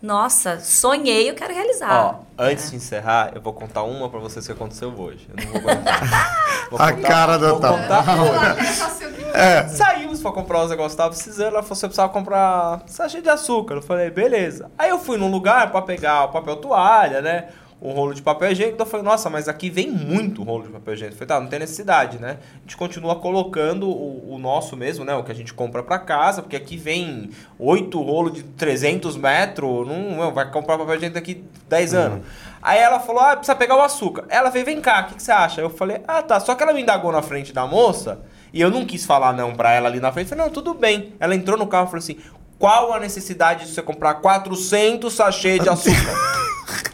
nossa, 0.03 0.61
sonhei, 0.61 1.29
eu 1.31 1.35
quero 1.35 1.53
realizar. 1.55 2.05
Ó, 2.07 2.15
antes 2.39 2.67
É. 2.67 2.71
de 2.71 2.77
encerrar, 2.77 3.33
eu 3.35 3.41
vou 3.41 3.53
contar 3.53 3.83
uma 3.83 4.09
pra 4.09 4.21
vocês 4.21 4.47
que 4.47 4.53
aconteceu 4.53 4.93
hoje. 4.97 5.29
Eu 5.37 5.45
não 5.45 5.53
vou 5.61 5.71
aguentar. 5.71 6.47
Vou 6.71 6.81
A 6.83 6.93
cara 6.93 7.39
Otávio. 7.55 8.25
o 8.25 9.13
que 9.15 9.23
É. 9.39 9.69
Saímos 9.69 10.21
pra 10.21 10.33
comprar 10.33 10.65
os 10.65 10.71
negócios 10.71 10.93
que 10.95 10.99
tava 10.99 11.11
precisando. 11.11 11.49
Ela 11.53 11.63
falou: 11.63 11.77
você 11.77 11.87
precisava 11.87 12.13
comprar 12.13 12.81
sachê 12.87 13.21
de 13.23 13.29
açúcar. 13.29 13.75
Eu 13.77 13.83
falei: 13.83 14.11
beleza. 14.11 14.69
Aí 14.77 14.91
eu 14.91 14.99
fui 14.99 15.17
num 15.17 15.31
lugar 15.31 15.71
pra 15.71 15.81
pegar 15.83 16.25
o 16.25 16.29
papel 16.29 16.57
toalha, 16.57 17.21
né? 17.23 17.49
Um 17.81 17.93
rolo 17.93 18.15
de 18.15 18.23
papel 18.23 18.53
higiênico. 18.53 18.81
Eu 18.81 18.87
falei: 18.87 19.05
nossa, 19.05 19.29
mas 19.29 19.49
aqui 19.49 19.69
vem 19.69 19.91
muito 19.91 20.43
rolo 20.43 20.65
de 20.65 20.71
papel 20.71 20.95
higiênico. 20.95 21.15
Eu 21.15 21.27
falei: 21.27 21.29
tá, 21.29 21.41
não 21.41 21.49
tem 21.49 21.59
necessidade, 21.59 22.19
né? 22.19 22.39
A 22.55 22.61
gente 22.61 22.77
continua 22.77 23.17
colocando 23.17 23.89
o, 23.89 24.35
o 24.35 24.39
nosso 24.39 24.77
mesmo, 24.77 25.05
né? 25.05 25.15
O 25.15 25.23
que 25.23 25.31
a 25.31 25.35
gente 25.35 25.53
compra 25.53 25.83
pra 25.83 25.99
casa, 25.99 26.43
porque 26.43 26.57
aqui 26.57 26.77
vem 26.77 27.31
oito 27.59 28.01
rolos 28.01 28.33
de 28.33 28.43
300 28.43 29.17
metros. 29.17 29.87
Não, 29.87 30.17
não, 30.17 30.33
vai 30.33 30.51
comprar 30.51 30.79
papel 30.79 30.97
higiênico 30.97 31.15
daqui 31.15 31.45
10 31.69 31.95
anos. 31.95 32.27
Aí 32.63 32.79
ela 32.79 32.99
falou: 32.99 33.23
ah, 33.23 33.37
precisa 33.37 33.55
pegar 33.55 33.77
o 33.77 33.83
açúcar. 33.83 34.25
Ela 34.29 34.51
veio: 34.51 34.65
vem 34.65 34.81
cá, 34.81 35.03
o 35.03 35.05
que, 35.09 35.15
que 35.17 35.23
você 35.23 35.33
acha? 35.33 35.61
Eu 35.61 35.71
falei: 35.71 36.01
ah, 36.09 36.23
tá. 36.23 36.41
Só 36.41 36.55
que 36.55 36.63
ela 36.63 36.73
me 36.73 36.83
indagou 36.83 37.13
na 37.13 37.23
frente 37.23 37.53
da 37.53 37.67
moça. 37.67 38.21
E 38.53 38.61
eu 38.61 38.71
não 38.71 38.87
quis 38.87 39.05
falar 39.05 39.35
não 39.35 39.55
pra 39.55 39.73
ela 39.73 39.87
ali 39.87 40.01
na 40.01 40.11
frente. 40.11 40.31
Falei, 40.31 40.45
não, 40.45 40.51
tudo 40.51 40.73
bem. 40.73 41.13
Ela 41.21 41.35
entrou 41.35 41.59
no 41.59 41.67
carro 41.67 41.85
e 41.85 41.89
falou 41.89 41.99
assim: 41.99 42.17
qual 42.59 42.93
a 42.93 43.01
necessidade 43.01 43.67
de 43.67 43.73
você 43.73 43.83
comprar 43.83 44.15
400 44.15 45.13
sachê 45.13 45.59
de 45.59 45.69
açúcar? 45.69 46.15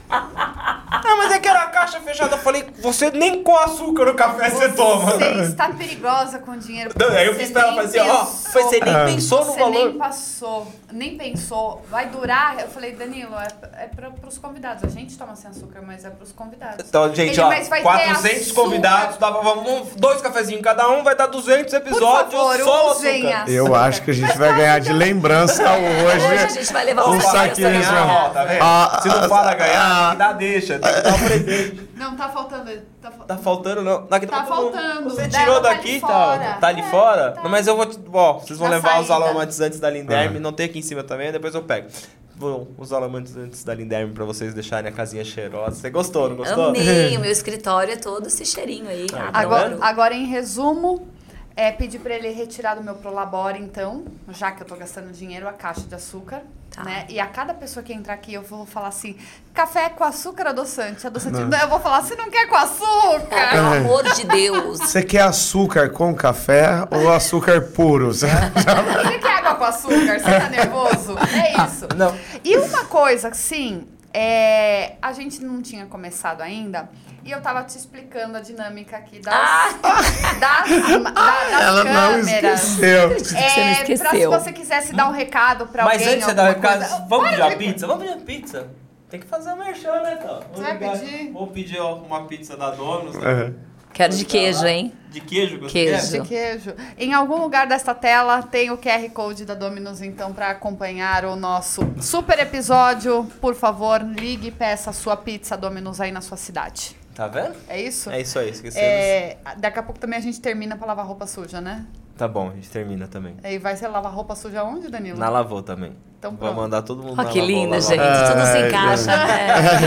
ah, 0.93 1.16
mas 1.16 1.32
é 1.32 1.38
que 1.38 1.49
era 1.49 1.62
a 1.62 1.66
caixa 1.66 2.01
fechada. 2.01 2.36
Eu 2.36 2.40
falei, 2.40 2.66
você 2.80 3.11
nem 3.11 3.43
com 3.43 3.57
açúcar 3.57 4.07
no 4.07 4.14
café 4.14 4.51
você 4.51 4.68
toma. 4.70 5.12
Você 5.12 5.43
está 5.43 5.68
perigosa 5.70 6.38
com 6.38 6.57
dinheiro. 6.57 6.93
Não, 6.99 7.09
aí 7.09 7.26
eu 7.26 7.34
Você 7.34 7.40
fiz 7.40 7.51
pra 7.51 7.62
ela, 7.62 7.70
falei 7.72 7.86
assim, 7.86 8.11
ó, 8.11 8.24
você 8.24 8.80
nem 8.80 8.95
É. 8.95 9.05
pensou 9.07 9.38
no 9.45 9.53
Você 9.53 9.59
valor. 9.61 9.72
nem 9.72 9.93
passou, 9.99 10.72
nem 10.93 11.16
pensou. 11.16 11.82
Vai 11.90 12.07
durar? 12.09 12.61
Eu 12.61 12.68
falei, 12.68 12.93
Danilo, 12.93 13.34
é, 13.36 13.84
é 13.84 13.86
para 13.86 14.11
os 14.26 14.38
convidados. 14.38 14.84
A 14.84 14.88
gente 14.88 15.16
toma 15.16 15.34
sem 15.36 15.51
açúcar, 15.51 15.80
mas 15.86 16.05
é 16.05 16.11
para 16.11 16.24
os 16.24 16.32
convidados. 16.32 16.84
Então, 16.86 17.14
gente, 17.14 17.32
Ele, 17.32 17.40
ó, 17.40 17.49
mas 17.49 17.68
vai 17.68 17.80
ter 17.80 17.84
400 17.84 18.43
açúcar. 18.43 18.62
convidados, 18.62 19.16
dava, 19.18 19.43
vamos, 19.43 19.88
dois 19.97 20.20
cafezinhos 20.20 20.62
cada 20.62 20.88
um, 20.90 21.03
vai 21.03 21.14
dar 21.16 21.26
200 21.26 21.72
episódios, 21.74 22.32
favor, 22.32 22.57
só 22.61 22.90
açúcar. 22.93 23.09
açúcar. 23.09 23.45
Eu 23.51 23.74
acho 23.74 24.03
que 24.03 24.11
a 24.11 24.14
gente 24.14 24.36
vai 24.38 24.55
ganhar 24.55 24.78
de 24.80 24.93
lembrança 24.93 25.62
Hoje 25.72 26.26
a 26.26 26.45
hoje. 26.45 26.55
gente 26.55 26.72
vai 26.72 26.84
levar 26.84 27.09
Um 27.09 27.20
saquinho 27.20 27.68
Ganhar, 27.70 27.82
casa. 28.07 28.30
tá 28.30 28.45
vendo? 28.45 28.62
Ah, 28.62 28.99
Se 29.03 29.09
não 29.09 29.24
ah, 29.24 29.28
fala 29.28 29.55
ganhar, 29.55 29.82
ah. 29.84 30.01
tem 30.03 30.11
que 30.12 30.16
dar 30.18 30.32
deixa, 30.32 30.78
um 31.14 31.26
presente. 31.26 31.89
Não, 31.97 32.16
tá 32.16 32.28
faltando. 32.28 32.70
Tá, 33.01 33.11
fal- 33.11 33.26
Tá 33.26 33.39
faltando, 33.39 33.83
não. 33.83 34.07
Daqui 34.07 34.26
Tá 34.26 34.43
todo 34.43 34.57
mundo. 34.64 34.72
faltando. 34.72 35.11
Você 35.11 35.28
Dela 35.28 35.45
tirou 35.45 35.55
tá 35.61 35.68
daqui, 35.68 35.91
ali 35.91 36.01
tá? 36.01 36.07
fora. 36.09 36.53
Tá 36.61 36.66
ali 36.68 36.80
É, 36.80 36.85
fora? 36.91 37.30
tá. 37.33 37.43
Não, 37.43 37.51
mas 37.51 37.66
eu 37.66 37.76
vou. 37.76 37.87
Ó, 38.14 38.33
vocês 38.39 38.59
vão 38.59 38.68
Na 38.68 38.76
levar 38.76 39.01
os 39.01 39.07
saída. 39.07 39.24
aromatizantes 39.24 39.80
da 39.80 39.89
Linderme. 39.91 40.37
Ah. 40.39 40.41
Não 40.41 40.53
tem 40.53 40.66
aqui 40.66 40.78
em 40.78 40.83
cima 40.83 41.03
também, 41.03 41.30
depois 41.33 41.55
eu 41.55 41.62
pego. 41.62 41.89
Vou 42.35 42.66
usar 42.78 42.97
os 42.97 43.03
aromatizantes 43.03 43.62
da 43.62 43.74
Linderme 43.74 44.12
pra 44.12 44.24
vocês 44.24 44.53
deixarem 44.55 44.91
a 44.91 44.93
casinha 44.93 45.24
cheirosa. 45.24 45.76
Você 45.76 45.91
gostou, 45.91 46.28
não 46.28 46.37
gostou? 46.37 46.68
Amei, 46.70 47.16
o 47.16 47.20
meu 47.20 47.30
escritório 47.30 47.93
é 47.93 47.97
todo 47.97 48.26
esse 48.26 48.45
cheirinho 48.45 48.89
aí. 48.89 49.07
Ah, 49.14 49.30
Agora, 49.33 49.78
agora, 49.80 50.14
em 50.14 50.24
resumo, 50.26 51.07
é 51.55 51.70
pedir 51.70 51.99
para 52.01 52.14
ele 52.14 52.30
retirar 52.30 52.74
do 52.74 52.83
meu 52.83 52.95
Prolabore, 52.95 53.59
então, 53.61 54.05
já 54.30 54.51
que 54.51 54.62
eu 54.62 54.66
tô 54.66 54.74
gastando 54.74 55.12
dinheiro, 55.12 55.47
a 55.47 55.53
caixa 55.53 55.83
de 55.83 55.95
açúcar. 55.95 56.43
Tá. 56.73 56.85
Né? 56.85 57.05
E 57.09 57.20
a 57.20 57.27
cada 57.27 57.53
pessoa 57.53 57.83
que 57.83 57.93
entrar 57.93 58.14
aqui, 58.14 58.33
eu 58.33 58.43
vou 58.43 58.64
falar 58.64 58.89
assim: 58.89 59.16
café 59.53 59.91
com 59.91 60.05
açúcar 60.05 60.49
adoçante? 60.49 61.07
Adoçante. 61.07 61.39
Não. 61.39 61.59
Eu 61.59 61.68
vou 61.68 61.79
falar: 61.81 62.03
você 62.03 62.14
não 62.16 62.31
quer 62.31 62.49
com 62.49 62.57
açúcar? 62.57 63.51
Pelo 63.51 63.75
amor 63.75 64.05
de 64.14 64.27
Deus. 64.27 64.79
Você 64.79 65.03
quer 65.03 65.23
açúcar 65.23 65.91
com 65.91 66.14
café 66.14 66.87
ou 66.91 67.12
açúcar 67.12 67.61
puro? 67.61 68.07
Você 68.07 68.27
quer 69.20 69.39
água 69.39 69.55
com 69.57 69.64
açúcar? 69.64 70.18
Você 70.18 70.41
tá 70.41 70.49
nervoso? 70.49 71.16
É 71.18 71.64
isso. 71.66 71.89
Não. 71.95 72.16
E 72.43 72.57
uma 72.57 72.85
coisa, 72.87 73.29
assim, 73.29 73.87
é, 74.14 74.95
a 75.03 75.12
gente 75.12 75.45
não 75.45 75.61
tinha 75.61 75.85
começado 75.87 76.41
ainda. 76.41 76.89
E 77.25 77.31
eu 77.31 77.41
tava 77.41 77.62
te 77.64 77.77
explicando 77.79 78.37
a 78.37 78.41
dinâmica 78.41 78.97
aqui 78.97 79.20
das, 79.20 79.33
das, 79.81 80.39
da- 80.41 80.62
das 80.62 81.61
Ela 81.62 81.85
não 81.85 82.12
câmeras. 82.20 82.62
esqueceu. 82.62 83.09
Você 83.18 83.35
não 83.35 83.41
É, 83.41 83.75
pra 83.75 83.85
se 83.87 83.93
esqueceu. 83.93 84.31
você 84.31 84.53
quisesse 84.53 84.93
dar 84.95 85.09
um 85.09 85.12
recado 85.12 85.66
pra 85.68 85.85
Mas 85.85 85.95
alguém. 86.03 86.09
antes 86.14 86.18
de 86.20 86.25
você 86.31 86.35
dar 86.35 86.49
alguma 86.49 86.68
recado, 86.70 86.89
coisa- 86.89 87.07
vamos 87.09 87.29
pedir 87.31 87.43
uma 87.43 87.57
pizza? 87.57 87.87
Vamos 87.87 88.03
pedir 88.05 88.16
uma 88.16 88.25
pizza? 88.27 88.66
Tem 89.11 89.20
que 89.20 89.27
fazer 89.27 89.53
uma 89.53 89.64
merchan, 89.64 90.01
né, 90.03 90.18
então? 90.20 90.41
Vou 90.53 90.62
vai 90.62 90.73
ligar- 90.73 90.99
pedir? 90.99 91.31
Vou 91.33 91.47
pedir 91.49 91.81
uma 91.81 92.25
pizza 92.27 92.57
da 92.57 92.70
Donos. 92.70 93.14
né? 93.16 93.31
Aham. 93.31 93.55
Quero 93.93 94.14
de 94.16 94.25
queijo, 94.25 94.64
hein? 94.66 94.91
De 95.11 95.20
queijo, 95.20 95.59
que 95.59 95.68
você 95.68 95.70
Queijo. 95.70 96.23
De 96.23 96.29
queijo. 96.29 96.75
Em 96.97 97.12
algum 97.12 97.37
lugar 97.37 97.66
desta 97.66 97.95
tela 97.95 98.43
tem 98.43 98.70
o 98.70 98.79
QR 98.79 99.07
Code 99.11 99.45
da 99.45 99.53
Dominus, 99.55 100.01
então, 100.01 100.33
para 100.33 100.49
acompanhar 100.49 101.27
o 101.27 101.37
nosso 101.37 101.83
super 102.01 102.39
episódio. 102.39 103.31
Por 103.39 103.55
favor, 103.55 104.01
ligue 104.01 104.49
e 104.49 104.51
peça 104.51 104.89
a 104.89 104.93
sua 104.95 105.14
pizza 105.14 105.59
Dominus 105.59 106.01
aí 106.01 106.11
na 106.11 106.23
sua 106.23 106.39
cidade. 106.39 106.97
Tá 107.15 107.29
vendo? 107.29 107.55
É 107.69 107.81
isso? 107.81 108.11
É 108.11 108.21
isso 108.21 108.39
aí, 108.39 108.51
esquecemos. 108.51 108.89
É, 108.89 109.37
daqui 109.59 109.79
a 109.79 109.83
pouco 109.83 110.01
também 110.01 110.19
a 110.19 110.23
gente 110.23 110.41
termina 110.41 110.77
pra 110.77 110.87
lavar 110.87 111.07
roupa 111.07 111.27
suja, 111.27 111.61
né? 111.61 111.87
Tá 112.17 112.27
bom, 112.27 112.51
a 112.51 112.55
gente 112.55 112.71
termina 112.71 113.07
também. 113.07 113.37
E 113.45 113.59
vai 113.59 113.77
ser 113.77 113.89
lavar 113.89 114.13
roupa 114.13 114.35
suja 114.35 114.65
onde, 114.65 114.89
Danilo? 114.89 115.19
Na 115.19 115.29
Lavô 115.29 115.63
também. 115.63 115.95
Então 116.23 116.37
Vou 116.39 116.55
mandar 116.55 116.83
todo 116.83 117.03
mundo 117.03 117.16
na 117.16 117.25
que 117.25 117.41
lavar 117.41 117.81
gente. 117.83 117.99
roupa. 117.99 118.33
Tudo 118.33 118.47
se 118.47 118.57
Ai, 118.57 118.68
encaixa, 118.68 119.16
né? 119.16 119.79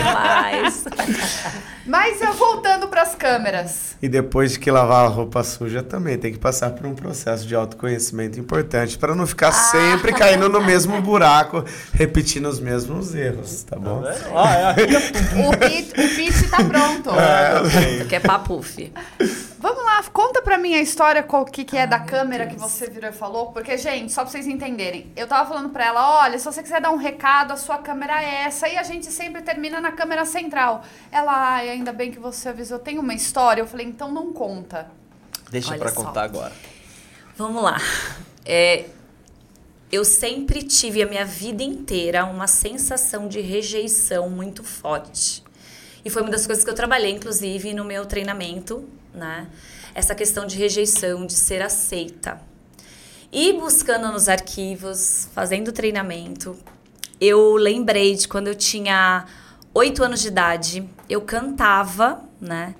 Demais. 0.60 0.84
Mas 1.86 2.20
eu 2.20 2.34
voltando 2.34 2.88
pras 2.88 3.14
câmeras. 3.14 3.96
E 4.02 4.08
depois 4.08 4.52
de 4.52 4.58
que 4.58 4.70
lavar 4.70 5.06
a 5.06 5.08
roupa 5.08 5.42
suja 5.42 5.82
também 5.82 6.18
tem 6.18 6.32
que 6.32 6.38
passar 6.38 6.72
por 6.72 6.84
um 6.84 6.94
processo 6.94 7.46
de 7.46 7.54
autoconhecimento 7.54 8.38
importante 8.38 8.98
para 8.98 9.14
não 9.14 9.26
ficar 9.26 9.50
sempre 9.50 10.12
caindo 10.12 10.48
no 10.50 10.60
mesmo 10.60 11.00
buraco, 11.00 11.64
repetindo 11.94 12.50
os 12.50 12.60
mesmos 12.60 13.14
erros, 13.14 13.62
tá 13.62 13.76
bom? 13.78 14.02
Tá? 14.02 14.14
Ó, 14.32 14.46
é 14.46 14.74
ó. 14.74 15.48
O 15.48 15.56
pitch, 15.56 15.90
o 15.92 16.16
pitch 16.16 16.50
tá 16.50 16.58
pronto. 16.58 17.10
Isso 17.94 18.02
aqui 18.02 18.14
é 18.14 18.20
papuf. 18.20 18.92
Vamos 19.66 19.82
lá, 19.82 20.00
conta 20.12 20.40
pra 20.40 20.58
mim 20.58 20.76
a 20.76 20.80
história, 20.80 21.24
qual 21.24 21.44
que, 21.44 21.64
que 21.64 21.76
é 21.76 21.88
da 21.88 21.98
câmera 21.98 22.46
que 22.46 22.54
você 22.54 22.88
virou 22.88 23.10
e 23.10 23.12
falou. 23.12 23.50
Porque, 23.50 23.76
gente, 23.76 24.12
só 24.12 24.22
pra 24.22 24.30
vocês 24.30 24.46
entenderem, 24.46 25.10
eu 25.16 25.26
tava 25.26 25.48
falando 25.48 25.70
pra 25.70 25.86
ela, 25.86 26.20
olha, 26.20 26.38
se 26.38 26.44
você 26.44 26.62
quiser 26.62 26.80
dar 26.80 26.92
um 26.92 26.96
recado, 26.96 27.52
a 27.52 27.56
sua 27.56 27.78
câmera 27.78 28.22
é 28.22 28.44
essa. 28.44 28.68
E 28.68 28.76
a 28.76 28.84
gente 28.84 29.06
sempre 29.06 29.42
termina 29.42 29.80
na 29.80 29.90
câmera 29.90 30.24
central. 30.24 30.84
Ela, 31.10 31.32
ai, 31.32 31.68
ainda 31.68 31.92
bem 31.92 32.12
que 32.12 32.18
você 32.20 32.50
avisou, 32.50 32.78
tem 32.78 32.96
uma 32.96 33.12
história. 33.12 33.60
Eu 33.60 33.66
falei, 33.66 33.86
então 33.86 34.12
não 34.12 34.32
conta. 34.32 34.88
Deixa 35.50 35.70
Olha 35.72 35.80
pra 35.80 35.88
só. 35.88 36.04
contar 36.04 36.22
agora. 36.22 36.52
Vamos 37.36 37.60
lá. 37.60 37.78
É, 38.44 38.84
eu 39.90 40.04
sempre 40.04 40.62
tive 40.62 41.02
a 41.02 41.06
minha 41.06 41.24
vida 41.24 41.64
inteira 41.64 42.24
uma 42.24 42.46
sensação 42.46 43.26
de 43.26 43.40
rejeição 43.40 44.30
muito 44.30 44.62
forte. 44.62 45.42
E 46.04 46.08
foi 46.08 46.22
uma 46.22 46.30
das 46.30 46.46
coisas 46.46 46.62
que 46.62 46.70
eu 46.70 46.74
trabalhei, 46.74 47.10
inclusive, 47.10 47.74
no 47.74 47.84
meu 47.84 48.06
treinamento, 48.06 48.88
né? 49.16 49.48
Essa 49.94 50.14
questão 50.14 50.46
de 50.46 50.56
rejeição, 50.56 51.26
de 51.26 51.32
ser 51.32 51.62
aceita. 51.62 52.40
E 53.32 53.52
buscando 53.54 54.12
nos 54.12 54.28
arquivos, 54.28 55.28
fazendo 55.34 55.72
treinamento, 55.72 56.56
eu 57.20 57.54
lembrei 57.56 58.14
de 58.14 58.28
quando 58.28 58.46
eu 58.48 58.54
tinha 58.54 59.24
oito 59.74 60.04
anos 60.04 60.20
de 60.22 60.28
idade, 60.28 60.88
eu 61.08 61.20
cantava, 61.22 62.20
né? 62.40 62.74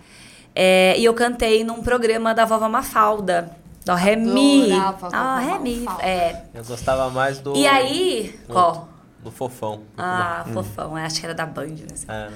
É, 0.54 0.94
e 0.98 1.04
eu 1.04 1.12
cantei 1.12 1.64
num 1.64 1.82
programa 1.82 2.34
da 2.34 2.44
Vovó 2.44 2.68
Mafalda, 2.68 3.50
do 3.84 3.94
Remi. 3.94 4.70
Ah, 5.12 5.38
Remi. 5.38 5.84
É. 6.00 6.42
Eu 6.54 6.64
gostava 6.64 7.10
mais 7.10 7.38
do. 7.38 7.54
E 7.56 7.66
aí, 7.66 8.38
do- 8.46 8.52
qual? 8.54 8.88
Do 9.26 9.32
fofão. 9.32 9.82
Ah, 9.98 10.46
fofão, 10.54 10.96
é, 10.96 11.04
acho 11.04 11.18
que 11.18 11.26
era 11.26 11.34
da 11.34 11.44
Band, 11.44 11.66
né? 11.66 11.96
É. 12.08 12.30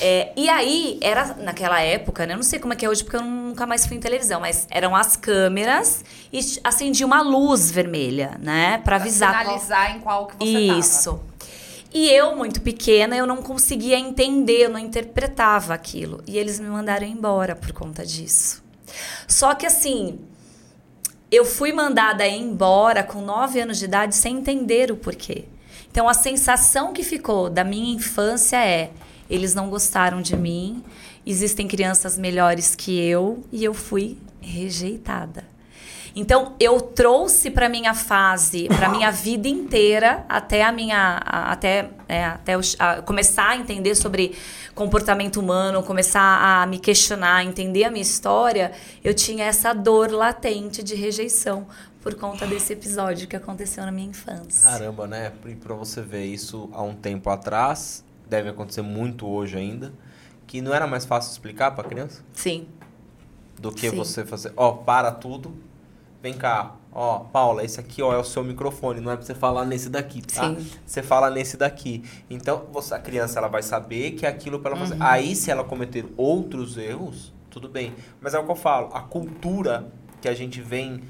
É, 0.00 0.32
e 0.36 0.48
aí, 0.48 0.96
era 1.02 1.34
naquela 1.34 1.80
época, 1.80 2.24
né? 2.24 2.34
Eu 2.34 2.36
não 2.36 2.44
sei 2.44 2.60
como 2.60 2.72
é 2.72 2.76
que 2.76 2.86
é 2.86 2.88
hoje, 2.88 3.02
porque 3.02 3.16
eu 3.16 3.22
nunca 3.22 3.66
mais 3.66 3.84
fui 3.84 3.96
em 3.96 4.00
televisão, 4.00 4.40
mas 4.40 4.64
eram 4.70 4.94
as 4.94 5.16
câmeras 5.16 6.04
e 6.32 6.38
acendia 6.62 7.04
uma 7.04 7.20
luz 7.20 7.68
vermelha, 7.72 8.36
né? 8.40 8.78
Pra 8.84 8.94
avisar. 8.94 9.32
qual- 9.44 9.58
Finalizar 9.58 9.96
em 9.96 10.00
qual 10.00 10.26
que 10.28 10.36
você 10.36 10.68
tava. 10.68 10.78
Isso. 10.78 11.20
E 11.92 12.08
eu, 12.10 12.36
muito 12.36 12.60
pequena, 12.60 13.16
eu 13.16 13.26
não 13.26 13.38
conseguia 13.42 13.98
entender, 13.98 14.66
eu 14.66 14.70
não 14.70 14.78
interpretava 14.78 15.74
aquilo. 15.74 16.22
E 16.28 16.38
eles 16.38 16.60
me 16.60 16.68
mandaram 16.68 17.06
embora 17.08 17.56
por 17.56 17.72
conta 17.72 18.06
disso. 18.06 18.62
Só 19.26 19.52
que 19.54 19.66
assim, 19.66 20.20
eu 21.28 21.44
fui 21.44 21.72
mandada 21.72 22.24
embora 22.28 23.02
com 23.02 23.20
9 23.20 23.60
anos 23.60 23.78
de 23.80 23.86
idade 23.86 24.14
sem 24.14 24.36
entender 24.36 24.92
o 24.92 24.96
porquê. 24.96 25.46
Então 25.96 26.10
a 26.10 26.12
sensação 26.12 26.92
que 26.92 27.02
ficou 27.02 27.48
da 27.48 27.64
minha 27.64 27.94
infância 27.94 28.62
é: 28.62 28.90
eles 29.30 29.54
não 29.54 29.70
gostaram 29.70 30.20
de 30.20 30.36
mim, 30.36 30.84
existem 31.24 31.66
crianças 31.66 32.18
melhores 32.18 32.74
que 32.74 33.00
eu 33.00 33.42
e 33.50 33.64
eu 33.64 33.72
fui 33.72 34.18
rejeitada. 34.38 35.44
Então 36.18 36.54
eu 36.58 36.80
trouxe 36.80 37.50
para 37.50 37.68
minha 37.68 37.92
fase, 37.92 38.68
para 38.68 38.88
minha 38.88 39.10
vida 39.12 39.46
inteira, 39.46 40.24
até 40.26 40.64
a 40.64 40.72
minha, 40.72 41.20
a, 41.22 41.52
até, 41.52 41.90
é, 42.08 42.24
até 42.24 42.54
a, 42.78 43.02
começar 43.02 43.50
a 43.50 43.56
entender 43.56 43.94
sobre 43.94 44.34
comportamento 44.74 45.36
humano, 45.36 45.82
começar 45.82 46.62
a 46.62 46.66
me 46.66 46.78
questionar, 46.78 47.44
entender 47.44 47.84
a 47.84 47.90
minha 47.90 48.00
história, 48.00 48.72
eu 49.04 49.12
tinha 49.12 49.44
essa 49.44 49.74
dor 49.74 50.10
latente 50.10 50.82
de 50.82 50.94
rejeição 50.94 51.66
por 52.00 52.14
conta 52.14 52.46
desse 52.46 52.72
episódio 52.72 53.28
que 53.28 53.36
aconteceu 53.36 53.84
na 53.84 53.92
minha 53.92 54.08
infância. 54.08 54.62
Caramba, 54.70 55.06
né? 55.06 55.32
E 55.44 55.54
pra 55.54 55.74
você 55.74 56.00
ver 56.00 56.24
isso 56.24 56.70
há 56.72 56.82
um 56.82 56.94
tempo 56.94 57.28
atrás, 57.28 58.02
deve 58.26 58.48
acontecer 58.48 58.80
muito 58.80 59.26
hoje 59.26 59.58
ainda, 59.58 59.92
que 60.46 60.62
não 60.62 60.72
era 60.72 60.86
mais 60.86 61.04
fácil 61.04 61.32
explicar 61.32 61.72
pra 61.72 61.84
criança? 61.84 62.22
Sim. 62.32 62.68
Do 63.58 63.70
que 63.70 63.90
Sim. 63.90 63.96
você 63.96 64.24
fazer, 64.24 64.52
ó, 64.56 64.72
para 64.72 65.10
tudo, 65.10 65.52
vem 66.26 66.34
cá, 66.34 66.74
ó, 66.90 67.20
Paula, 67.20 67.64
esse 67.64 67.78
aqui, 67.78 68.02
ó, 68.02 68.12
é 68.12 68.18
o 68.18 68.24
seu 68.24 68.42
microfone, 68.42 69.00
não 69.00 69.12
é 69.12 69.16
pra 69.16 69.24
você 69.24 69.34
falar 69.34 69.64
nesse 69.64 69.88
daqui, 69.88 70.20
tá? 70.20 70.48
Sim. 70.48 70.66
Você 70.84 71.00
fala 71.00 71.30
nesse 71.30 71.56
daqui. 71.56 72.02
Então, 72.28 72.66
você, 72.72 72.94
a 72.94 72.98
criança, 72.98 73.38
ela 73.38 73.46
vai 73.46 73.62
saber 73.62 74.12
que 74.12 74.26
é 74.26 74.28
aquilo 74.28 74.58
pra 74.58 74.72
ela 74.72 74.80
fazer. 74.80 74.96
Aí, 75.00 75.36
se 75.36 75.50
ela 75.50 75.62
cometer 75.62 76.04
outros 76.16 76.76
erros, 76.76 77.32
tudo 77.48 77.68
bem. 77.68 77.94
Mas 78.20 78.34
é 78.34 78.38
o 78.40 78.44
que 78.44 78.50
eu 78.50 78.56
falo, 78.56 78.90
a 78.92 79.00
cultura 79.00 79.86
que 80.20 80.28
a 80.28 80.34
gente 80.34 80.60
vem... 80.60 81.02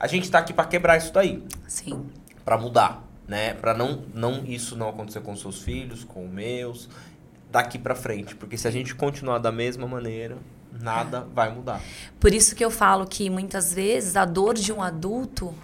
A 0.00 0.08
gente 0.08 0.28
tá 0.28 0.38
aqui 0.38 0.52
pra 0.52 0.64
quebrar 0.64 0.96
isso 0.96 1.12
daí. 1.12 1.44
Sim. 1.68 2.06
Pra 2.44 2.58
mudar, 2.58 3.04
né? 3.28 3.54
Pra 3.54 3.72
não, 3.72 4.02
não 4.12 4.44
isso 4.44 4.74
não 4.74 4.88
acontecer 4.88 5.20
com 5.20 5.36
seus 5.36 5.62
filhos, 5.62 6.02
com 6.02 6.24
os 6.24 6.30
meus, 6.30 6.88
daqui 7.50 7.78
pra 7.78 7.94
frente, 7.94 8.34
porque 8.34 8.56
se 8.56 8.66
a 8.66 8.70
gente 8.70 8.94
continuar 8.94 9.38
da 9.38 9.52
mesma 9.52 9.86
maneira, 9.86 10.38
nada 10.78 11.26
vai 11.34 11.50
mudar. 11.52 11.80
Por 12.18 12.32
isso 12.32 12.54
que 12.54 12.64
eu 12.64 12.70
falo 12.70 13.06
que 13.06 13.28
muitas 13.30 13.72
vezes 13.72 14.16
a 14.16 14.24
dor 14.24 14.54
de 14.54 14.72
um 14.72 14.82
adulto 14.82 15.54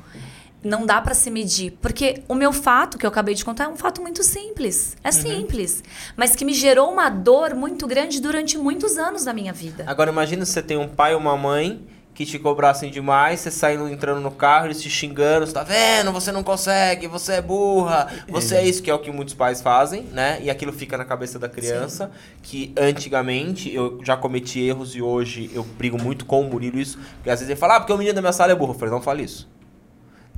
não 0.62 0.84
dá 0.84 1.00
pra 1.00 1.14
se 1.14 1.30
medir, 1.30 1.78
porque 1.80 2.24
o 2.28 2.34
meu 2.34 2.52
fato 2.52 2.98
que 2.98 3.06
eu 3.06 3.10
acabei 3.10 3.34
de 3.34 3.44
contar 3.44 3.64
é 3.64 3.68
um 3.68 3.76
fato 3.76 4.02
muito 4.02 4.22
simples, 4.24 4.96
é 5.04 5.12
simples, 5.12 5.82
mas 6.16 6.34
que 6.34 6.44
me 6.44 6.52
gerou 6.52 6.92
uma 6.92 7.08
dor 7.08 7.54
muito 7.54 7.86
grande 7.86 8.20
durante 8.20 8.58
muitos 8.58 8.98
anos 8.98 9.24
da 9.24 9.32
minha 9.32 9.52
vida. 9.52 9.84
Agora 9.86 10.10
imagina 10.10 10.44
se 10.44 10.52
você 10.52 10.62
tem 10.62 10.76
um 10.76 10.88
pai 10.88 11.14
ou 11.14 11.20
uma 11.20 11.36
mãe 11.36 11.86
que 12.16 12.24
te 12.24 12.38
cobrassem 12.38 12.90
demais, 12.90 13.40
você 13.40 13.50
saindo 13.50 13.86
entrando 13.90 14.22
no 14.22 14.30
carro, 14.30 14.68
eles 14.68 14.80
te 14.80 14.88
xingando, 14.88 15.46
você 15.46 15.52
tá 15.52 15.62
vendo, 15.62 16.10
você 16.10 16.32
não 16.32 16.42
consegue, 16.42 17.06
você 17.06 17.34
é 17.34 17.42
burra, 17.42 18.10
você 18.26 18.54
é 18.54 18.66
isso, 18.66 18.82
que 18.82 18.90
é 18.90 18.94
o 18.94 18.98
que 18.98 19.12
muitos 19.12 19.34
pais 19.34 19.60
fazem, 19.60 20.04
né? 20.04 20.38
E 20.40 20.48
aquilo 20.48 20.72
fica 20.72 20.96
na 20.96 21.04
cabeça 21.04 21.38
da 21.38 21.46
criança, 21.46 22.10
que 22.42 22.72
antigamente 22.74 23.70
eu 23.72 24.00
já 24.02 24.16
cometi 24.16 24.60
erros 24.60 24.96
e 24.96 25.02
hoje 25.02 25.50
eu 25.52 25.62
brigo 25.62 26.02
muito 26.02 26.24
com 26.24 26.40
o 26.40 26.48
Murilo 26.48 26.78
isso, 26.78 26.98
porque 27.16 27.28
às 27.28 27.40
vezes 27.40 27.50
ele 27.50 27.60
fala, 27.60 27.76
ah, 27.76 27.80
porque 27.80 27.92
o 27.92 27.98
menino 27.98 28.14
da 28.14 28.22
minha 28.22 28.32
sala 28.32 28.50
é 28.50 28.54
burro. 28.54 28.72
Eu 28.72 28.78
falei, 28.78 28.94
não 28.94 29.02
fale 29.02 29.22
isso. 29.22 29.46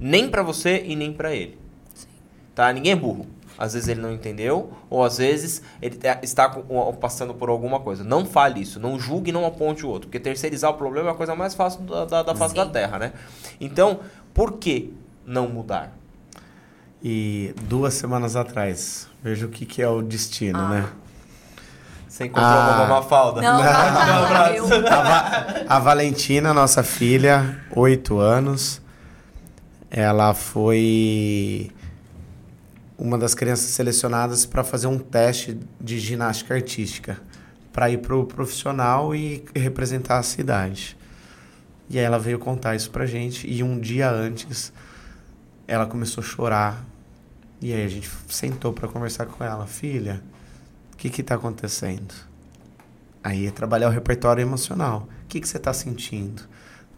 Nem 0.00 0.28
pra 0.28 0.42
você 0.42 0.82
e 0.84 0.96
nem 0.96 1.12
pra 1.12 1.32
ele. 1.32 1.56
Tá? 2.56 2.72
Ninguém 2.72 2.90
é 2.90 2.96
burro. 2.96 3.24
Às 3.58 3.74
vezes 3.74 3.88
ele 3.88 4.00
não 4.00 4.12
entendeu, 4.12 4.72
ou 4.88 5.02
às 5.04 5.18
vezes 5.18 5.60
ele 5.82 5.96
tá- 5.96 6.18
está 6.22 6.48
passando 7.00 7.34
por 7.34 7.48
alguma 7.48 7.80
coisa. 7.80 8.04
Não 8.04 8.24
fale 8.24 8.60
isso, 8.60 8.78
não 8.78 8.98
julgue 9.00 9.30
e 9.30 9.32
não 9.32 9.44
aponte 9.44 9.84
o 9.84 9.88
outro. 9.88 10.08
Porque 10.08 10.20
terceirizar 10.20 10.70
o 10.70 10.74
problema 10.74 11.08
é 11.08 11.12
a 11.12 11.14
coisa 11.16 11.34
mais 11.34 11.54
fácil 11.54 11.80
da, 11.82 12.04
da, 12.04 12.22
da 12.22 12.34
face 12.36 12.54
Sim. 12.54 12.60
da 12.60 12.66
Terra, 12.66 12.98
né? 12.98 13.12
Então, 13.60 13.98
por 14.32 14.52
que 14.58 14.94
não 15.26 15.48
mudar? 15.48 15.92
E 17.02 17.54
duas 17.62 17.94
semanas 17.94 18.34
atrás, 18.36 19.08
veja 19.22 19.46
o 19.46 19.48
que, 19.48 19.64
que 19.66 19.80
é 19.82 19.88
o 19.88 20.02
destino, 20.02 20.68
né? 20.68 20.86
Você 22.08 22.24
encontrou 22.24 22.46
Ah. 22.50 22.76
uma 22.84 22.86
Mafalda? 22.96 23.40
Não, 23.42 23.58
não, 23.62 24.30
não, 24.34 24.46
eu- 24.54 24.86
A, 24.88 25.02
Va- 25.02 25.54
a 25.68 25.78
Valentina, 25.78 26.52
nossa 26.54 26.82
filha, 26.82 27.60
oito 27.76 28.18
anos, 28.18 28.80
ela 29.90 30.34
foi 30.34 31.70
uma 32.98 33.16
das 33.16 33.32
crianças 33.32 33.70
selecionadas 33.70 34.44
para 34.44 34.64
fazer 34.64 34.88
um 34.88 34.98
teste 34.98 35.58
de 35.80 36.00
ginástica 36.00 36.54
artística, 36.54 37.20
para 37.72 37.88
ir 37.88 37.98
pro 37.98 38.26
profissional 38.26 39.14
e 39.14 39.44
representar 39.54 40.18
a 40.18 40.22
cidade. 40.22 40.96
E 41.88 41.98
aí 41.98 42.04
ela 42.04 42.18
veio 42.18 42.38
contar 42.38 42.74
isso 42.74 42.90
pra 42.90 43.06
gente 43.06 43.48
e 43.48 43.62
um 43.62 43.78
dia 43.78 44.10
antes 44.10 44.72
ela 45.66 45.86
começou 45.86 46.22
a 46.22 46.26
chorar. 46.26 46.84
E 47.60 47.72
aí 47.72 47.84
a 47.84 47.88
gente 47.88 48.10
sentou 48.28 48.72
para 48.72 48.88
conversar 48.88 49.26
com 49.26 49.44
ela, 49.44 49.66
filha, 49.66 50.22
o 50.92 50.96
que 50.96 51.08
que 51.08 51.22
tá 51.22 51.36
acontecendo? 51.36 52.14
Aí 53.22 53.46
é 53.46 53.50
trabalhar 53.50 53.88
o 53.88 53.92
repertório 53.92 54.42
emocional. 54.42 55.08
O 55.24 55.28
que, 55.28 55.40
que 55.40 55.48
você 55.48 55.56
está 55.56 55.72
sentindo? 55.72 56.42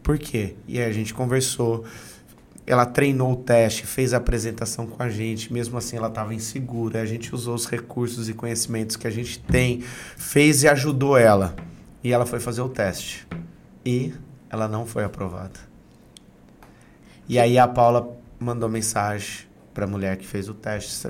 Por 0.02 0.18
quê? 0.18 0.55
E 0.66 0.78
aí 0.78 0.89
a 0.89 0.93
gente 0.93 1.12
conversou. 1.12 1.85
Ela 2.66 2.87
treinou 2.87 3.32
o 3.32 3.37
teste, 3.37 3.85
fez 3.87 4.12
a 4.15 4.19
apresentação 4.19 4.87
com 4.87 5.03
a 5.03 5.09
gente. 5.09 5.53
Mesmo 5.53 5.77
assim, 5.78 5.97
ela 5.97 6.09
estava 6.09 6.35
insegura. 6.35 7.01
A 7.03 7.07
gente 7.07 7.35
usou 7.35 7.55
os 7.55 7.66
recursos 7.66 8.28
e 8.28 8.35
conhecimentos 8.35 8.97
que 8.97 9.07
a 9.07 9.11
gente 9.11 9.41
tem, 9.41 9.81
fez 9.81 10.62
e 10.62 10.69
ajudou 10.69 11.16
ela. 11.16 11.57
E 12.05 12.12
ela 12.12 12.24
foi 12.27 12.39
fazer 12.39 12.61
o 12.62 12.69
teste. 12.69 13.27
E 13.85 14.15
ela 14.49 14.69
não 14.69 14.87
foi 14.87 15.03
aprovada. 15.05 15.59
E 17.28 17.39
aí 17.39 17.59
a 17.59 17.66
Paula 17.66 18.16
mandou 18.39 18.69
mensagem 18.69 19.47
para 19.74 19.85
a 19.85 19.89
mulher 19.89 20.16
que 20.16 20.27
fez 20.27 20.49
o 20.49 20.55
teste. 20.55 21.09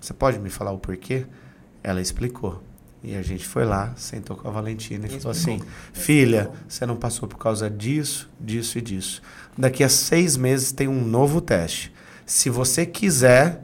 "Você- 0.00 0.14
pode 0.14 0.38
me 0.38 0.48
falar 0.50 0.72
o 0.72 0.78
porquê? 0.78 1.26
Ela 1.82 2.00
explicou. 2.00 2.62
E 3.02 3.14
a 3.14 3.22
gente 3.22 3.46
foi 3.46 3.64
lá, 3.64 3.92
sentou 3.96 4.36
com 4.36 4.48
a 4.48 4.50
Valentina 4.50 5.06
e 5.06 5.10
falou 5.10 5.30
assim: 5.30 5.60
Filha, 5.92 6.50
você 6.68 6.84
não 6.84 6.96
passou 6.96 7.28
por 7.28 7.38
causa 7.38 7.70
disso, 7.70 8.28
disso 8.40 8.78
e 8.78 8.80
disso. 8.80 9.22
Daqui 9.56 9.84
a 9.84 9.88
seis 9.88 10.36
meses 10.36 10.72
tem 10.72 10.88
um 10.88 11.04
novo 11.04 11.40
teste. 11.40 11.92
Se 12.26 12.50
você 12.50 12.84
quiser, 12.84 13.62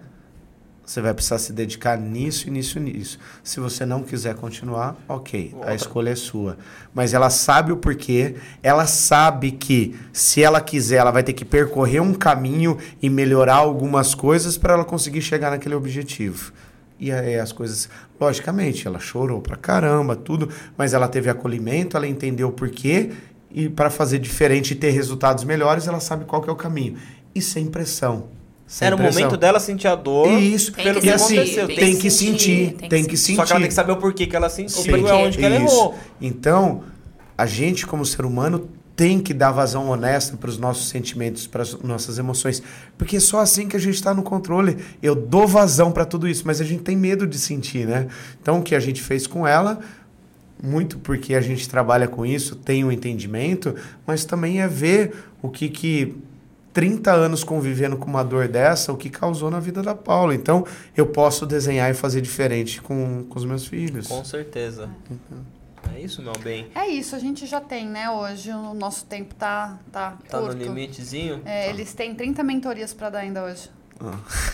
você 0.87 1.01
vai 1.01 1.15
precisar 1.15 1.39
se 1.39 1.53
dedicar 1.53 1.97
nisso, 1.99 2.47
e 2.47 2.51
nisso 2.51 2.79
e 2.79 2.81
nisso. 2.81 3.19
Se 3.43 3.59
você 3.59 3.87
não 3.87 4.03
quiser 4.03 4.35
continuar, 4.35 4.97
ok, 5.09 5.51
a 5.53 5.57
Outra. 5.57 5.75
escolha 5.75 6.11
é 6.11 6.15
sua. 6.15 6.59
Mas 6.93 7.15
ela 7.15 7.31
sabe 7.31 7.73
o 7.73 7.77
porquê, 7.77 8.37
ela 8.63 8.87
sabe 8.87 9.51
que 9.53 9.99
se 10.13 10.43
ela 10.43 10.61
quiser, 10.61 10.97
ela 10.97 11.11
vai 11.11 11.23
ter 11.23 11.33
que 11.33 11.45
percorrer 11.45 12.01
um 12.01 12.13
caminho 12.13 12.79
e 13.01 13.09
melhorar 13.09 13.57
algumas 13.57 14.15
coisas 14.15 14.59
para 14.59 14.75
ela 14.75 14.85
conseguir 14.85 15.23
chegar 15.23 15.51
naquele 15.51 15.75
objetivo. 15.75 16.53
E 16.99 17.11
aí 17.11 17.39
as 17.39 17.53
coisas, 17.53 17.89
logicamente, 18.21 18.87
ela 18.87 18.99
chorou 18.99 19.41
pra 19.41 19.57
caramba, 19.57 20.15
tudo, 20.15 20.49
mas 20.77 20.95
ela 20.95 21.09
teve 21.09 21.29
acolhimento, 21.29 21.97
ela 21.97 22.07
entendeu 22.07 22.49
o 22.49 22.53
porquê 22.53 23.11
e 23.51 23.69
para 23.69 23.91
fazer 23.91 24.19
diferente 24.19 24.73
e 24.73 24.75
ter 24.75 24.91
resultados 24.91 25.45
melhores, 25.45 25.87
ela 25.87 26.01
sabe 26.01 26.25
qual 26.25 26.41
que 26.43 26.49
é 26.49 26.53
o 26.53 26.57
caminho. 26.57 26.97
E 27.35 27.41
sem 27.41 27.67
pressão. 27.67 28.29
Sem 28.67 28.87
Era 28.87 28.95
o 28.97 28.99
pressão. 28.99 29.21
momento 29.23 29.37
dela 29.37 29.61
sentir 29.61 29.87
a 29.89 29.95
dor. 29.95 30.29
Isso, 30.41 30.73
Tem 30.73 30.85
pelo 30.85 30.95
que 31.01 31.03
que 31.03 31.07
e 31.09 31.13
assim, 31.13 31.37
aconteceu. 31.39 31.67
tem, 31.67 31.97
que 31.97 32.11
sentir, 32.11 32.73
tem 32.89 33.05
que 33.05 33.17
sentir. 33.17 33.37
Só 33.37 33.45
que 33.45 33.53
ela 33.53 33.61
tem 33.61 33.69
que 33.69 33.75
saber 33.75 33.93
o 33.93 33.97
porquê 33.97 34.27
que 34.27 34.35
ela 34.35 34.49
sentiu 34.49 34.81
O 34.81 34.87
e 34.87 34.91
porquê. 34.91 35.13
onde 35.13 35.39
que 35.39 35.45
ela 35.45 35.57
Isso. 35.57 35.65
errou. 35.75 35.95
Então, 36.21 36.83
a 37.37 37.45
gente, 37.47 37.87
como 37.87 38.05
ser 38.07 38.25
humano, 38.25 38.69
tem 38.97 39.21
que 39.21 39.35
dar 39.35 39.51
vazão 39.51 39.89
honesta 39.89 40.37
para 40.37 40.49
os 40.49 40.59
nossos 40.59 40.89
sentimentos, 40.89 41.47
para 41.47 41.63
as 41.63 41.75
nossas 41.81 42.19
emoções. 42.19 42.63
Porque 42.97 43.17
é 43.17 43.21
só 43.21 43.41
assim 43.41 43.69
que 43.69 43.77
a 43.77 43.81
gente 43.81 43.95
está 43.95 44.15
no 44.15 44.23
controle. 44.23 44.79
Eu 45.03 45.15
dou 45.15 45.49
vazão 45.49 45.91
para 45.91 46.05
tudo 46.05 46.29
isso, 46.29 46.45
mas 46.47 46.61
a 46.61 46.65
gente 46.65 46.83
tem 46.83 46.97
medo 46.97 47.27
de 47.27 47.39
sentir, 47.39 47.87
né? 47.87 48.07
Então, 48.41 48.61
o 48.61 48.63
que 48.63 48.75
a 48.75 48.81
gente 48.81 49.03
fez 49.03 49.27
com 49.27 49.47
ela, 49.47 49.81
muito 50.63 50.99
porque 50.99 51.35
a 51.35 51.41
gente 51.41 51.69
trabalha 51.69 52.07
com 52.07 52.25
isso, 52.25 52.55
tem 52.55 52.85
um 52.85 52.93
entendimento, 52.93 53.75
mas 54.07 54.25
também 54.25 54.61
é 54.61 54.69
ver 54.69 55.13
o 55.43 55.49
que 55.49 55.69
que 55.69 56.17
30 56.73 57.13
anos 57.13 57.43
convivendo 57.43 57.97
com 57.97 58.07
uma 58.07 58.23
dor 58.23 58.49
dessa, 58.49 58.93
o 58.93 58.97
que 58.97 59.11
causou 59.11 59.51
na 59.51 59.61
vida 59.61 59.83
da 59.83 59.95
Paula. 59.95 60.35
Então, 60.35 60.65
eu 60.97 61.07
posso 61.07 61.47
desenhar 61.47 61.91
e 61.91 61.95
fazer 61.95 62.21
diferente 62.21 62.81
com, 62.81 63.25
com 63.29 63.39
os 63.39 63.45
meus 63.45 63.67
filhos. 63.67 64.07
Com 64.07 64.25
certeza. 64.25 64.89
Uhum. 65.11 65.54
É 65.95 66.01
isso, 66.01 66.23
meu 66.23 66.33
bem. 66.39 66.69
É 66.75 66.87
isso, 66.87 67.17
a 67.17 67.19
gente 67.19 67.47
já 67.47 67.61
tem, 67.61 67.87
né? 67.89 68.09
Hoje 68.11 68.51
o 68.51 68.75
nosso 68.75 69.05
tempo 69.07 69.35
tá, 69.35 69.79
tá, 69.91 70.17
Tá 70.29 70.39
no 70.41 70.47
curto. 70.47 70.59
limitezinho? 70.63 71.43
É, 71.45 71.69
eles 71.71 71.93
têm 71.95 72.15
30 72.15 72.43
mentorias 72.43 72.93
pra 72.95 73.11
dar 73.11 73.21
ainda 73.21 73.43
hoje. 73.45 73.71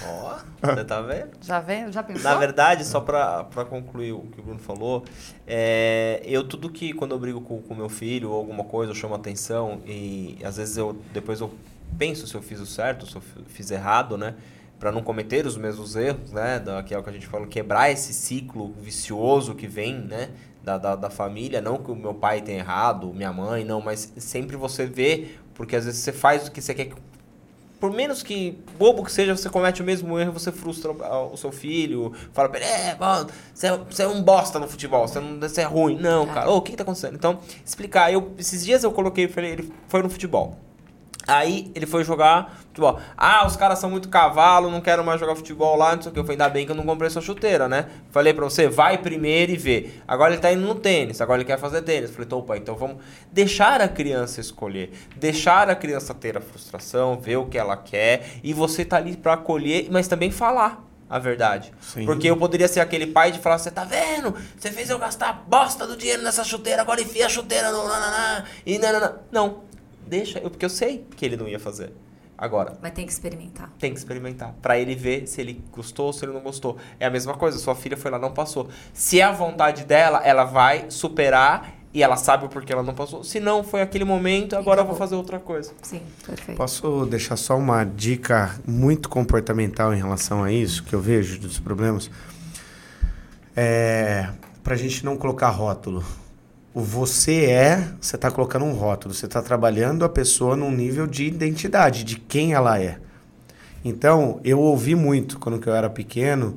Ó, 0.07 0.39
você 0.75 0.85
tá 0.85 1.01
vendo? 1.01 1.31
Já 1.41 1.61
vê? 1.61 1.91
Já 1.91 2.03
pensou? 2.03 2.23
Na 2.25 2.35
verdade, 2.37 2.85
só 2.85 3.01
pra, 3.01 3.45
pra 3.45 3.65
concluir 3.65 4.13
o 4.13 4.21
que 4.21 4.39
o 4.41 4.43
Bruno 4.43 4.59
falou, 4.61 5.05
é, 5.47 6.21
eu 6.25 6.47
tudo 6.47 6.71
que 6.71 6.93
quando 6.93 7.13
eu 7.13 7.19
brigo 7.19 7.41
com 7.41 7.57
o 7.69 7.75
meu 7.77 7.89
filho 7.89 8.31
ou 8.31 8.37
alguma 8.37 8.65
coisa, 8.65 8.91
eu 8.93 8.95
chamo 8.97 9.15
atenção 9.15 9.81
e 9.87 10.39
às 10.45 10.57
vezes 10.59 10.77
eu 10.77 10.93
depois 11.13 11.41
eu 11.41 11.53
penso 11.99 12.27
se 12.27 12.35
eu 12.35 12.43
fiz 12.43 12.61
o 12.61 12.67
certo, 12.67 13.07
se 13.07 13.17
eu 13.17 13.21
fi- 13.21 13.43
fiz 13.47 13.71
errado, 13.71 14.17
né? 14.19 14.35
Pra 14.79 14.93
não 14.93 15.03
cometer 15.03 15.45
os 15.47 15.57
mesmos 15.57 15.97
erros, 15.97 16.33
né? 16.33 16.59
Da, 16.59 16.83
que 16.83 16.95
é 16.95 16.99
o 16.99 17.03
que 17.03 17.11
a 17.11 17.13
gente 17.13 17.27
fala, 17.27 17.47
quebrar 17.47 17.91
esse 17.91 18.13
ciclo 18.15 18.75
vicioso 18.81 19.55
que 19.55 19.67
vem, 19.67 19.95
né? 19.99 20.31
Da, 20.71 20.79
da, 20.79 20.95
da 20.95 21.11
família, 21.11 21.61
não 21.61 21.79
que 21.79 21.91
o 21.91 21.97
meu 21.97 22.15
pai 22.15 22.41
tenha 22.41 22.59
errado, 22.59 23.13
minha 23.13 23.33
mãe, 23.33 23.65
não, 23.65 23.81
mas 23.81 24.13
sempre 24.19 24.57
você 24.57 24.87
vê, 24.87 25.35
porque 25.53 25.75
às 25.75 25.85
vezes 25.85 26.01
você 26.01 26.13
faz 26.13 26.47
o 26.47 26.53
que 26.53 26.63
você 26.63 26.73
quer 26.73 26.85
que 26.85 26.95
por 27.81 27.91
menos 27.91 28.23
que 28.23 28.57
bobo 28.79 29.03
que 29.03 29.11
seja, 29.11 29.35
você 29.35 29.49
comete 29.49 29.83
o 29.83 29.85
mesmo 29.85 30.17
erro, 30.19 30.33
você 30.33 30.53
frustra 30.53 30.93
o 30.93 31.37
seu 31.37 31.51
filho, 31.51 32.13
fala 32.33 32.49
pra 32.49 32.61
ele, 32.61 32.69
é, 32.69 32.95
mano, 32.95 33.29
você 33.53 33.69
é, 33.69 33.77
você 33.77 34.03
é 34.03 34.07
um 34.07 34.23
bosta 34.23 34.59
no 34.61 34.69
futebol, 34.69 35.09
você, 35.09 35.19
não, 35.19 35.41
você 35.41 35.63
é 35.63 35.65
ruim. 35.65 35.99
Não, 35.99 36.27
cara, 36.27 36.51
ô, 36.51 36.59
o 36.59 36.63
que, 36.63 36.73
que 36.73 36.77
tá 36.77 36.83
acontecendo? 36.83 37.15
Então, 37.15 37.41
explicar, 37.65 38.13
eu, 38.13 38.33
esses 38.39 38.65
dias 38.65 38.85
eu 38.85 38.93
coloquei, 38.93 39.27
falei, 39.27 39.53
ele 39.53 39.73
foi 39.89 40.03
no 40.03 40.11
futebol. 40.11 40.57
Aí 41.31 41.71
ele 41.75 41.87
foi 41.87 42.03
jogar 42.03 42.59
futebol. 42.67 42.99
Ah, 43.17 43.47
os 43.47 43.57
caras 43.57 43.79
são 43.79 43.89
muito 43.89 44.09
cavalo, 44.09 44.71
não 44.71 44.81
quero 44.81 45.05
mais 45.05 45.21
jogar 45.21 45.37
futebol 45.37 45.77
lá, 45.77 45.95
não 45.95 46.03
sei 46.03 46.11
o 46.11 46.13
que. 46.13 46.19
Eu 46.19 46.25
falei, 46.25 46.35
ainda 46.35 46.49
bem 46.49 46.67
que 46.67 46.73
eu 46.73 46.77
não 46.77 46.85
comprei 46.85 47.09
sua 47.09 47.23
chuteira, 47.23 47.69
né? 47.69 47.87
Falei 48.11 48.35
pra 48.35 48.45
você, 48.45 48.69
vai 48.69 48.99
primeiro 48.99 49.53
e 49.53 49.57
vê. 49.57 49.91
Agora 50.07 50.33
ele 50.33 50.43
tá 50.43 50.53
indo 50.53 50.67
no 50.67 50.75
tênis, 50.75 51.21
agora 51.21 51.41
ele 51.41 51.47
quer 51.47 51.59
fazer 51.59 51.83
tênis. 51.83 52.11
Falei, 52.11 52.29
opa, 52.33 52.57
então 52.57 52.75
vamos 52.75 52.97
deixar 53.31 53.81
a 53.81 53.89
criança 53.89 54.41
escolher. 54.41 54.93
Deixar 55.17 55.71
a 55.71 55.75
criança 55.75 56.15
ter 56.15 56.37
a 56.37 56.41
frustração, 56.41 57.19
ver 57.21 57.37
o 57.37 57.47
que 57.47 57.59
ela 57.59 57.77
quer. 57.77 58.39
E 58.43 58.53
você 58.53 58.85
tá 58.85 58.97
ali 58.97 59.17
pra 59.17 59.35
acolher, 59.35 59.89
mas 59.91 60.09
também 60.09 60.31
falar 60.31 60.85
a 61.11 61.19
verdade. 61.19 61.73
Sim. 61.81 62.07
Porque 62.07 62.31
eu 62.31 62.37
poderia 62.37 62.69
ser 62.69 62.79
aquele 62.79 63.09
pai 63.09 63.33
de 63.33 63.41
falar, 63.41 63.59
você 63.59 63.71
tá 63.71 63.83
vendo? 63.83 64.33
Você 64.57 64.71
fez 64.71 64.89
eu 64.89 64.99
gastar 64.99 65.31
a 65.31 65.33
bosta 65.33 65.85
do 65.85 65.97
dinheiro 65.97 66.23
nessa 66.23 66.45
chuteira, 66.45 66.83
agora 66.83 67.03
enfia 67.03 67.27
a 67.27 67.29
chuteira 67.29 67.73
no 67.73 67.89
nananá, 67.89 68.45
e 68.65 68.79
nanana. 68.79 69.21
Não, 69.33 69.65
deixa, 70.11 70.39
eu, 70.41 70.51
porque 70.51 70.65
eu 70.65 70.71
sei 70.71 71.07
que 71.17 71.25
ele 71.25 71.37
não 71.37 71.49
ia 71.49 71.59
fazer. 71.59 71.93
Agora, 72.37 72.79
Mas 72.81 72.93
tem 72.93 73.05
que 73.05 73.13
experimentar. 73.13 73.71
tem 73.79 73.93
que 73.93 73.99
experimentar. 73.99 74.55
Pra 74.63 74.79
ele 74.79 74.95
ver 74.95 75.27
se 75.27 75.41
ele 75.43 75.63
gostou 75.71 76.07
ou 76.07 76.13
se 76.13 76.25
ele 76.25 76.33
não 76.33 76.41
gostou. 76.41 76.79
É 76.99 77.05
a 77.07 77.11
mesma 77.11 77.35
coisa, 77.35 77.59
sua 77.59 77.75
filha 77.75 77.97
foi 77.99 78.11
lá, 78.11 78.19
não 78.19 78.33
passou. 78.33 78.69
Se 78.95 79.21
é 79.21 79.25
a 79.25 79.31
vontade 79.33 79.85
dela, 79.85 80.23
ela 80.25 80.45
vai 80.45 80.87
superar 80.91 81.75
e 81.93 82.03
ela 82.03 82.17
sabe 82.17 82.47
o 82.47 82.49
porquê 82.49 82.73
ela 82.73 82.83
não 82.83 82.95
passou. 82.95 83.23
Se 83.23 83.39
não, 83.41 83.63
foi 83.63 83.83
aquele 83.83 84.05
momento, 84.05 84.57
agora 84.57 84.81
eu 84.81 84.87
vou 84.87 84.97
fazer 84.97 85.17
outra 85.17 85.39
coisa. 85.39 85.73
Sim, 85.83 86.01
perfeito. 86.25 86.57
Posso 86.57 87.05
deixar 87.05 87.37
só 87.37 87.59
uma 87.59 87.85
dica 87.85 88.59
muito 88.67 89.11
comportamental 89.11 89.93
em 89.93 89.99
relação 89.99 90.43
a 90.43 90.51
isso, 90.51 90.83
que 90.85 90.95
eu 90.95 91.01
vejo 91.01 91.39
dos 91.39 91.59
problemas? 91.59 92.11
É, 93.55 94.31
pra 94.63 94.77
gente 94.77 95.05
não 95.05 95.17
colocar 95.17 95.51
rótulo. 95.51 96.03
O 96.73 96.81
você 96.81 97.47
é, 97.47 97.89
você 98.01 98.17
tá 98.17 98.31
colocando 98.31 98.65
um 98.65 98.73
rótulo. 98.73 99.13
Você 99.13 99.27
tá 99.27 99.43
trabalhando 99.43 100.05
a 100.05 100.09
pessoa 100.09 100.55
num 100.55 100.71
nível 100.71 101.07
de 101.07 101.25
identidade, 101.25 102.05
de 102.05 102.17
quem 102.17 102.53
ela 102.53 102.81
é. 102.81 102.99
Então, 103.85 104.41
eu 104.45 104.61
ouvi 104.61 104.95
muito 104.95 105.39
quando 105.39 105.61
eu 105.67 105.75
era 105.75 105.91
pequeno, 105.91 106.55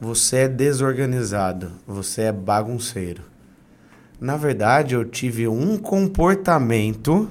você 0.00 0.38
é 0.38 0.48
desorganizado, 0.48 1.72
você 1.86 2.22
é 2.22 2.32
bagunceiro. 2.32 3.22
Na 4.20 4.36
verdade, 4.36 4.94
eu 4.94 5.04
tive 5.04 5.48
um 5.48 5.78
comportamento 5.78 7.30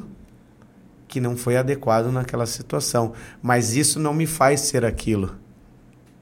que 1.07 1.21
não 1.21 1.37
foi 1.37 1.57
adequado 1.57 2.11
naquela 2.11 2.45
situação. 2.45 3.13
Mas 3.41 3.75
isso 3.75 3.99
não 3.99 4.13
me 4.13 4.25
faz 4.25 4.61
ser 4.61 4.83
aquilo. 4.83 5.35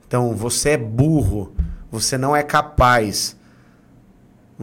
Então, 0.06 0.36
você 0.36 0.72
é 0.72 0.78
burro, 0.78 1.54
você 1.90 2.18
não 2.18 2.36
é 2.36 2.44
capaz, 2.44 3.38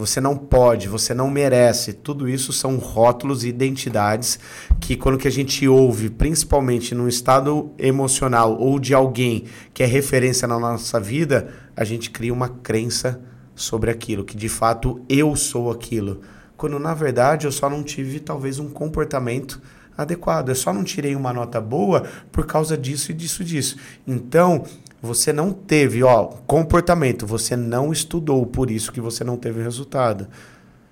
você 0.00 0.20
não 0.20 0.36
pode, 0.36 0.88
você 0.88 1.14
não 1.14 1.30
merece. 1.30 1.92
Tudo 1.92 2.28
isso 2.28 2.52
são 2.52 2.76
rótulos 2.78 3.44
e 3.44 3.48
identidades 3.48 4.38
que 4.80 4.96
quando 4.96 5.18
que 5.18 5.28
a 5.28 5.30
gente 5.30 5.68
ouve, 5.68 6.10
principalmente 6.10 6.94
num 6.94 7.06
estado 7.06 7.70
emocional 7.78 8.58
ou 8.58 8.80
de 8.80 8.94
alguém 8.94 9.44
que 9.72 9.82
é 9.82 9.86
referência 9.86 10.48
na 10.48 10.58
nossa 10.58 10.98
vida, 10.98 11.52
a 11.76 11.84
gente 11.84 12.10
cria 12.10 12.32
uma 12.32 12.48
crença 12.48 13.20
sobre 13.54 13.90
aquilo, 13.90 14.24
que 14.24 14.36
de 14.36 14.48
fato 14.48 15.00
eu 15.08 15.36
sou 15.36 15.70
aquilo. 15.70 16.22
Quando 16.56 16.78
na 16.78 16.94
verdade 16.94 17.46
eu 17.46 17.52
só 17.52 17.68
não 17.68 17.82
tive 17.82 18.18
talvez 18.20 18.58
um 18.58 18.70
comportamento 18.70 19.60
adequado. 19.96 20.48
Eu 20.48 20.54
só 20.54 20.72
não 20.72 20.82
tirei 20.82 21.14
uma 21.14 21.32
nota 21.32 21.60
boa 21.60 22.04
por 22.32 22.46
causa 22.46 22.76
disso 22.76 23.10
e 23.10 23.14
disso 23.14 23.44
disso. 23.44 23.76
Então, 24.06 24.64
você 25.02 25.32
não 25.32 25.52
teve, 25.52 26.02
ó, 26.02 26.24
comportamento, 26.46 27.26
você 27.26 27.56
não 27.56 27.92
estudou, 27.92 28.44
por 28.44 28.70
isso 28.70 28.92
que 28.92 29.00
você 29.00 29.24
não 29.24 29.36
teve 29.36 29.62
resultado. 29.62 30.28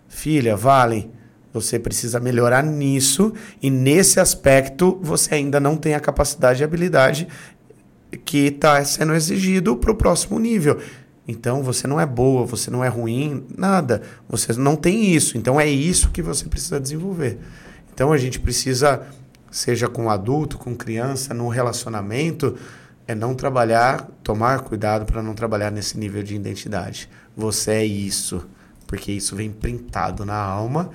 Filha, 0.08 0.56
Valen, 0.56 1.10
você 1.52 1.78
precisa 1.78 2.18
melhorar 2.18 2.62
nisso 2.62 3.32
e 3.60 3.70
nesse 3.70 4.20
aspecto 4.20 4.98
você 5.02 5.34
ainda 5.34 5.60
não 5.60 5.76
tem 5.76 5.94
a 5.94 6.00
capacidade 6.00 6.62
e 6.62 6.64
habilidade 6.64 7.28
que 8.24 8.46
está 8.46 8.82
sendo 8.84 9.14
exigido 9.14 9.76
para 9.76 9.92
o 9.92 9.96
próximo 9.96 10.38
nível. 10.38 10.78
Então 11.26 11.62
você 11.62 11.86
não 11.86 12.00
é 12.00 12.06
boa, 12.06 12.46
você 12.46 12.70
não 12.70 12.82
é 12.82 12.88
ruim, 12.88 13.44
nada. 13.54 14.00
Você 14.28 14.54
não 14.54 14.74
tem 14.74 15.14
isso. 15.14 15.36
Então 15.36 15.60
é 15.60 15.66
isso 15.68 16.10
que 16.10 16.22
você 16.22 16.46
precisa 16.46 16.80
desenvolver. 16.80 17.38
Então 17.92 18.12
a 18.12 18.16
gente 18.16 18.40
precisa, 18.40 19.02
seja 19.50 19.88
com 19.88 20.08
adulto, 20.08 20.56
com 20.56 20.74
criança, 20.74 21.34
no 21.34 21.48
relacionamento, 21.48 22.56
é 23.08 23.14
não 23.14 23.34
trabalhar, 23.34 24.08
tomar 24.22 24.60
cuidado 24.60 25.04
para 25.04 25.22
não 25.22 25.34
trabalhar 25.34 25.72
nesse 25.72 25.98
nível 25.98 26.22
de 26.22 26.36
identidade. 26.36 27.08
Você 27.36 27.72
é 27.72 27.84
isso, 27.84 28.46
porque 28.86 29.10
isso 29.10 29.34
vem 29.34 29.50
printado 29.50 30.24
na 30.24 30.36
alma 30.36 30.90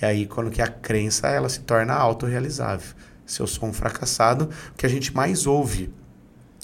e 0.00 0.04
aí 0.04 0.26
quando 0.26 0.50
que 0.50 0.62
a 0.62 0.66
crença 0.66 1.28
ela 1.28 1.48
se 1.48 1.60
torna 1.60 1.94
autorrealizável. 1.94 2.96
Se 3.24 3.40
eu 3.40 3.46
sou 3.46 3.68
um 3.68 3.72
fracassado, 3.72 4.48
o 4.72 4.74
que 4.76 4.86
a 4.86 4.88
gente 4.88 5.14
mais 5.14 5.46
ouve 5.46 5.92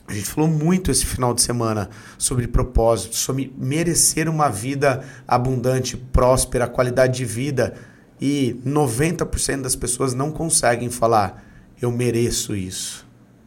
a 0.09 0.13
gente 0.13 0.27
falou 0.27 0.49
muito 0.49 0.91
esse 0.91 1.05
final 1.05 1.35
de 1.35 1.43
semana 1.43 1.91
sobre 2.17 2.47
propósito, 2.47 3.17
sobre 3.17 3.53
merecer 3.59 4.29
uma 4.29 4.49
vida 4.49 5.03
abundante, 5.27 5.97
próspera, 5.97 6.69
qualidade 6.69 7.17
de 7.17 7.25
vida. 7.25 7.75
E 8.21 8.59
90% 8.65 9.63
das 9.63 9.75
pessoas 9.75 10.15
não 10.15 10.31
conseguem 10.31 10.91
falar: 10.91 11.45
eu 11.83 11.91
mereço 11.91 12.55
isso, 12.55 13.06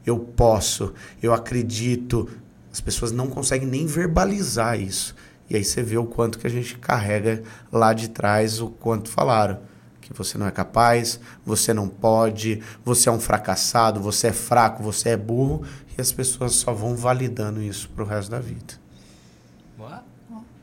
eu 0.09 0.19
posso, 0.19 0.93
eu 1.21 1.33
acredito. 1.33 2.29
As 2.71 2.81
pessoas 2.81 3.11
não 3.11 3.27
conseguem 3.27 3.67
nem 3.67 3.85
verbalizar 3.85 4.79
isso. 4.79 5.15
E 5.49 5.55
aí 5.55 5.63
você 5.63 5.81
vê 5.81 5.97
o 5.97 6.05
quanto 6.05 6.37
que 6.37 6.45
a 6.45 6.49
gente 6.49 6.77
carrega 6.77 7.41
lá 7.71 7.93
de 7.93 8.09
trás, 8.09 8.61
o 8.61 8.69
quanto 8.69 9.09
falaram. 9.09 9.59
Que 10.01 10.13
você 10.13 10.37
não 10.37 10.47
é 10.47 10.51
capaz, 10.51 11.19
você 11.45 11.73
não 11.73 11.87
pode, 11.87 12.61
você 12.83 13.09
é 13.09 13.11
um 13.11 13.19
fracassado, 13.19 13.99
você 13.99 14.27
é 14.27 14.33
fraco, 14.33 14.83
você 14.83 15.09
é 15.09 15.17
burro. 15.17 15.63
E 15.97 16.01
as 16.01 16.11
pessoas 16.11 16.53
só 16.53 16.73
vão 16.73 16.95
validando 16.95 17.61
isso 17.61 17.89
pro 17.89 18.05
resto 18.05 18.31
da 18.31 18.39
vida. 18.39 18.75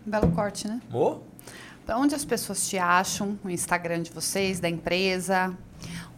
Belo 0.06 0.31
corte, 0.31 0.68
né? 0.68 0.81
Pra 1.85 1.98
Onde 1.98 2.14
as 2.14 2.24
pessoas 2.24 2.68
te 2.68 2.78
acham? 2.78 3.39
O 3.44 3.51
Instagram 3.51 4.02
de 4.02 4.10
vocês, 4.12 4.60
da 4.60 4.68
empresa? 4.68 5.52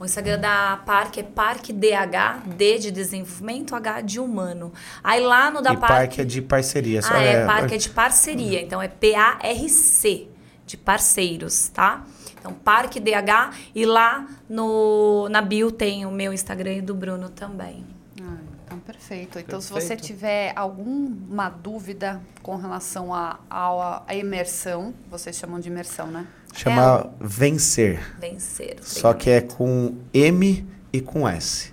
O 0.01 0.05
Instagram 0.05 0.39
da 0.39 0.81
Parque 0.87 1.21
é 1.21 1.23
Parque 1.25 1.73
DH, 1.73 2.47
D 2.57 2.79
de 2.79 2.91
desenvolvimento, 2.93 3.75
H 3.75 4.01
de 4.03 4.21
humano. 4.21 4.73
Aí 5.03 5.21
lá 5.21 5.51
no 5.51 5.61
da 5.61 5.73
e 5.73 5.77
parque 5.77 6.21
é 6.21 6.25
de 6.25 6.41
parceria. 6.41 7.03
só 7.03 7.15
Ah, 7.15 7.21
é, 7.21 7.45
Parque 7.45 7.75
é 7.75 7.79
de 7.79 7.91
parceria. 7.91 8.63
Então 8.63 8.81
é 8.81 8.87
P-A-R-C, 8.89 10.29
de 10.65 10.77
parceiros, 10.77 11.69
tá? 11.71 12.05
Então, 12.39 12.53
Parque 12.53 13.01
DH. 13.01 13.51
E 13.75 13.85
lá 13.85 14.27
no, 14.49 15.29
na 15.31 15.41
bio 15.43 15.73
tem 15.73 16.07
o 16.07 16.11
meu 16.13 16.33
Instagram 16.33 16.75
e 16.75 16.81
do 16.81 16.95
Bruno 16.95 17.29
também. 17.29 17.85
Ah, 18.23 18.37
então, 18.65 18.79
perfeito. 18.79 19.39
Então, 19.41 19.61
se 19.61 19.71
você 19.73 19.89
Perfeito. 19.89 20.03
tiver 20.05 20.53
alguma 20.55 21.49
dúvida 21.49 22.21
com 22.43 22.55
relação 22.57 23.13
à 23.13 23.41
à- 23.51 24.03
à 24.07 24.15
imersão, 24.15 24.95
vocês 25.11 25.35
chamam 25.37 25.59
de 25.59 25.69
imersão, 25.69 26.07
né? 26.07 26.25
Chama 26.53 27.11
vencer. 27.21 28.01
Vencer. 28.19 28.77
Só 28.83 29.13
que 29.15 29.31
é 29.31 29.41
com 29.41 29.97
M 30.13 30.67
e 30.93 31.01
com 31.01 31.29
S. 31.29 31.73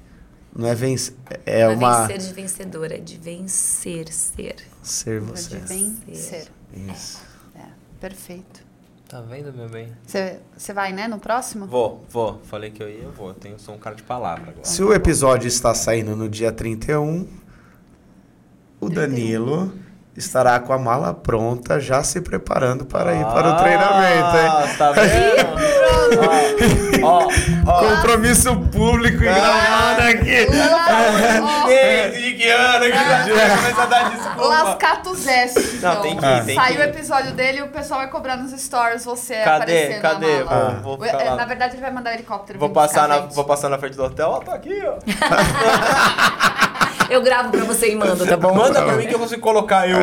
Não 0.56 0.68
é 0.68 0.76
vencer. 0.76 1.16
É 1.46 1.64
Não 1.66 1.72
é 1.72 1.76
uma. 1.76 2.08
vencer 2.08 2.28
de 2.28 2.34
vencedora, 2.34 2.96
é 2.96 3.00
de 3.00 3.18
vencer, 3.18 4.12
ser. 4.12 4.56
Ser 4.82 5.20
De 5.22 5.26
você. 5.28 5.58
vencer. 5.58 6.48
Isso. 6.74 7.22
É, 7.56 7.64
perfeito. 8.00 8.64
tá 9.10 9.22
vendo, 9.22 9.52
meu 9.54 9.68
bem? 9.70 9.92
Você 10.06 10.40
você 10.56 10.72
vai, 10.74 10.94
né, 10.94 11.08
no 11.08 11.20
próximo? 11.20 11.66
Vou, 11.66 12.06
vou. 12.10 12.40
Falei 12.44 12.70
que 12.72 12.82
eu 12.82 12.90
ia, 12.90 13.04
eu 13.04 13.12
vou. 13.12 13.30
Eu 13.30 13.34
tenho, 13.34 13.60
sou 13.60 13.76
um 13.76 13.78
cara 13.80 13.96
de 13.96 14.04
palavra 14.04 14.52
agora. 14.52 14.66
Se 14.66 14.82
o 14.84 14.94
episódio 14.94 15.48
está 15.48 15.74
saindo 15.74 16.16
no 16.16 16.30
dia 16.30 16.52
31, 16.52 17.28
o 18.80 18.90
Danilo 18.90 19.74
estará 20.16 20.60
com 20.60 20.72
a 20.74 20.78
mala 20.80 21.14
pronta, 21.14 21.80
já 21.80 22.04
se 22.04 22.22
preparando 22.22 22.86
para 22.86 23.14
ir 23.14 23.26
para 23.26 23.50
o 23.50 23.56
treinamento, 23.58 24.38
hein? 24.38 24.48
Ah, 24.50 24.68
tá 24.78 24.92
vendo? 24.92 25.56
ó, 27.04 27.24
ó, 27.24 27.28
ó. 27.68 27.80
Compromisso 27.96 28.56
público 28.72 29.18
e 29.24 29.26
gravado 29.26 30.02
aqui. 30.02 30.48
Desde 31.68 32.34
que 32.36 32.50
ano 32.50 32.86
que 32.86 32.92
já 32.92 33.56
começa 33.58 33.82
a 33.82 33.86
dar 33.86 34.10
desculpa. 34.10 34.46
Lascato 34.48 35.16
Zeste. 35.16 35.60
Não, 35.82 35.92
então. 35.92 36.02
tem 36.02 36.18
que 36.18 36.26
Ah. 36.26 36.38
ir, 36.38 36.46
tem 36.46 36.56
Sai 36.56 36.74
que 36.74 36.80
o 36.80 36.84
episódio 36.84 37.32
dele 37.34 37.58
e 37.60 37.62
o 37.64 37.68
pessoal 37.68 38.00
vai 38.02 38.10
cobrar 38.10 38.38
nos 38.38 38.52
stories 38.60 39.04
você 39.04 39.36
Cadê? 39.36 39.50
aparecendo 39.90 40.02
Cadê? 40.02 40.40
na 40.40 40.46
mala. 40.46 40.80
Vou, 40.82 40.98
vou 40.98 41.06
É, 41.06 41.10
ficar. 41.10 41.36
Na 41.36 41.46
verdade, 41.46 41.74
ele 41.76 41.82
vai 41.82 41.92
mandar 41.92 42.12
o 42.12 42.14
helicóptero. 42.14 42.58
Vou 42.60 42.70
passar, 42.70 43.08
na, 43.08 43.20
vou 43.20 43.44
passar 43.44 43.68
na 43.70 43.78
frente 43.78 43.96
do 43.98 44.04
hotel, 44.04 44.30
ó, 44.30 44.40
tá 44.40 44.54
aqui, 44.56 44.82
ó. 44.86 44.96
Eu 47.10 47.22
gravo 47.22 47.52
pra 47.52 47.64
você 47.64 47.92
e 47.92 47.96
mando, 47.96 48.26
tá 48.26 48.38
bom? 48.38 48.54
Manda 48.54 48.84
pra 48.84 48.96
mim 48.96 49.08
que 49.08 49.14
eu 49.14 49.20
consigo 49.20 49.42
colocar 49.42 49.88
eu. 49.90 49.98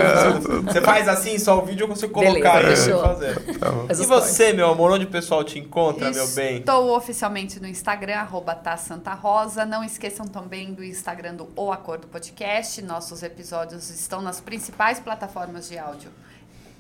Você 0.63 0.81
faz 0.81 1.09
assim, 1.09 1.39
só 1.39 1.59
o 1.59 1.63
vídeo 1.63 1.85
eu 1.85 1.89
consigo 1.89 2.13
colocar 2.13 2.63
Beleza, 2.63 2.91
eu 2.91 3.01
fazer. 3.01 3.59
Faz 3.59 4.01
E 4.01 4.07
você, 4.07 4.53
meu 4.53 4.69
amor, 4.69 4.93
onde 4.93 5.05
o 5.05 5.11
pessoal 5.11 5.43
te 5.45 5.59
encontra, 5.59 6.11
meu 6.11 6.29
bem? 6.29 6.59
Estou 6.59 6.97
oficialmente 6.97 7.61
no 7.61 7.67
Instagram, 7.67 8.17
arroba 8.17 8.55
tá 8.55 8.77
Santa 8.77 9.15
Rosa. 9.15 9.65
Não 9.65 9.83
esqueçam 9.83 10.27
também 10.27 10.73
do 10.73 10.85
Instagram 10.85 11.35
do 11.35 11.49
O 11.57 11.73
Acordo 11.73 12.07
Podcast. 12.07 12.81
Nossos 12.83 13.23
episódios 13.23 13.91
estão 13.91 14.21
nas 14.21 14.41
principais 14.41 15.01
plataformas 15.01 15.69
de 15.69 15.79
áudio 15.79 16.11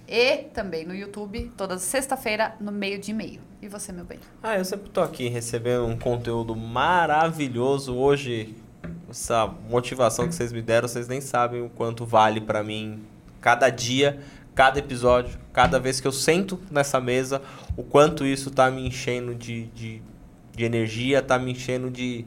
e 0.08 0.38
também 0.52 0.84
no 0.84 0.94
YouTube, 0.94 1.50
toda 1.56 1.78
sexta-feira, 1.78 2.54
no 2.60 2.70
meio 2.70 2.98
de 2.98 3.12
e-mail. 3.12 3.40
E 3.62 3.68
você, 3.68 3.92
meu 3.92 4.04
bem? 4.04 4.18
Ah, 4.42 4.58
eu 4.58 4.64
sempre 4.64 4.90
tô 4.90 5.00
aqui 5.00 5.28
recebendo 5.28 5.86
um 5.86 5.96
conteúdo 5.96 6.54
maravilhoso. 6.54 7.94
Hoje, 7.96 8.54
essa 9.12 9.46
motivação 9.68 10.26
que 10.26 10.34
vocês 10.34 10.52
me 10.52 10.62
deram, 10.62 10.88
vocês 10.88 11.06
nem 11.06 11.20
sabem 11.20 11.60
o 11.62 11.68
quanto 11.68 12.06
vale 12.06 12.40
para 12.40 12.62
mim 12.62 13.02
cada 13.42 13.68
dia, 13.68 14.18
cada 14.54 14.78
episódio, 14.78 15.38
cada 15.52 15.78
vez 15.78 16.00
que 16.00 16.08
eu 16.08 16.12
sento 16.12 16.58
nessa 16.70 16.98
mesa, 16.98 17.42
o 17.76 17.82
quanto 17.82 18.24
isso 18.24 18.50
tá 18.50 18.70
me 18.70 18.86
enchendo 18.86 19.34
de, 19.34 19.66
de, 19.66 20.02
de 20.56 20.64
energia, 20.64 21.20
tá 21.20 21.38
me 21.38 21.52
enchendo 21.52 21.90
de, 21.90 22.24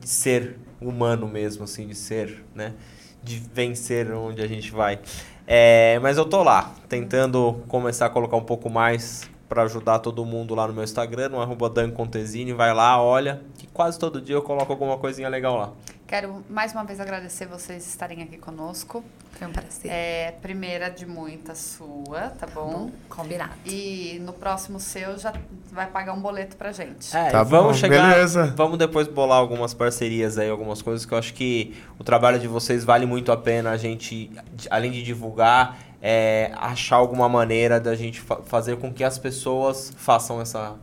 de 0.00 0.08
ser 0.08 0.58
humano 0.80 1.28
mesmo, 1.28 1.62
assim, 1.62 1.86
de 1.86 1.94
ser, 1.94 2.44
né? 2.54 2.74
De 3.22 3.38
vencer 3.54 4.10
onde 4.12 4.42
a 4.42 4.48
gente 4.48 4.72
vai. 4.72 4.98
É, 5.46 5.98
mas 6.00 6.18
eu 6.18 6.24
tô 6.24 6.42
lá, 6.42 6.74
tentando 6.88 7.62
começar 7.68 8.06
a 8.06 8.10
colocar 8.10 8.36
um 8.36 8.44
pouco 8.44 8.68
mais 8.68 9.30
para 9.48 9.62
ajudar 9.62 10.00
todo 10.00 10.24
mundo 10.24 10.56
lá 10.56 10.66
no 10.66 10.74
meu 10.74 10.82
Instagram, 10.82 11.28
no 11.28 11.40
arroba 11.40 11.70
Dan 11.70 11.90
Contesini. 11.90 12.52
Vai 12.52 12.74
lá, 12.74 13.00
olha, 13.00 13.42
que 13.56 13.66
quase 13.68 13.96
todo 13.98 14.20
dia 14.20 14.34
eu 14.34 14.42
coloco 14.42 14.72
alguma 14.72 14.98
coisinha 14.98 15.28
legal 15.28 15.56
lá. 15.56 15.72
Quero 16.06 16.44
mais 16.48 16.72
uma 16.72 16.84
vez 16.84 17.00
agradecer 17.00 17.46
vocês 17.46 17.84
estarem 17.84 18.22
aqui 18.22 18.36
conosco. 18.36 19.04
Foi 19.32 19.46
um 19.48 19.50
prazer. 19.52 19.90
É, 19.90 20.30
primeira 20.40 20.88
de 20.88 21.04
muitas 21.04 21.58
sua, 21.58 22.28
tá 22.38 22.46
bom? 22.46 22.90
Combinado. 23.08 23.52
E 23.66 24.18
no 24.24 24.32
próximo 24.32 24.78
seu 24.78 25.18
já 25.18 25.32
vai 25.72 25.86
pagar 25.88 26.12
um 26.12 26.20
boleto 26.20 26.56
pra 26.56 26.70
gente. 26.70 27.14
É, 27.14 27.30
Tá 27.30 27.42
vamos 27.42 27.72
bom, 27.72 27.74
chegar. 27.74 28.12
beleza. 28.14 28.54
Vamos 28.56 28.78
depois 28.78 29.08
bolar 29.08 29.38
algumas 29.38 29.74
parcerias 29.74 30.38
aí, 30.38 30.48
algumas 30.48 30.80
coisas 30.80 31.04
que 31.04 31.12
eu 31.12 31.18
acho 31.18 31.34
que 31.34 31.74
o 31.98 32.04
trabalho 32.04 32.38
de 32.38 32.46
vocês 32.46 32.84
vale 32.84 33.04
muito 33.04 33.32
a 33.32 33.36
pena 33.36 33.70
a 33.72 33.76
gente, 33.76 34.30
além 34.70 34.92
de 34.92 35.02
divulgar, 35.02 35.76
é, 36.00 36.52
achar 36.56 36.96
alguma 36.96 37.28
maneira 37.28 37.80
da 37.80 37.96
gente 37.96 38.20
fa- 38.20 38.40
fazer 38.46 38.76
com 38.76 38.92
que 38.92 39.02
as 39.02 39.18
pessoas 39.18 39.92
façam 39.96 40.40
essa, 40.40 40.76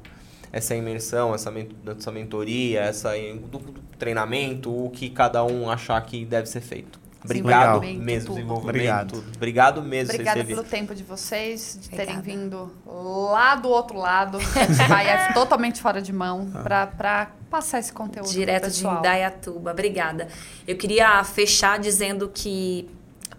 essa 0.53 0.75
imersão, 0.75 1.33
essa, 1.33 1.51
essa 1.97 2.11
mentoria, 2.11 2.81
essa 2.81 3.09
do, 3.49 3.57
do 3.57 3.73
treinamento, 3.97 4.85
o 4.85 4.91
que 4.91 5.09
cada 5.09 5.43
um 5.43 5.67
achar 5.69 5.99
que 6.05 6.23
deve 6.23 6.47
ser 6.47 6.61
feito. 6.61 7.01
Obrigado 7.25 7.81
mesmo, 7.81 8.27
tudo. 8.27 8.35
desenvolvimento, 8.35 8.69
Obrigado. 8.69 9.11
tudo. 9.13 9.31
Obrigado 9.35 9.81
mesmo 9.81 10.07
por 10.09 10.15
Obrigada 10.15 10.35
vocês 10.35 10.45
terem 10.45 10.55
pelo 10.55 10.63
tempo 10.69 10.93
de 10.93 11.03
vocês, 11.03 11.79
de 11.81 11.89
terem 11.89 12.17
Obrigada. 12.17 12.21
vindo 12.21 12.71
lá 12.85 13.55
do 13.55 13.69
outro 13.69 13.97
lado. 13.97 14.37
A 14.37 14.63
gente 14.65 14.75
vai 14.87 15.07
é 15.07 15.33
totalmente 15.33 15.81
fora 15.81 16.01
de 16.01 16.13
mão 16.13 16.51
pra, 16.51 16.85
pra 16.85 17.31
passar 17.49 17.79
esse 17.79 17.93
conteúdo 17.93 18.25
pro 18.25 18.33
Direto 18.33 18.69
de. 18.69 18.85
Indaiatuba. 18.85 19.71
Obrigada. 19.71 20.27
Eu 20.67 20.75
queria 20.75 21.23
fechar 21.23 21.79
dizendo 21.79 22.29
que 22.29 22.89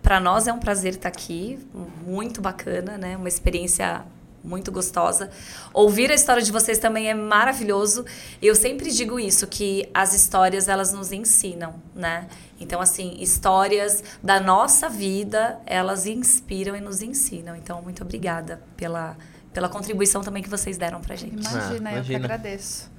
para 0.02 0.18
nós 0.18 0.46
é 0.46 0.52
um 0.52 0.58
prazer 0.58 0.94
estar 0.94 1.08
aqui, 1.08 1.58
muito 2.06 2.40
bacana, 2.40 2.96
né? 2.98 3.16
Uma 3.16 3.28
experiência 3.28 4.02
muito 4.44 4.70
gostosa. 4.70 5.30
Ouvir 5.72 6.10
a 6.10 6.14
história 6.14 6.42
de 6.42 6.52
vocês 6.52 6.78
também 6.78 7.08
é 7.08 7.14
maravilhoso. 7.14 8.04
Eu 8.42 8.54
sempre 8.54 8.90
digo 8.90 9.18
isso 9.18 9.46
que 9.46 9.88
as 9.94 10.12
histórias 10.14 10.68
elas 10.68 10.92
nos 10.92 11.10
ensinam, 11.10 11.74
né? 11.94 12.28
Então 12.60 12.80
assim, 12.80 13.16
histórias 13.18 14.04
da 14.22 14.38
nossa 14.38 14.88
vida, 14.88 15.58
elas 15.66 16.06
inspiram 16.06 16.76
e 16.76 16.80
nos 16.80 17.00
ensinam. 17.02 17.56
Então 17.56 17.80
muito 17.82 18.02
obrigada 18.02 18.62
pela 18.76 19.16
pela 19.52 19.68
contribuição 19.68 20.20
também 20.20 20.42
que 20.42 20.50
vocês 20.50 20.76
deram 20.76 21.00
pra 21.00 21.14
gente. 21.14 21.46
Imagina, 21.48 21.90
Ah, 21.90 21.94
eu 21.94 22.02
que 22.02 22.14
agradeço. 22.16 22.90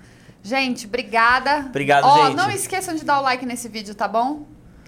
Gente, 0.42 0.88
obrigada. 0.88 1.66
Obrigado, 1.68 2.06
Ó, 2.06 2.28
gente. 2.28 2.38
Não 2.38 2.50
esqueçam 2.50 2.96
de 2.96 3.04
dar 3.04 3.20
o 3.20 3.24
like 3.24 3.46
nesse 3.46 3.68
vídeo, 3.68 3.94
tá 3.94 4.08
bom? 4.08 4.46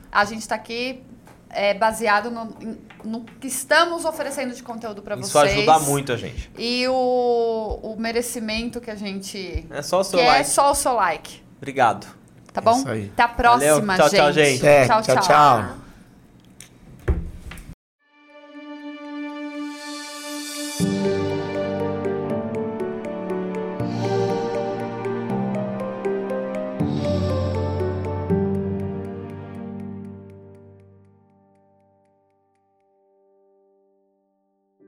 A 0.09 0.23
gente 0.23 0.47
tá 0.47 0.55
aqui 0.55 1.03
é, 1.49 1.73
baseado 1.73 2.29
no, 2.31 2.55
no 3.03 3.21
que 3.39 3.47
estamos 3.47 4.05
oferecendo 4.05 4.53
de 4.53 4.61
conteúdo 4.63 5.01
pra 5.01 5.15
Isso 5.15 5.31
vocês. 5.31 5.53
ajuda 5.53 5.79
muito 5.79 6.11
a 6.11 6.17
gente. 6.17 6.49
E 6.57 6.87
o, 6.87 7.79
o 7.83 7.95
merecimento 7.97 8.79
que 8.81 8.91
a 8.91 8.95
gente 8.95 9.65
É 9.69 9.81
só 9.81 10.01
o 10.01 10.03
seu 10.03 10.19
é 10.19 10.27
like. 10.27 10.49
só 10.49 10.71
o 10.71 10.75
seu 10.75 10.93
like. 10.93 11.41
Obrigado. 11.57 12.07
Tá 12.53 12.61
bom? 12.61 12.77
Isso 12.79 12.89
aí. 12.89 13.11
Até 13.13 13.23
a 13.23 13.27
próxima, 13.27 13.95
Valeu. 13.97 13.97
Tchau, 13.97 14.09
tchau, 14.09 14.31
gente. 14.33 14.65
É, 14.65 14.85
Tchau, 14.87 15.01
tchau, 15.01 15.15
tchau. 15.15 15.23
tchau. 15.27 15.86